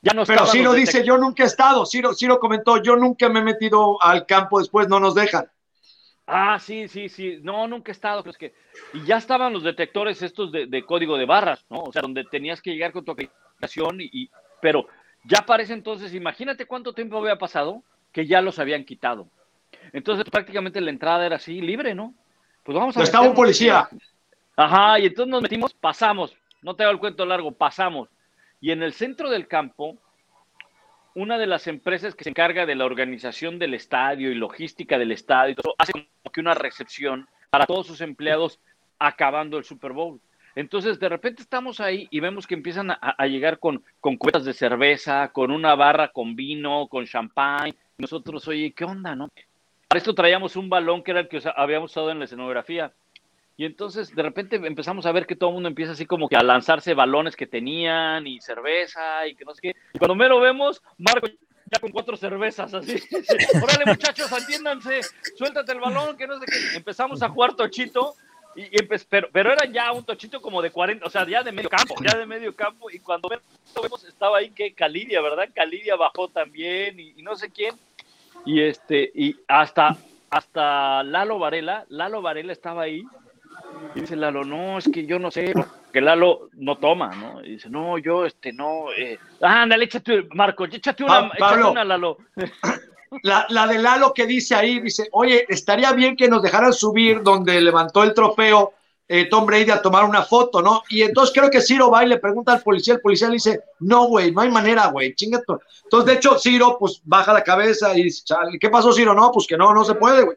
Ya 0.00 0.12
no 0.12 0.24
Pero 0.24 0.46
Ciro 0.46 0.72
dice, 0.72 1.04
yo 1.04 1.18
nunca 1.18 1.42
he 1.42 1.46
estado, 1.46 1.84
Ciro, 1.84 2.14
Ciro 2.14 2.38
comentó, 2.38 2.80
yo 2.82 2.96
nunca 2.96 3.28
me 3.28 3.40
he 3.40 3.42
metido 3.42 4.00
al 4.00 4.26
campo, 4.26 4.60
después 4.60 4.88
no 4.88 5.00
nos 5.00 5.14
dejan. 5.14 5.50
Ah, 6.26 6.58
sí, 6.60 6.88
sí, 6.88 7.08
sí, 7.08 7.38
no, 7.42 7.66
nunca 7.66 7.90
he 7.90 7.92
estado, 7.92 8.22
pero 8.22 8.32
es 8.32 8.38
que, 8.38 8.54
y 8.92 9.04
ya 9.04 9.16
estaban 9.16 9.52
los 9.52 9.64
detectores 9.64 10.22
estos 10.22 10.52
de, 10.52 10.84
código 10.84 11.16
de 11.16 11.24
barras, 11.24 11.64
¿no? 11.68 11.84
O 11.84 11.92
sea, 11.92 12.02
donde 12.02 12.24
tenías 12.24 12.60
que 12.60 12.70
llegar 12.70 12.92
con 12.92 13.04
tu 13.04 13.12
aplicación, 13.12 13.98
y, 14.00 14.30
pero 14.60 14.86
ya 15.24 15.44
parece 15.44 15.72
entonces, 15.72 16.14
imagínate 16.14 16.66
cuánto 16.66 16.92
tiempo 16.92 17.18
había 17.18 17.38
pasado 17.38 17.82
que 18.12 18.26
ya 18.26 18.40
los 18.40 18.58
habían 18.58 18.84
quitado. 18.84 19.28
Entonces 19.92 20.26
prácticamente 20.30 20.80
la 20.80 20.90
entrada 20.90 21.26
era 21.26 21.36
así, 21.36 21.60
libre, 21.60 21.94
¿no? 21.94 22.14
Pues 22.68 22.76
vamos 22.76 22.94
a... 22.98 23.02
estaba 23.02 23.26
un 23.26 23.34
policía. 23.34 23.88
Ajá, 24.54 24.98
y 24.98 25.06
entonces 25.06 25.30
nos 25.30 25.40
metimos, 25.40 25.72
pasamos, 25.72 26.36
no 26.60 26.76
te 26.76 26.82
hago 26.82 26.92
el 26.92 26.98
cuento 26.98 27.24
largo, 27.24 27.50
pasamos 27.50 28.10
y 28.60 28.72
en 28.72 28.82
el 28.82 28.92
centro 28.92 29.30
del 29.30 29.48
campo, 29.48 29.96
una 31.14 31.38
de 31.38 31.46
las 31.46 31.66
empresas 31.66 32.14
que 32.14 32.24
se 32.24 32.28
encarga 32.28 32.66
de 32.66 32.74
la 32.74 32.84
organización 32.84 33.58
del 33.58 33.72
estadio 33.72 34.30
y 34.30 34.34
logística 34.34 34.98
del 34.98 35.12
estadio, 35.12 35.56
hace 35.78 35.92
como 35.92 36.30
que 36.30 36.40
una 36.42 36.52
recepción 36.52 37.26
para 37.48 37.64
todos 37.64 37.86
sus 37.86 38.02
empleados 38.02 38.60
acabando 38.98 39.56
el 39.56 39.64
Super 39.64 39.92
Bowl. 39.92 40.20
Entonces, 40.54 41.00
de 41.00 41.08
repente 41.08 41.40
estamos 41.40 41.80
ahí 41.80 42.06
y 42.10 42.20
vemos 42.20 42.46
que 42.46 42.52
empiezan 42.52 42.90
a, 42.90 43.26
llegar 43.26 43.60
con, 43.60 43.82
con 43.98 44.18
cubetas 44.18 44.44
de 44.44 44.52
cerveza, 44.52 45.28
con 45.28 45.52
una 45.52 45.74
barra 45.74 46.08
con 46.08 46.36
vino, 46.36 46.86
con 46.88 47.06
champán. 47.06 47.74
Nosotros, 47.96 48.46
oye, 48.46 48.74
¿qué 48.76 48.84
onda, 48.84 49.16
no? 49.16 49.30
Para 49.88 49.98
esto 49.98 50.14
traíamos 50.14 50.54
un 50.56 50.68
balón 50.68 51.02
que 51.02 51.12
era 51.12 51.20
el 51.20 51.28
que 51.28 51.40
habíamos 51.56 51.92
usado 51.92 52.10
en 52.10 52.18
la 52.18 52.26
escenografía. 52.26 52.92
Y 53.56 53.64
entonces 53.64 54.14
de 54.14 54.22
repente 54.22 54.56
empezamos 54.56 55.06
a 55.06 55.12
ver 55.12 55.26
que 55.26 55.34
todo 55.34 55.48
el 55.48 55.54
mundo 55.54 55.68
empieza 55.70 55.92
así 55.92 56.04
como 56.04 56.28
que 56.28 56.36
a 56.36 56.42
lanzarse 56.42 56.92
balones 56.92 57.36
que 57.36 57.46
tenían 57.46 58.26
y 58.26 58.38
cerveza 58.40 59.26
y 59.26 59.34
que 59.34 59.46
no 59.46 59.54
sé 59.54 59.60
qué. 59.62 59.76
Y 59.94 59.98
cuando 59.98 60.14
me 60.14 60.28
lo 60.28 60.40
vemos, 60.40 60.82
Marco 60.98 61.26
ya 61.26 61.80
con 61.80 61.90
cuatro 61.90 62.18
cervezas 62.18 62.74
así. 62.74 63.02
Órale 63.62 63.86
muchachos, 63.86 64.30
atiéndanse, 64.30 65.00
suéltate 65.36 65.72
el 65.72 65.80
balón, 65.80 66.18
que 66.18 66.26
no 66.26 66.38
sé 66.38 66.46
qué. 66.46 66.76
Empezamos 66.76 67.22
a 67.22 67.30
jugar 67.30 67.54
tochito. 67.54 68.14
Y, 68.56 68.82
pero, 69.08 69.28
pero 69.32 69.52
era 69.52 69.64
ya 69.66 69.92
un 69.92 70.04
tochito 70.04 70.42
como 70.42 70.60
de 70.60 70.70
40, 70.70 71.06
o 71.06 71.10
sea, 71.10 71.26
ya 71.26 71.42
de 71.42 71.52
medio 71.52 71.70
campo, 71.70 71.94
ya 72.04 72.18
de 72.18 72.26
medio 72.26 72.54
campo. 72.54 72.90
Y 72.90 72.98
cuando 72.98 73.28
vemos, 73.28 74.04
estaba 74.04 74.38
ahí 74.38 74.50
que 74.50 74.74
Calidia, 74.74 75.22
¿verdad? 75.22 75.48
Calidia 75.54 75.96
bajó 75.96 76.28
también 76.28 77.00
y, 77.00 77.14
y 77.16 77.22
no 77.22 77.36
sé 77.36 77.50
quién. 77.50 77.74
Y 78.44 78.62
este, 78.62 79.10
y 79.14 79.36
hasta, 79.48 79.96
hasta 80.30 81.02
Lalo 81.02 81.38
Varela, 81.38 81.84
Lalo 81.88 82.22
Varela 82.22 82.52
estaba 82.52 82.82
ahí 82.82 83.04
y 83.94 84.00
dice 84.00 84.16
Lalo, 84.16 84.44
no, 84.44 84.78
es 84.78 84.88
que 84.92 85.06
yo 85.06 85.18
no 85.18 85.30
sé, 85.30 85.52
porque 85.52 86.00
Lalo 86.00 86.50
no 86.54 86.76
toma, 86.76 87.14
¿no? 87.14 87.42
Y 87.42 87.52
dice, 87.52 87.70
no, 87.70 87.98
yo, 87.98 88.24
este, 88.26 88.52
no. 88.52 88.92
Eh. 88.96 89.18
Ándale, 89.40 89.84
échate, 89.84 90.28
Marco, 90.34 90.64
échate 90.64 91.04
una, 91.04 91.30
échate 91.34 91.64
una 91.64 91.84
Lalo. 91.84 92.18
La, 93.22 93.46
la, 93.48 93.66
de 93.66 93.78
Lalo 93.78 94.12
que 94.12 94.26
dice 94.26 94.54
ahí, 94.54 94.80
dice, 94.80 95.08
oye, 95.12 95.46
estaría 95.48 95.94
bien 95.94 96.14
que 96.14 96.28
nos 96.28 96.42
dejaran 96.42 96.74
subir 96.74 97.22
donde 97.22 97.58
levantó 97.58 98.04
el 98.04 98.12
trofeo 98.12 98.74
eh, 99.10 99.24
Tom 99.24 99.46
Brady 99.46 99.70
a 99.70 99.80
tomar 99.80 100.04
una 100.04 100.22
foto, 100.22 100.60
¿no? 100.60 100.82
Y 100.90 101.00
entonces 101.00 101.34
creo 101.34 101.50
que 101.50 101.62
Ciro 101.62 101.90
va 101.90 102.04
y 102.04 102.08
le 102.08 102.18
pregunta 102.18 102.52
al 102.52 102.62
policía, 102.62 102.94
el 102.94 103.00
policía 103.00 103.28
le 103.28 103.34
dice, 103.34 103.60
no, 103.80 104.04
güey, 104.04 104.30
no 104.30 104.42
hay 104.42 104.50
manera, 104.50 104.88
güey, 104.88 105.14
chingato. 105.14 105.62
Entonces, 105.84 106.06
de 106.06 106.12
hecho, 106.14 106.38
Ciro, 106.38 106.76
pues, 106.78 107.00
baja 107.04 107.32
la 107.32 107.42
cabeza 107.42 107.96
y 107.96 108.04
dice, 108.04 108.22
¿qué 108.60 108.68
pasó, 108.68 108.92
Ciro? 108.92 109.14
No, 109.14 109.32
pues 109.32 109.46
que 109.46 109.56
no, 109.56 109.72
no 109.72 109.82
se 109.82 109.94
puede, 109.94 110.24
güey. 110.24 110.36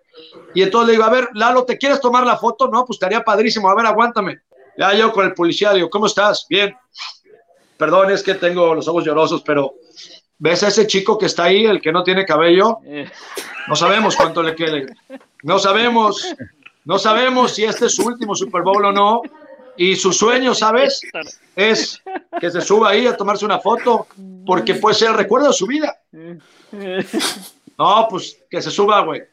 Y 0.56 0.62
entonces 0.62 0.88
le 0.88 0.94
digo, 0.94 1.04
a 1.04 1.10
ver, 1.10 1.28
Lalo, 1.34 1.66
¿te 1.66 1.78
quieres 1.78 2.00
tomar 2.00 2.26
la 2.26 2.38
foto? 2.38 2.70
No, 2.70 2.86
pues 2.86 2.96
estaría 2.96 3.24
padrísimo, 3.26 3.70
a 3.70 3.76
ver, 3.76 3.86
aguántame. 3.86 4.40
Ya 4.78 4.94
yo 4.94 5.12
con 5.12 5.26
el 5.26 5.34
policía 5.34 5.72
le 5.72 5.78
digo, 5.78 5.90
¿cómo 5.90 6.06
estás? 6.06 6.46
Bien. 6.50 6.74
Perdón, 7.76 8.12
es 8.12 8.24
que 8.24 8.36
tengo 8.36 8.74
los 8.74 8.88
ojos 8.88 9.04
llorosos, 9.04 9.42
pero 9.42 9.74
¿ves 10.38 10.64
a 10.64 10.70
ese 10.70 10.88
chico 10.88 11.18
que 11.18 11.26
está 11.26 11.46
ahí, 11.46 11.66
el 11.66 11.82
que 11.82 11.92
no 11.92 12.04
tiene 12.04 12.26
cabello? 12.26 12.78
No 13.68 13.76
sabemos 13.76 14.16
cuánto 14.16 14.42
le 14.42 14.56
quede. 14.56 14.88
No 15.44 15.60
sabemos. 15.60 16.34
No 16.86 16.98
sabemos 16.98 17.54
si 17.54 17.64
este 17.64 17.86
es 17.86 17.96
su 17.96 18.04
último 18.04 18.36
Super 18.36 18.64
Bowl 18.64 18.86
o 18.86 18.92
no. 18.92 19.22
Y 19.78 19.96
su 19.96 20.12
sueño, 20.12 20.54
¿sabes? 20.54 21.02
Es 21.56 22.02
que 22.40 22.52
se 22.52 22.62
suba 22.62 22.90
ahí 22.90 23.08
a 23.08 23.16
tomarse 23.16 23.46
una 23.46 23.60
foto, 23.60 24.06
porque 24.46 24.76
puede 24.76 24.96
ser 24.96 25.10
el 25.12 25.18
recuerdo 25.18 25.48
de 25.48 25.54
su 25.54 25.66
vida. 25.66 25.98
No, 27.78 28.08
pues 28.10 28.38
que 28.50 28.62
se 28.62 28.70
suba, 28.70 29.02
güey. 29.02 29.24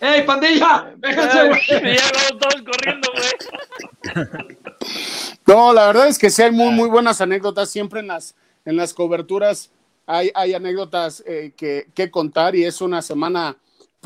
¡Ey, 0.00 0.22
pandilla! 0.24 0.92
¡Déjense, 0.96 1.48
güey! 1.48 1.96
todos 2.38 2.62
corriendo, 2.62 3.08
güey. 3.12 4.56
No, 5.46 5.72
la 5.72 5.86
verdad 5.86 6.08
es 6.08 6.18
que 6.18 6.28
sí 6.28 6.42
hay 6.42 6.50
muy, 6.50 6.70
muy 6.70 6.88
buenas 6.88 7.20
anécdotas. 7.20 7.70
Siempre 7.70 8.00
en 8.00 8.08
las, 8.08 8.34
en 8.64 8.76
las 8.76 8.92
coberturas 8.92 9.70
hay, 10.06 10.30
hay 10.34 10.54
anécdotas 10.54 11.22
eh, 11.26 11.52
que, 11.56 11.88
que 11.94 12.10
contar 12.10 12.56
y 12.56 12.64
es 12.64 12.80
una 12.80 13.00
semana 13.00 13.56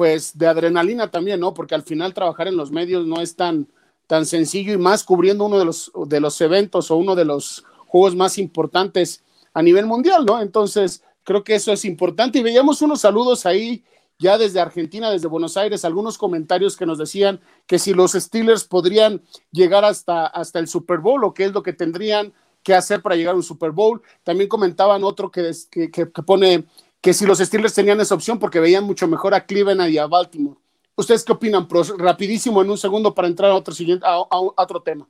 pues 0.00 0.38
de 0.38 0.46
adrenalina 0.46 1.10
también, 1.10 1.40
¿no? 1.40 1.52
Porque 1.52 1.74
al 1.74 1.82
final 1.82 2.14
trabajar 2.14 2.48
en 2.48 2.56
los 2.56 2.70
medios 2.70 3.06
no 3.06 3.20
es 3.20 3.36
tan, 3.36 3.68
tan 4.06 4.24
sencillo 4.24 4.72
y 4.72 4.78
más 4.78 5.04
cubriendo 5.04 5.44
uno 5.44 5.58
de 5.58 5.66
los, 5.66 5.92
de 6.06 6.20
los 6.20 6.40
eventos 6.40 6.90
o 6.90 6.96
uno 6.96 7.14
de 7.14 7.26
los 7.26 7.66
juegos 7.86 8.16
más 8.16 8.38
importantes 8.38 9.22
a 9.52 9.60
nivel 9.60 9.84
mundial, 9.84 10.24
¿no? 10.24 10.40
Entonces, 10.40 11.02
creo 11.22 11.44
que 11.44 11.54
eso 11.54 11.70
es 11.70 11.84
importante 11.84 12.38
y 12.38 12.42
veíamos 12.42 12.80
unos 12.80 13.02
saludos 13.02 13.44
ahí 13.44 13.84
ya 14.18 14.38
desde 14.38 14.58
Argentina, 14.58 15.10
desde 15.10 15.28
Buenos 15.28 15.58
Aires, 15.58 15.84
algunos 15.84 16.16
comentarios 16.16 16.78
que 16.78 16.86
nos 16.86 16.96
decían 16.96 17.38
que 17.66 17.78
si 17.78 17.92
los 17.92 18.12
Steelers 18.12 18.64
podrían 18.64 19.20
llegar 19.52 19.84
hasta, 19.84 20.26
hasta 20.28 20.60
el 20.60 20.66
Super 20.66 21.00
Bowl 21.00 21.24
o 21.24 21.34
qué 21.34 21.44
es 21.44 21.52
lo 21.52 21.62
que 21.62 21.74
tendrían 21.74 22.32
que 22.62 22.74
hacer 22.74 23.02
para 23.02 23.16
llegar 23.16 23.34
a 23.34 23.36
un 23.36 23.42
Super 23.42 23.72
Bowl. 23.72 24.00
También 24.24 24.48
comentaban 24.48 25.04
otro 25.04 25.30
que, 25.30 25.50
que, 25.70 25.90
que 25.90 26.06
pone 26.06 26.64
que 27.00 27.14
si 27.14 27.26
los 27.26 27.38
Steelers 27.38 27.74
tenían 27.74 28.00
esa 28.00 28.14
opción 28.14 28.38
porque 28.38 28.60
veían 28.60 28.84
mucho 28.84 29.08
mejor 29.08 29.34
a 29.34 29.46
Cleveland 29.46 29.90
y 29.90 29.98
a 29.98 30.06
Baltimore. 30.06 30.58
¿Ustedes 30.96 31.24
qué 31.24 31.32
opinan? 31.32 31.66
rapidísimo, 31.98 32.60
en 32.60 32.70
un 32.70 32.76
segundo 32.76 33.14
para 33.14 33.28
entrar 33.28 33.50
a 33.50 33.54
otro, 33.54 33.72
siguiente, 33.72 34.04
a, 34.06 34.18
otro 34.28 34.82
tema. 34.82 35.08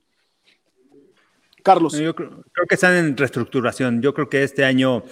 Carlos. 1.64 1.92
Yo 1.94 2.14
creo, 2.14 2.44
que 2.68 2.74
están 2.74 2.94
en 2.94 3.16
reestructuración. 3.16 4.00
Yo 4.00 4.14
creo 4.14 4.28
que 4.28 4.44
este 4.44 4.64
año 4.64 5.02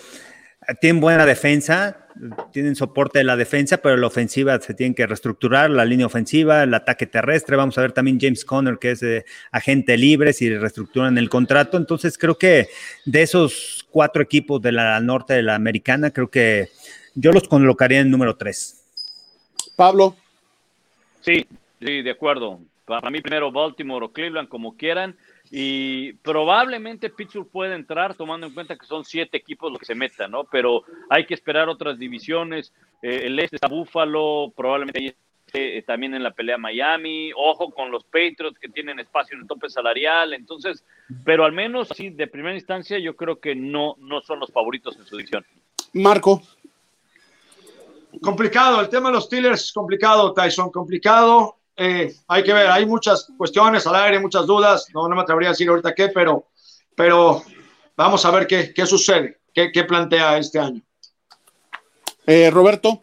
tienen 0.80 1.00
buena 1.00 1.24
defensa, 1.24 2.08
tienen 2.52 2.76
soporte 2.76 3.18
de 3.18 3.24
la 3.24 3.36
defensa, 3.36 3.78
pero 3.78 3.96
la 3.96 4.06
ofensiva 4.06 4.60
se 4.60 4.74
tiene 4.74 4.94
que 4.94 5.06
reestructurar, 5.06 5.70
la 5.70 5.84
línea 5.84 6.06
ofensiva, 6.06 6.62
el 6.62 6.74
ataque 6.74 7.06
terrestre. 7.06 7.56
Vamos 7.56 7.78
a 7.78 7.82
ver 7.82 7.92
también 7.92 8.18
James 8.20 8.44
Conner, 8.44 8.78
que 8.78 8.90
es 8.90 9.04
agente 9.50 9.96
libre, 9.96 10.32
si 10.32 10.54
reestructuran 10.54 11.16
el 11.16 11.28
contrato. 11.28 11.76
Entonces 11.76 12.18
creo 12.18 12.36
que 12.36 12.68
de 13.04 13.22
esos 13.22 13.86
cuatro 13.90 14.22
equipos 14.22 14.60
de 14.60 14.72
la 14.72 15.00
norte 15.00 15.34
de 15.34 15.42
la 15.42 15.54
americana, 15.54 16.10
creo 16.10 16.28
que 16.30 16.68
yo 17.14 17.32
los 17.32 17.48
colocaría 17.48 18.00
en 18.00 18.10
número 18.10 18.36
tres. 18.36 18.84
Pablo. 19.76 20.16
Sí, 21.22 21.46
sí, 21.80 22.02
de 22.02 22.10
acuerdo. 22.10 22.60
Para 22.84 23.10
mí 23.10 23.20
primero 23.20 23.52
Baltimore 23.52 24.06
o 24.06 24.12
Cleveland, 24.12 24.48
como 24.48 24.76
quieran. 24.76 25.16
Y 25.50 26.12
probablemente 26.14 27.10
Pittsburgh 27.10 27.48
puede 27.50 27.74
entrar, 27.74 28.14
tomando 28.14 28.46
en 28.46 28.54
cuenta 28.54 28.76
que 28.76 28.86
son 28.86 29.04
siete 29.04 29.36
equipos 29.38 29.70
los 29.70 29.78
que 29.78 29.86
se 29.86 29.94
metan, 29.94 30.30
¿no? 30.30 30.44
Pero 30.44 30.84
hay 31.08 31.24
que 31.24 31.34
esperar 31.34 31.68
otras 31.68 31.98
divisiones. 31.98 32.72
Eh, 33.02 33.22
el 33.24 33.38
este 33.38 33.56
está 33.56 33.68
Buffalo, 33.68 34.52
probablemente 34.54 34.98
ahí 34.98 35.14
eh, 35.54 35.82
también 35.86 36.14
en 36.14 36.22
la 36.22 36.32
pelea 36.32 36.58
Miami, 36.58 37.30
ojo 37.34 37.70
con 37.70 37.90
los 37.90 38.04
Patriots 38.04 38.58
que 38.58 38.68
tienen 38.68 38.98
espacio 38.98 39.34
en 39.34 39.42
el 39.42 39.48
tope 39.48 39.70
salarial, 39.70 40.34
entonces, 40.34 40.84
pero 41.24 41.44
al 41.44 41.52
menos 41.52 41.90
así 41.90 42.10
de 42.10 42.26
primera 42.26 42.54
instancia 42.54 42.98
yo 42.98 43.16
creo 43.16 43.40
que 43.40 43.54
no, 43.54 43.96
no 43.98 44.20
son 44.20 44.40
los 44.40 44.52
favoritos 44.52 44.96
en 44.96 45.06
su 45.06 45.16
división. 45.16 45.46
Marco. 45.94 46.42
Complicado, 48.20 48.80
el 48.80 48.88
tema 48.88 49.08
de 49.08 49.14
los 49.14 49.24
Steelers 49.24 49.64
es 49.64 49.72
complicado, 49.72 50.34
Tyson, 50.34 50.70
complicado. 50.70 51.57
Eh, 51.80 52.12
hay 52.26 52.42
que 52.42 52.52
ver, 52.52 52.66
hay 52.66 52.84
muchas 52.84 53.30
cuestiones 53.36 53.86
al 53.86 53.94
aire, 53.94 54.18
muchas 54.18 54.44
dudas. 54.46 54.88
No, 54.92 55.06
no 55.06 55.14
me 55.14 55.22
atrevería 55.22 55.50
a 55.50 55.52
decir 55.52 55.68
ahorita 55.68 55.94
qué, 55.94 56.08
pero, 56.08 56.48
pero 56.96 57.40
vamos 57.96 58.24
a 58.24 58.32
ver 58.32 58.48
qué, 58.48 58.72
qué 58.74 58.84
sucede, 58.84 59.38
qué, 59.54 59.70
qué 59.70 59.84
plantea 59.84 60.38
este 60.38 60.58
año. 60.58 60.82
Eh, 62.26 62.50
Roberto. 62.50 63.00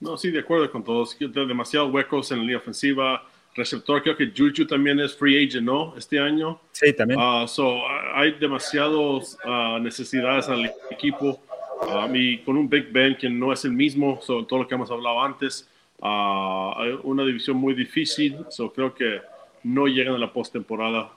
No, 0.00 0.16
sí, 0.16 0.30
de 0.30 0.40
acuerdo 0.40 0.70
con 0.70 0.82
todos. 0.82 1.14
Demasiados 1.18 1.92
huecos 1.92 2.32
en 2.32 2.38
la 2.38 2.42
línea 2.44 2.56
ofensiva. 2.56 3.22
Receptor, 3.54 4.02
creo 4.02 4.16
que 4.16 4.32
Juju 4.34 4.66
también 4.66 4.98
es 4.98 5.14
free 5.14 5.46
agent, 5.46 5.64
¿no? 5.64 5.94
Este 5.96 6.18
año. 6.18 6.58
Sí, 6.72 6.94
también. 6.94 7.20
Uh, 7.20 7.46
so, 7.46 7.82
hay 8.14 8.32
demasiadas 8.32 9.36
uh, 9.44 9.78
necesidades 9.78 10.48
al 10.48 10.72
equipo. 10.90 11.38
Um, 11.82 12.16
y 12.16 12.38
con 12.38 12.56
un 12.56 12.68
Big 12.68 12.90
Ben 12.90 13.16
que 13.16 13.28
no 13.28 13.52
es 13.52 13.64
el 13.64 13.72
mismo, 13.72 14.18
sobre 14.22 14.46
todo 14.46 14.60
lo 14.60 14.68
que 14.68 14.74
hemos 14.74 14.90
hablado 14.90 15.20
antes, 15.20 15.68
uh, 16.02 17.00
una 17.04 17.24
división 17.24 17.56
muy 17.56 17.74
difícil. 17.74 18.44
So, 18.50 18.72
creo 18.72 18.94
que 18.94 19.20
no 19.62 19.86
llegan 19.86 20.14
a 20.14 20.18
la 20.18 20.32
postemporada. 20.32 21.12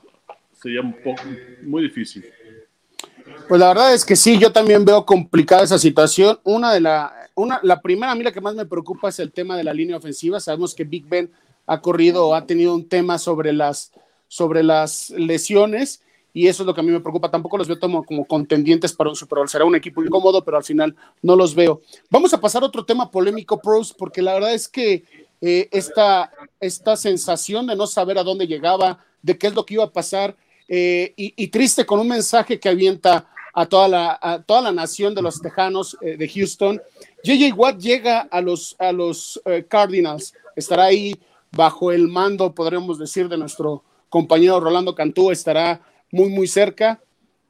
Sería 0.54 0.82
muy 1.62 1.84
difícil. 1.84 2.26
Pues 3.48 3.60
la 3.60 3.68
verdad 3.70 3.94
es 3.94 4.06
que 4.06 4.16
sí, 4.16 4.40
yo 4.40 4.52
también 4.52 4.86
veo 4.86 5.06
complicada 5.06 5.64
esa 5.64 5.78
situación. 5.78 6.40
Una 6.44 6.74
de 6.74 6.80
la, 6.80 7.14
una, 7.36 7.60
la 7.64 7.82
primera, 7.82 8.12
a 8.12 8.32
que 8.32 8.42
más 8.42 8.56
me 8.56 8.66
preocupa 8.66 9.10
es 9.10 9.20
el 9.20 9.32
tema 9.32 9.58
de 9.58 9.64
la 9.64 9.74
línea 9.74 9.98
ofensiva. 9.98 10.40
Sabemos 10.40 10.74
que 10.74 10.84
Big 10.84 11.06
Ben 11.08 11.32
ha 11.66 11.82
corrido, 11.82 12.34
ha 12.34 12.46
tenido 12.46 12.74
un 12.74 12.88
tema 12.88 13.18
sobre 13.18 13.52
las, 13.52 13.92
sobre 14.28 14.64
las 14.64 15.10
lesiones 15.10 16.02
y 16.36 16.50
eso 16.50 16.64
es 16.64 16.68
lo 16.68 16.74
que 16.74 16.82
a 16.82 16.84
mí 16.84 16.92
me 16.92 17.00
preocupa. 17.00 17.32
Tampoco 17.32 17.58
los 17.58 17.66
veo 17.66 17.80
como, 17.80 18.04
como 18.04 18.26
contendientes 18.26 18.92
para 18.92 19.10
un 19.10 19.16
Super 19.16 19.38
Bowl. 19.38 19.48
Será 19.48 19.64
un 19.64 19.74
equipo 19.74 20.04
incómodo, 20.04 20.44
pero 20.44 20.58
al 20.58 20.66
final 20.66 20.94
no 21.22 21.34
los 21.38 21.56
veo. 21.56 21.82
Vamos 22.10 22.34
a 22.34 22.42
pasar 22.42 22.62
a 22.62 22.66
otro 22.66 22.84
tema 22.84 23.10
polémico, 23.10 23.62
pros, 23.62 23.94
porque 23.94 24.22
la 24.22 24.34
verdad 24.34 24.54
es 24.54 24.68
que 24.68 25.06
eh, 25.40 25.70
esta, 25.72 26.30
esta 26.60 26.98
sensación 26.98 27.66
de 27.68 27.78
no 27.78 27.88
saber 27.88 28.18
a 28.18 28.24
dónde 28.24 28.48
llegaba, 28.48 29.00
de 29.22 29.38
qué 29.38 29.48
es 29.48 29.56
lo 29.56 29.66
que 29.66 29.76
iba 29.76 29.86
a 29.86 29.94
pasar, 29.94 30.36
eh, 30.68 31.14
y, 31.16 31.48
triste 31.48 31.86
con 31.86 32.02
un 32.02 32.10
mensaje 32.10 32.60
que 32.60 32.68
avienta 32.68 33.30
a 33.54 33.66
toda 33.66 33.88
la, 33.88 34.20
a 34.22 34.42
toda 34.42 34.62
la 34.62 34.74
nación 34.74 35.16
de 35.16 35.22
los 35.22 35.40
Tejanos 35.40 35.96
eh, 36.02 36.18
de 36.18 36.28
Houston. 36.28 36.82
JJ 37.24 37.54
Watt 37.56 37.80
llega 37.80 38.20
a 38.20 38.42
los, 38.42 38.76
a 38.78 38.92
los 38.92 39.42
Cardinals, 39.70 40.34
estará 40.58 40.86
ahí 40.86 41.16
bajo 41.52 41.94
el 41.94 42.10
mando, 42.10 42.54
podríamos 42.54 43.00
decir, 43.00 43.30
de 43.30 43.38
nuestro 43.38 43.84
compañero 44.10 44.60
Rolando 44.60 44.94
Cantú, 44.96 45.32
estará 45.32 45.80
muy, 46.12 46.30
muy 46.30 46.48
cerca. 46.48 47.02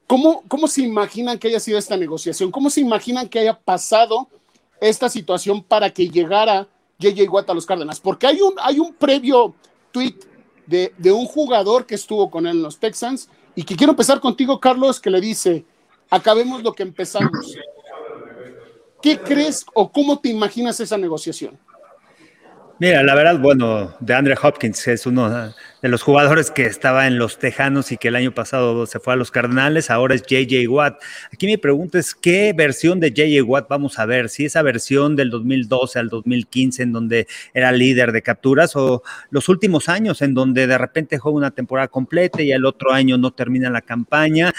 ¿Cómo, 0.07 0.43
¿Cómo 0.47 0.67
se 0.67 0.81
imaginan 0.81 1.39
que 1.39 1.47
haya 1.47 1.59
sido 1.59 1.77
esta 1.77 1.97
negociación? 1.97 2.51
¿Cómo 2.51 2.69
se 2.69 2.81
imaginan 2.81 3.27
que 3.27 3.39
haya 3.39 3.59
pasado 3.59 4.29
esta 4.79 5.09
situación 5.09 5.63
para 5.63 5.89
que 5.89 6.09
llegara 6.09 6.67
JJ 6.99 7.29
Watt 7.29 7.49
a 7.49 7.53
los 7.53 7.65
Cardinals? 7.65 7.99
Porque 7.99 8.27
hay 8.27 8.41
un, 8.41 8.53
hay 8.61 8.79
un 8.79 8.93
previo 8.93 9.55
tweet 9.91 10.15
de, 10.67 10.93
de, 10.97 11.11
un 11.11 11.25
jugador 11.25 11.85
que 11.85 11.95
estuvo 11.95 12.29
con 12.29 12.45
él 12.45 12.57
en 12.57 12.63
los 12.63 12.79
Texans 12.79 13.29
y 13.55 13.63
que 13.63 13.75
quiero 13.75 13.91
empezar 13.91 14.19
contigo, 14.19 14.59
Carlos, 14.59 14.99
que 14.99 15.09
le 15.09 15.21
dice, 15.21 15.65
acabemos 16.09 16.63
lo 16.63 16.73
que 16.73 16.83
empezamos. 16.83 17.55
¿Qué 19.01 19.19
crees 19.19 19.65
o 19.73 19.91
cómo 19.91 20.19
te 20.19 20.29
imaginas 20.29 20.79
esa 20.79 20.97
negociación? 20.97 21.59
Mira, 22.78 23.03
la 23.03 23.15
verdad, 23.15 23.39
bueno, 23.39 23.95
de 24.01 24.13
Andre 24.13 24.36
Hopkins 24.41 24.86
es 24.89 25.05
uno 25.05 25.30
de 25.82 25.88
los 25.88 26.03
jugadores 26.03 26.51
que 26.51 26.65
estaba 26.65 27.07
en 27.07 27.17
los 27.17 27.39
Tejanos 27.39 27.93
y 27.93 27.97
que 27.97 28.09
el 28.09 28.17
año 28.17 28.34
pasado 28.34 28.86
se 28.86 28.99
fue 28.99 29.13
a 29.13 29.15
los 29.15 29.32
Cardenales, 29.32 29.89
ahora 29.89 30.13
es 30.13 30.23
JJ 30.23 30.67
Watt. 30.67 31.01
Aquí 31.32 31.45
mi 31.45 31.55
pregunta 31.55 31.99
es, 31.99 32.13
¿qué 32.13 32.51
versión 32.51 32.99
de 32.99 33.11
JJ 33.11 33.43
Watt 33.43 33.69
vamos 33.69 33.97
a 33.97 34.05
ver? 34.05 34.28
¿Si 34.28 34.43
esa 34.43 34.61
versión 34.61 35.15
del 35.15 35.30
2012 35.30 35.99
al 35.99 36.09
2015 36.09 36.84
en 36.84 36.91
donde 36.91 37.28
era 37.53 37.71
líder 37.71 38.11
de 38.11 38.21
capturas 38.21 38.76
o 38.76 39.03
los 39.30 39.47
últimos 39.47 39.88
años 39.88 40.21
en 40.21 40.34
donde 40.34 40.67
de 40.67 40.78
repente 40.78 41.17
juega 41.17 41.38
una 41.38 41.51
temporada 41.51 41.88
completa 41.88 42.43
y 42.43 42.51
el 42.51 42.65
otro 42.65 42.91
año 42.91 43.17
no 43.17 43.32
termina 43.32 43.69
la 43.69 43.84
campaña? 43.84 44.53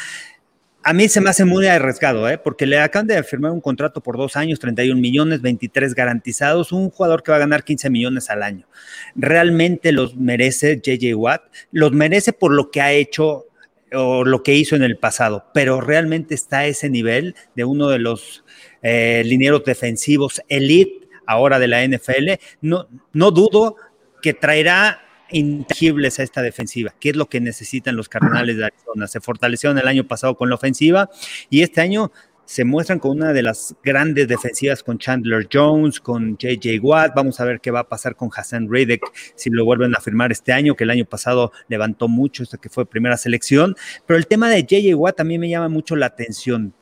A 0.86 0.92
mí 0.92 1.08
se 1.08 1.20
me 1.20 1.30
hace 1.30 1.44
muy 1.44 1.66
arriesgado, 1.66 2.28
¿eh? 2.30 2.38
porque 2.38 2.64
le 2.64 2.78
acaban 2.78 3.08
de 3.08 3.20
firmar 3.24 3.50
un 3.50 3.60
contrato 3.60 4.00
por 4.00 4.16
dos 4.16 4.36
años, 4.36 4.60
31 4.60 5.00
millones, 5.00 5.42
23 5.42 5.96
garantizados, 5.96 6.70
un 6.70 6.90
jugador 6.90 7.24
que 7.24 7.32
va 7.32 7.38
a 7.38 7.40
ganar 7.40 7.64
15 7.64 7.90
millones 7.90 8.30
al 8.30 8.44
año. 8.44 8.68
¿Realmente 9.16 9.90
los 9.90 10.14
merece 10.14 10.80
JJ 10.80 11.16
Watt? 11.16 11.42
Los 11.72 11.90
merece 11.90 12.32
por 12.32 12.52
lo 12.52 12.70
que 12.70 12.82
ha 12.82 12.92
hecho 12.92 13.46
o 13.92 14.24
lo 14.24 14.44
que 14.44 14.54
hizo 14.54 14.76
en 14.76 14.84
el 14.84 14.96
pasado, 14.96 15.46
pero 15.52 15.80
realmente 15.80 16.36
está 16.36 16.58
a 16.58 16.66
ese 16.66 16.88
nivel 16.88 17.34
de 17.56 17.64
uno 17.64 17.88
de 17.88 17.98
los 17.98 18.44
eh, 18.82 19.22
linieros 19.26 19.64
defensivos 19.64 20.40
elite 20.48 21.08
ahora 21.26 21.58
de 21.58 21.66
la 21.66 21.84
NFL. 21.84 22.34
No, 22.60 22.86
no 23.12 23.32
dudo 23.32 23.74
que 24.22 24.34
traerá 24.34 25.00
intangibles 25.30 26.18
a 26.18 26.22
esta 26.22 26.42
defensiva, 26.42 26.94
que 27.00 27.10
es 27.10 27.16
lo 27.16 27.26
que 27.26 27.40
necesitan 27.40 27.96
los 27.96 28.08
Cardenales 28.08 28.56
de 28.56 28.66
Arizona. 28.66 29.06
Se 29.06 29.20
fortalecieron 29.20 29.78
el 29.78 29.88
año 29.88 30.06
pasado 30.06 30.36
con 30.36 30.48
la 30.48 30.54
ofensiva 30.54 31.10
y 31.50 31.62
este 31.62 31.80
año 31.80 32.12
se 32.46 32.64
muestran 32.64 33.00
con 33.00 33.10
una 33.10 33.32
de 33.32 33.42
las 33.42 33.74
grandes 33.82 34.28
defensivas 34.28 34.82
con 34.82 34.98
Chandler 34.98 35.48
Jones, 35.52 36.00
con 36.00 36.38
JJ 36.38 36.78
Watt. 36.80 37.12
Vamos 37.14 37.40
a 37.40 37.44
ver 37.44 37.60
qué 37.60 37.72
va 37.72 37.80
a 37.80 37.88
pasar 37.88 38.14
con 38.14 38.30
Hassan 38.34 38.68
Reddick 38.70 39.02
si 39.34 39.50
lo 39.50 39.64
vuelven 39.64 39.94
a 39.96 40.00
firmar 40.00 40.30
este 40.30 40.52
año, 40.52 40.76
que 40.76 40.84
el 40.84 40.90
año 40.90 41.04
pasado 41.04 41.50
levantó 41.68 42.06
mucho, 42.06 42.44
hasta 42.44 42.56
que 42.56 42.68
fue 42.68 42.88
primera 42.88 43.16
selección. 43.16 43.74
Pero 44.06 44.16
el 44.16 44.28
tema 44.28 44.48
de 44.48 44.62
JJ 44.62 44.94
Watt 44.94 45.16
también 45.16 45.40
me 45.40 45.48
llama 45.48 45.68
mucho 45.68 45.96
la 45.96 46.06
atención 46.06 46.72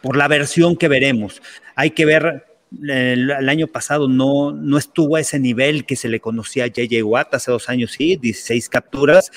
por 0.00 0.16
la 0.16 0.26
versión 0.26 0.74
que 0.74 0.88
veremos. 0.88 1.42
Hay 1.74 1.90
que 1.90 2.06
ver 2.06 2.47
el, 2.82 3.30
el, 3.30 3.48
año 3.48 3.66
pasado 3.66 4.08
no, 4.08 4.52
no 4.52 4.78
estuvo 4.78 5.16
a 5.16 5.20
ese 5.20 5.38
nivel 5.38 5.86
que 5.86 5.96
se 5.96 6.08
le 6.08 6.20
conocía 6.20 6.64
a 6.64 6.66
JJ 6.68 7.02
Watt, 7.02 7.34
hace 7.34 7.50
dos 7.50 7.68
años 7.68 7.92
sí, 7.92 8.16
16 8.16 8.68
capturas. 8.68 9.30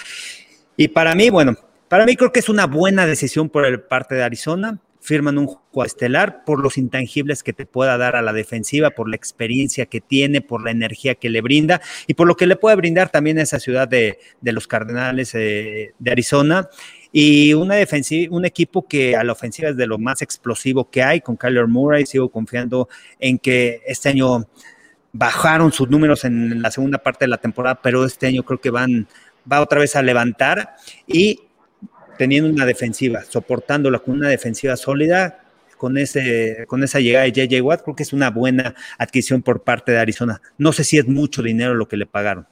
Y 0.78 0.90
para 0.90 1.16
mí, 1.16 1.30
bueno, 1.30 1.56
para 1.88 2.06
mí 2.06 2.16
creo 2.16 2.32
que 2.32 2.40
es 2.40 2.50
una 2.50 2.68
buena 2.68 3.06
decisión 3.06 3.50
por 3.50 3.66
el 3.66 3.82
parte 3.82 4.16
de 4.16 4.24
Arizona. 4.24 4.80
Firman 5.02 5.40
un 5.40 5.48
juego 5.48 5.84
estelar 5.84 6.46
por 6.46 6.62
los 6.62 6.78
intangibles 6.78 7.42
que 7.42 7.54
te 7.54 7.66
pueda 7.66 7.98
dar 7.98 8.16
a 8.16 8.22
la 8.22 8.34
defensiva, 8.34 8.92
por 8.92 9.10
la 9.10 9.16
experiencia 9.16 9.88
que 9.88 10.00
tiene, 10.00 10.42
por 10.42 10.64
la 10.64 10.70
energía 10.70 11.16
que 11.16 11.30
le 11.30 11.42
brinda 11.42 11.82
y 12.06 12.14
por 12.14 12.28
lo 12.28 12.36
que 12.36 12.46
le 12.46 12.56
puede 12.56 12.76
brindar 12.76 13.10
también 13.10 13.40
a 13.40 13.42
esa 13.42 13.60
ciudad 13.60 13.88
de, 13.88 14.20
de 14.42 14.52
los 14.52 14.68
Cardenales 14.68 15.34
eh, 15.34 15.94
de 15.98 16.12
Arizona 16.12 16.70
y 17.12 17.54
una 17.54 17.76
defensiva, 17.76 18.36
un 18.36 18.46
equipo 18.46 18.88
que 18.88 19.16
a 19.16 19.24
la 19.24 19.34
ofensiva 19.34 19.70
es 19.70 19.78
de 19.78 19.88
lo 19.88 19.98
más 19.98 20.22
explosivo 20.22 20.90
que 20.90 21.04
hay 21.04 21.22
con 21.22 21.36
Kyler 21.36 21.68
Murray. 21.68 22.06
Sigo 22.06 22.30
confiando 22.30 22.88
en 23.20 23.38
que 23.38 23.82
este 23.86 24.10
año 24.10 24.48
bajaron 25.12 25.72
sus 25.74 25.90
números 25.90 26.24
en 26.24 26.62
la 26.62 26.72
segunda 26.72 26.98
parte 27.00 27.26
de 27.26 27.30
la 27.30 27.38
temporada, 27.38 27.82
pero 27.82 28.06
este 28.06 28.28
año 28.28 28.44
creo 28.44 28.62
que 28.62 28.70
van 28.70 29.08
va 29.52 29.62
otra 29.62 29.80
vez 29.80 29.96
a 29.96 30.02
levantar 30.02 30.76
y 31.08 31.42
teniendo 32.18 32.50
una 32.50 32.66
defensiva, 32.66 33.24
soportándola 33.24 34.00
con 34.00 34.16
una 34.16 34.30
defensiva 34.30 34.78
sólida, 34.78 35.44
con, 35.78 35.98
ese, 35.98 36.66
con 36.68 36.84
esa 36.84 37.00
llegada 37.00 37.26
de 37.26 37.32
JJ 37.32 37.62
Watt, 37.62 37.82
creo 37.82 37.96
que 37.96 38.04
es 38.04 38.14
una 38.14 38.30
buena 38.30 38.76
adquisición 39.00 39.42
por 39.42 39.64
parte 39.64 39.92
de 39.92 39.98
Arizona. 39.98 40.40
No 40.58 40.72
sé 40.74 40.84
si 40.84 41.00
es 41.00 41.08
mucho 41.08 41.42
dinero 41.42 41.74
lo 41.74 41.88
que 41.88 41.98
le 41.98 42.06
pagaron. 42.06 42.46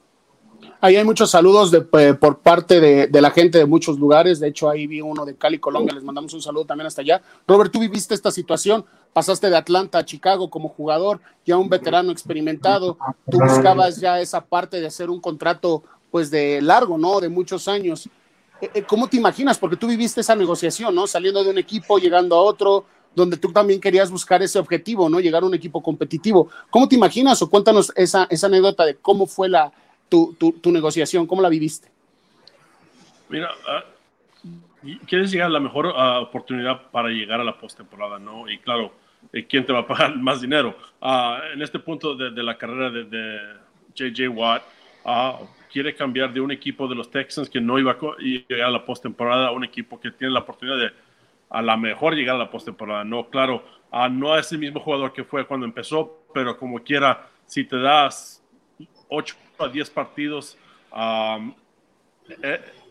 Ahí 0.82 0.96
hay 0.96 1.04
muchos 1.04 1.30
saludos 1.30 1.70
de, 1.70 1.82
por 1.82 2.38
parte 2.38 2.80
de, 2.80 3.06
de, 3.06 3.20
la 3.20 3.30
gente 3.30 3.58
de 3.58 3.66
muchos 3.66 3.98
lugares. 3.98 4.40
De 4.40 4.48
hecho, 4.48 4.70
ahí 4.70 4.86
vi 4.86 5.02
uno 5.02 5.26
de 5.26 5.36
Cali, 5.36 5.58
Colombia. 5.58 5.94
Les 5.94 6.02
mandamos 6.02 6.32
un 6.32 6.40
saludo 6.40 6.64
también 6.64 6.86
hasta 6.86 7.02
allá. 7.02 7.20
Robert, 7.46 7.70
tú 7.70 7.80
viviste 7.80 8.14
esta 8.14 8.30
situación. 8.30 8.86
Pasaste 9.12 9.50
de 9.50 9.56
Atlanta 9.56 9.98
a 9.98 10.04
Chicago 10.04 10.48
como 10.48 10.68
jugador, 10.68 11.20
ya 11.44 11.58
un 11.58 11.68
veterano 11.68 12.12
experimentado. 12.12 12.96
Tú 13.28 13.38
buscabas 13.38 14.00
ya 14.00 14.20
esa 14.20 14.40
parte 14.40 14.80
de 14.80 14.86
hacer 14.86 15.10
un 15.10 15.20
contrato, 15.20 15.82
pues 16.10 16.30
de 16.30 16.62
largo, 16.62 16.96
¿no? 16.96 17.20
De 17.20 17.28
muchos 17.28 17.68
años. 17.68 18.08
¿Cómo 18.86 19.08
te 19.08 19.18
imaginas? 19.18 19.58
Porque 19.58 19.76
tú 19.76 19.86
viviste 19.86 20.22
esa 20.22 20.34
negociación, 20.34 20.94
¿no? 20.94 21.06
Saliendo 21.06 21.44
de 21.44 21.50
un 21.50 21.58
equipo, 21.58 21.98
llegando 21.98 22.36
a 22.36 22.40
otro, 22.40 22.84
donde 23.14 23.36
tú 23.36 23.52
también 23.52 23.80
querías 23.80 24.10
buscar 24.10 24.42
ese 24.42 24.58
objetivo, 24.58 25.10
¿no? 25.10 25.20
Llegar 25.20 25.42
a 25.42 25.46
un 25.46 25.54
equipo 25.54 25.82
competitivo. 25.82 26.48
¿Cómo 26.70 26.88
te 26.88 26.94
imaginas 26.94 27.42
o 27.42 27.50
cuéntanos 27.50 27.92
esa, 27.96 28.26
esa 28.30 28.46
anécdota 28.46 28.86
de 28.86 28.96
cómo 28.96 29.26
fue 29.26 29.48
la, 29.48 29.72
tu, 30.10 30.36
tu, 30.38 30.52
tu 30.52 30.70
negociación? 30.70 31.26
¿Cómo 31.26 31.40
la 31.40 31.48
viviste? 31.48 31.88
Mira, 33.30 33.50
uh, 33.52 35.06
quieres 35.06 35.30
llegar 35.30 35.46
a 35.46 35.52
la 35.52 35.60
mejor 35.60 35.86
uh, 35.86 36.20
oportunidad 36.22 36.90
para 36.90 37.08
llegar 37.08 37.40
a 37.40 37.44
la 37.44 37.58
postemporada, 37.58 38.18
¿no? 38.18 38.50
Y 38.50 38.58
claro, 38.58 38.92
¿quién 39.48 39.64
te 39.64 39.72
va 39.72 39.80
a 39.80 39.86
pagar 39.86 40.16
más 40.18 40.42
dinero? 40.42 40.76
Uh, 41.00 41.54
en 41.54 41.62
este 41.62 41.78
punto 41.78 42.14
de, 42.14 42.30
de 42.30 42.42
la 42.42 42.58
carrera 42.58 42.90
de, 42.90 43.04
de 43.04 43.38
JJ 43.94 44.28
Watt, 44.28 44.62
quiere 45.72 45.94
cambiar 45.94 46.32
de 46.32 46.40
un 46.40 46.50
equipo 46.50 46.88
de 46.88 46.94
los 46.94 47.10
Texans 47.10 47.48
que 47.48 47.60
no 47.60 47.78
iba 47.78 47.92
a 47.92 48.16
llegar 48.18 48.68
a 48.68 48.70
la 48.70 48.84
postemporada 48.84 49.48
a 49.48 49.52
un 49.52 49.64
equipo 49.64 49.98
que 50.00 50.10
tiene 50.10 50.34
la 50.34 50.40
oportunidad 50.40 50.76
de 50.78 50.92
a 51.48 51.62
la 51.62 51.76
mejor 51.76 52.14
llegar 52.14 52.36
a 52.36 52.38
la 52.38 52.50
postemporada. 52.50 53.04
No, 53.04 53.28
claro, 53.28 53.64
no 54.10 54.36
es 54.36 54.50
el 54.52 54.58
mismo 54.58 54.80
jugador 54.80 55.12
que 55.12 55.24
fue 55.24 55.46
cuando 55.46 55.66
empezó, 55.66 56.24
pero 56.32 56.56
como 56.56 56.80
quiera, 56.80 57.28
si 57.46 57.64
te 57.64 57.76
das 57.76 58.39
8 59.10 59.36
a 59.58 59.68
10 59.68 59.90
partidos, 59.90 60.56
um, 60.92 61.52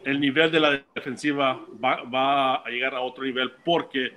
el 0.04 0.20
nivel 0.20 0.52
de 0.52 0.60
la 0.60 0.82
defensiva 0.94 1.60
va, 1.84 2.04
va, 2.04 2.56
a 2.56 2.70
llegar 2.70 2.94
a 2.96 3.02
otro 3.02 3.24
nivel 3.24 3.52
porque 3.64 4.14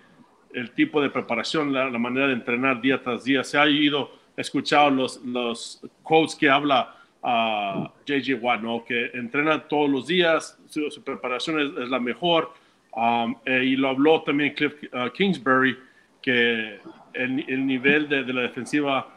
el 0.52 0.70
tipo 0.72 1.00
de 1.00 1.10
preparación, 1.10 1.72
la, 1.72 1.88
la, 1.88 1.98
manera 1.98 2.26
de 2.26 2.34
entrenar 2.34 2.80
día 2.80 3.02
tras 3.02 3.24
día, 3.24 3.42
se 3.42 3.58
ha 3.58 3.66
ido, 3.66 4.10
escuchado 4.36 4.90
los, 4.90 5.22
los 5.24 5.80
quotes 6.02 6.34
que 6.34 6.48
habla 6.48 6.94
a 7.22 7.78
uh, 7.78 8.04
JJ 8.04 8.34
Watt, 8.40 8.60
¿no? 8.60 8.84
que 8.84 9.10
entrena 9.14 9.60
todos 9.60 9.88
los 9.88 10.06
días, 10.06 10.58
su, 10.68 10.90
su 10.90 11.02
preparación 11.02 11.60
es, 11.60 11.84
es, 11.84 11.88
la 11.88 12.00
mejor, 12.00 12.52
um, 12.94 13.36
eh, 13.44 13.64
y 13.64 13.76
lo 13.76 13.88
habló 13.88 14.22
también 14.22 14.54
Cliff 14.54 14.74
uh, 14.92 15.10
Kingsbury, 15.10 15.78
que 16.20 16.80
el, 17.14 17.44
el 17.48 17.66
nivel 17.66 18.08
de, 18.08 18.24
de, 18.24 18.32
la 18.32 18.42
defensiva 18.42 19.08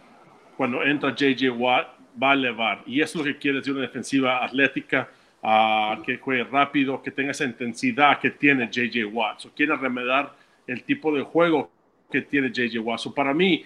cuando 0.58 0.84
entra 0.84 1.16
JJ 1.16 1.50
Watt 1.52 1.95
va 2.22 2.32
a 2.32 2.34
elevar, 2.34 2.84
y 2.86 3.02
eso 3.02 3.20
es 3.20 3.26
lo 3.26 3.34
que 3.34 3.40
quiere 3.40 3.58
decir 3.60 3.74
una 3.74 3.82
defensiva 3.82 4.44
atlética, 4.44 5.10
uh, 5.42 6.02
que 6.04 6.18
juegue 6.18 6.44
rápido, 6.44 7.02
que 7.02 7.12
tenga 7.12 7.32
esa 7.32 7.46
intensidad 7.46 8.20
que 8.20 8.32
tiene 8.32 8.68
JJ 8.68 9.06
Watt, 9.06 9.40
so, 9.40 9.52
quiere 9.56 9.76
remediar 9.76 10.34
el 10.68 10.84
tipo 10.84 11.16
de 11.16 11.22
juego 11.22 11.72
que 12.12 12.22
tiene 12.22 12.50
JJ 12.52 12.80
Watt. 12.80 13.00
So, 13.00 13.14
para 13.14 13.34
mí, 13.34 13.64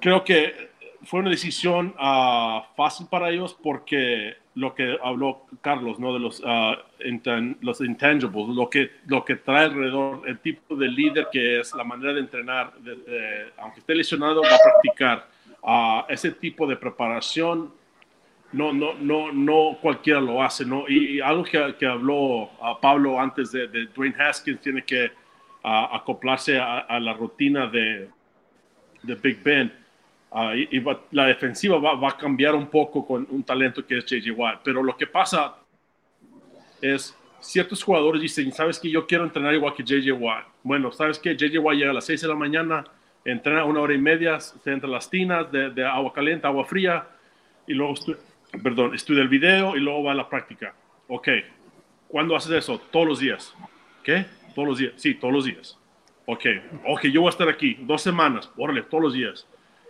creo 0.00 0.24
que 0.24 0.70
fue 1.02 1.20
una 1.20 1.30
decisión 1.30 1.94
uh, 1.98 2.62
fácil 2.76 3.06
para 3.10 3.30
ellos 3.30 3.56
porque 3.62 4.36
lo 4.54 4.74
que 4.74 4.98
habló 5.02 5.46
Carlos, 5.60 5.98
¿no? 5.98 6.12
De 6.12 6.18
los, 6.18 6.40
uh, 6.40 6.76
intan 7.04 7.56
los 7.60 7.80
intangibles, 7.80 8.48
lo 8.48 8.68
que, 8.68 8.90
lo 9.06 9.24
que 9.24 9.36
trae 9.36 9.66
alrededor, 9.66 10.28
el 10.28 10.38
tipo 10.40 10.76
de 10.76 10.88
líder 10.88 11.28
que 11.30 11.60
es, 11.60 11.74
la 11.74 11.84
manera 11.84 12.12
de 12.12 12.20
entrenar, 12.20 12.74
de, 12.78 12.96
de, 12.96 13.52
aunque 13.58 13.80
esté 13.80 13.94
lesionado, 13.94 14.42
va 14.42 14.54
a 14.54 14.58
practicar. 14.62 15.28
Uh, 15.62 16.02
ese 16.08 16.30
tipo 16.30 16.66
de 16.66 16.76
preparación, 16.76 17.72
no, 18.52 18.72
no, 18.72 18.94
no, 18.94 19.30
no 19.32 19.78
cualquiera 19.80 20.20
lo 20.20 20.42
hace, 20.42 20.64
¿no? 20.64 20.84
Y, 20.88 21.16
y 21.16 21.20
algo 21.20 21.44
que, 21.44 21.76
que 21.78 21.86
habló 21.86 22.50
Pablo 22.80 23.20
antes 23.20 23.52
de, 23.52 23.68
de, 23.68 23.86
Dwayne 23.86 24.16
Haskins, 24.18 24.60
tiene 24.60 24.82
que 24.82 25.12
acoplarse 25.62 26.58
a, 26.58 26.98
la 26.98 27.12
rutina 27.12 27.66
de, 27.66 28.08
de 29.02 29.14
Big 29.16 29.42
Ben 29.42 29.70
Uh, 30.32 30.54
y, 30.54 30.80
la 31.10 31.26
defensiva 31.26 31.78
va, 31.78 31.96
va, 31.96 32.10
a 32.10 32.16
cambiar 32.16 32.54
un 32.54 32.68
poco 32.68 33.04
con 33.04 33.26
un 33.30 33.42
talento 33.42 33.84
que 33.84 33.98
es 33.98 34.04
JJ 34.04 34.30
Watt. 34.30 34.60
Pero 34.62 34.80
lo 34.80 34.96
que 34.96 35.06
pasa 35.08 35.56
es, 36.80 37.16
ciertos 37.40 37.82
jugadores 37.82 38.22
dicen, 38.22 38.52
¿sabes 38.52 38.78
que 38.78 38.88
Yo 38.88 39.06
quiero 39.06 39.24
entrenar 39.24 39.54
igual 39.54 39.74
que 39.74 39.82
JJ 39.82 40.12
Watt. 40.12 40.46
Bueno, 40.62 40.92
¿sabes 40.92 41.18
que 41.18 41.34
JJ 41.34 41.58
Watt 41.58 41.76
llega 41.76 41.90
a 41.90 41.94
las 41.94 42.04
6 42.04 42.20
de 42.20 42.28
la 42.28 42.36
mañana, 42.36 42.84
entrena 43.24 43.64
una 43.64 43.80
hora 43.80 43.94
y 43.94 43.98
media, 43.98 44.40
se 44.40 44.72
entra 44.72 44.88
las 44.88 45.08
tinas 45.10 45.50
de, 45.50 45.84
agua 45.84 46.12
caliente, 46.12 46.46
agua 46.46 46.64
fría, 46.64 47.06
y 47.66 47.74
luego, 47.74 47.94
perdón, 48.62 48.94
estudia 48.94 49.22
el 49.22 49.28
video 49.28 49.76
y 49.76 49.80
luego 49.80 50.04
va 50.04 50.12
a 50.12 50.14
la 50.14 50.28
práctica. 50.28 50.74
Ok, 51.08 51.28
¿cuándo 52.08 52.34
haces 52.34 52.52
eso? 52.52 52.80
Todos 52.90 53.06
los 53.06 53.20
días. 53.20 53.54
¿Qué? 54.02 54.26
Todos 54.54 54.68
los 54.68 54.78
días. 54.78 54.92
Sí, 54.96 55.14
todos 55.14 55.34
los 55.34 55.44
días. 55.44 55.78
Ok, 56.26 56.46
ok, 56.86 57.06
yo 57.06 57.20
voy 57.22 57.28
a 57.28 57.30
estar 57.30 57.48
aquí 57.48 57.76
dos 57.80 58.02
semanas, 58.02 58.50
órale, 58.56 58.82
todos 58.82 59.04
los 59.04 59.12
días 59.14 59.46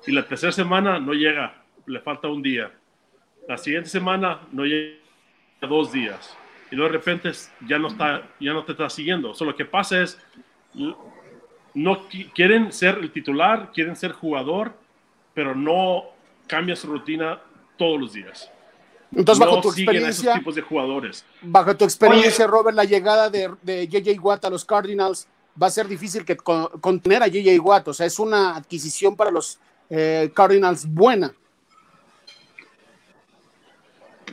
y 0.07 0.13
la 0.13 0.27
tercera 0.27 0.53
semana 0.53 0.99
no 0.99 1.13
llega, 1.13 1.63
le 1.87 2.01
falta 2.01 2.29
un 2.29 2.43
día. 2.43 2.71
La 3.49 3.59
siguiente 3.59 3.89
semana 3.89 4.41
no 4.53 4.65
llega 4.65 4.97
dos 5.61 5.93
días. 5.93 6.37
Y 6.71 6.77
luego 6.77 6.93
de 6.93 6.99
repente 6.99 7.31
ya 7.67 7.79
no, 7.79 7.89
está, 7.89 8.23
ya 8.39 8.53
no 8.53 8.65
te 8.65 8.73
está 8.73 8.89
siguiendo. 8.89 9.35
So, 9.35 9.45
lo 9.45 9.57
que 9.57 9.65
pasa 9.65 10.03
es, 10.03 10.21
no 11.75 12.09
quieren 12.35 12.73
ser 12.73 12.99
el 12.99 13.11
titular, 13.11 13.71
quieren 13.73 13.97
ser 13.97 14.13
jugador, 14.13 14.73
pero 15.35 15.55
no 15.55 16.05
cambia 16.47 16.77
su 16.77 16.89
rutina 16.89 17.41
todos 17.77 18.01
los 18.01 18.13
días. 18.13 18.51
Entonces, 19.15 19.41
bajo 19.45 19.57
no 19.57 19.63
tu 19.63 19.69
experiencia, 19.71 20.35
tipos 20.35 20.55
de 20.55 20.63
jugadores. 20.63 21.25
bajo 21.43 21.77
tu 21.77 21.85
experiencia, 21.85 22.45
Oye, 22.45 22.53
Robert, 22.53 22.77
la 22.77 22.85
llegada 22.85 23.29
de, 23.29 23.51
de 23.63 23.89
JJ 23.89 24.21
Watt 24.21 24.45
a 24.45 24.51
los 24.51 24.65
Cardinals 24.65 25.27
va 25.61 25.67
a 25.67 25.71
ser 25.71 25.89
difícil 25.89 26.25
que 26.25 26.37
con, 26.37 26.67
contener 26.81 27.23
a 27.23 27.27
JJ 27.27 27.59
Watt. 27.61 27.89
O 27.89 27.95
sea, 27.95 28.07
es 28.07 28.19
una 28.19 28.57
adquisición 28.57 29.17
para 29.17 29.31
los 29.31 29.59
eh, 29.89 30.31
Cardinals 30.35 30.87
buena. 30.87 31.33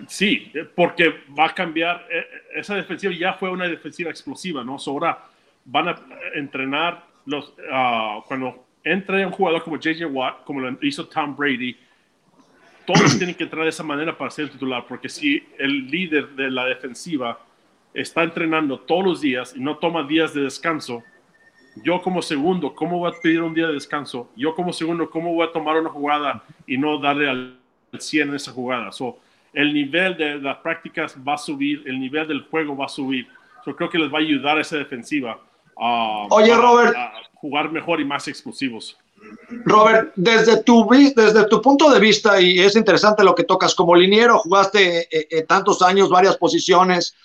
Sí, 0.07 0.51
porque 0.75 1.23
va 1.37 1.47
a 1.47 1.55
cambiar, 1.55 2.05
eh, 2.11 2.25
esa 2.55 2.75
defensiva 2.75 3.13
ya 3.13 3.33
fue 3.33 3.49
una 3.49 3.67
defensiva 3.67 4.11
explosiva, 4.11 4.63
¿no? 4.63 4.77
So 4.77 4.91
ahora 4.91 5.25
van 5.65 5.89
a 5.89 6.01
entrenar 6.35 7.06
los, 7.27 7.49
uh, 7.49 8.23
cuando 8.27 8.65
entre 8.83 9.25
un 9.25 9.31
jugador 9.31 9.61
como 9.63 9.77
JJ 9.77 10.05
Watt, 10.05 10.43
como 10.45 10.61
lo 10.61 10.77
hizo 10.81 11.07
Tom 11.07 11.35
Brady, 11.35 11.77
todos 12.85 13.17
tienen 13.17 13.35
que 13.35 13.43
entrar 13.43 13.63
de 13.63 13.69
esa 13.69 13.83
manera 13.83 14.17
para 14.17 14.31
ser 14.31 14.49
titular, 14.49 14.85
porque 14.87 15.09
si 15.09 15.45
el 15.59 15.87
líder 15.87 16.29
de 16.29 16.49
la 16.49 16.65
defensiva 16.65 17.39
está 17.93 18.23
entrenando 18.23 18.79
todos 18.79 19.03
los 19.03 19.21
días 19.21 19.53
y 19.55 19.59
no 19.59 19.77
toma 19.77 20.03
días 20.03 20.33
de 20.33 20.41
descanso, 20.41 21.03
yo 21.83 22.01
como 22.01 22.21
segundo, 22.21 22.73
¿cómo 22.73 22.99
voy 22.99 23.11
a 23.11 23.21
pedir 23.21 23.41
un 23.41 23.53
día 23.53 23.67
de 23.67 23.73
descanso? 23.73 24.31
Yo 24.35 24.55
como 24.55 24.71
segundo, 24.73 25.09
¿cómo 25.09 25.33
voy 25.33 25.47
a 25.47 25.51
tomar 25.51 25.77
una 25.79 25.89
jugada 25.89 26.43
y 26.65 26.77
no 26.77 26.97
darle 26.97 27.29
al 27.29 27.57
100 27.97 28.29
en 28.29 28.35
esa 28.35 28.51
jugada? 28.51 28.91
So, 28.91 29.19
el 29.53 29.73
nivel 29.73 30.15
de 30.17 30.39
las 30.39 30.57
prácticas 30.57 31.15
va 31.27 31.33
a 31.33 31.37
subir, 31.37 31.83
el 31.85 31.99
nivel 31.99 32.27
del 32.27 32.43
juego 32.43 32.75
va 32.75 32.85
a 32.85 32.89
subir. 32.89 33.27
Yo 33.65 33.75
creo 33.75 33.89
que 33.89 33.99
les 33.99 34.11
va 34.11 34.17
a 34.17 34.21
ayudar 34.21 34.57
a 34.57 34.61
esa 34.61 34.77
defensiva 34.77 35.39
a, 35.79 36.27
Oye, 36.29 36.55
Robert, 36.55 36.95
a 36.95 37.13
jugar 37.35 37.71
mejor 37.71 38.01
y 38.01 38.05
más 38.05 38.27
explosivos. 38.27 38.97
Robert, 39.65 40.13
desde 40.15 40.63
tu, 40.63 40.87
desde 40.89 41.47
tu 41.47 41.61
punto 41.61 41.89
de 41.89 41.99
vista, 41.99 42.39
y 42.39 42.59
es 42.59 42.75
interesante 42.75 43.23
lo 43.23 43.35
que 43.35 43.43
tocas 43.43 43.73
como 43.73 43.95
liniero, 43.95 44.37
jugaste 44.39 45.07
eh, 45.11 45.27
eh, 45.31 45.41
tantos 45.43 45.81
años, 45.81 46.09
varias 46.09 46.37
posiciones, 46.37 47.15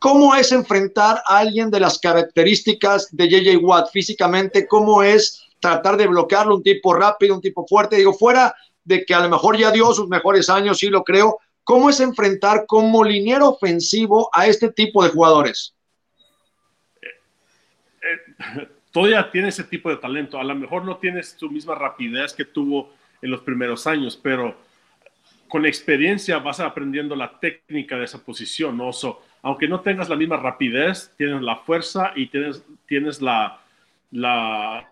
¿Cómo 0.00 0.36
es 0.36 0.52
enfrentar 0.52 1.22
a 1.26 1.38
alguien 1.38 1.70
de 1.70 1.80
las 1.80 1.98
características 1.98 3.08
de 3.10 3.28
JJ 3.28 3.56
Watt 3.56 3.90
físicamente? 3.90 4.68
¿Cómo 4.68 5.02
es 5.02 5.42
tratar 5.58 5.96
de 5.96 6.06
bloquearlo? 6.06 6.54
Un 6.54 6.62
tipo 6.62 6.94
rápido, 6.94 7.34
un 7.34 7.40
tipo 7.40 7.66
fuerte. 7.66 7.96
Digo, 7.96 8.12
fuera 8.12 8.54
de 8.84 9.04
que 9.04 9.12
a 9.12 9.20
lo 9.20 9.28
mejor 9.28 9.58
ya 9.58 9.72
dio 9.72 9.92
sus 9.92 10.06
mejores 10.06 10.48
años, 10.48 10.78
sí 10.78 10.86
lo 10.86 11.02
creo. 11.02 11.38
¿Cómo 11.64 11.90
es 11.90 11.98
enfrentar 11.98 12.64
como 12.66 13.02
liniero 13.02 13.48
ofensivo 13.48 14.30
a 14.32 14.46
este 14.46 14.70
tipo 14.70 15.02
de 15.02 15.10
jugadores? 15.10 15.74
Todavía 18.92 19.30
tiene 19.30 19.48
ese 19.48 19.64
tipo 19.64 19.90
de 19.90 19.96
talento. 19.96 20.38
A 20.38 20.44
lo 20.44 20.54
mejor 20.54 20.84
no 20.84 20.96
tienes 20.96 21.36
su 21.38 21.50
misma 21.50 21.74
rapidez 21.74 22.32
que 22.32 22.44
tuvo 22.44 22.92
en 23.20 23.30
los 23.30 23.40
primeros 23.42 23.86
años, 23.86 24.18
pero 24.20 24.56
con 25.48 25.66
experiencia 25.66 26.38
vas 26.38 26.60
aprendiendo 26.60 27.16
la 27.16 27.38
técnica 27.38 27.96
de 27.96 28.04
esa 28.04 28.22
posición, 28.24 28.76
¿no? 28.76 28.92
So, 28.92 29.22
aunque 29.42 29.68
no 29.68 29.80
tengas 29.80 30.08
la 30.08 30.16
misma 30.16 30.36
rapidez, 30.36 31.12
tienes 31.16 31.42
la 31.42 31.56
fuerza 31.56 32.12
y 32.14 32.26
tienes, 32.26 32.64
tienes 32.86 33.22
la, 33.22 33.60
la, 34.10 34.88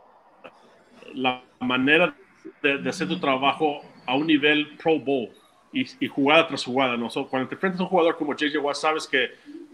la 1.15 1.43
manera 1.61 2.15
de, 2.63 2.79
de, 2.79 2.89
hacer 2.89 3.09
tu 3.09 3.19
trabajo 3.19 3.83
a 4.07 4.15
un 4.15 4.27
nivel 4.27 4.77
Pro 4.77 4.99
Bowl 4.99 5.31
y, 5.73 5.87
y 6.05 6.09
jugada 6.09 6.47
tras 6.49 6.65
jugada. 6.65 6.97
¿no? 6.97 7.11
So, 7.11 7.29
cuando 7.29 7.49
te 7.49 7.55
enfrentas 7.55 7.81
a 7.81 7.85
un 7.85 7.91
jugador 7.91 8.17
como 8.17 8.35
JJ 8.35 8.57
Watt, 8.59 8.77
sabes 8.77 9.07
que 9.07 9.31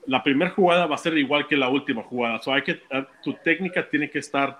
la 0.07 0.23
primera 0.23 0.51
jugada 0.51 0.87
va 0.87 0.95
a 0.95 0.99
ser 0.99 1.17
igual 1.19 1.47
que 1.47 1.57
la 1.57 1.69
última 1.69 2.03
jugada. 2.03 2.41
So, 2.43 2.53
hay 2.53 2.63
que, 2.63 2.81
tu 3.23 3.35
técnica 3.45 3.89
tiene 3.89 4.11
que 4.11 4.19
estar 4.19 4.59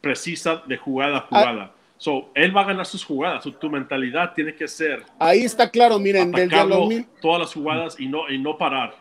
precisa 0.00 0.62
de 0.66 0.76
jugada 0.76 1.18
a 1.18 1.20
jugada. 1.20 1.62
Ah. 1.62 1.76
So, 1.96 2.30
él 2.34 2.56
va 2.56 2.62
a 2.62 2.64
ganar 2.64 2.84
sus 2.84 3.04
jugadas, 3.04 3.44
tu, 3.44 3.52
tu 3.52 3.70
mentalidad 3.70 4.32
tiene 4.34 4.54
que 4.54 4.66
ser. 4.66 5.04
Ahí 5.20 5.44
está 5.44 5.70
claro, 5.70 6.00
miren, 6.00 6.32
desde 6.32 7.06
todas 7.20 7.40
las 7.40 7.54
jugadas 7.54 8.00
y 8.00 8.08
no, 8.08 8.28
y 8.28 8.38
no 8.38 8.58
parar. 8.58 8.96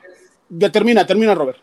Ya 0.49 0.69
termina, 0.69 1.03
Robert. 1.33 1.57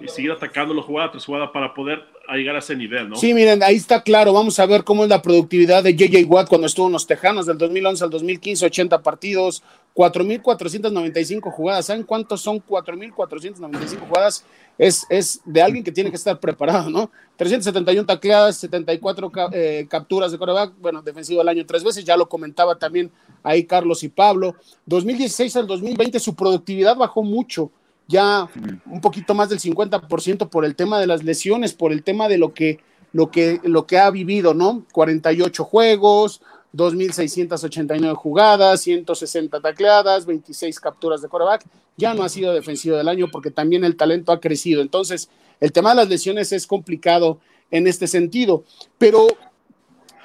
Y 0.00 0.08
seguir 0.08 0.32
atacando 0.32 0.74
la 0.74 0.82
jugada 0.82 1.12
tras 1.12 1.24
jugada 1.24 1.52
para 1.52 1.72
poder 1.72 2.02
llegar 2.32 2.56
a 2.56 2.60
ese 2.60 2.74
nivel, 2.74 3.10
¿no? 3.10 3.16
Sí, 3.16 3.34
miren, 3.34 3.62
ahí 3.62 3.76
está 3.76 4.02
claro. 4.02 4.32
Vamos 4.32 4.58
a 4.58 4.66
ver 4.66 4.84
cómo 4.84 5.04
es 5.04 5.10
la 5.10 5.22
productividad 5.22 5.84
de 5.84 5.94
JJ 5.94 6.24
Watt 6.26 6.48
cuando 6.48 6.66
estuvo 6.66 6.86
en 6.86 6.94
los 6.94 7.06
Tejanos 7.06 7.46
del 7.46 7.58
2011 7.58 8.04
al 8.04 8.10
2015, 8.10 8.66
80 8.66 9.02
partidos, 9.02 9.62
4.495 9.94 11.50
jugadas. 11.50 11.86
¿Saben 11.86 12.04
cuántos 12.04 12.40
son 12.40 12.62
4.495 12.64 14.08
jugadas? 14.08 14.44
Es, 14.78 15.06
es 15.10 15.40
de 15.44 15.62
alguien 15.62 15.84
que 15.84 15.92
tiene 15.92 16.10
que 16.10 16.16
estar 16.16 16.38
preparado, 16.40 16.88
¿no? 16.88 17.10
371 17.36 18.06
tacleadas, 18.06 18.56
74 18.56 19.32
eh, 19.52 19.86
capturas 19.88 20.32
de 20.32 20.38
coreback, 20.38 20.72
bueno, 20.80 21.02
defensivo 21.02 21.40
del 21.40 21.48
año 21.48 21.66
tres 21.66 21.84
veces, 21.84 22.04
ya 22.04 22.16
lo 22.16 22.28
comentaba 22.28 22.76
también 22.76 23.10
ahí 23.42 23.64
Carlos 23.64 24.02
y 24.02 24.08
Pablo. 24.08 24.54
2016 24.86 25.56
al 25.56 25.66
2020 25.66 26.20
su 26.20 26.34
productividad 26.34 26.96
bajó 26.96 27.22
mucho 27.22 27.70
ya 28.08 28.48
un 28.86 29.00
poquito 29.00 29.34
más 29.34 29.48
del 29.48 29.58
50% 29.58 30.48
por 30.48 30.64
el 30.64 30.76
tema 30.76 31.00
de 31.00 31.06
las 31.06 31.24
lesiones, 31.24 31.72
por 31.72 31.92
el 31.92 32.02
tema 32.02 32.28
de 32.28 32.38
lo 32.38 32.52
que, 32.52 32.80
lo 33.12 33.30
que, 33.30 33.60
lo 33.64 33.86
que 33.86 33.98
ha 33.98 34.10
vivido, 34.10 34.54
¿no? 34.54 34.84
48 34.92 35.64
juegos, 35.64 36.42
2.689 36.74 38.14
jugadas, 38.14 38.80
160 38.80 39.60
tacleadas, 39.60 40.24
26 40.26 40.80
capturas 40.80 41.20
de 41.22 41.28
coreback. 41.28 41.64
Ya 41.96 42.14
no 42.14 42.22
ha 42.22 42.28
sido 42.28 42.54
defensivo 42.54 42.96
del 42.96 43.08
año 43.08 43.28
porque 43.30 43.50
también 43.50 43.84
el 43.84 43.96
talento 43.96 44.32
ha 44.32 44.40
crecido. 44.40 44.80
Entonces, 44.80 45.28
el 45.60 45.72
tema 45.72 45.90
de 45.90 45.96
las 45.96 46.08
lesiones 46.08 46.52
es 46.52 46.66
complicado 46.66 47.38
en 47.70 47.86
este 47.86 48.06
sentido. 48.06 48.64
Pero 48.98 49.26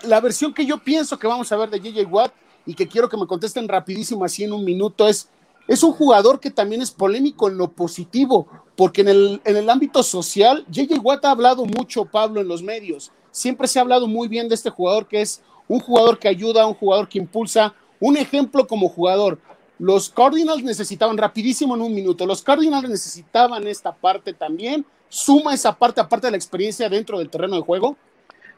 la 0.04 0.22
versión 0.22 0.54
que 0.54 0.66
yo 0.66 0.78
pienso 0.84 1.20
que 1.20 1.28
vamos 1.28 1.52
a 1.52 1.58
ver 1.58 1.70
de 1.70 1.80
JJ 1.80 2.06
Watt 2.10 2.34
y 2.66 2.74
que 2.74 2.88
quiero 2.88 3.10
que 3.10 3.18
me 3.18 3.28
contesten 3.28 3.68
rapidísimo 3.68 4.24
así 4.26 4.44
en 4.44 4.54
un 4.54 4.64
minuto 4.64 5.08
es, 5.08 5.30
es 5.68 5.84
un 5.84 5.92
jugador 5.92 6.40
que 6.40 6.52
también 6.52 6.82
es 6.82 6.92
polémico 6.92 7.50
en 7.50 7.58
lo 7.58 7.72
positivo, 7.72 8.48
porque 8.76 9.02
en 9.02 9.10
el, 9.10 9.42
en 9.44 9.58
el 9.58 9.70
ámbito 9.70 10.04
social, 10.04 10.66
JJ 10.70 11.00
Watt 11.02 11.26
ha 11.26 11.32
hablado 11.32 11.66
mucho, 11.66 12.06
Pablo, 12.06 12.42
en 12.42 12.48
los 12.48 12.64
medios. 12.64 13.12
Siempre 13.32 13.68
se 13.68 13.80
ha 13.80 13.82
hablado 13.82 14.08
muy 14.08 14.28
bien 14.28 14.50
de 14.50 14.56
este 14.56 14.70
jugador 14.70 15.08
que 15.08 15.22
es 15.22 15.42
un 15.68 15.80
jugador 15.80 16.20
que 16.20 16.28
ayuda, 16.28 16.66
un 16.66 16.74
jugador 16.74 17.08
que 17.08 17.18
impulsa, 17.18 17.74
un 18.00 18.18
ejemplo 18.18 18.68
como 18.68 18.90
jugador. 18.90 19.40
Los 19.80 20.10
Cardinals 20.10 20.64
necesitaban, 20.64 21.18
rapidísimo 21.18 21.76
en 21.76 21.82
un 21.82 21.94
minuto, 21.94 22.26
los 22.26 22.42
Cardinals 22.42 22.90
necesitaban 22.90 23.68
esta 23.68 23.94
parte 23.94 24.34
también. 24.34 24.86
Suma 25.10 25.54
esa 25.54 25.78
parte, 25.78 26.02
aparte 26.02 26.28
de 26.28 26.32
la 26.32 26.38
experiencia 26.38 26.90
dentro 26.90 27.20
del 27.20 27.30
terreno 27.30 27.56
de 27.56 27.62
juego. 27.62 27.96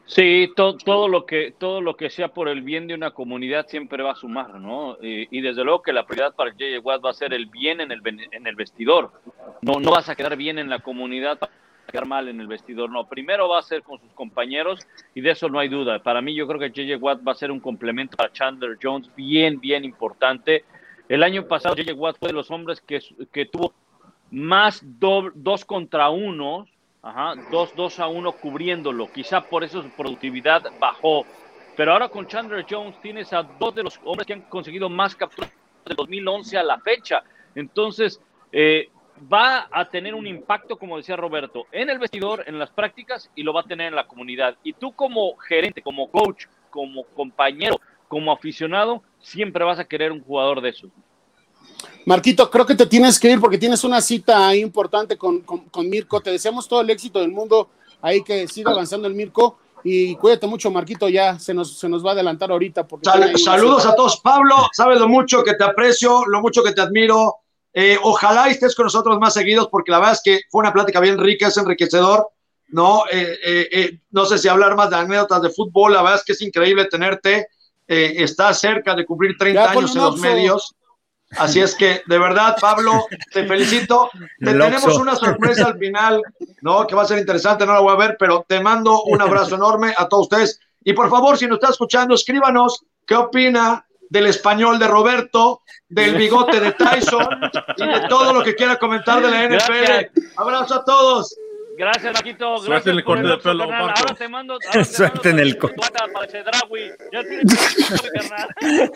Sí, 0.06 0.50
todo, 0.56 1.06
lo 1.06 1.24
que, 1.24 1.54
todo 1.56 1.80
lo 1.80 1.96
que 1.96 2.10
sea 2.10 2.28
por 2.28 2.48
el 2.48 2.62
bien 2.62 2.88
de 2.88 2.94
una 2.94 3.12
comunidad 3.12 3.68
siempre 3.68 4.02
va 4.02 4.12
a 4.12 4.16
sumar, 4.16 4.54
¿no? 4.54 4.96
Y, 5.00 5.40
desde 5.40 5.62
luego 5.62 5.82
que 5.82 5.92
la 5.92 6.04
prioridad 6.04 6.34
para 6.34 6.50
J.J. 6.50 6.80
Watt 6.80 7.04
va 7.04 7.10
a 7.10 7.14
ser 7.14 7.32
el 7.32 7.46
bien 7.46 7.80
en 7.80 7.92
el, 7.92 8.00
en 8.04 8.46
el 8.46 8.56
vestidor. 8.56 9.12
No, 9.62 9.78
no 9.78 9.92
vas 9.92 10.08
a 10.08 10.16
quedar 10.16 10.36
bien 10.36 10.58
en 10.58 10.68
la 10.68 10.80
comunidad 10.80 11.38
quedar 11.90 12.06
mal 12.06 12.28
en 12.28 12.40
el 12.40 12.46
vestidor, 12.46 12.90
no. 12.90 13.06
Primero 13.06 13.48
va 13.48 13.58
a 13.58 13.62
ser 13.62 13.82
con 13.82 14.00
sus 14.00 14.12
compañeros 14.12 14.86
y 15.14 15.20
de 15.20 15.30
eso 15.30 15.48
no 15.48 15.58
hay 15.58 15.68
duda. 15.68 16.02
Para 16.02 16.20
mí 16.20 16.34
yo 16.34 16.46
creo 16.46 16.60
que 16.60 16.68
J.J. 16.68 16.96
Watt 16.98 17.26
va 17.26 17.32
a 17.32 17.36
ser 17.36 17.50
un 17.50 17.60
complemento 17.60 18.16
para 18.16 18.32
Chandler 18.32 18.78
Jones 18.82 19.10
bien, 19.14 19.60
bien 19.60 19.84
importante. 19.84 20.64
El 21.08 21.22
año 21.22 21.46
pasado 21.46 21.74
J.J. 21.74 21.94
Watt 21.94 22.18
fue 22.18 22.28
de 22.28 22.34
los 22.34 22.50
hombres 22.50 22.80
que, 22.80 23.00
que 23.32 23.46
tuvo 23.46 23.74
más 24.30 24.82
dos 24.84 25.64
contra 25.64 26.10
uno 26.10 26.66
Ajá, 27.02 27.34
2, 27.50 28.00
a 28.00 28.08
1 28.08 28.32
cubriéndolo. 28.32 29.10
Quizá 29.10 29.40
por 29.40 29.64
eso 29.64 29.82
su 29.82 29.88
productividad 29.90 30.70
bajó. 30.78 31.24
Pero 31.76 31.92
ahora 31.92 32.08
con 32.08 32.26
Chandler 32.26 32.66
Jones 32.68 33.00
tienes 33.00 33.32
a 33.32 33.42
dos 33.42 33.74
de 33.74 33.82
los 33.82 33.98
hombres 34.04 34.26
que 34.26 34.34
han 34.34 34.42
conseguido 34.42 34.90
más 34.90 35.14
capturas 35.14 35.50
de 35.86 35.94
2011 35.94 36.58
a 36.58 36.62
la 36.62 36.78
fecha. 36.78 37.22
Entonces, 37.54 38.20
eh, 38.52 38.90
va 39.32 39.68
a 39.70 39.88
tener 39.88 40.14
un 40.14 40.26
impacto, 40.26 40.78
como 40.78 40.96
decía 40.96 41.16
Roberto, 41.16 41.66
en 41.72 41.90
el 41.90 41.98
vestidor, 41.98 42.44
en 42.46 42.58
las 42.58 42.70
prácticas 42.70 43.30
y 43.34 43.42
lo 43.42 43.52
va 43.52 43.60
a 43.60 43.64
tener 43.64 43.88
en 43.88 43.94
la 43.94 44.06
comunidad. 44.06 44.56
Y 44.62 44.72
tú 44.72 44.92
como 44.92 45.36
gerente, 45.36 45.82
como 45.82 46.10
coach, 46.10 46.46
como 46.70 47.04
compañero, 47.04 47.80
como 48.08 48.32
aficionado, 48.32 49.02
siempre 49.20 49.64
vas 49.64 49.78
a 49.78 49.84
querer 49.84 50.12
un 50.12 50.22
jugador 50.22 50.60
de 50.60 50.70
esos. 50.70 50.90
Marquito, 52.06 52.50
creo 52.50 52.66
que 52.66 52.74
te 52.74 52.86
tienes 52.86 53.18
que 53.18 53.30
ir 53.30 53.40
porque 53.40 53.58
tienes 53.58 53.84
una 53.84 54.00
cita 54.00 54.54
importante 54.56 55.16
con, 55.16 55.44
Mirko. 55.84 56.20
Te 56.20 56.30
deseamos 56.30 56.66
todo 56.66 56.80
el 56.80 56.90
éxito 56.90 57.20
del 57.20 57.30
mundo. 57.30 57.70
Ahí 58.00 58.22
que 58.22 58.48
siga 58.48 58.72
avanzando 58.72 59.06
el 59.06 59.14
Mirko. 59.14 59.58
Y 59.82 60.14
cuídate 60.16 60.46
mucho, 60.46 60.70
Marquito, 60.70 61.08
ya 61.08 61.38
se 61.38 61.54
nos, 61.54 61.78
se 61.78 61.88
nos 61.88 62.04
va 62.04 62.10
a 62.10 62.12
adelantar 62.14 62.50
ahorita. 62.50 62.86
Porque 62.86 63.08
saludos 63.38 63.86
a 63.86 63.94
todos. 63.94 64.20
Pablo, 64.20 64.68
sabes 64.72 64.98
lo 64.98 65.08
mucho 65.08 65.42
que 65.42 65.54
te 65.54 65.64
aprecio, 65.64 66.24
lo 66.26 66.40
mucho 66.40 66.62
que 66.62 66.72
te 66.72 66.80
admiro. 66.80 67.36
Eh, 67.72 67.98
ojalá 68.02 68.48
estés 68.48 68.74
con 68.74 68.84
nosotros 68.84 69.18
más 69.18 69.34
seguidos 69.34 69.68
porque 69.70 69.92
la 69.92 69.98
verdad 69.98 70.14
es 70.14 70.22
que 70.22 70.40
fue 70.50 70.60
una 70.60 70.72
plática 70.72 71.00
bien 71.00 71.18
rica, 71.18 71.48
es 71.48 71.56
enriquecedor. 71.56 72.28
No, 72.68 73.04
eh, 73.10 73.38
eh, 73.42 73.98
no 74.10 74.24
sé 74.26 74.38
si 74.38 74.48
hablar 74.48 74.76
más 74.76 74.90
de 74.90 74.96
anécdotas 74.96 75.42
de 75.42 75.50
fútbol, 75.50 75.92
la 75.92 76.02
verdad 76.02 76.18
es 76.18 76.24
que 76.24 76.32
es 76.32 76.42
increíble 76.42 76.84
tenerte. 76.86 77.48
estás 77.86 78.60
cerca 78.60 78.94
de 78.94 79.04
cumplir 79.04 79.36
30 79.36 79.70
años 79.72 79.96
en 79.96 80.02
los 80.02 80.18
medios. 80.18 80.76
Así 81.36 81.60
es 81.60 81.74
que, 81.74 82.02
de 82.06 82.18
verdad, 82.18 82.56
Pablo, 82.60 83.06
te 83.32 83.46
felicito. 83.46 84.10
Te 84.38 84.52
tenemos 84.52 84.96
una 84.96 85.16
sorpresa 85.16 85.66
al 85.66 85.78
final, 85.78 86.22
¿no? 86.60 86.86
Que 86.86 86.94
va 86.94 87.02
a 87.02 87.06
ser 87.06 87.18
interesante, 87.18 87.66
no 87.66 87.72
la 87.72 87.80
voy 87.80 87.92
a 87.92 87.96
ver, 87.96 88.16
pero 88.18 88.44
te 88.48 88.60
mando 88.60 89.02
un 89.02 89.20
abrazo 89.20 89.56
enorme 89.56 89.92
a 89.96 90.08
todos 90.08 90.24
ustedes. 90.24 90.60
Y 90.82 90.92
por 90.92 91.10
favor, 91.10 91.36
si 91.36 91.46
nos 91.46 91.56
está 91.56 91.70
escuchando, 91.70 92.14
escríbanos 92.14 92.84
qué 93.06 93.16
opina 93.16 93.84
del 94.10 94.26
español 94.26 94.78
de 94.78 94.88
Roberto, 94.88 95.62
del 95.88 96.16
bigote 96.16 96.60
de 96.60 96.72
Tyson 96.72 97.26
y 97.76 97.86
de 97.86 98.08
todo 98.08 98.34
lo 98.34 98.42
que 98.42 98.54
quiera 98.54 98.76
comentar 98.76 99.22
de 99.22 99.30
la 99.30 99.48
NFL. 99.48 100.20
Abrazo 100.36 100.74
a 100.74 100.84
todos. 100.84 101.34
Gracias, 101.78 102.12
Marquito. 102.12 102.46
Gracias 102.46 102.66
Suerte 102.66 102.90
en 102.90 102.96
el 102.96 103.04
corte 103.04 103.26
de 103.26 103.38
pelo. 103.38 103.64
Ahora 103.64 104.14
te 104.18 104.28
mando. 104.28 104.58
Ahora 104.68 104.84
Suerte 104.84 105.30
en 105.30 105.38
el 105.38 105.56
corte. 105.56 105.76
Ya 107.10 107.22
tienes 107.22 107.58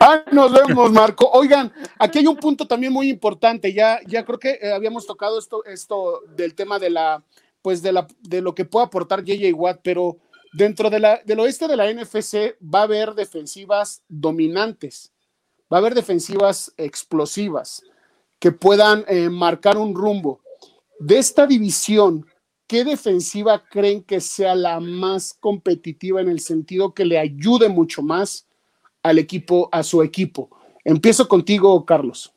ah, 0.00 0.22
nos 0.30 0.52
vemos, 0.52 0.92
Marco. 0.92 1.28
Oigan, 1.32 1.72
aquí 1.98 2.20
hay 2.20 2.26
un 2.28 2.36
punto 2.36 2.68
también 2.68 2.92
muy 2.92 3.08
importante. 3.08 3.72
Ya, 3.72 3.98
ya 4.06 4.24
creo 4.24 4.38
que 4.38 4.60
eh, 4.62 4.72
habíamos 4.72 5.06
tocado 5.06 5.40
esto, 5.40 5.64
esto 5.64 6.20
del 6.36 6.54
tema 6.54 6.78
de 6.78 6.90
la, 6.90 7.24
pues 7.62 7.82
de 7.82 7.90
la, 7.92 8.06
de 8.20 8.42
lo 8.42 8.54
que 8.54 8.64
puede 8.64 8.86
aportar 8.86 9.24
JJ 9.24 9.52
Watt, 9.54 9.80
pero 9.82 10.18
dentro 10.56 10.88
de 10.88 11.00
la, 11.00 11.20
del 11.24 11.40
oeste 11.40 11.68
de 11.68 11.76
la 11.76 11.92
NFC 11.92 12.56
va 12.62 12.80
a 12.80 12.84
haber 12.84 13.14
defensivas 13.14 14.02
dominantes, 14.08 15.12
va 15.70 15.76
a 15.76 15.80
haber 15.80 15.94
defensivas 15.94 16.72
explosivas 16.78 17.82
que 18.38 18.52
puedan 18.52 19.04
eh, 19.06 19.28
marcar 19.28 19.76
un 19.76 19.94
rumbo 19.94 20.40
de 20.98 21.18
esta 21.18 21.46
división, 21.46 22.26
¿qué 22.66 22.84
defensiva 22.84 23.62
creen 23.68 24.02
que 24.02 24.20
sea 24.20 24.54
la 24.54 24.80
más 24.80 25.34
competitiva 25.34 26.22
en 26.22 26.30
el 26.30 26.40
sentido 26.40 26.94
que 26.94 27.04
le 27.04 27.18
ayude 27.18 27.68
mucho 27.68 28.00
más 28.02 28.46
al 29.02 29.18
equipo, 29.18 29.68
a 29.72 29.82
su 29.82 30.02
equipo? 30.02 30.50
Empiezo 30.84 31.28
contigo, 31.28 31.84
Carlos. 31.84 32.32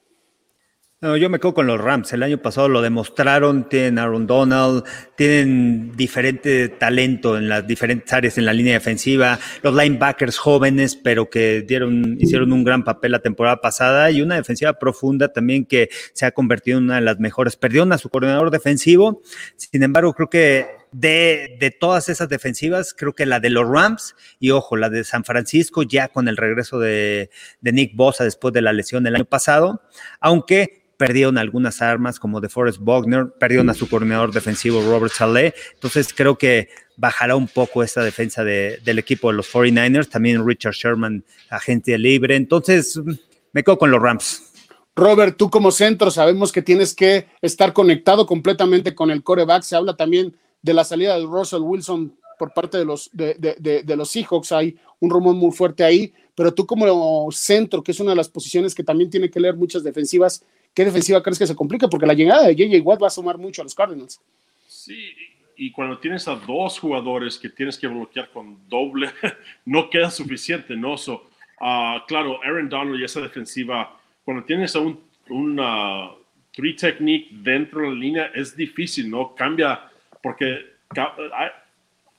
No, 1.01 1.15
yo 1.15 1.29
me 1.29 1.39
quedo 1.39 1.53
con 1.53 1.65
los 1.65 1.79
Rams. 1.79 2.11
El 2.11 2.23
año 2.23 2.39
pasado 2.39 2.67
lo 2.67 2.81
demostraron, 2.81 3.69
tienen 3.69 3.99
Aaron 3.99 4.27
Donald, 4.27 4.83
tienen 5.15 5.95
diferente 5.95 6.67
talento 6.67 7.37
en 7.37 7.47
las 7.47 7.65
diferentes 7.65 8.11
áreas 8.11 8.37
en 8.37 8.43
la 8.43 8.51
línea 8.51 8.73
defensiva, 8.73 9.39
los 9.63 9.73
linebackers 9.73 10.37
jóvenes, 10.37 10.97
pero 10.97 11.29
que 11.29 11.61
dieron, 11.61 12.17
hicieron 12.19 12.51
un 12.51 12.65
gran 12.65 12.83
papel 12.83 13.13
la 13.13 13.19
temporada 13.19 13.61
pasada, 13.61 14.11
y 14.11 14.21
una 14.21 14.35
defensiva 14.35 14.73
profunda 14.73 15.31
también 15.31 15.63
que 15.63 15.87
se 16.11 16.25
ha 16.25 16.31
convertido 16.31 16.79
en 16.79 16.83
una 16.83 16.95
de 16.95 17.01
las 17.01 17.17
mejores. 17.17 17.55
Perdieron 17.55 17.93
a 17.93 17.97
su 17.97 18.09
coordinador 18.09 18.51
defensivo, 18.51 19.21
sin 19.55 19.83
embargo, 19.83 20.13
creo 20.13 20.29
que 20.29 20.67
de, 20.91 21.55
de, 21.61 21.71
todas 21.71 22.09
esas 22.09 22.27
defensivas, 22.27 22.93
creo 22.93 23.13
que 23.13 23.25
la 23.25 23.39
de 23.39 23.51
los 23.51 23.65
Rams 23.69 24.15
y 24.37 24.51
ojo, 24.51 24.75
la 24.75 24.89
de 24.89 25.05
San 25.05 25.23
Francisco 25.23 25.83
ya 25.83 26.09
con 26.09 26.27
el 26.27 26.35
regreso 26.35 26.77
de, 26.77 27.29
de 27.61 27.71
Nick 27.71 27.95
Bosa 27.95 28.25
después 28.25 28.53
de 28.53 28.61
la 28.61 28.73
lesión 28.73 29.03
del 29.03 29.15
año 29.15 29.25
pasado, 29.25 29.83
aunque 30.19 30.78
perdieron 30.99 31.37
algunas 31.37 31.81
armas 31.81 32.19
como 32.19 32.41
de 32.41 32.49
Forrest 32.49 32.79
Bogner, 32.79 33.31
perdieron 33.39 33.69
a 33.69 33.73
su 33.73 33.87
coordinador 33.87 34.33
defensivo 34.33 34.81
Robert 34.81 35.13
Saleh, 35.13 35.53
entonces 35.73 36.13
creo 36.13 36.37
que 36.37 36.67
bajará 36.97 37.37
un 37.37 37.47
poco 37.47 37.83
esta 37.83 38.03
defensa 38.03 38.43
del 38.43 38.99
equipo 38.99 39.29
de 39.29 39.37
los 39.37 39.49
49ers, 39.49 40.09
también 40.09 40.45
Richard 40.45 40.73
Sherman, 40.73 41.23
agente 41.49 41.97
libre, 41.97 42.35
entonces 42.35 42.99
me 43.53 43.63
quedo 43.63 43.77
con 43.77 43.91
los 43.91 44.01
Rams. 44.01 44.51
Robert, 44.93 45.37
tú 45.37 45.49
como 45.49 45.71
centro 45.71 46.11
sabemos 46.11 46.51
que 46.51 46.61
tienes 46.61 46.93
que 46.93 47.27
estar 47.41 47.71
conectado 47.71 48.25
completamente 48.25 48.93
con 48.93 49.09
el 49.09 49.23
coreback, 49.23 49.63
se 49.63 49.77
habla 49.77 49.95
también 49.95 50.35
de 50.61 50.73
la 50.73 50.83
salida 50.83 51.17
de 51.17 51.23
Russell 51.23 51.61
Wilson 51.61 52.13
por 52.37 52.53
parte 52.53 52.77
de 52.77 52.83
los, 52.83 53.09
de, 53.13 53.35
de, 53.35 53.83
de, 53.83 53.95
los 53.95 54.09
Seahawks, 54.09 54.51
hay 54.51 54.77
un 54.99 55.09
rumor 55.09 55.33
muy 55.33 55.53
fuerte 55.53 55.85
ahí, 55.85 56.13
pero 56.35 56.53
tú 56.53 56.65
como 56.65 57.31
centro, 57.31 57.81
que 57.81 57.93
es 57.93 58.01
una 58.01 58.09
de 58.09 58.17
las 58.17 58.27
posiciones 58.27 58.75
que 58.75 58.83
también 58.83 59.09
tiene 59.09 59.29
que 59.29 59.39
leer 59.39 59.55
muchas 59.55 59.81
defensivas, 59.81 60.43
¿qué 60.73 60.85
defensiva 60.85 61.21
crees 61.21 61.39
que 61.39 61.47
se 61.47 61.55
complica? 61.55 61.87
Porque 61.87 62.05
la 62.05 62.13
llegada 62.13 62.47
de 62.47 62.55
JJ 62.55 62.81
Watt 62.81 63.01
va 63.01 63.07
a 63.07 63.11
sumar 63.11 63.37
mucho 63.37 63.61
a 63.61 63.65
los 63.65 63.75
Cardinals. 63.75 64.21
Sí, 64.67 65.13
y 65.55 65.71
cuando 65.71 65.97
tienes 65.97 66.27
a 66.27 66.35
dos 66.35 66.79
jugadores 66.79 67.37
que 67.37 67.49
tienes 67.49 67.77
que 67.77 67.87
bloquear 67.87 68.29
con 68.29 68.57
doble, 68.69 69.09
no 69.65 69.89
queda 69.89 70.09
suficiente, 70.09 70.75
¿no? 70.75 70.97
So, 70.97 71.29
uh, 71.59 72.05
claro, 72.07 72.41
Aaron 72.43 72.69
Donald 72.69 72.99
y 72.99 73.03
esa 73.03 73.21
defensiva, 73.21 73.99
cuando 74.23 74.43
tienes 74.43 74.75
a 74.75 74.79
un 74.79 75.09
una 75.29 76.09
three 76.51 76.75
technique 76.75 77.29
dentro 77.31 77.81
de 77.81 77.89
la 77.89 77.95
línea, 77.95 78.31
es 78.33 78.55
difícil, 78.55 79.09
¿no? 79.09 79.35
Cambia, 79.35 79.89
porque 80.21 80.73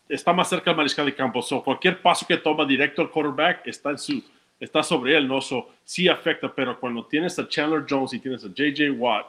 está 0.08 0.32
más 0.32 0.48
cerca 0.48 0.70
del 0.70 0.76
mariscal 0.76 1.06
de 1.06 1.14
campo. 1.14 1.42
So, 1.42 1.62
cualquier 1.62 2.00
paso 2.00 2.26
que 2.26 2.36
toma 2.36 2.64
directo 2.64 3.02
al 3.02 3.10
quarterback 3.10 3.66
está 3.66 3.90
en 3.90 3.98
su 3.98 4.22
está 4.60 4.82
sobre 4.82 5.16
él, 5.16 5.26
¿no? 5.26 5.40
So, 5.40 5.70
sí 5.84 6.08
afecta, 6.08 6.54
pero 6.54 6.78
cuando 6.78 7.04
tienes 7.06 7.38
a 7.38 7.48
Chandler 7.48 7.84
Jones 7.88 8.12
y 8.12 8.20
tienes 8.20 8.44
a 8.44 8.48
JJ 8.48 8.90
Watt, 8.90 9.26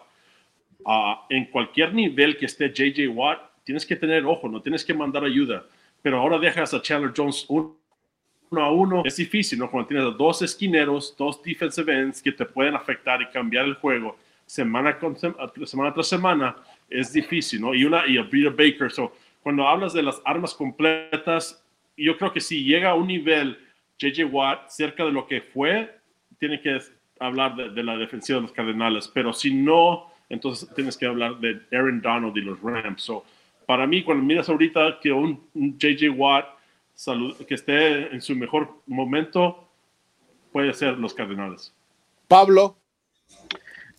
uh, 0.86 1.16
en 1.30 1.46
cualquier 1.46 1.94
nivel 1.94 2.38
que 2.38 2.46
esté 2.46 2.70
JJ 2.70 3.08
Watt, 3.08 3.40
tienes 3.64 3.86
que 3.86 3.96
tener 3.96 4.26
ojo, 4.26 4.50
no 4.50 4.62
tienes 4.62 4.84
que 4.84 4.94
mandar 4.94 5.24
ayuda. 5.24 5.64
Pero 6.02 6.20
ahora 6.20 6.38
dejas 6.38 6.74
a 6.74 6.82
Chandler 6.82 7.14
Jones 7.16 7.46
uno 7.48 7.78
a 8.60 8.70
uno, 8.70 9.04
es 9.06 9.16
difícil, 9.16 9.60
¿no? 9.60 9.72
Cuando 9.72 9.88
tienes 9.88 10.06
a 10.06 10.12
dos 10.12 10.42
esquineros, 10.42 11.16
dos 11.18 11.42
defensive 11.42 11.98
ends 11.98 12.22
que 12.22 12.34
te 12.34 12.46
pueden 12.46 12.76
afectar 12.76 13.22
y 13.22 13.28
cambiar 13.28 13.64
el 13.66 13.76
juego 13.76 14.18
semana, 14.46 15.00
con, 15.00 15.16
semana 15.66 15.94
tras 15.94 16.08
semana, 16.08 16.58
es 16.90 17.14
difícil, 17.14 17.62
¿no? 17.62 17.74
Y 17.74 17.86
una, 17.86 18.06
y 18.06 18.18
a 18.18 18.30
Peter 18.30 18.50
Baker, 18.50 18.92
so, 18.92 19.16
cuando 19.42 19.66
hablas 19.66 19.94
de 19.94 20.04
las 20.04 20.22
armas 20.26 20.54
completas, 20.54 21.64
yo 21.96 22.18
creo 22.18 22.34
que 22.34 22.42
si 22.42 22.66
llega 22.66 22.90
a 22.90 22.96
un 22.96 23.08
nivel 23.08 23.58
JJ 24.02 24.26
Watt 24.26 24.70
cerca 24.70 25.06
de 25.06 25.12
lo 25.12 25.28
que 25.28 25.42
fue, 25.42 25.96
tiene 26.40 26.60
que 26.60 26.80
hablar 27.20 27.56
de, 27.56 27.84
la 27.84 27.96
defensiva 27.98 28.38
de 28.38 28.44
los 28.44 28.52
Cardenales, 28.52 29.08
pero 29.14 29.32
si 29.32 29.54
no, 29.54 30.12
entonces 30.28 30.68
tienes 30.74 30.98
que 30.98 31.06
hablar 31.06 31.40
de 31.40 31.62
Aaron 31.72 32.02
Donald 32.02 32.36
y 32.36 32.42
los 32.42 32.60
Rams. 32.62 33.04
So, 33.04 33.24
para 33.68 33.86
mí, 33.86 34.04
cuando 34.04 34.24
miras 34.24 34.50
ahorita 34.50 35.00
que 35.00 35.12
un, 35.12 35.48
JJ 35.54 36.10
Watt 36.10 36.46
que 37.48 37.54
esté 37.54 38.14
en 38.14 38.22
su 38.22 38.36
mejor 38.36 38.82
momento, 38.88 39.70
puede 40.52 40.74
ser 40.74 40.98
los 40.98 41.14
Cardenales. 41.14 41.74
Pablo. 42.28 42.78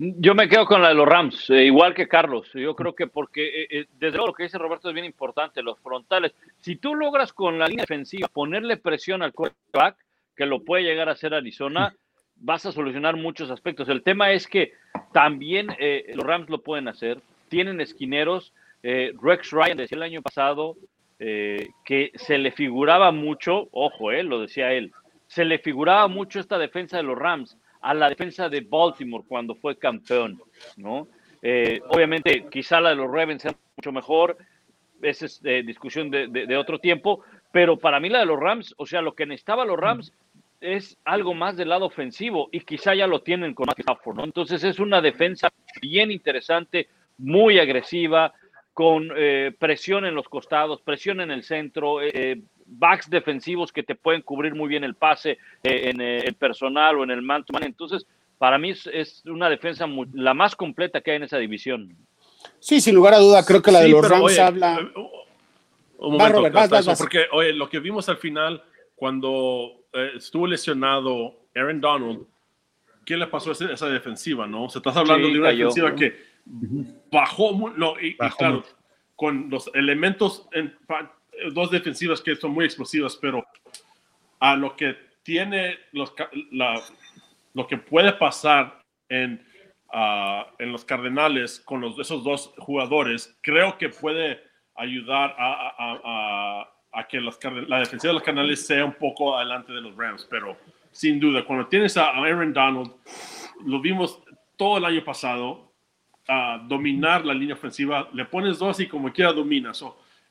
Yo 0.05 0.35
me 0.35 0.49
quedo 0.49 0.67
con 0.67 0.83
la 0.83 0.89
de 0.89 0.95
los 0.97 1.07
Rams, 1.07 1.49
eh, 1.51 1.65
igual 1.65 1.95
que 1.95 2.09
Carlos. 2.09 2.51
Yo 2.55 2.75
creo 2.75 2.93
que 2.93 3.07
porque, 3.07 3.63
eh, 3.63 3.67
eh, 3.71 3.87
desde 4.01 4.17
luego, 4.17 4.29
lo 4.29 4.33
que 4.33 4.43
dice 4.43 4.59
Roberto 4.59 4.89
es 4.89 4.95
bien 4.95 5.07
importante, 5.07 5.63
los 5.63 5.79
frontales. 5.79 6.35
Si 6.59 6.75
tú 6.75 6.97
logras 6.97 7.33
con 7.33 7.57
la 7.57 7.69
línea 7.69 7.85
defensiva 7.85 8.27
ponerle 8.27 8.77
presión 8.79 9.23
al 9.23 9.33
quarterback, 9.33 9.97
que 10.35 10.45
lo 10.45 10.65
puede 10.65 10.83
llegar 10.83 11.09
a 11.09 11.13
hacer 11.13 11.35
Arizona, 11.35 11.95
vas 12.35 12.67
a 12.67 12.73
solucionar 12.73 13.17
muchos 13.17 13.49
aspectos. 13.53 13.89
El 13.89 14.03
tema 14.03 14.33
es 14.33 14.49
que 14.49 14.73
también 15.13 15.69
los 15.69 16.27
Rams 16.27 16.51
lo 16.51 16.63
pueden 16.63 16.89
hacer. 16.89 17.21
Tienen 17.49 17.81
esquineros. 17.81 18.53
Rex 18.83 19.53
Ryan 19.53 19.77
decía 19.77 19.97
el 19.97 20.03
año 20.03 20.23
pasado 20.23 20.77
que 21.19 22.11
se 22.17 22.39
le 22.39 22.51
figuraba 22.51 23.13
mucho, 23.13 23.69
ojo, 23.71 24.11
lo 24.11 24.41
decía 24.41 24.73
él, 24.73 24.91
se 25.29 25.45
le 25.45 25.61
figuraba 25.61 26.09
mucho 26.09 26.41
esta 26.41 26.59
defensa 26.59 26.97
de 26.97 27.05
los 27.05 27.17
Rams 27.17 27.57
a 27.83 27.95
la 27.95 28.09
defensa 28.09 28.49
de 28.49 28.61
Baltimore 28.61 29.25
cuando 29.27 29.55
fue 29.57 29.77
campeón, 29.77 30.41
¿no? 30.77 31.09
Eh, 31.43 31.81
obviamente, 31.89 32.47
quizá 32.51 32.81
la 32.81 32.91
de 32.91 32.97
los 32.97 33.11
Ravens 33.11 33.43
sea 33.43 33.55
mucho 33.77 33.93
mejor, 33.93 34.39
esa 35.03 35.27
es 35.27 35.41
eh, 35.45 35.65
discusión 35.67 36.09
de, 36.09 36.57
otro 36.57 36.79
tiempo, 36.79 37.25
pero 37.51 37.77
para 37.77 37.99
mí 37.99 38.09
la 38.09 38.21
de 38.21 38.27
los 38.27 38.39
Rams, 38.39 38.73
o 38.79 38.87
sea, 38.87 39.03
lo 39.03 39.17
que 39.17 39.27
necesitaba 39.27 39.65
los 39.65 39.79
Rams 39.79 40.13
es 40.61 40.97
algo 41.05 41.35
más 41.35 41.57
del 41.57 41.71
lado 41.71 41.87
ofensivo 41.87 42.49
y 42.53 42.61
quizá 42.61 42.95
ya 42.95 43.09
lo 43.09 43.23
tienen 43.23 43.53
con 43.53 43.67
Matthew 43.67 43.83
Stafford, 43.83 44.17
¿no? 44.17 44.25
Entonces 44.25 44.63
es 44.63 44.79
una 44.79 45.01
defensa 45.01 45.49
bien 45.81 46.13
interesante, 46.13 46.89
muy 47.19 47.59
agresiva, 47.59 48.33
con 48.73 49.11
eh, 49.17 49.53
presión 49.59 50.07
en 50.07 50.15
los 50.15 50.29
costados, 50.29 50.81
presión 50.81 51.21
en 51.21 51.33
el 51.33 51.43
centro, 51.43 52.01
backs 52.79 53.09
defensivos 53.09 53.73
que 53.73 53.83
te 53.83 53.95
pueden 53.95 54.23
cubrir 54.23 54.55
muy 54.55 54.69
bien 54.69 54.85
el 54.85 54.95
pase 54.95 55.39
eh, 55.63 55.91
en 55.91 56.01
eh, 56.01 56.19
el 56.19 56.35
personal 56.35 56.99
o 56.99 57.05
en 57.05 57.11
el 57.11 57.23
man 57.23 57.45
to 57.45 57.53
man. 57.53 57.65
Entonces, 57.65 58.07
para 58.39 58.59
mí 58.59 58.71
es, 58.71 59.23
una 59.27 59.49
defensa 59.49 59.87
la 60.13 60.35
más 60.35 60.57
completa 60.57 61.01
que 61.01 61.13
hay 61.13 61.17
en 61.19 61.25
esa 61.25 61.39
división. 61.39 61.97
Sí, 62.59 62.81
sin 62.81 62.95
lugar 62.95 63.15
a 63.15 63.19
duda, 63.19 63.45
creo 63.45 63.63
que 63.63 63.71
la 63.71 63.81
de 63.81 63.89
los 63.89 64.09
Rams 64.09 64.39
habla. 64.39 64.81
Eh, 64.81 64.93
un 65.99 66.17
momento, 66.17 66.97
porque 66.99 67.27
oye, 67.31 67.53
lo 67.53 67.69
que 67.69 67.79
vimos 67.79 68.09
al 68.09 68.17
final, 68.17 68.63
cuando 68.97 69.85
estuvo 70.17 70.49
lesionado 70.49 71.37
Aaron 71.55 71.81
Donald, 71.81 72.27
¿qué 73.05 73.17
le 73.17 73.29
pasó 73.29 73.51
a 73.51 73.53
esa, 73.53 73.87
defensiva? 73.89 74.47
no? 74.49 74.69
Se 74.69 74.79
estás 74.79 74.97
hablando 74.97 75.29
de 75.29 75.39
una 75.39 75.51
defensiva 75.51 75.95
que 75.95 76.33
bajó, 77.11 77.73
no, 77.77 77.95
y, 78.01 78.17
claro, 78.17 78.65
con 79.15 79.49
los 79.49 79.71
elementos 79.75 80.49
en, 80.51 80.75
dos 81.53 81.71
defensivas 81.71 82.21
que 82.21 82.37
son 82.37 82.53
muy 82.53 82.65
explosivas, 82.65 83.17
pero 83.17 83.45
a 84.41 84.57
lo 84.57 84.77
que 84.77 84.97
tiene 85.23 85.79
los, 85.93 86.13
lo 87.55 87.67
que 87.67 87.77
puede 87.79 88.13
pasar 88.13 88.83
en, 89.09 89.45
ah, 89.93 90.47
en 90.59 90.73
los 90.73 90.85
Cardenales 90.85 91.61
con 91.61 91.81
los, 91.81 91.99
esos 91.99 92.25
dos 92.25 92.53
jugadores, 92.59 93.37
creo 93.41 93.79
que 93.79 93.89
puede 93.89 94.43
ayudar 94.75 95.35
a, 95.39 96.67
a, 96.93 97.09
que 97.09 97.21
los, 97.21 97.39
la 97.69 97.79
defensiva 97.79 98.11
de 98.11 98.15
los 98.15 98.23
Cardenales 98.23 98.67
sea 98.67 98.85
un 98.85 98.95
poco 98.95 99.37
adelante 99.37 99.73
de 99.73 99.81
los 99.81 99.97
Rams, 99.97 100.27
pero 100.31 100.57
sin 100.91 101.21
duda, 101.21 101.45
cuando 101.45 101.67
tienes 101.67 101.97
a 101.97 102.11
Aaron 102.11 102.53
Donald, 102.53 102.93
lo 103.65 103.81
vimos 103.81 104.21
todo 104.57 104.79
el 104.79 104.85
año 104.85 105.05
pasado, 105.05 105.73
a 106.29 106.63
dominar 106.69 107.25
la 107.25 107.35
línea 107.35 107.55
ofensiva, 107.55 108.09
le 108.13 108.25
pones 108.25 108.59
dos 108.59 108.79
y 108.81 108.87
como 108.87 109.13
quiera 109.13 109.33
dominas 109.33 109.83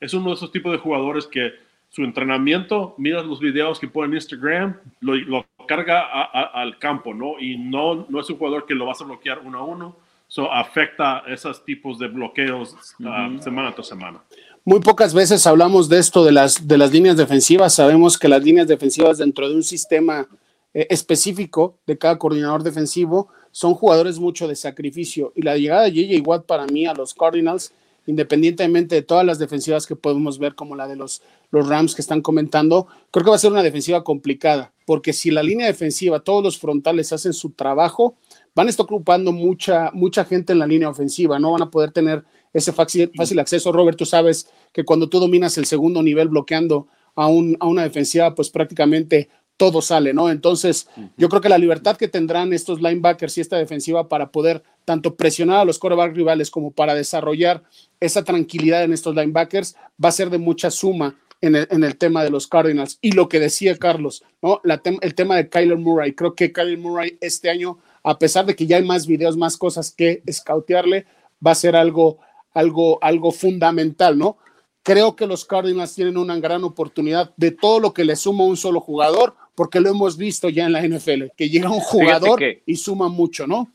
es 0.01 0.13
uno 0.13 0.29
de 0.29 0.35
esos 0.35 0.51
tipos 0.51 0.71
de 0.71 0.79
jugadores 0.79 1.27
que 1.27 1.53
su 1.89 2.03
entrenamiento, 2.03 2.95
miras 2.97 3.25
los 3.25 3.39
videos 3.39 3.79
que 3.79 3.87
pone 3.87 4.07
en 4.07 4.13
Instagram, 4.15 4.77
lo, 5.01 5.45
carga 5.67 6.01
al 6.01 6.79
campo, 6.79 7.13
¿no? 7.13 7.39
Y 7.39 7.57
no, 7.57 8.05
no 8.09 8.19
es 8.19 8.29
un 8.29 8.37
jugador 8.37 8.65
que 8.65 8.73
lo 8.73 8.85
vas 8.85 9.01
a 9.01 9.05
bloquear 9.05 9.39
uno 9.39 9.59
a 9.59 9.63
uno, 9.63 9.95
eso 10.27 10.51
afecta 10.51 11.23
esos 11.27 11.63
tipos 11.65 11.99
de 11.99 12.07
bloqueos 12.07 12.75
ah, 13.05 13.29
semana 13.41 13.73
tras 13.73 13.87
semana. 13.87 14.21
Muy 14.63 14.79
pocas 14.79 15.13
veces 15.13 15.45
hablamos 15.45 15.89
de 15.89 15.99
esto 15.99 16.23
de 16.23 16.31
las, 16.31 16.67
de 16.67 16.77
las 16.77 16.93
líneas 16.93 17.17
defensivas. 17.17 17.73
Sabemos 17.73 18.17
que 18.17 18.29
las 18.29 18.41
líneas 18.41 18.67
defensivas 18.67 19.17
dentro 19.17 19.49
de 19.49 19.55
un 19.55 19.63
sistema 19.63 20.27
eh, 20.73 20.87
específico 20.89 21.75
de 21.85 21.97
cada 21.97 22.17
coordinador 22.17 22.63
defensivo 22.63 23.27
son 23.51 23.73
jugadores 23.73 24.19
mucho 24.19 24.47
de 24.47 24.55
sacrificio. 24.55 25.33
Y 25.35 25.41
la 25.41 25.57
llegada 25.57 25.83
de 25.83 25.91
J.J. 25.91 26.29
Watt 26.29 26.45
para 26.45 26.65
mí 26.65 26.85
a 26.85 26.93
los 26.93 27.13
Cardinals 27.13 27.73
independientemente 28.11 28.95
de 28.95 29.01
todas 29.01 29.25
las 29.25 29.39
defensivas 29.39 29.87
que 29.87 29.95
podemos 29.95 30.37
ver, 30.37 30.53
como 30.53 30.75
la 30.75 30.85
de 30.87 30.97
los, 30.97 31.21
Rams 31.51 31.95
que 31.95 32.01
están 32.01 32.21
comentando, 32.21 32.87
creo 33.09 33.23
que 33.23 33.29
va 33.29 33.37
a 33.37 33.39
ser 33.39 33.51
una 33.51 33.63
defensiva 33.63 34.03
complicada, 34.03 34.73
porque 34.85 35.13
si 35.13 35.31
la 35.31 35.43
línea 35.43 35.67
defensiva, 35.67 36.19
todos 36.19 36.43
los 36.43 36.59
frontales 36.59 37.13
hacen 37.13 37.33
su 37.33 37.51
trabajo, 37.51 38.15
van 38.53 38.67
a 38.67 38.69
estar 38.69 38.83
ocupando 38.83 39.31
mucha, 39.31 39.91
mucha 39.93 40.25
gente 40.25 40.51
en 40.51 40.59
la 40.59 40.67
línea 40.67 40.89
ofensiva, 40.89 41.39
no 41.39 41.53
van 41.53 41.63
a 41.63 41.71
poder 41.71 41.91
tener 41.91 42.23
ese 42.53 42.73
fácil, 42.73 43.09
fácil 43.15 43.39
acceso. 43.39 43.71
Robert, 43.71 43.97
tú 43.97 44.05
sabes 44.05 44.49
que 44.73 44.83
cuando 44.83 45.07
tú 45.07 45.19
dominas 45.19 45.57
el 45.57 45.65
segundo 45.65 46.03
nivel 46.03 46.27
bloqueando 46.27 46.87
a, 47.15 47.27
un, 47.27 47.55
a 47.61 47.67
una 47.67 47.83
defensiva, 47.83 48.35
pues 48.35 48.49
prácticamente 48.49 49.29
todo 49.61 49.83
sale, 49.83 50.11
¿no? 50.11 50.31
Entonces, 50.31 50.87
yo 51.17 51.29
creo 51.29 51.39
que 51.39 51.47
la 51.47 51.59
libertad 51.59 51.95
que 51.95 52.07
tendrán 52.07 52.51
estos 52.51 52.81
linebackers 52.81 53.37
y 53.37 53.41
esta 53.41 53.57
defensiva 53.57 54.09
para 54.09 54.31
poder 54.31 54.63
tanto 54.85 55.15
presionar 55.15 55.59
a 55.59 55.65
los 55.65 55.77
quarterback 55.77 56.15
rivales 56.15 56.49
como 56.49 56.71
para 56.71 56.95
desarrollar 56.95 57.61
esa 57.99 58.23
tranquilidad 58.23 58.83
en 58.83 58.91
estos 58.91 59.13
linebackers 59.13 59.75
va 60.03 60.09
a 60.09 60.13
ser 60.13 60.31
de 60.31 60.39
mucha 60.39 60.71
suma 60.71 61.15
en 61.41 61.55
el, 61.55 61.95
tema 61.97 62.23
de 62.23 62.31
los 62.31 62.47
Cardinals. 62.47 62.97
Y 63.03 63.11
lo 63.11 63.29
que 63.29 63.39
decía 63.39 63.77
Carlos, 63.77 64.23
¿no? 64.41 64.61
el 64.63 65.13
tema 65.13 65.35
de 65.35 65.47
Kyler 65.47 65.77
Murray. 65.77 66.13
Creo 66.13 66.33
que 66.33 66.51
Kyler 66.51 66.79
Murray 66.79 67.19
este 67.21 67.51
año, 67.51 67.77
a 68.01 68.17
pesar 68.17 68.47
de 68.47 68.55
que 68.55 68.65
ya 68.65 68.77
hay 68.77 68.83
más 68.83 69.05
videos, 69.05 69.37
más 69.37 69.57
cosas 69.57 69.91
que 69.91 70.23
escautearle, 70.25 71.05
va 71.45 71.51
a 71.51 71.55
ser 71.55 71.75
algo, 71.75 72.17
algo, 72.55 72.97
algo 73.03 73.31
fundamental, 73.31 74.17
¿no? 74.17 74.39
Creo 74.81 75.15
que 75.15 75.27
los 75.27 75.45
Cardinals 75.45 75.93
tienen 75.93 76.17
una 76.17 76.39
gran 76.39 76.63
oportunidad 76.63 77.31
de 77.37 77.51
todo 77.51 77.79
lo 77.79 77.93
que 77.93 78.05
le 78.05 78.15
suma 78.15 78.45
un 78.45 78.57
solo 78.57 78.79
jugador, 78.79 79.35
porque 79.55 79.79
lo 79.79 79.89
hemos 79.89 80.17
visto 80.17 80.49
ya 80.49 80.65
en 80.65 80.73
la 80.73 80.81
NFL, 80.81 81.25
que 81.35 81.49
llega 81.49 81.69
un 81.69 81.79
jugador 81.79 82.41
y 82.65 82.75
suma 82.75 83.09
mucho, 83.09 83.47
¿no? 83.47 83.71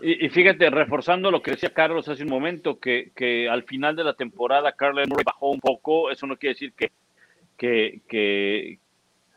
Y, 0.00 0.28
fíjate, 0.28 0.70
reforzando 0.70 1.30
lo 1.30 1.42
que 1.42 1.52
decía 1.52 1.72
Carlos 1.74 2.08
hace 2.08 2.22
un 2.22 2.28
momento, 2.28 2.78
que, 2.78 3.10
que 3.16 3.48
al 3.48 3.64
final 3.64 3.96
de 3.96 4.04
la 4.04 4.14
temporada 4.14 4.72
Carlos 4.72 5.08
Murray 5.08 5.24
bajó 5.24 5.50
un 5.50 5.58
poco, 5.58 6.10
eso 6.10 6.26
no 6.26 6.36
quiere 6.36 6.54
decir 6.54 6.72
que, 6.72 6.92
que, 7.56 8.02
que, 8.08 8.78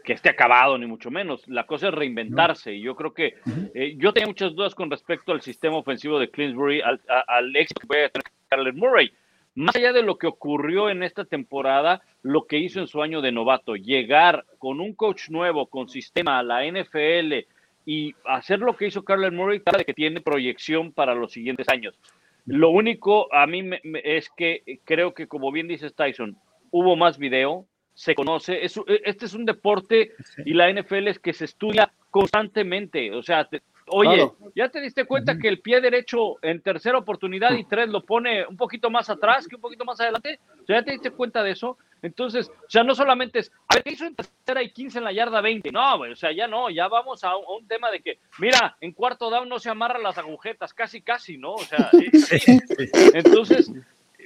que 0.04 0.14
esté 0.14 0.30
acabado, 0.30 0.78
ni 0.78 0.86
mucho 0.86 1.10
menos. 1.10 1.48
La 1.48 1.66
cosa 1.66 1.88
es 1.88 1.96
reinventarse. 1.96 2.76
Y 2.76 2.82
yo 2.82 2.96
creo 2.96 3.12
que 3.12 3.36
eh, 3.74 3.96
yo 3.98 4.14
tenía 4.14 4.28
muchas 4.28 4.54
dudas 4.54 4.76
con 4.76 4.92
respecto 4.92 5.32
al 5.32 5.42
sistema 5.42 5.78
ofensivo 5.78 6.20
de 6.20 6.30
Clinsbury, 6.30 6.82
al, 6.82 7.02
al 7.28 7.56
éxito 7.56 7.82
que 7.82 7.88
puede 7.88 8.10
tener 8.10 8.26
Carlos 8.48 8.76
Murray. 8.76 9.12
Más 9.54 9.76
allá 9.76 9.92
de 9.92 10.02
lo 10.02 10.18
que 10.18 10.28
ocurrió 10.28 10.90
en 10.90 11.04
esta 11.04 11.26
temporada, 11.26 12.02
lo 12.22 12.48
que 12.48 12.58
hizo 12.58 12.80
en 12.80 12.88
su 12.88 13.02
año 13.02 13.22
de 13.22 13.34
novato, 13.34 13.76
llegar 13.76 14.46
con 14.60 14.80
un 14.80 14.94
coach 14.94 15.30
nuevo, 15.30 15.68
con 15.68 15.90
sistema 15.90 16.40
a 16.40 16.44
la 16.44 16.66
NFL 16.66 17.48
y 17.86 18.16
hacer 18.26 18.60
lo 18.60 18.78
que 18.78 18.88
hizo 18.88 19.04
Carlos 19.04 19.34
Murray, 19.34 19.62
de 19.78 19.86
que 19.86 19.94
tiene 19.94 20.22
proyección 20.22 20.94
para 20.94 21.16
los 21.16 21.34
siguientes 21.34 21.68
años. 21.68 21.98
Lo 22.46 22.70
único 22.70 23.34
a 23.34 23.46
mí 23.46 23.70
es 24.04 24.30
que 24.36 24.80
creo 24.86 25.14
que, 25.14 25.28
como 25.28 25.52
bien 25.52 25.68
dices 25.68 25.96
Tyson, 25.96 26.38
hubo 26.72 26.96
más 26.96 27.18
video, 27.18 27.66
se 27.94 28.16
conoce, 28.16 28.64
este 28.64 29.26
es 29.26 29.34
un 29.34 29.46
deporte 29.46 30.14
y 30.46 30.54
la 30.54 30.72
NFL 30.72 31.10
es 31.10 31.20
que 31.20 31.34
se 31.34 31.46
estudia 31.46 31.92
constantemente, 32.10 33.14
o 33.14 33.22
sea, 33.22 33.50
Oye, 33.94 34.32
¿ya 34.56 34.70
te 34.70 34.80
diste 34.80 35.06
cuenta 35.06 35.38
que 35.38 35.50
el 35.50 35.60
pie 35.60 35.82
derecho 35.82 36.38
en 36.42 36.62
tercera 36.62 36.98
oportunidad 36.98 37.52
y 37.52 37.66
tres 37.66 37.90
lo 37.90 38.04
pone 38.04 38.46
un 38.46 38.56
poquito 38.56 38.90
más 38.90 39.10
atrás 39.10 39.48
que 39.48 39.56
un 39.56 39.62
poquito 39.62 39.84
más 39.84 40.00
adelante? 40.00 40.40
¿Ya 40.68 40.82
te 40.82 40.92
diste 40.92 41.12
cuenta 41.12 41.44
de 41.44 41.52
eso? 41.52 41.78
Entonces, 42.02 42.50
o 42.50 42.70
sea, 42.70 42.84
no 42.84 42.96
solamente 42.96 43.40
es, 43.40 43.52
a 43.68 43.76
ver, 43.76 43.84
¿qué 43.84 43.92
hizo 43.92 44.06
en 44.06 44.16
tercera 44.16 44.64
y 44.64 44.72
15 44.72 44.98
en 44.98 45.04
la 45.04 45.12
yarda 45.12 45.42
20? 45.42 45.72
No, 45.72 45.96
o 45.96 46.16
sea, 46.16 46.32
ya 46.32 46.48
no, 46.48 46.70
ya 46.70 46.88
vamos 46.88 47.24
a 47.24 47.36
un, 47.36 47.68
tema 47.68 47.92
de 47.92 48.00
que, 48.00 48.20
mira, 48.40 48.76
en 48.82 48.94
cuarto 48.94 49.30
down 49.30 49.48
no 49.48 49.60
se 49.60 49.70
amarran 49.70 50.02
las 50.02 50.18
agujetas, 50.18 50.74
casi, 50.74 51.02
casi, 51.02 51.38
¿no? 51.38 51.54
O 51.54 51.60
sea, 51.60 51.90
entonces, 53.14 53.72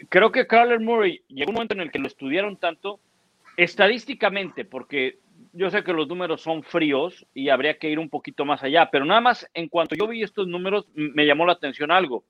creo 0.10 0.32
que 0.32 0.48
Carler 0.48 0.80
Murray 0.80 1.22
llegó 1.28 1.50
un 1.50 1.56
momento 1.56 1.74
en 1.74 1.82
el 1.82 1.92
que 1.92 2.00
lo 2.00 2.08
estudiaron 2.08 2.58
tanto, 2.58 3.00
estadísticamente, 3.58 4.64
porque 4.64 5.18
yo 5.56 5.70
sé 5.70 5.84
que 5.84 5.94
los 5.94 6.08
números 6.08 6.42
son 6.42 6.64
fríos 6.64 7.26
y 7.34 7.50
habría 7.50 7.78
que 7.78 7.90
ir 7.90 7.98
un 7.98 8.10
poquito 8.10 8.46
más 8.46 8.62
allá, 8.64 8.90
pero 8.92 9.06
nada 9.06 9.22
más 9.22 9.50
en 9.54 9.70
cuanto 9.70 9.96
yo 9.96 10.08
vi 10.08 10.22
estos 10.22 10.48
números 10.48 10.86
me 10.94 11.26
llamó 11.26 11.46
la 11.46 11.54
atención 11.54 11.92
algo. 11.92 12.24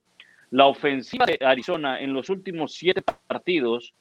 La 0.51 0.67
ofensiva 0.67 1.25
de 1.25 1.39
Arizona 1.43 1.99
en 1.99 2.13
los 2.13 2.29
últimos 2.29 2.73
siete 2.73 3.01
partidos 3.01 3.93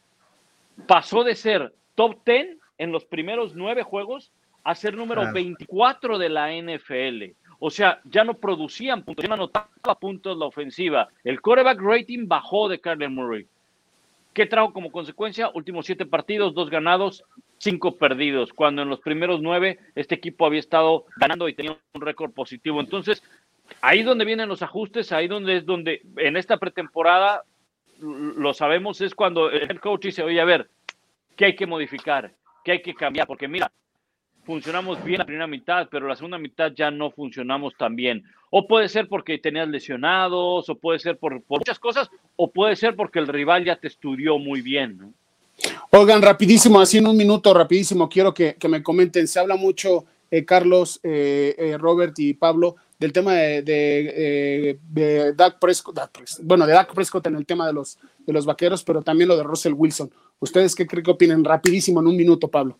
pasó 0.86 1.24
de 1.24 1.34
ser 1.34 1.72
top 1.94 2.18
10 2.24 2.58
en 2.78 2.92
los 2.92 3.04
primeros 3.06 3.54
nueve 3.54 3.82
juegos 3.82 4.30
a 4.62 4.74
ser 4.74 4.94
número 4.94 5.32
24 5.32 6.18
de 6.18 6.28
la 6.28 6.50
NFL. 6.52 7.34
O 7.58 7.70
sea, 7.70 8.00
ya 8.04 8.24
no 8.24 8.34
producían 8.34 9.04
puntos, 9.04 9.22
ya 9.22 9.28
no 9.28 9.34
anotaba 9.34 9.98
puntos 9.98 10.36
la 10.36 10.46
ofensiva. 10.46 11.08
El 11.22 11.40
quarterback 11.40 11.80
rating 11.80 12.26
bajó 12.26 12.68
de 12.68 12.80
Kyler 12.80 13.10
Murray. 13.10 13.46
¿Qué 14.34 14.46
trajo 14.46 14.72
como 14.72 14.90
consecuencia? 14.90 15.50
Últimos 15.54 15.86
siete 15.86 16.04
partidos, 16.04 16.54
dos 16.54 16.68
ganados, 16.68 17.24
cinco 17.58 17.96
perdidos, 17.96 18.52
cuando 18.52 18.82
en 18.82 18.88
los 18.88 19.00
primeros 19.00 19.40
nueve 19.40 19.78
este 19.94 20.14
equipo 20.14 20.46
había 20.46 20.60
estado 20.60 21.06
ganando 21.16 21.48
y 21.48 21.54
tenía 21.54 21.76
un 21.94 22.00
récord 22.00 22.32
positivo. 22.32 22.80
Entonces, 22.80 23.22
ahí 23.80 24.02
donde 24.02 24.24
vienen 24.24 24.48
los 24.48 24.62
ajustes, 24.62 25.12
ahí 25.12 25.28
donde 25.28 25.56
es 25.56 25.66
donde 25.66 26.02
en 26.16 26.36
esta 26.36 26.58
pretemporada 26.58 27.44
lo 28.00 28.52
sabemos 28.54 29.00
es 29.00 29.14
cuando 29.14 29.50
el 29.50 29.80
coach 29.80 30.06
dice, 30.06 30.22
oye, 30.22 30.40
a 30.40 30.44
ver, 30.44 30.68
¿qué 31.36 31.46
hay 31.46 31.56
que 31.56 31.66
modificar? 31.66 32.32
¿Qué 32.64 32.72
hay 32.72 32.82
que 32.82 32.94
cambiar? 32.94 33.26
Porque 33.26 33.48
mira, 33.48 33.70
funcionamos 34.44 35.02
bien 35.04 35.18
la 35.18 35.24
primera 35.24 35.46
mitad, 35.46 35.88
pero 35.90 36.08
la 36.08 36.16
segunda 36.16 36.38
mitad 36.38 36.72
ya 36.72 36.90
no 36.90 37.10
funcionamos 37.10 37.74
tan 37.76 37.96
bien. 37.96 38.24
O 38.50 38.66
puede 38.66 38.88
ser 38.88 39.08
porque 39.08 39.38
tenías 39.38 39.68
lesionados, 39.68 40.68
o 40.68 40.74
puede 40.76 40.98
ser 40.98 41.18
por, 41.18 41.42
muchas 41.48 41.78
cosas, 41.78 42.10
o 42.36 42.50
puede 42.50 42.76
ser 42.76 42.94
porque 42.94 43.18
el 43.18 43.26
rival 43.26 43.64
ya 43.64 43.76
te 43.76 43.88
estudió 43.88 44.38
muy 44.38 44.60
bien. 44.60 45.14
Oigan, 45.90 46.22
rapidísimo, 46.22 46.80
así 46.80 46.98
en 46.98 47.06
un 47.06 47.16
minuto, 47.16 47.54
rapidísimo, 47.54 48.08
quiero 48.08 48.34
que, 48.34 48.56
me 48.68 48.82
comenten. 48.82 49.28
Se 49.28 49.38
habla 49.38 49.56
mucho, 49.56 50.04
eh, 50.30 50.44
Carlos, 50.44 50.98
eh, 51.02 51.54
eh, 51.56 51.78
Robert 51.78 52.18
y 52.18 52.34
Pablo, 52.34 52.76
del 52.98 53.12
tema 53.12 53.34
de, 53.34 53.62
de, 53.62 54.78
Prescott, 55.60 55.98
bueno, 56.42 56.66
de 56.66 56.72
Dak 56.72 56.94
Prescott 56.94 57.26
en 57.26 57.36
el 57.36 57.46
tema 57.46 57.66
de 57.66 57.72
los, 57.72 57.98
de 58.26 58.32
los 58.32 58.46
vaqueros, 58.46 58.82
pero 58.82 59.02
también 59.02 59.28
lo 59.28 59.36
de 59.36 59.42
Russell 59.42 59.74
Wilson. 59.74 60.10
¿Ustedes 60.40 60.74
qué 60.74 60.86
creen 60.86 61.04
que 61.04 61.10
opinan? 61.10 61.44
Rapidísimo, 61.44 62.00
en 62.00 62.08
un 62.08 62.16
minuto, 62.16 62.48
Pablo. 62.48 62.78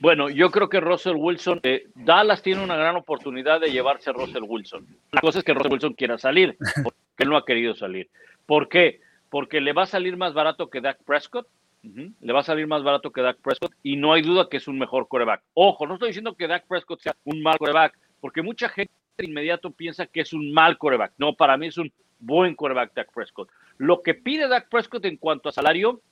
Bueno, 0.00 0.28
yo 0.30 0.50
creo 0.50 0.68
que 0.68 0.80
Russell 0.80 1.16
Wilson, 1.16 1.60
Dallas 1.94 2.42
tiene 2.42 2.62
una 2.62 2.76
gran 2.76 2.96
oportunidad 2.96 3.60
de 3.60 3.72
llevarse 3.72 4.10
a 4.10 4.12
Russell 4.12 4.44
Wilson. 4.46 4.86
La 5.10 5.20
cosa 5.20 5.40
es 5.40 5.44
que 5.44 5.54
Russell 5.54 5.72
Wilson 5.72 5.94
quiera 5.94 6.18
salir, 6.18 6.56
porque 6.84 6.98
él 7.18 7.30
no 7.30 7.36
ha 7.36 7.44
querido 7.44 7.74
salir. 7.74 8.08
¿Por 8.46 8.68
qué? 8.68 9.00
Porque 9.30 9.60
le 9.60 9.72
va 9.72 9.82
a 9.82 9.86
salir 9.86 10.16
más 10.16 10.34
barato 10.34 10.70
que 10.70 10.80
Dak 10.80 11.02
Prescott. 11.04 11.46
Le 11.82 12.32
va 12.32 12.40
a 12.40 12.44
salir 12.44 12.66
más 12.66 12.82
barato 12.82 13.12
que 13.12 13.22
Dak 13.22 13.38
Prescott 13.38 13.72
y 13.82 13.96
no 13.96 14.12
hay 14.12 14.20
duda 14.22 14.48
que 14.50 14.56
es 14.58 14.68
un 14.68 14.78
mejor 14.78 15.08
coreback. 15.08 15.42
Ojo, 15.54 15.86
no 15.86 15.94
estoy 15.94 16.08
diciendo 16.08 16.34
que 16.34 16.48
Dak 16.48 16.66
Prescott 16.66 17.00
sea 17.00 17.16
un 17.24 17.40
mal 17.40 17.56
coreback, 17.56 17.96
porque 18.20 18.42
mucha 18.42 18.68
gente 18.68 18.92
de 19.16 19.24
inmediato 19.24 19.70
piensa 19.70 20.06
que 20.06 20.20
es 20.20 20.32
un 20.32 20.52
mal 20.52 20.76
coreback. 20.76 21.12
No, 21.18 21.34
para 21.34 21.56
mí 21.56 21.68
es 21.68 21.78
un 21.78 21.90
buen 22.18 22.56
coreback 22.56 22.94
Dak 22.94 23.12
Prescott. 23.12 23.48
Lo 23.78 24.02
que 24.02 24.14
pide 24.14 24.48
Dak 24.48 24.68
Prescott 24.68 25.04
en 25.04 25.16
cuanto 25.16 25.48
a 25.48 25.52
salario 25.52 26.02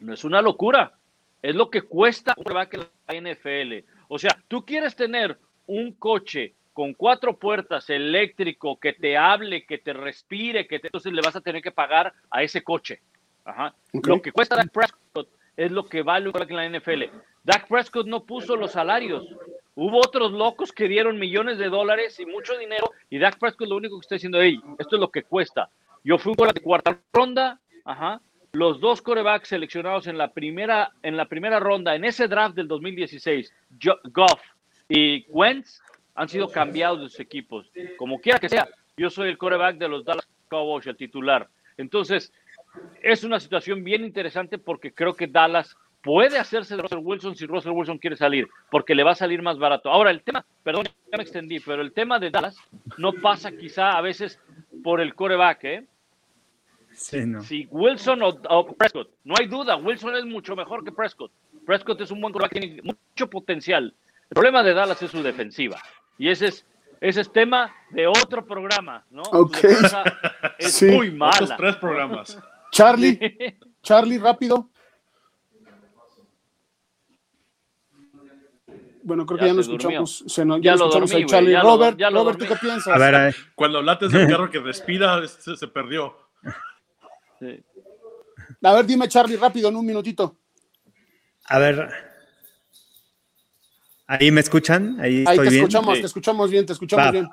no 0.00 0.12
es 0.12 0.24
una 0.24 0.42
locura 0.42 0.92
es 1.40 1.54
lo 1.54 1.70
que 1.70 1.82
cuesta 1.82 2.34
un 2.36 2.42
coreback 2.42 2.74
en 2.74 3.24
la 3.24 3.32
NFL. 3.32 3.88
O 4.08 4.18
sea, 4.18 4.36
tú 4.48 4.64
quieres 4.66 4.96
tener 4.96 5.38
un 5.66 5.92
coche 5.92 6.54
con 6.76 6.92
cuatro 6.92 7.38
puertas 7.38 7.88
eléctrico 7.88 8.78
que 8.78 8.92
te 8.92 9.16
hable, 9.16 9.64
que 9.64 9.78
te 9.78 9.94
respire, 9.94 10.66
que 10.66 10.76
entonces 10.76 11.10
le 11.10 11.22
vas 11.22 11.34
a 11.34 11.40
tener 11.40 11.62
que 11.62 11.70
pagar 11.70 12.12
a 12.30 12.42
ese 12.42 12.62
coche. 12.62 13.00
Lo 13.94 14.20
que 14.20 14.30
cuesta 14.30 14.56
Dak 14.56 14.70
Prescott 14.70 15.30
es 15.56 15.72
lo 15.72 15.86
que 15.86 16.02
vale 16.02 16.30
en 16.30 16.54
la 16.54 16.68
NFL. 16.68 17.04
Dak 17.44 17.66
Prescott 17.66 18.06
no 18.06 18.24
puso 18.24 18.56
los 18.56 18.72
salarios. 18.72 19.26
Hubo 19.74 20.00
otros 20.00 20.32
locos 20.32 20.70
que 20.70 20.86
dieron 20.86 21.18
millones 21.18 21.56
de 21.56 21.70
dólares 21.70 22.20
y 22.20 22.26
mucho 22.26 22.58
dinero 22.58 22.90
y 23.08 23.18
Dak 23.20 23.38
Prescott 23.38 23.68
lo 23.68 23.76
único 23.76 23.98
que 23.98 24.04
está 24.04 24.16
diciendo, 24.16 24.42
hey, 24.42 24.60
esto 24.78 24.96
es 24.96 25.00
lo 25.00 25.10
que 25.10 25.22
cuesta. 25.22 25.70
Yo 26.04 26.18
fui 26.18 26.34
un 26.36 26.46
de 26.48 26.60
cuarta 26.60 27.00
ronda, 27.10 27.58
ajá, 27.86 28.20
los 28.52 28.80
dos 28.80 29.00
corebacks 29.00 29.48
seleccionados 29.48 30.08
en 30.08 30.18
la 30.18 30.34
primera, 30.34 30.92
en 31.02 31.16
la 31.16 31.24
primera 31.24 31.58
ronda, 31.58 31.94
en 31.94 32.04
ese 32.04 32.28
draft 32.28 32.54
del 32.54 32.68
2016, 32.68 33.50
Goff 34.12 34.42
y 34.90 35.24
Wentz, 35.30 35.80
han 36.16 36.28
sido 36.28 36.48
cambiados 36.48 37.00
de 37.00 37.08
sus 37.08 37.20
equipos. 37.20 37.70
Como 37.98 38.20
quiera 38.20 38.38
que 38.38 38.48
sea, 38.48 38.68
yo 38.96 39.10
soy 39.10 39.28
el 39.28 39.38
coreback 39.38 39.76
de 39.76 39.88
los 39.88 40.04
Dallas 40.04 40.26
Cowboys, 40.48 40.86
el 40.86 40.96
titular. 40.96 41.48
Entonces, 41.76 42.32
es 43.02 43.22
una 43.22 43.38
situación 43.38 43.84
bien 43.84 44.04
interesante 44.04 44.58
porque 44.58 44.92
creo 44.92 45.14
que 45.14 45.26
Dallas 45.26 45.76
puede 46.02 46.38
hacerse 46.38 46.76
de 46.76 46.82
Russell 46.82 47.00
Wilson 47.02 47.36
si 47.36 47.46
Russell 47.46 47.72
Wilson 47.72 47.98
quiere 47.98 48.16
salir, 48.16 48.48
porque 48.70 48.94
le 48.94 49.02
va 49.02 49.10
a 49.12 49.16
salir 49.16 49.42
más 49.42 49.58
barato. 49.58 49.90
Ahora, 49.90 50.10
el 50.10 50.22
tema, 50.22 50.44
perdón, 50.62 50.86
ya 51.10 51.16
me 51.18 51.22
extendí, 51.22 51.60
pero 51.60 51.82
el 51.82 51.92
tema 51.92 52.18
de 52.18 52.30
Dallas 52.30 52.56
no 52.96 53.12
pasa 53.12 53.52
quizá 53.52 53.92
a 53.92 54.00
veces 54.00 54.38
por 54.82 55.00
el 55.00 55.14
coreback, 55.14 55.64
¿eh? 55.64 55.84
Si 57.42 57.68
Wilson 57.70 58.20
o, 58.22 58.74
Prescott, 58.74 59.10
no 59.24 59.34
hay 59.38 59.48
duda, 59.48 59.76
Wilson 59.76 60.16
es 60.16 60.24
mucho 60.24 60.56
mejor 60.56 60.82
que 60.82 60.92
Prescott. 60.92 61.30
Prescott 61.66 62.00
es 62.00 62.10
un 62.10 62.22
buen 62.22 62.32
coreback, 62.32 62.52
tiene 62.52 62.80
mucho 62.82 63.28
potencial. 63.28 63.92
El 64.30 64.34
problema 64.34 64.62
de 64.62 64.72
Dallas 64.72 65.02
es 65.02 65.10
su 65.10 65.22
defensiva. 65.22 65.82
Y 66.18 66.28
ese 66.28 66.46
es, 66.48 66.66
ese 67.00 67.20
es 67.20 67.32
tema 67.32 67.74
de 67.90 68.06
otro 68.06 68.44
programa, 68.44 69.04
¿no? 69.10 69.22
Es 70.58 70.82
muy 70.82 71.10
mala. 71.10 71.56
tres 71.56 71.76
programas. 71.76 72.38
Charlie, 72.72 73.58
Charlie, 73.82 74.18
rápido. 74.18 74.70
Bueno, 79.02 79.24
creo 79.24 79.38
que 79.38 79.46
ya, 79.46 79.52
no 79.54 79.60
escuchamos. 79.60 80.24
Se 80.26 80.44
ya, 80.60 80.74
lo 80.74 80.88
escuchamos 80.88 81.10
dormí, 81.10 81.26
Charlie. 81.26 81.56
Robert, 81.56 82.00
Robert 82.10 82.38
¿tú 82.38 82.46
qué 82.46 82.56
piensas? 82.56 82.88
A 82.88 82.98
ver, 82.98 83.36
Cuando 83.54 83.80
lates 83.80 84.10
del 84.10 84.28
carro 84.28 84.50
que 84.50 84.58
respira, 84.58 85.22
se 85.28 85.68
perdió. 85.68 86.16
A 88.62 88.72
ver, 88.72 88.84
dime, 88.84 89.06
Charlie, 89.06 89.36
rápido, 89.36 89.68
en 89.68 89.76
un 89.76 89.86
minutito. 89.86 90.36
A 91.44 91.58
ver. 91.60 92.15
¿Ahí 94.06 94.30
me 94.30 94.40
escuchan? 94.40 94.98
Ahí, 95.00 95.24
te 95.24 95.48
escuchamos, 95.48 96.00
te 96.00 96.06
escuchamos 96.06 96.50
bien, 96.50 96.66
te 96.66 96.72
escuchamos 96.72 97.12
bien. 97.12 97.28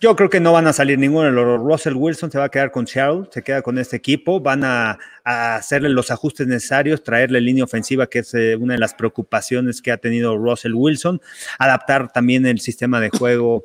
Yo 0.00 0.16
creo 0.16 0.28
que 0.28 0.40
no 0.40 0.52
van 0.52 0.66
a 0.66 0.72
salir 0.72 0.98
ninguno. 0.98 1.30
Russell 1.58 1.94
Wilson 1.94 2.28
se 2.32 2.36
va 2.36 2.46
a 2.46 2.48
quedar 2.48 2.72
con 2.72 2.88
Seattle, 2.88 3.28
se 3.30 3.40
queda 3.42 3.62
con 3.62 3.78
este 3.78 3.94
equipo. 3.94 4.40
Van 4.40 4.64
a, 4.64 4.98
hacerle 5.22 5.90
los 5.90 6.10
ajustes 6.10 6.48
necesarios, 6.48 7.04
traerle 7.04 7.40
línea 7.40 7.62
ofensiva, 7.62 8.08
que 8.08 8.18
es 8.18 8.34
eh, 8.34 8.56
una 8.56 8.74
de 8.74 8.80
las 8.80 8.94
preocupaciones 8.94 9.80
que 9.80 9.92
ha 9.92 9.98
tenido 9.98 10.36
Russell 10.36 10.74
Wilson. 10.74 11.20
Adaptar 11.56 12.12
también 12.12 12.46
el 12.46 12.58
sistema 12.58 13.00
de 13.00 13.10
juego 13.10 13.62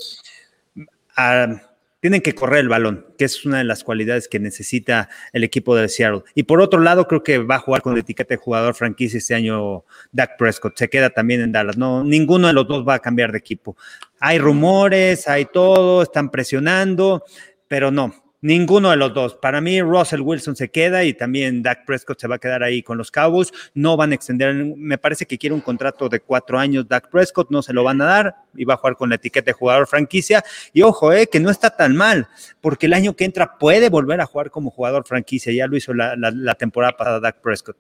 a, 1.16 1.60
tienen 2.08 2.22
que 2.22 2.36
correr 2.36 2.62
el 2.62 2.70
balón, 2.70 3.06
que 3.18 3.26
es 3.26 3.44
una 3.44 3.58
de 3.58 3.66
las 3.66 3.84
cualidades 3.84 4.30
que 4.30 4.40
necesita 4.40 5.10
el 5.34 5.44
equipo 5.44 5.76
de 5.76 5.90
Seattle. 5.90 6.24
Y 6.36 6.44
por 6.44 6.62
otro 6.62 6.80
lado, 6.80 7.06
creo 7.06 7.22
que 7.22 7.38
va 7.38 7.56
a 7.56 7.60
jugar 7.60 7.82
con 7.82 7.96
la 7.96 8.00
etiqueta 8.00 8.34
de 8.34 8.38
jugador 8.38 8.76
franquicia 8.76 9.18
este 9.18 9.36
año 9.36 9.84
Dak 10.14 10.38
Prescott. 10.38 10.78
Se 10.78 10.90
queda 10.90 11.10
también 11.10 11.42
en 11.42 11.52
Dallas. 11.52 11.76
No, 11.76 12.06
ninguno 12.06 12.48
de 12.48 12.54
los 12.54 12.66
dos 12.66 12.88
va 12.88 12.94
a 12.94 13.00
cambiar 13.00 13.34
de 13.34 13.40
equipo. 13.40 13.76
Hay 14.22 14.40
rumores, 14.40 15.28
hay 15.28 15.48
todo, 15.52 16.02
están 16.02 16.32
presionando, 16.32 17.26
pero 17.68 17.92
no, 17.92 18.14
Ninguno 18.40 18.92
de 18.92 18.98
los 18.98 19.16
dos. 19.16 19.34
Para 19.34 19.62
mí, 19.62 19.82
Russell 19.82 20.22
Wilson 20.22 20.56
se 20.56 20.70
queda 20.70 21.04
y 21.04 21.16
también 21.16 21.64
Dak 21.64 21.86
Prescott 21.86 22.20
se 22.20 22.28
va 22.28 22.36
a 22.36 22.40
quedar 22.40 22.62
ahí 22.62 22.84
con 22.84 22.96
los 22.98 23.10
Cowboys. 23.10 23.52
No 23.74 23.98
van 23.98 24.12
a 24.12 24.16
extender, 24.16 24.54
me 24.54 25.00
parece 25.00 25.26
que 25.26 25.40
quiere 25.40 25.56
un 25.56 25.62
contrato 25.62 26.08
de 26.08 26.20
cuatro 26.20 26.60
años 26.60 26.88
Dak 26.88 27.10
Prescott, 27.10 27.50
no 27.50 27.64
se 27.64 27.74
lo 27.74 27.84
van 27.84 28.00
a 28.02 28.06
dar 28.06 28.36
y 28.54 28.64
va 28.64 28.76
a 28.76 28.78
jugar 28.78 28.96
con 28.96 29.10
la 29.10 29.16
etiqueta 29.16 29.48
de 29.48 29.54
jugador 29.54 29.88
franquicia. 29.88 30.44
Y 30.72 30.84
ojo, 30.84 31.12
eh, 31.14 31.28
que 31.28 31.40
no 31.40 31.50
está 31.50 31.72
tan 31.72 31.96
mal, 31.96 32.28
porque 32.62 32.86
el 32.86 32.94
año 32.94 33.16
que 33.16 33.26
entra 33.26 33.58
puede 33.58 33.90
volver 33.90 34.22
a 34.22 34.28
jugar 34.28 34.52
como 34.52 34.70
jugador 34.70 35.08
franquicia. 35.08 35.52
Ya 35.52 35.66
lo 35.66 35.76
hizo 35.76 35.94
la, 35.96 36.56
temporada 36.56 36.96
pasada 36.96 37.20
Dak 37.20 37.42
Prescott. 37.42 37.78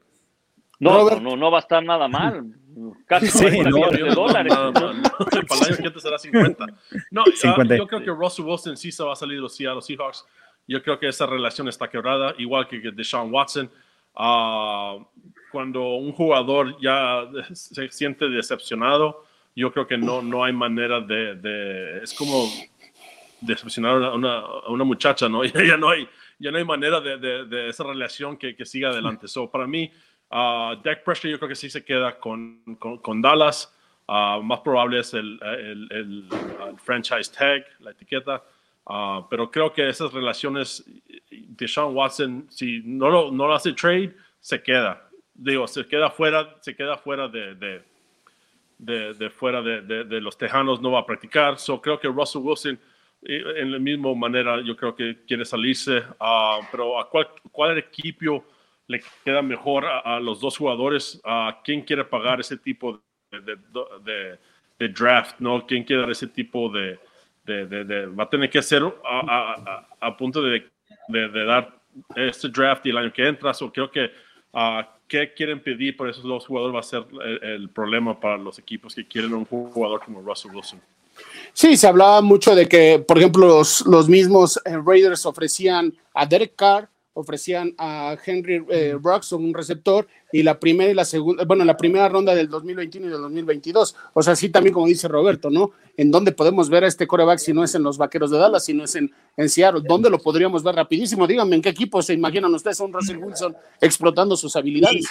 No, 0.79 1.19
no, 1.19 1.37
no 1.37 1.51
va 1.51 1.59
a 1.59 1.61
estar 1.61 1.83
nada 1.83 2.07
mal. 2.07 2.51
Casi 3.05 3.27
sí, 3.27 3.45
millones 3.45 3.91
de 3.91 4.09
dólares. 4.09 4.53
el 4.53 4.67
año 4.67 5.77
que 5.77 5.87
antes 5.87 6.01
será 6.01 6.17
50. 6.17 6.65
No, 7.11 7.23
50. 7.25 7.77
yo 7.77 7.87
creo 7.87 8.03
que 8.03 8.11
Russell 8.11 8.45
Wilson 8.45 8.77
sí 8.77 8.91
se 8.91 9.03
va 9.03 9.13
a 9.13 9.15
salir 9.15 9.37
de 9.37 9.41
los 9.41 9.55
Seahawks. 9.55 10.25
Yo 10.67 10.83
creo 10.83 10.99
que 10.99 11.07
esa 11.07 11.25
relación 11.25 11.67
está 11.67 11.89
quebrada, 11.89 12.35
igual 12.37 12.67
que 12.67 12.79
Deshaun 12.91 13.33
Watson. 13.33 13.71
Uh, 14.13 15.05
cuando 15.51 15.95
un 15.95 16.11
jugador 16.11 16.75
ya 16.81 17.27
se 17.53 17.89
siente 17.89 18.27
decepcionado, 18.29 19.25
yo 19.55 19.71
creo 19.71 19.87
que 19.87 19.97
no, 19.97 20.21
no 20.21 20.43
hay 20.43 20.53
manera 20.53 20.99
de, 20.99 21.35
de 21.35 22.03
es 22.03 22.13
como 22.13 22.47
decepcionar 23.41 24.03
a 24.03 24.13
una, 24.13 24.39
a 24.39 24.69
una, 24.69 24.83
muchacha, 24.83 25.29
¿no? 25.29 25.43
Ya, 25.45 25.77
no 25.77 25.89
hay, 25.89 26.07
ya 26.37 26.51
no 26.51 26.57
hay 26.57 26.65
manera 26.65 26.99
de, 26.99 27.17
de, 27.17 27.69
esa 27.69 27.83
relación 27.83 28.37
que, 28.37 28.55
que 28.55 28.65
siga 28.65 28.89
adelante. 28.89 29.27
So, 29.27 29.49
para 29.49 29.65
mí, 29.65 29.91
uh, 30.31 30.75
Dak 30.83 31.03
Prescott 31.03 31.31
yo 31.31 31.37
creo 31.39 31.49
que 31.49 31.55
sí 31.55 31.69
se 31.69 31.83
queda 31.83 32.19
con, 32.19 32.77
con, 32.79 32.97
con 32.97 33.21
Dallas. 33.21 33.73
Uh, 34.07 34.41
más 34.41 34.61
probable 34.61 34.99
es 34.99 35.13
el, 35.13 35.39
el, 35.43 35.87
el, 35.91 36.29
el 36.69 36.79
franchise 36.79 37.31
tag, 37.31 37.65
la 37.79 37.91
etiqueta. 37.91 38.43
Ah, 38.89 39.27
pero 39.29 39.51
creo 39.51 39.73
que 39.73 39.89
esas 39.89 40.13
relaciones 40.13 40.85
de 41.29 41.67
Sean 41.67 41.93
Watson, 41.93 42.47
si 42.49 42.81
no 42.85 43.09
lo, 43.09 43.31
no 43.31 43.47
lo 43.47 43.53
hace 43.53 43.73
trade, 43.73 44.15
se 44.39 44.63
queda. 44.63 45.09
Digo, 45.33 45.67
se 45.67 45.85
queda 45.85 46.09
fuera, 46.09 46.55
se 46.61 46.73
queda 46.73 46.97
fuera 46.97 47.27
de, 47.27 47.53
de, 48.77 49.13
de, 49.13 49.29
fuera 49.29 49.61
de, 49.61 49.81
de, 49.81 50.21
los 50.21 50.37
Tejanos, 50.37 50.81
no 50.81 50.91
va 50.91 51.01
a 51.01 51.05
practicar. 51.05 51.59
So, 51.59 51.81
creo 51.81 51.99
que 51.99 52.07
Russell 52.07 52.41
Wilson, 52.41 52.79
en 53.23 53.71
la 53.73 53.79
misma 53.79 54.15
manera, 54.15 54.61
yo 54.61 54.75
creo 54.77 54.95
que 54.95 55.17
quiere 55.27 55.43
salirse. 55.43 55.97
Uh, 55.97 56.63
pero 56.71 56.97
¿a 56.97 57.09
cuál, 57.09 57.27
cuál, 57.51 57.77
equipo 57.77 58.45
le 58.87 59.01
queda 59.25 59.41
mejor 59.41 59.85
a, 59.85 60.17
los 60.21 60.39
dos 60.39 60.57
jugadores? 60.57 61.19
¿A 61.25 61.59
quién 61.61 61.81
quiere 61.81 62.05
pagar 62.05 62.39
ese 62.39 62.55
tipo 62.55 63.01
de, 63.31 64.37
draft? 64.79 65.39
¿no? 65.39 65.65
¿Quién 65.67 65.83
quiere 65.83 66.09
ese 66.09 66.27
tipo 66.27 66.69
de, 66.69 66.97
de, 67.47 68.05
va 68.07 68.23
a 68.23 68.29
tener 68.29 68.49
que 68.49 68.59
hacer 68.59 68.83
a, 69.03 70.17
punto 70.17 70.41
de, 70.41 70.63
dar 71.09 71.73
este 72.15 72.49
draft 72.49 72.85
y 72.85 72.89
el 72.89 72.97
año 72.97 73.13
que 73.13 73.27
entra. 73.27 73.51
o 73.51 73.71
creo 73.71 73.89
que 73.89 74.11
uh, 74.53 74.83
qué 75.07 75.33
quieren 75.33 75.61
pedir 75.61 75.95
por 75.95 76.09
esos 76.09 76.23
dos 76.23 76.45
jugadores 76.45 76.75
va 76.75 76.79
a 76.79 76.83
ser 76.83 77.05
el, 77.41 77.69
problema 77.69 78.19
para 78.19 78.37
los 78.37 78.59
equipos 78.59 78.93
que 78.93 79.07
quieren 79.07 79.33
un 79.33 79.45
jugador 79.45 80.01
como 80.03 80.21
Russell 80.21 80.51
Wilson. 80.53 80.81
Sí, 81.53 81.75
se 81.77 81.87
hablaba 81.87 82.21
mucho 82.21 82.53
de 82.53 82.67
que, 82.67 82.99
por 82.99 83.17
ejemplo, 83.17 83.47
los, 83.47 83.85
los 83.87 84.07
mismos 84.07 84.57
eh, 84.65 84.77
Raiders 84.85 85.25
ofrecían 85.25 85.93
a 86.13 86.25
Derek 86.25 86.55
Carr, 86.55 86.89
ofrecían 87.13 87.73
a 87.79 88.15
Henry 88.23 88.63
eh, 88.69 88.95
un 89.31 89.53
receptor, 89.53 90.07
y 90.31 90.43
la 90.43 90.59
primera 90.59 90.91
y 90.91 90.93
la 90.93 91.05
segunda, 91.05 91.45
bueno, 91.45 91.63
la 91.63 91.77
primera 91.77 92.09
ronda 92.09 92.35
del 92.35 92.49
2021 92.49 93.07
y 93.07 93.09
del 93.09 93.21
2022. 93.21 93.95
O 94.13 94.23
sea, 94.23 94.35
sí, 94.35 94.49
también 94.49 94.73
como 94.73 94.87
dice 94.87 95.07
Roberto, 95.07 95.49
¿no? 95.49 95.71
¿En 95.95 96.11
dónde 96.11 96.31
podemos 96.31 96.69
ver 96.69 96.83
a 96.83 96.87
este 96.87 97.07
coreback 97.07 97.39
si 97.39 97.53
no 97.53 97.63
es 97.63 97.73
en 97.75 97.83
los 97.83 97.97
Vaqueros 97.97 98.31
de 98.31 98.37
Dallas, 98.37 98.65
si 98.65 98.73
no 98.73 98.83
es 98.83 98.95
en, 98.95 99.11
en 99.35 99.49
Seattle? 99.49 99.81
¿Dónde 99.87 100.09
lo 100.09 100.19
podríamos 100.19 100.63
ver 100.63 100.75
rapidísimo? 100.75 101.27
Díganme, 101.27 101.55
¿en 101.55 101.61
qué 101.61 101.69
equipo 101.69 102.01
se 102.01 102.13
imaginan 102.13 102.53
ustedes 102.53 102.79
a 102.81 102.83
un 102.83 102.93
Russell 102.93 103.17
Wilson 103.17 103.55
explotando 103.81 104.35
sus 104.35 104.55
habilidades? 104.55 105.05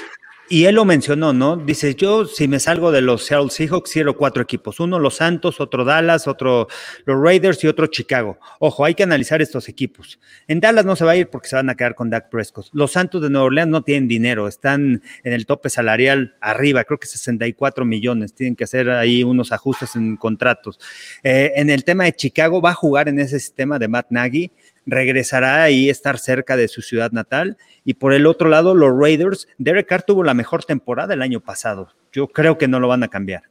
Y 0.49 0.67
él 0.67 0.77
lo 0.77 0.85
mencionó, 0.85 1.33
¿no? 1.33 1.57
Dice, 1.57 1.97
yo 1.97 2.25
si 2.25 2.47
me 2.47 2.61
salgo 2.61 2.93
de 2.93 3.01
los 3.01 3.25
Seattle 3.25 3.51
Seahawks, 3.51 3.91
quiero 3.91 4.17
cuatro 4.17 4.45
equipos. 4.45 4.79
Uno 4.79 5.01
los 5.01 5.17
Santos, 5.17 5.61
otro 5.61 5.85
Dallas, 5.85 6.29
otro 6.29 6.69
los 7.05 7.21
Raiders 7.21 7.65
y 7.65 7.67
otro 7.67 7.89
Chicago. 7.89 8.39
Ojo, 8.61 8.85
hay 8.85 8.95
que 8.95 9.03
analizar 9.03 9.43
estos 9.43 9.69
equipos. 9.69 10.21
En 10.47 10.61
Dallas 10.61 10.85
no 10.85 10.95
se 10.95 11.05
va 11.05 11.13
a 11.13 11.17
ir 11.17 11.31
porque 11.31 11.49
se 11.49 11.57
van 11.57 11.69
a 11.69 11.75
quedar 11.75 11.97
con 11.97 12.11
Dak 12.11 12.31
Prescott. 12.31 12.69
Los 12.73 12.93
Santos 12.93 13.23
de 13.23 13.31
Nueva 13.31 13.47
Orleans 13.47 13.73
no 13.73 13.83
tienen 13.83 14.07
dinero, 14.07 14.47
están 14.47 15.03
en 15.25 15.33
el 15.33 15.47
tope 15.47 15.71
salarial 15.71 16.37
arriba, 16.41 16.85
creo 16.85 16.99
que 16.99 17.07
64 17.07 17.85
millones. 17.85 18.35
Tienen 18.35 18.57
que 18.57 18.65
hacer 18.65 18.91
ahí 18.91 19.25
unos 19.25 19.53
ajustes 19.53 19.97
en 19.97 20.17
contratos. 20.17 20.79
Eh, 21.23 21.53
en 21.57 21.71
el 21.71 21.85
tema 21.85 22.05
de 22.05 22.13
Chicago, 22.13 22.61
va 22.61 22.71
a 22.71 22.75
jugar 22.75 23.09
en 23.09 23.19
ese 23.19 23.39
sistema 23.39 23.79
de 23.79 23.89
Matt 23.89 24.07
Nagy 24.11 24.51
regresará 24.87 25.65
ahí 25.65 25.91
estar 25.91 26.19
cerca 26.19 26.57
de 26.57 26.69
su 26.69 26.81
ciudad 26.81 27.11
natal. 27.11 27.59
Y 27.85 27.95
por 27.95 28.13
el 28.13 28.27
otro 28.27 28.49
lado, 28.49 28.75
los 28.75 28.97
Raiders, 28.97 29.49
Derek 29.59 29.89
Carr 29.89 30.03
tuvo 30.05 30.25
la 30.25 30.33
mejor 30.35 30.65
temporada 30.65 31.13
el 31.13 31.23
año 31.23 31.41
pasado. 31.41 31.89
Yo 32.13 32.29
creo 32.29 32.57
que 32.57 32.69
no 32.69 32.81
lo 32.81 32.89
van 32.89 33.03
a 33.03 33.09
cambiar. 33.09 33.43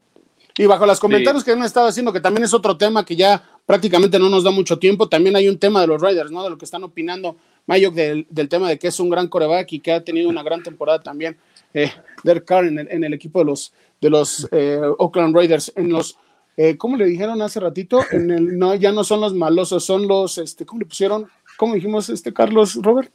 Y 0.58 0.66
bajo 0.66 0.86
los 0.86 1.02
comentarios 1.02 1.44
que 1.44 1.52
han 1.52 1.64
estado 1.64 1.88
haciendo, 1.88 2.14
que 2.14 2.22
también 2.22 2.46
es 2.46 2.54
otro 2.54 2.78
tema 2.78 3.04
que 3.04 3.18
ya 3.18 3.44
prácticamente 3.66 4.18
no 4.18 4.30
nos 4.30 4.46
da 4.46 4.52
mucho 4.52 4.80
tiempo, 4.80 5.10
también 5.10 5.36
hay 5.36 5.50
un 5.50 5.60
tema 5.60 5.82
de 5.82 5.88
los 5.88 6.02
Raiders, 6.02 6.32
¿no? 6.32 6.44
De 6.44 6.50
lo 6.50 6.58
que 6.58 6.64
están 6.64 6.84
opinando 6.84 7.36
Mayok 7.68 7.94
del, 7.94 8.50
tema 8.50 8.70
de 8.70 8.78
que 8.78 8.88
es 8.88 9.00
un 9.00 9.10
gran 9.10 9.28
coreback 9.28 9.74
y 9.74 9.80
que 9.80 9.92
ha 9.92 10.04
tenido 10.04 10.30
una 10.30 10.44
gran 10.44 10.62
temporada 10.62 11.02
también 11.02 11.38
eh, 11.74 11.92
Derek 12.24 12.46
Carr 12.46 12.66
en 12.66 13.04
el, 13.04 13.14
equipo 13.14 13.40
de 13.40 13.46
los, 13.46 13.74
de 14.00 14.10
los 14.10 14.48
eh, 14.52 14.80
Oakland 14.98 15.36
Raiders. 15.36 15.74
En 15.76 15.92
los 15.92 16.18
eh, 16.58 16.78
¿cómo 16.78 16.96
le 16.96 17.06
dijeron 17.06 17.42
hace 17.42 17.60
ratito? 17.60 18.00
En 18.12 18.32
el, 18.32 18.58
no, 18.58 18.76
ya 18.76 18.92
no 18.92 19.04
son 19.04 19.22
los 19.22 19.34
malosos, 19.34 19.84
son 19.84 20.08
los, 20.08 20.38
este, 20.38 20.66
¿cómo 20.66 20.80
le 20.80 20.86
pusieron? 20.86 21.30
¿Cómo 21.58 21.76
dijimos, 21.76 22.10
este 22.10 22.34
Carlos, 22.34 22.80
Robert? 22.82 23.12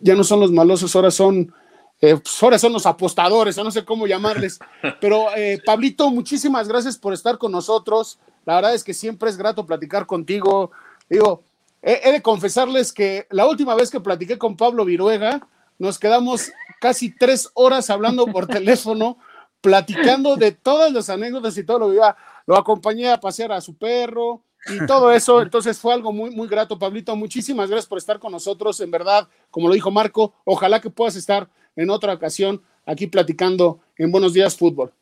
Ya 0.00 0.14
no 0.14 0.24
son 0.24 0.40
los 0.40 0.50
malosos, 0.50 0.94
ahora 0.96 1.12
son, 1.12 1.54
eh, 2.00 2.16
pues 2.16 2.42
ahora 2.42 2.58
son 2.58 2.72
los 2.72 2.86
apostadores, 2.86 3.56
o 3.56 3.62
no 3.62 3.70
sé 3.70 3.84
cómo 3.84 4.08
llamarles. 4.08 4.58
Pero, 5.00 5.26
eh, 5.36 5.60
Pablito, 5.64 6.10
muchísimas 6.10 6.66
gracias 6.66 6.98
por 6.98 7.12
estar 7.12 7.38
con 7.38 7.52
nosotros. 7.52 8.18
La 8.44 8.56
verdad 8.56 8.74
es 8.74 8.82
que 8.82 8.94
siempre 8.94 9.30
es 9.30 9.36
grato 9.36 9.64
platicar 9.64 10.06
contigo. 10.06 10.72
Digo, 11.08 11.44
he 11.82 12.12
de 12.12 12.22
confesarles 12.22 12.92
que 12.92 13.26
la 13.30 13.46
última 13.46 13.74
vez 13.74 13.90
que 13.90 14.00
platiqué 14.00 14.38
con 14.38 14.56
Pablo 14.56 14.84
Viruega, 14.84 15.46
nos 15.78 15.98
quedamos 15.98 16.52
casi 16.80 17.10
tres 17.10 17.50
horas 17.54 17.90
hablando 17.90 18.26
por 18.26 18.46
teléfono 18.58 19.18
platicando 19.60 20.36
de 20.36 20.52
todas 20.52 20.92
las 20.92 21.08
anécdotas 21.10 21.56
y 21.56 21.64
todo 21.64 21.80
lo 21.80 21.88
que 21.88 21.96
iba. 21.96 22.16
Lo 22.46 22.56
acompañé 22.56 23.10
a 23.10 23.20
pasear 23.20 23.52
a 23.52 23.60
su 23.60 23.74
perro 23.74 24.42
y 24.66 24.84
todo 24.86 25.10
eso. 25.12 25.42
Entonces 25.42 25.78
fue 25.78 25.94
algo 25.94 26.12
muy, 26.12 26.30
muy 26.30 26.48
grato, 26.48 26.78
Pablito. 26.78 27.16
Muchísimas 27.16 27.68
gracias 27.68 27.88
por 27.88 27.98
estar 27.98 28.18
con 28.18 28.32
nosotros. 28.32 28.80
En 28.80 28.90
verdad, 28.90 29.28
como 29.50 29.68
lo 29.68 29.74
dijo 29.74 29.90
Marco, 29.90 30.34
ojalá 30.44 30.80
que 30.80 30.90
puedas 30.90 31.16
estar 31.16 31.48
en 31.74 31.90
otra 31.90 32.12
ocasión 32.12 32.62
aquí 32.86 33.06
platicando 33.06 33.80
en 33.96 34.10
Buenos 34.10 34.34
Días 34.34 34.56
Fútbol. 34.56 34.92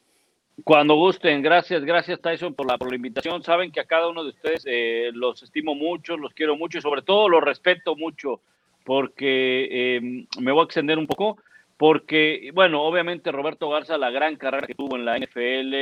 Cuando 0.65 0.95
gusten, 0.95 1.43
gracias, 1.43 1.85
gracias 1.85 2.21
Tyson 2.21 2.55
por 2.55 2.67
la, 2.67 2.77
invitación. 2.95 3.43
Saben 3.43 3.71
que 3.71 3.81
a 3.81 3.85
cada 3.85 4.09
uno 4.09 4.25
de 4.25 4.31
ustedes 4.31 4.65
eh, 4.67 5.11
los 5.15 5.43
estimo 5.43 5.75
mucho, 5.75 6.17
los 6.17 6.33
quiero 6.35 6.57
mucho 6.57 6.79
y 6.79 6.83
sobre 6.83 7.03
todo 7.03 7.29
los 7.29 7.43
respeto 7.43 7.97
mucho 7.97 8.41
porque 8.85 9.69
eh, 9.71 10.27
me 10.41 10.53
voy 10.53 10.63
a 10.63 10.65
extender 10.65 10.99
un 10.99 11.07
poco 11.07 11.39
porque, 11.77 12.51
bueno, 12.53 12.83
obviamente 12.83 13.33
Roberto 13.33 13.71
Garza, 13.71 13.97
la 13.97 14.11
gran 14.11 14.37
carrera 14.37 14.67
que 14.67 14.75
tuvo 14.75 14.97
en 14.97 15.07
la 15.07 15.19
NFL, 15.19 15.73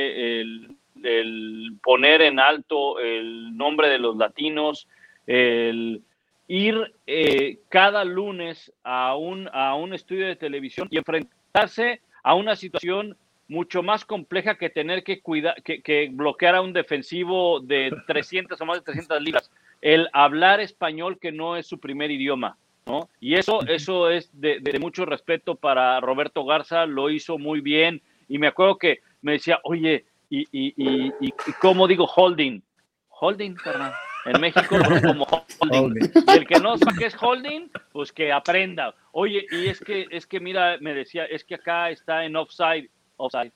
el, 1.03 1.77
poner 1.83 2.21
en 2.21 2.39
alto 2.39 2.99
el 2.99 3.57
nombre 3.57 3.89
de 3.89 3.99
los 3.99 4.15
latinos, 4.15 4.87
el 5.27 6.01
ir 6.47 6.93
eh, 7.05 7.59
cada 7.67 8.05
lunes 8.05 8.71
a 8.83 9.17
un, 9.17 9.49
a 9.51 9.75
un 9.75 9.93
estudio 9.93 10.25
de 10.27 10.37
televisión 10.37 10.87
y 10.89 10.97
enfrentarse 10.97 11.99
a 12.23 12.33
una 12.33 12.55
situación 12.55 13.17
mucho 13.49 13.83
más 13.83 14.05
compleja 14.05 14.55
que 14.55 14.69
tener 14.69 15.03
que, 15.03 15.19
cuidar, 15.21 15.61
que, 15.63 15.81
que 15.81 16.09
bloquear 16.09 16.55
a 16.55 16.61
un 16.61 16.71
defensivo 16.71 17.59
de 17.59 17.91
300 18.07 18.59
o 18.61 18.65
más 18.65 18.77
de 18.77 18.83
300 18.85 19.21
libras. 19.21 19.51
El 19.81 20.07
hablar 20.13 20.61
español 20.61 21.19
que 21.19 21.33
no 21.33 21.57
es 21.57 21.67
su 21.67 21.79
primer 21.79 22.11
idioma 22.11 22.57
y 23.19 23.35
eso, 23.35 23.61
eso 23.67 24.09
es 24.09 24.29
de, 24.33 24.77
mucho 24.79 25.05
respeto 25.05 25.55
para 25.55 25.99
Roberto 25.99 26.45
Garza, 26.45 26.85
lo 26.85 27.09
hizo 27.09 27.37
muy 27.37 27.61
bien. 27.61 28.01
Y 28.27 28.37
me 28.37 28.47
acuerdo 28.47 28.77
que 28.77 29.01
me 29.21 29.33
decía, 29.33 29.59
oye, 29.63 30.05
¿y, 30.29 30.41
y, 30.51 30.73
y, 31.19 31.31
cómo 31.61 31.87
digo 31.87 32.05
holding? 32.05 32.61
Holding, 33.09 33.55
carnal. 33.55 33.93
En 34.25 34.41
México 34.41 34.75
como 35.05 35.25
holding. 35.59 36.11
Y 36.27 36.37
el 36.37 36.47
que 36.47 36.59
no 36.59 36.77
sabe 36.77 36.97
qué 36.97 37.05
es 37.05 37.15
holding, 37.19 37.69
pues 37.91 38.11
que 38.11 38.31
aprenda. 38.31 38.93
Oye, 39.11 39.45
y 39.51 39.67
es 39.67 39.79
que, 39.79 40.07
es 40.09 40.25
que 40.25 40.39
mira, 40.39 40.77
me 40.79 40.93
decía, 40.93 41.25
es 41.25 41.43
que 41.43 41.55
acá 41.55 41.89
está 41.89 42.25
en 42.25 42.35
offside. 42.35 42.89
Offside. 43.19 43.51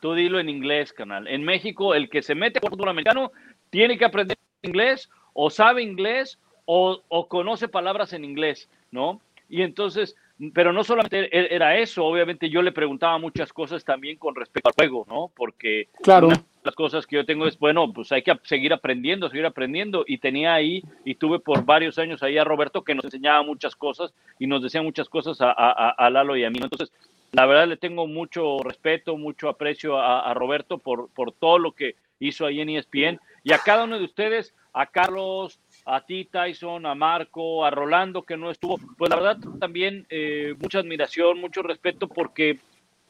Tú 0.00 0.14
dilo 0.14 0.40
en 0.40 0.48
inglés, 0.48 0.92
canal. 0.92 1.28
En 1.28 1.44
México, 1.44 1.94
el 1.94 2.08
que 2.08 2.22
se 2.22 2.34
mete 2.34 2.60
por 2.60 2.70
fútbol 2.70 2.88
americano 2.88 3.32
tiene 3.70 3.96
que 3.96 4.04
aprender 4.04 4.36
inglés 4.62 5.08
o 5.32 5.50
sabe 5.50 5.82
inglés 5.82 6.38
o, 6.64 7.26
conoce 7.28 7.68
palabras 7.68 8.12
en 8.12 8.24
inglés, 8.24 8.68
¿no? 8.90 9.20
Y 9.48 9.62
entonces, 9.62 10.16
pero 10.54 10.72
no 10.72 10.84
solamente 10.84 11.28
e, 11.36 11.54
era 11.54 11.76
eso, 11.76 12.04
obviamente 12.04 12.48
yo 12.48 12.62
le 12.62 12.72
preguntaba 12.72 13.18
muchas 13.18 13.52
cosas 13.52 13.84
también 13.84 14.16
con 14.16 14.34
respecto 14.34 14.70
al 14.70 14.74
juego, 14.74 15.04
¿no? 15.08 15.30
Porque 15.36 15.88
claro. 16.02 16.28
las 16.64 16.74
cosas 16.74 17.06
que 17.06 17.16
yo 17.16 17.26
tengo 17.26 17.46
es, 17.46 17.58
bueno, 17.58 17.92
pues 17.92 18.10
hay 18.12 18.22
que 18.22 18.38
seguir 18.44 18.72
aprendiendo, 18.72 19.28
seguir 19.28 19.44
aprendiendo. 19.44 20.04
Y 20.06 20.18
tenía 20.18 20.54
ahí, 20.54 20.82
y 21.04 21.16
tuve 21.16 21.38
por 21.38 21.64
varios 21.64 21.98
años 21.98 22.22
ahí 22.22 22.38
a 22.38 22.44
Roberto 22.44 22.82
que 22.82 22.94
nos 22.94 23.04
enseñaba 23.04 23.42
muchas 23.42 23.76
cosas 23.76 24.14
y 24.38 24.46
nos 24.46 24.62
decía 24.62 24.82
muchas 24.82 25.08
cosas 25.08 25.38
a, 25.40 26.10
Lalo 26.10 26.36
y 26.36 26.44
a 26.44 26.50
mí. 26.50 26.58
Entonces, 26.62 26.92
la 27.32 27.46
verdad 27.46 27.66
le 27.66 27.76
tengo 27.76 28.06
mucho 28.06 28.58
respeto, 28.62 29.16
mucho 29.16 29.48
aprecio 29.48 29.98
a, 29.98 30.32
Roberto 30.34 30.78
por, 30.78 31.10
por 31.10 31.32
todo 31.32 31.58
lo 31.58 31.72
que 31.72 31.96
hizo 32.18 32.46
ahí 32.46 32.60
en 32.60 32.70
ESPN 32.70 33.20
y 33.42 33.52
a 33.52 33.58
cada 33.58 33.84
uno 33.84 33.98
de 33.98 34.04
ustedes, 34.04 34.54
a 34.72 34.86
Carlos, 34.86 35.58
a 35.84 36.04
ti, 36.04 36.26
Tyson, 36.26 36.86
a 36.86 36.94
Marco, 36.94 37.64
a 37.64 37.70
Rolando, 37.70 38.22
que 38.22 38.36
no 38.36 38.50
estuvo. 38.50 38.78
Pues 38.96 39.10
la 39.10 39.16
verdad, 39.16 39.38
también 39.58 40.06
eh, 40.08 40.54
mucha 40.58 40.78
admiración, 40.78 41.40
mucho 41.40 41.62
respeto, 41.62 42.08
porque 42.08 42.60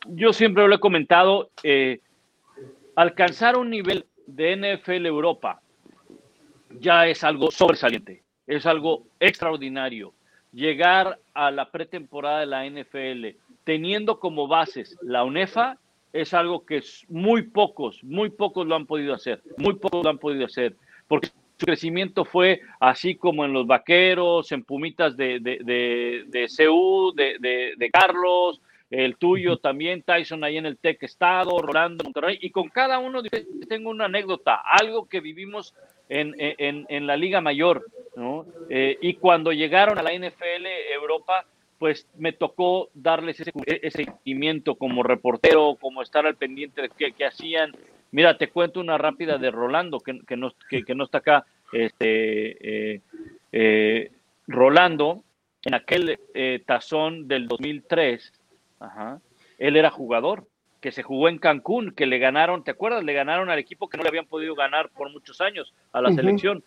yo 0.06 0.32
siempre 0.32 0.66
lo 0.66 0.74
he 0.74 0.80
comentado, 0.80 1.50
eh, 1.62 2.00
alcanzar 2.96 3.56
un 3.56 3.70
nivel 3.70 4.06
de 4.26 4.56
NFL 4.56 5.06
Europa 5.06 5.60
ya 6.80 7.06
es 7.06 7.22
algo 7.22 7.50
sobresaliente, 7.50 8.22
es 8.46 8.66
algo 8.66 9.06
extraordinario. 9.20 10.14
Llegar 10.52 11.18
a 11.34 11.50
la 11.50 11.70
pretemporada 11.70 12.40
de 12.40 12.46
la 12.46 12.66
NFL 12.66 13.38
teniendo 13.64 14.18
como 14.18 14.48
bases 14.48 14.96
la 15.02 15.24
UNEFA 15.24 15.78
es 16.12 16.34
algo 16.34 16.66
que 16.66 16.82
muy 17.08 17.42
pocos, 17.42 18.02
muy 18.04 18.30
pocos 18.30 18.66
lo 18.66 18.74
han 18.74 18.86
podido 18.86 19.14
hacer, 19.14 19.42
muy 19.56 19.74
pocos 19.74 20.04
lo 20.04 20.10
han 20.10 20.18
podido 20.18 20.44
hacer, 20.44 20.74
porque 21.08 21.30
crecimiento 21.56 22.24
fue 22.24 22.60
así 22.80 23.14
como 23.14 23.44
en 23.44 23.52
los 23.52 23.66
Vaqueros, 23.66 24.52
en 24.52 24.64
Pumitas 24.64 25.16
de, 25.16 25.38
de, 25.40 25.58
de, 25.62 26.24
de 26.26 26.48
CU, 26.48 27.12
de, 27.14 27.38
de, 27.76 27.90
Carlos, 27.90 28.60
el 28.90 29.16
tuyo 29.16 29.56
también, 29.56 30.02
Tyson 30.02 30.44
ahí 30.44 30.58
en 30.58 30.66
el 30.66 30.76
Tec 30.76 31.02
Estado, 31.02 31.56
Rolando 31.58 32.04
Monterrey, 32.04 32.38
y 32.42 32.50
con 32.50 32.68
cada 32.68 32.98
uno 32.98 33.22
tengo 33.68 33.90
una 33.90 34.06
anécdota, 34.06 34.60
algo 34.64 35.06
que 35.06 35.20
vivimos 35.20 35.74
en, 36.08 36.34
en, 36.38 36.84
en 36.88 37.06
la 37.06 37.16
Liga 37.16 37.40
Mayor, 37.40 37.86
¿no? 38.16 38.44
Eh, 38.68 38.98
y 39.00 39.14
cuando 39.14 39.52
llegaron 39.52 39.98
a 39.98 40.02
la 40.02 40.12
NFL 40.12 40.66
Europa, 40.92 41.46
pues 41.82 42.06
me 42.16 42.32
tocó 42.32 42.90
darles 42.94 43.40
ese, 43.40 43.50
ese 43.66 44.04
seguimiento 44.04 44.76
como 44.76 45.02
reportero, 45.02 45.76
como 45.80 46.00
estar 46.00 46.24
al 46.24 46.36
pendiente 46.36 46.80
de 46.80 46.90
qué, 46.90 47.10
qué 47.10 47.24
hacían, 47.24 47.72
Mira, 48.12 48.38
te 48.38 48.50
cuento 48.50 48.78
una 48.78 48.98
rápida 48.98 49.36
de 49.36 49.50
Rolando, 49.50 49.98
que, 49.98 50.20
que, 50.24 50.36
no, 50.36 50.52
que, 50.68 50.94
no, 50.94 51.02
está 51.02 51.18
acá. 51.18 51.44
Este, 51.72 52.94
eh, 52.94 53.00
eh, 53.50 54.12
Rolando, 54.46 55.24
en 55.64 55.74
aquel 55.74 56.20
eh, 56.34 56.62
tazón 56.64 57.26
del 57.26 57.48
2003, 57.48 58.32
él 59.58 59.76
era 59.76 59.90
jugador, 59.90 60.46
que 60.80 60.92
se 60.92 61.02
jugó 61.02 61.28
en 61.28 61.38
Cancún, 61.38 61.94
que 61.96 62.06
le 62.06 62.20
ganaron, 62.20 62.62
¿te 62.62 62.70
acuerdas? 62.70 63.02
Le 63.02 63.12
ganaron 63.12 63.50
al 63.50 63.58
equipo 63.58 63.88
que 63.88 63.96
no 63.96 64.04
le 64.04 64.10
habían 64.10 64.26
podido 64.26 64.54
ganar 64.54 64.90
por 64.90 65.10
muchos 65.10 65.40
años, 65.40 65.74
a 65.90 66.00
la 66.00 66.12
selección. 66.12 66.62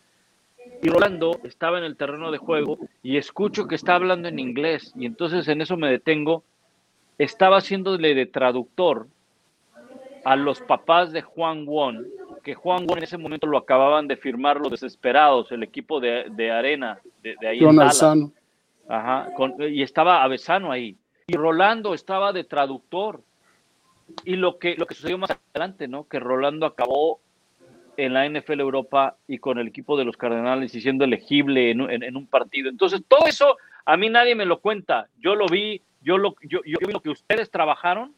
Y 0.82 0.90
Rolando 0.90 1.40
estaba 1.44 1.78
en 1.78 1.84
el 1.84 1.98
terreno 1.98 2.32
de 2.32 2.38
juego 2.38 2.78
y 3.02 3.18
escucho 3.18 3.68
que 3.68 3.76
está 3.76 3.96
hablando 3.96 4.28
en 4.28 4.40
inglés. 4.40 4.94
Y 4.96 5.06
entonces 5.06 5.48
en 5.48 5.62
eso 5.62 5.78
me 5.78 5.90
detengo 5.90 6.44
estaba 7.18 7.58
haciéndole 7.58 8.14
de 8.14 8.26
traductor 8.26 9.08
a 10.24 10.36
los 10.36 10.60
papás 10.62 11.12
de 11.12 11.22
Juan 11.22 11.66
Won, 11.66 12.08
que 12.44 12.56
Juan 12.56 12.86
Won 12.88 12.98
en 12.98 13.04
ese 13.04 13.18
momento 13.18 13.48
lo 13.48 13.58
acababan 13.58 14.08
de 14.08 14.18
firmar 14.18 14.60
los 14.60 14.72
desesperados, 14.72 15.52
el 15.52 15.64
equipo 15.64 16.00
de, 16.00 16.26
de 16.32 16.52
Arena, 16.52 17.00
de, 17.22 17.36
de 17.40 17.48
ahí 17.48 17.60
en 17.60 17.76
Dallas. 17.76 18.04
Ajá, 18.88 19.34
con, 19.36 19.56
y 19.60 19.82
estaba 19.82 20.24
Avesano 20.24 20.72
ahí. 20.72 20.96
Y 21.28 21.36
Rolando 21.36 21.94
estaba 21.94 22.34
de 22.34 22.44
traductor. 22.44 23.22
Y 24.24 24.36
lo 24.36 24.60
que, 24.60 24.76
lo 24.76 24.86
que 24.86 24.94
sucedió 24.94 25.18
más 25.18 25.32
adelante, 25.52 25.88
¿no? 25.88 26.08
Que 26.08 26.20
Rolando 26.20 26.68
acabó 26.68 27.20
en 27.98 28.14
la 28.14 28.28
NFL 28.28 28.60
Europa 28.60 29.18
y 29.28 29.38
con 29.38 29.58
el 29.58 29.68
equipo 29.68 29.98
de 29.98 30.06
los 30.06 30.18
Cardenales 30.18 30.74
y 30.76 30.82
siendo 30.82 31.06
elegible 31.06 31.72
en, 31.72 32.16
un 32.16 32.28
partido. 32.28 32.70
Entonces, 32.70 33.02
todo 33.08 33.28
eso 33.28 33.58
a 33.86 33.98
mí 33.98 34.10
nadie 34.10 34.36
me 34.36 34.46
lo 34.46 34.60
cuenta. 34.60 35.08
Yo 35.20 35.36
lo 35.36 35.48
vi, 35.48 35.82
yo, 36.02 36.18
lo, 36.18 36.36
yo, 36.42 36.62
vi 36.64 36.92
lo 36.92 37.02
que 37.02 37.10
ustedes 37.10 37.52
trabajaron 37.52 38.14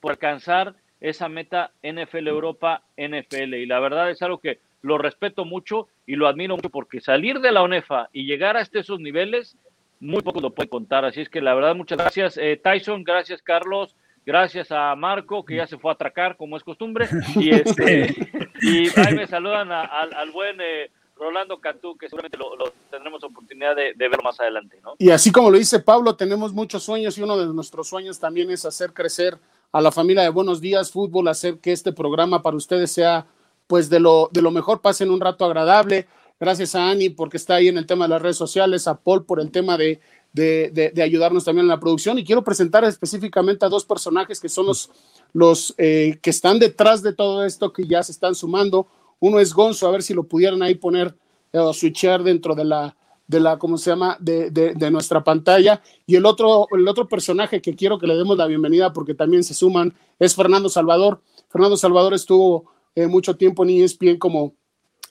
por 0.00 0.12
alcanzar 0.12 0.74
esa 1.00 1.28
meta 1.28 1.72
NFL 1.82 2.28
Europa, 2.28 2.82
NFL. 2.96 3.54
Y 3.54 3.66
la 3.66 3.80
verdad 3.80 4.10
es 4.10 4.22
algo 4.22 4.38
que 4.38 4.60
lo 4.82 4.98
respeto 4.98 5.44
mucho 5.44 5.88
y 6.06 6.16
lo 6.16 6.26
admiro 6.26 6.56
mucho 6.56 6.70
porque 6.70 7.00
salir 7.00 7.40
de 7.40 7.52
la 7.52 7.62
ONEFA 7.62 8.08
y 8.12 8.24
llegar 8.24 8.56
hasta 8.56 8.80
esos 8.80 9.00
niveles, 9.00 9.56
muy 10.00 10.22
poco 10.22 10.40
lo 10.40 10.50
puede 10.50 10.68
contar. 10.68 11.04
Así 11.04 11.20
es 11.20 11.28
que 11.28 11.40
la 11.40 11.54
verdad, 11.54 11.74
muchas 11.74 11.98
gracias 11.98 12.38
eh, 12.38 12.58
Tyson, 12.62 13.04
gracias 13.04 13.42
Carlos, 13.42 13.94
gracias 14.24 14.70
a 14.70 14.94
Marco, 14.96 15.44
que 15.44 15.56
ya 15.56 15.66
se 15.66 15.78
fue 15.78 15.90
a 15.90 15.94
atracar 15.94 16.36
como 16.36 16.56
es 16.56 16.64
costumbre. 16.64 17.08
Y, 17.36 17.50
este, 17.54 18.14
y 18.62 18.88
ahí 19.00 19.14
me 19.14 19.26
saludan 19.26 19.72
a, 19.72 19.82
a, 19.82 20.02
al 20.02 20.30
buen... 20.30 20.60
Eh, 20.60 20.90
Rolando 21.20 21.60
Cantú, 21.60 21.98
que 21.98 22.08
seguramente 22.08 22.38
lo, 22.38 22.56
lo 22.56 22.72
tendremos 22.90 23.22
oportunidad 23.22 23.76
de, 23.76 23.92
de, 23.94 24.08
ver 24.08 24.22
más 24.22 24.40
adelante. 24.40 24.80
¿no? 24.82 24.94
Y 24.98 25.10
así 25.10 25.30
como 25.30 25.50
lo 25.50 25.58
dice 25.58 25.78
Pablo, 25.80 26.16
tenemos 26.16 26.54
muchos 26.54 26.82
sueños 26.82 27.18
y 27.18 27.22
uno 27.22 27.36
de 27.36 27.52
nuestros 27.52 27.88
sueños 27.88 28.18
también 28.18 28.50
es 28.50 28.64
hacer 28.64 28.94
crecer 28.94 29.38
a 29.70 29.80
la 29.80 29.92
familia 29.92 30.22
de 30.22 30.30
Buenos 30.30 30.60
Días 30.60 30.90
Fútbol, 30.90 31.28
hacer 31.28 31.58
que 31.58 31.72
este 31.72 31.92
programa 31.92 32.42
para 32.42 32.56
ustedes 32.56 32.90
sea 32.90 33.26
pues 33.66 33.88
de 33.88 34.00
lo, 34.00 34.28
de 34.32 34.42
lo 34.42 34.50
mejor, 34.50 34.80
pasen 34.80 35.10
un 35.10 35.20
rato 35.20 35.44
agradable. 35.44 36.08
Gracias 36.40 36.74
a 36.74 36.90
Ani 36.90 37.10
porque 37.10 37.36
está 37.36 37.56
ahí 37.56 37.68
en 37.68 37.78
el 37.78 37.86
tema 37.86 38.06
de 38.06 38.10
las 38.10 38.22
redes 38.22 38.36
sociales, 38.36 38.88
a 38.88 38.96
Paul 38.96 39.24
por 39.24 39.40
el 39.40 39.50
tema 39.52 39.76
de, 39.76 40.00
de, 40.32 40.92
de, 40.94 41.02
ayudarnos 41.02 41.44
también 41.44 41.64
en 41.64 41.68
la 41.68 41.80
producción. 41.80 42.18
Y 42.18 42.24
quiero 42.24 42.44
presentar 42.44 42.84
específicamente 42.84 43.64
a 43.64 43.68
dos 43.68 43.84
personajes 43.84 44.40
que 44.40 44.48
son 44.48 44.66
los, 44.66 44.90
los 45.32 45.74
eh, 45.78 46.18
que 46.22 46.30
están 46.30 46.58
detrás 46.58 47.02
de 47.02 47.12
todo 47.12 47.44
esto, 47.44 47.72
que 47.72 47.86
ya 47.86 48.02
se 48.02 48.12
están 48.12 48.34
sumando. 48.34 48.86
Uno 49.18 49.40
es 49.40 49.52
Gonzo, 49.52 49.86
a 49.86 49.90
ver 49.90 50.02
si 50.02 50.14
lo 50.14 50.24
pudieran 50.24 50.62
ahí 50.62 50.74
poner 50.74 51.14
o 51.52 51.72
switchar 51.72 52.22
dentro 52.22 52.54
de 52.54 52.64
la, 52.64 52.96
de 53.26 53.40
la, 53.40 53.58
¿cómo 53.58 53.78
se 53.78 53.90
llama?, 53.90 54.16
de, 54.20 54.50
de, 54.50 54.74
de, 54.74 54.90
nuestra 54.90 55.22
pantalla. 55.22 55.82
Y 56.06 56.16
el 56.16 56.26
otro, 56.26 56.66
el 56.72 56.86
otro 56.86 57.08
personaje 57.08 57.60
que 57.60 57.74
quiero 57.74 57.98
que 57.98 58.06
le 58.06 58.16
demos 58.16 58.36
la 58.36 58.46
bienvenida 58.46 58.92
porque 58.92 59.14
también 59.14 59.44
se 59.44 59.54
suman 59.54 59.94
es 60.18 60.34
Fernando 60.34 60.68
Salvador. 60.68 61.20
Fernando 61.48 61.76
Salvador 61.76 62.14
estuvo 62.14 62.70
eh, 62.94 63.06
mucho 63.06 63.36
tiempo 63.36 63.64
en 63.64 63.70
ESPN 63.70 64.18
como, 64.18 64.54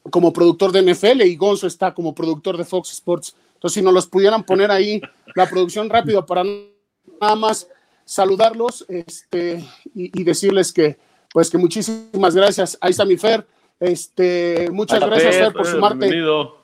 como 0.10 0.34
productor 0.34 0.72
de 0.72 0.82
NFL 0.82 1.22
y 1.22 1.36
Gonzo 1.36 1.68
está 1.68 1.94
como 1.94 2.14
productor 2.14 2.58
de 2.58 2.66
Fox 2.66 2.92
Sports. 2.92 3.36
Entonces, 3.60 3.76
si 3.76 3.82
nos 3.82 3.94
los 3.94 4.08
pudieran 4.08 4.46
poner 4.46 4.72
ahí 4.72 5.02
la 5.36 5.46
producción 5.50 5.90
rápido 5.90 6.26
para 6.26 6.46
nada 6.46 7.36
más 7.36 7.68
saludarlos 8.06 8.86
este, 8.88 9.66
y, 9.94 10.18
y 10.18 10.24
decirles 10.24 10.72
que, 10.72 10.98
pues 11.34 11.50
que 11.50 11.58
muchísimas 11.58 12.34
gracias. 12.34 12.78
Ahí 12.80 12.92
está 12.92 13.04
mi 13.04 13.18
Fer. 13.18 13.46
Este, 13.78 14.70
muchas 14.72 15.02
gracias 15.02 15.36
Fer, 15.36 15.52
por 15.52 15.66
sumarte 15.68 16.10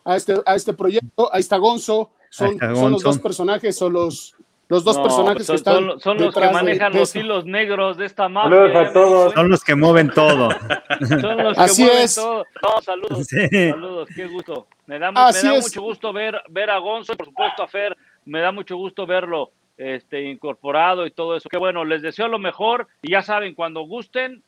a 0.06 0.16
este, 0.16 0.42
a 0.46 0.56
este 0.56 0.72
proyecto. 0.72 1.30
Ahí 1.34 1.42
está 1.42 1.58
Gonzo. 1.58 2.12
Son, 2.30 2.54
está 2.54 2.68
Gonzo. 2.68 2.82
son 2.82 2.92
los 2.94 3.04
dos 3.04 3.20
personajes 3.20 3.82
o 3.82 3.90
los, 3.90 4.36
los 4.68 4.84
dos 4.84 4.98
no, 4.98 5.04
personajes 5.04 5.46
son, 5.46 5.54
que 5.54 5.58
están. 5.58 5.76
Son, 5.76 6.00
son 6.00 6.18
los 6.18 6.34
que 6.34 6.50
manejan 6.50 6.92
de, 6.94 7.00
los 7.00 7.16
hilos 7.16 7.46
negros 7.46 7.98
de 7.98 8.06
esta 8.06 8.28
mafia. 8.30 8.92
todos. 8.92 9.34
Son 9.34 9.50
los 9.50 9.64
que 9.64 9.76
mueven 9.76 10.10
todo. 10.10 10.50
son 11.22 11.38
los 11.38 11.56
que 11.56 11.64
Así 11.64 11.84
mueven 11.84 12.04
es. 12.04 12.16
todo. 12.16 12.46
No, 12.64 12.82
saludos, 12.82 13.28
sí. 13.28 13.48
saludos, 13.50 14.10
qué 14.16 14.26
gusto. 14.28 14.68
Me 14.88 15.00
da, 15.00 15.12
me 15.12 15.20
da 15.20 15.54
mucho 15.62 15.82
gusto 15.82 16.14
ver, 16.14 16.42
ver 16.50 16.70
a 16.70 16.78
Gonzo, 16.80 17.16
por 17.16 17.28
supuesto 17.28 17.64
a 17.64 17.68
Fer, 17.68 17.96
me 18.26 18.40
da 18.40 18.52
mucho 18.52 18.76
gusto 18.76 19.06
verlo 19.06 19.52
este, 19.78 20.24
incorporado 20.24 21.06
y 21.06 21.12
todo 21.12 21.36
eso. 21.36 21.50
Qué 21.50 21.58
bueno, 21.58 21.86
les 21.86 22.02
deseo 22.02 22.28
lo 22.28 22.40
mejor 22.40 22.88
y 23.02 23.12
ya 23.12 23.22
saben, 23.22 23.54
cuando 23.56 23.82
gusten, 23.82 24.44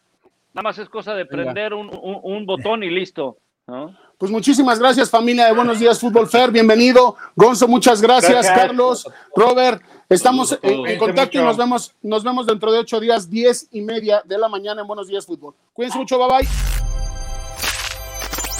Nada 0.57 0.69
más 0.69 0.79
es 0.79 0.89
cosa 0.89 1.13
de 1.13 1.27
prender 1.27 1.75
un, 1.75 1.87
un, 2.01 2.19
un, 2.23 2.45
botón 2.47 2.81
y 2.81 2.89
listo. 2.89 3.37
¿No? 3.67 3.95
Pues 4.17 4.31
muchísimas 4.31 4.79
gracias, 4.79 5.11
familia 5.11 5.45
de 5.45 5.53
Buenos 5.53 5.79
Días 5.79 5.99
Fútbol 5.99 6.27
Fair. 6.27 6.49
Bienvenido. 6.49 7.15
Gonzo, 7.35 7.67
muchas 7.67 8.01
gracias. 8.01 8.31
gracias. 8.31 8.57
Carlos, 8.57 9.07
Robert, 9.35 9.83
estamos 10.09 10.57
en, 10.63 10.87
en, 10.87 10.97
contacto 10.97 11.37
y 11.37 11.41
nos 11.41 11.55
vemos, 11.55 11.93
nos 12.01 12.23
vemos 12.23 12.47
dentro 12.47 12.71
de 12.71 12.79
ocho 12.79 12.99
días, 12.99 13.29
diez 13.29 13.67
y 13.71 13.81
media 13.81 14.23
de 14.25 14.37
la 14.39 14.49
mañana 14.49 14.81
en 14.81 14.87
Buenos 14.87 15.07
Días 15.07 15.25
Fútbol. 15.25 15.53
Cuídense 15.73 15.99
mucho, 15.99 16.17
bye 16.17 16.39
bye. 16.39 16.47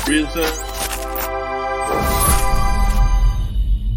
Cuídense. 0.06 0.77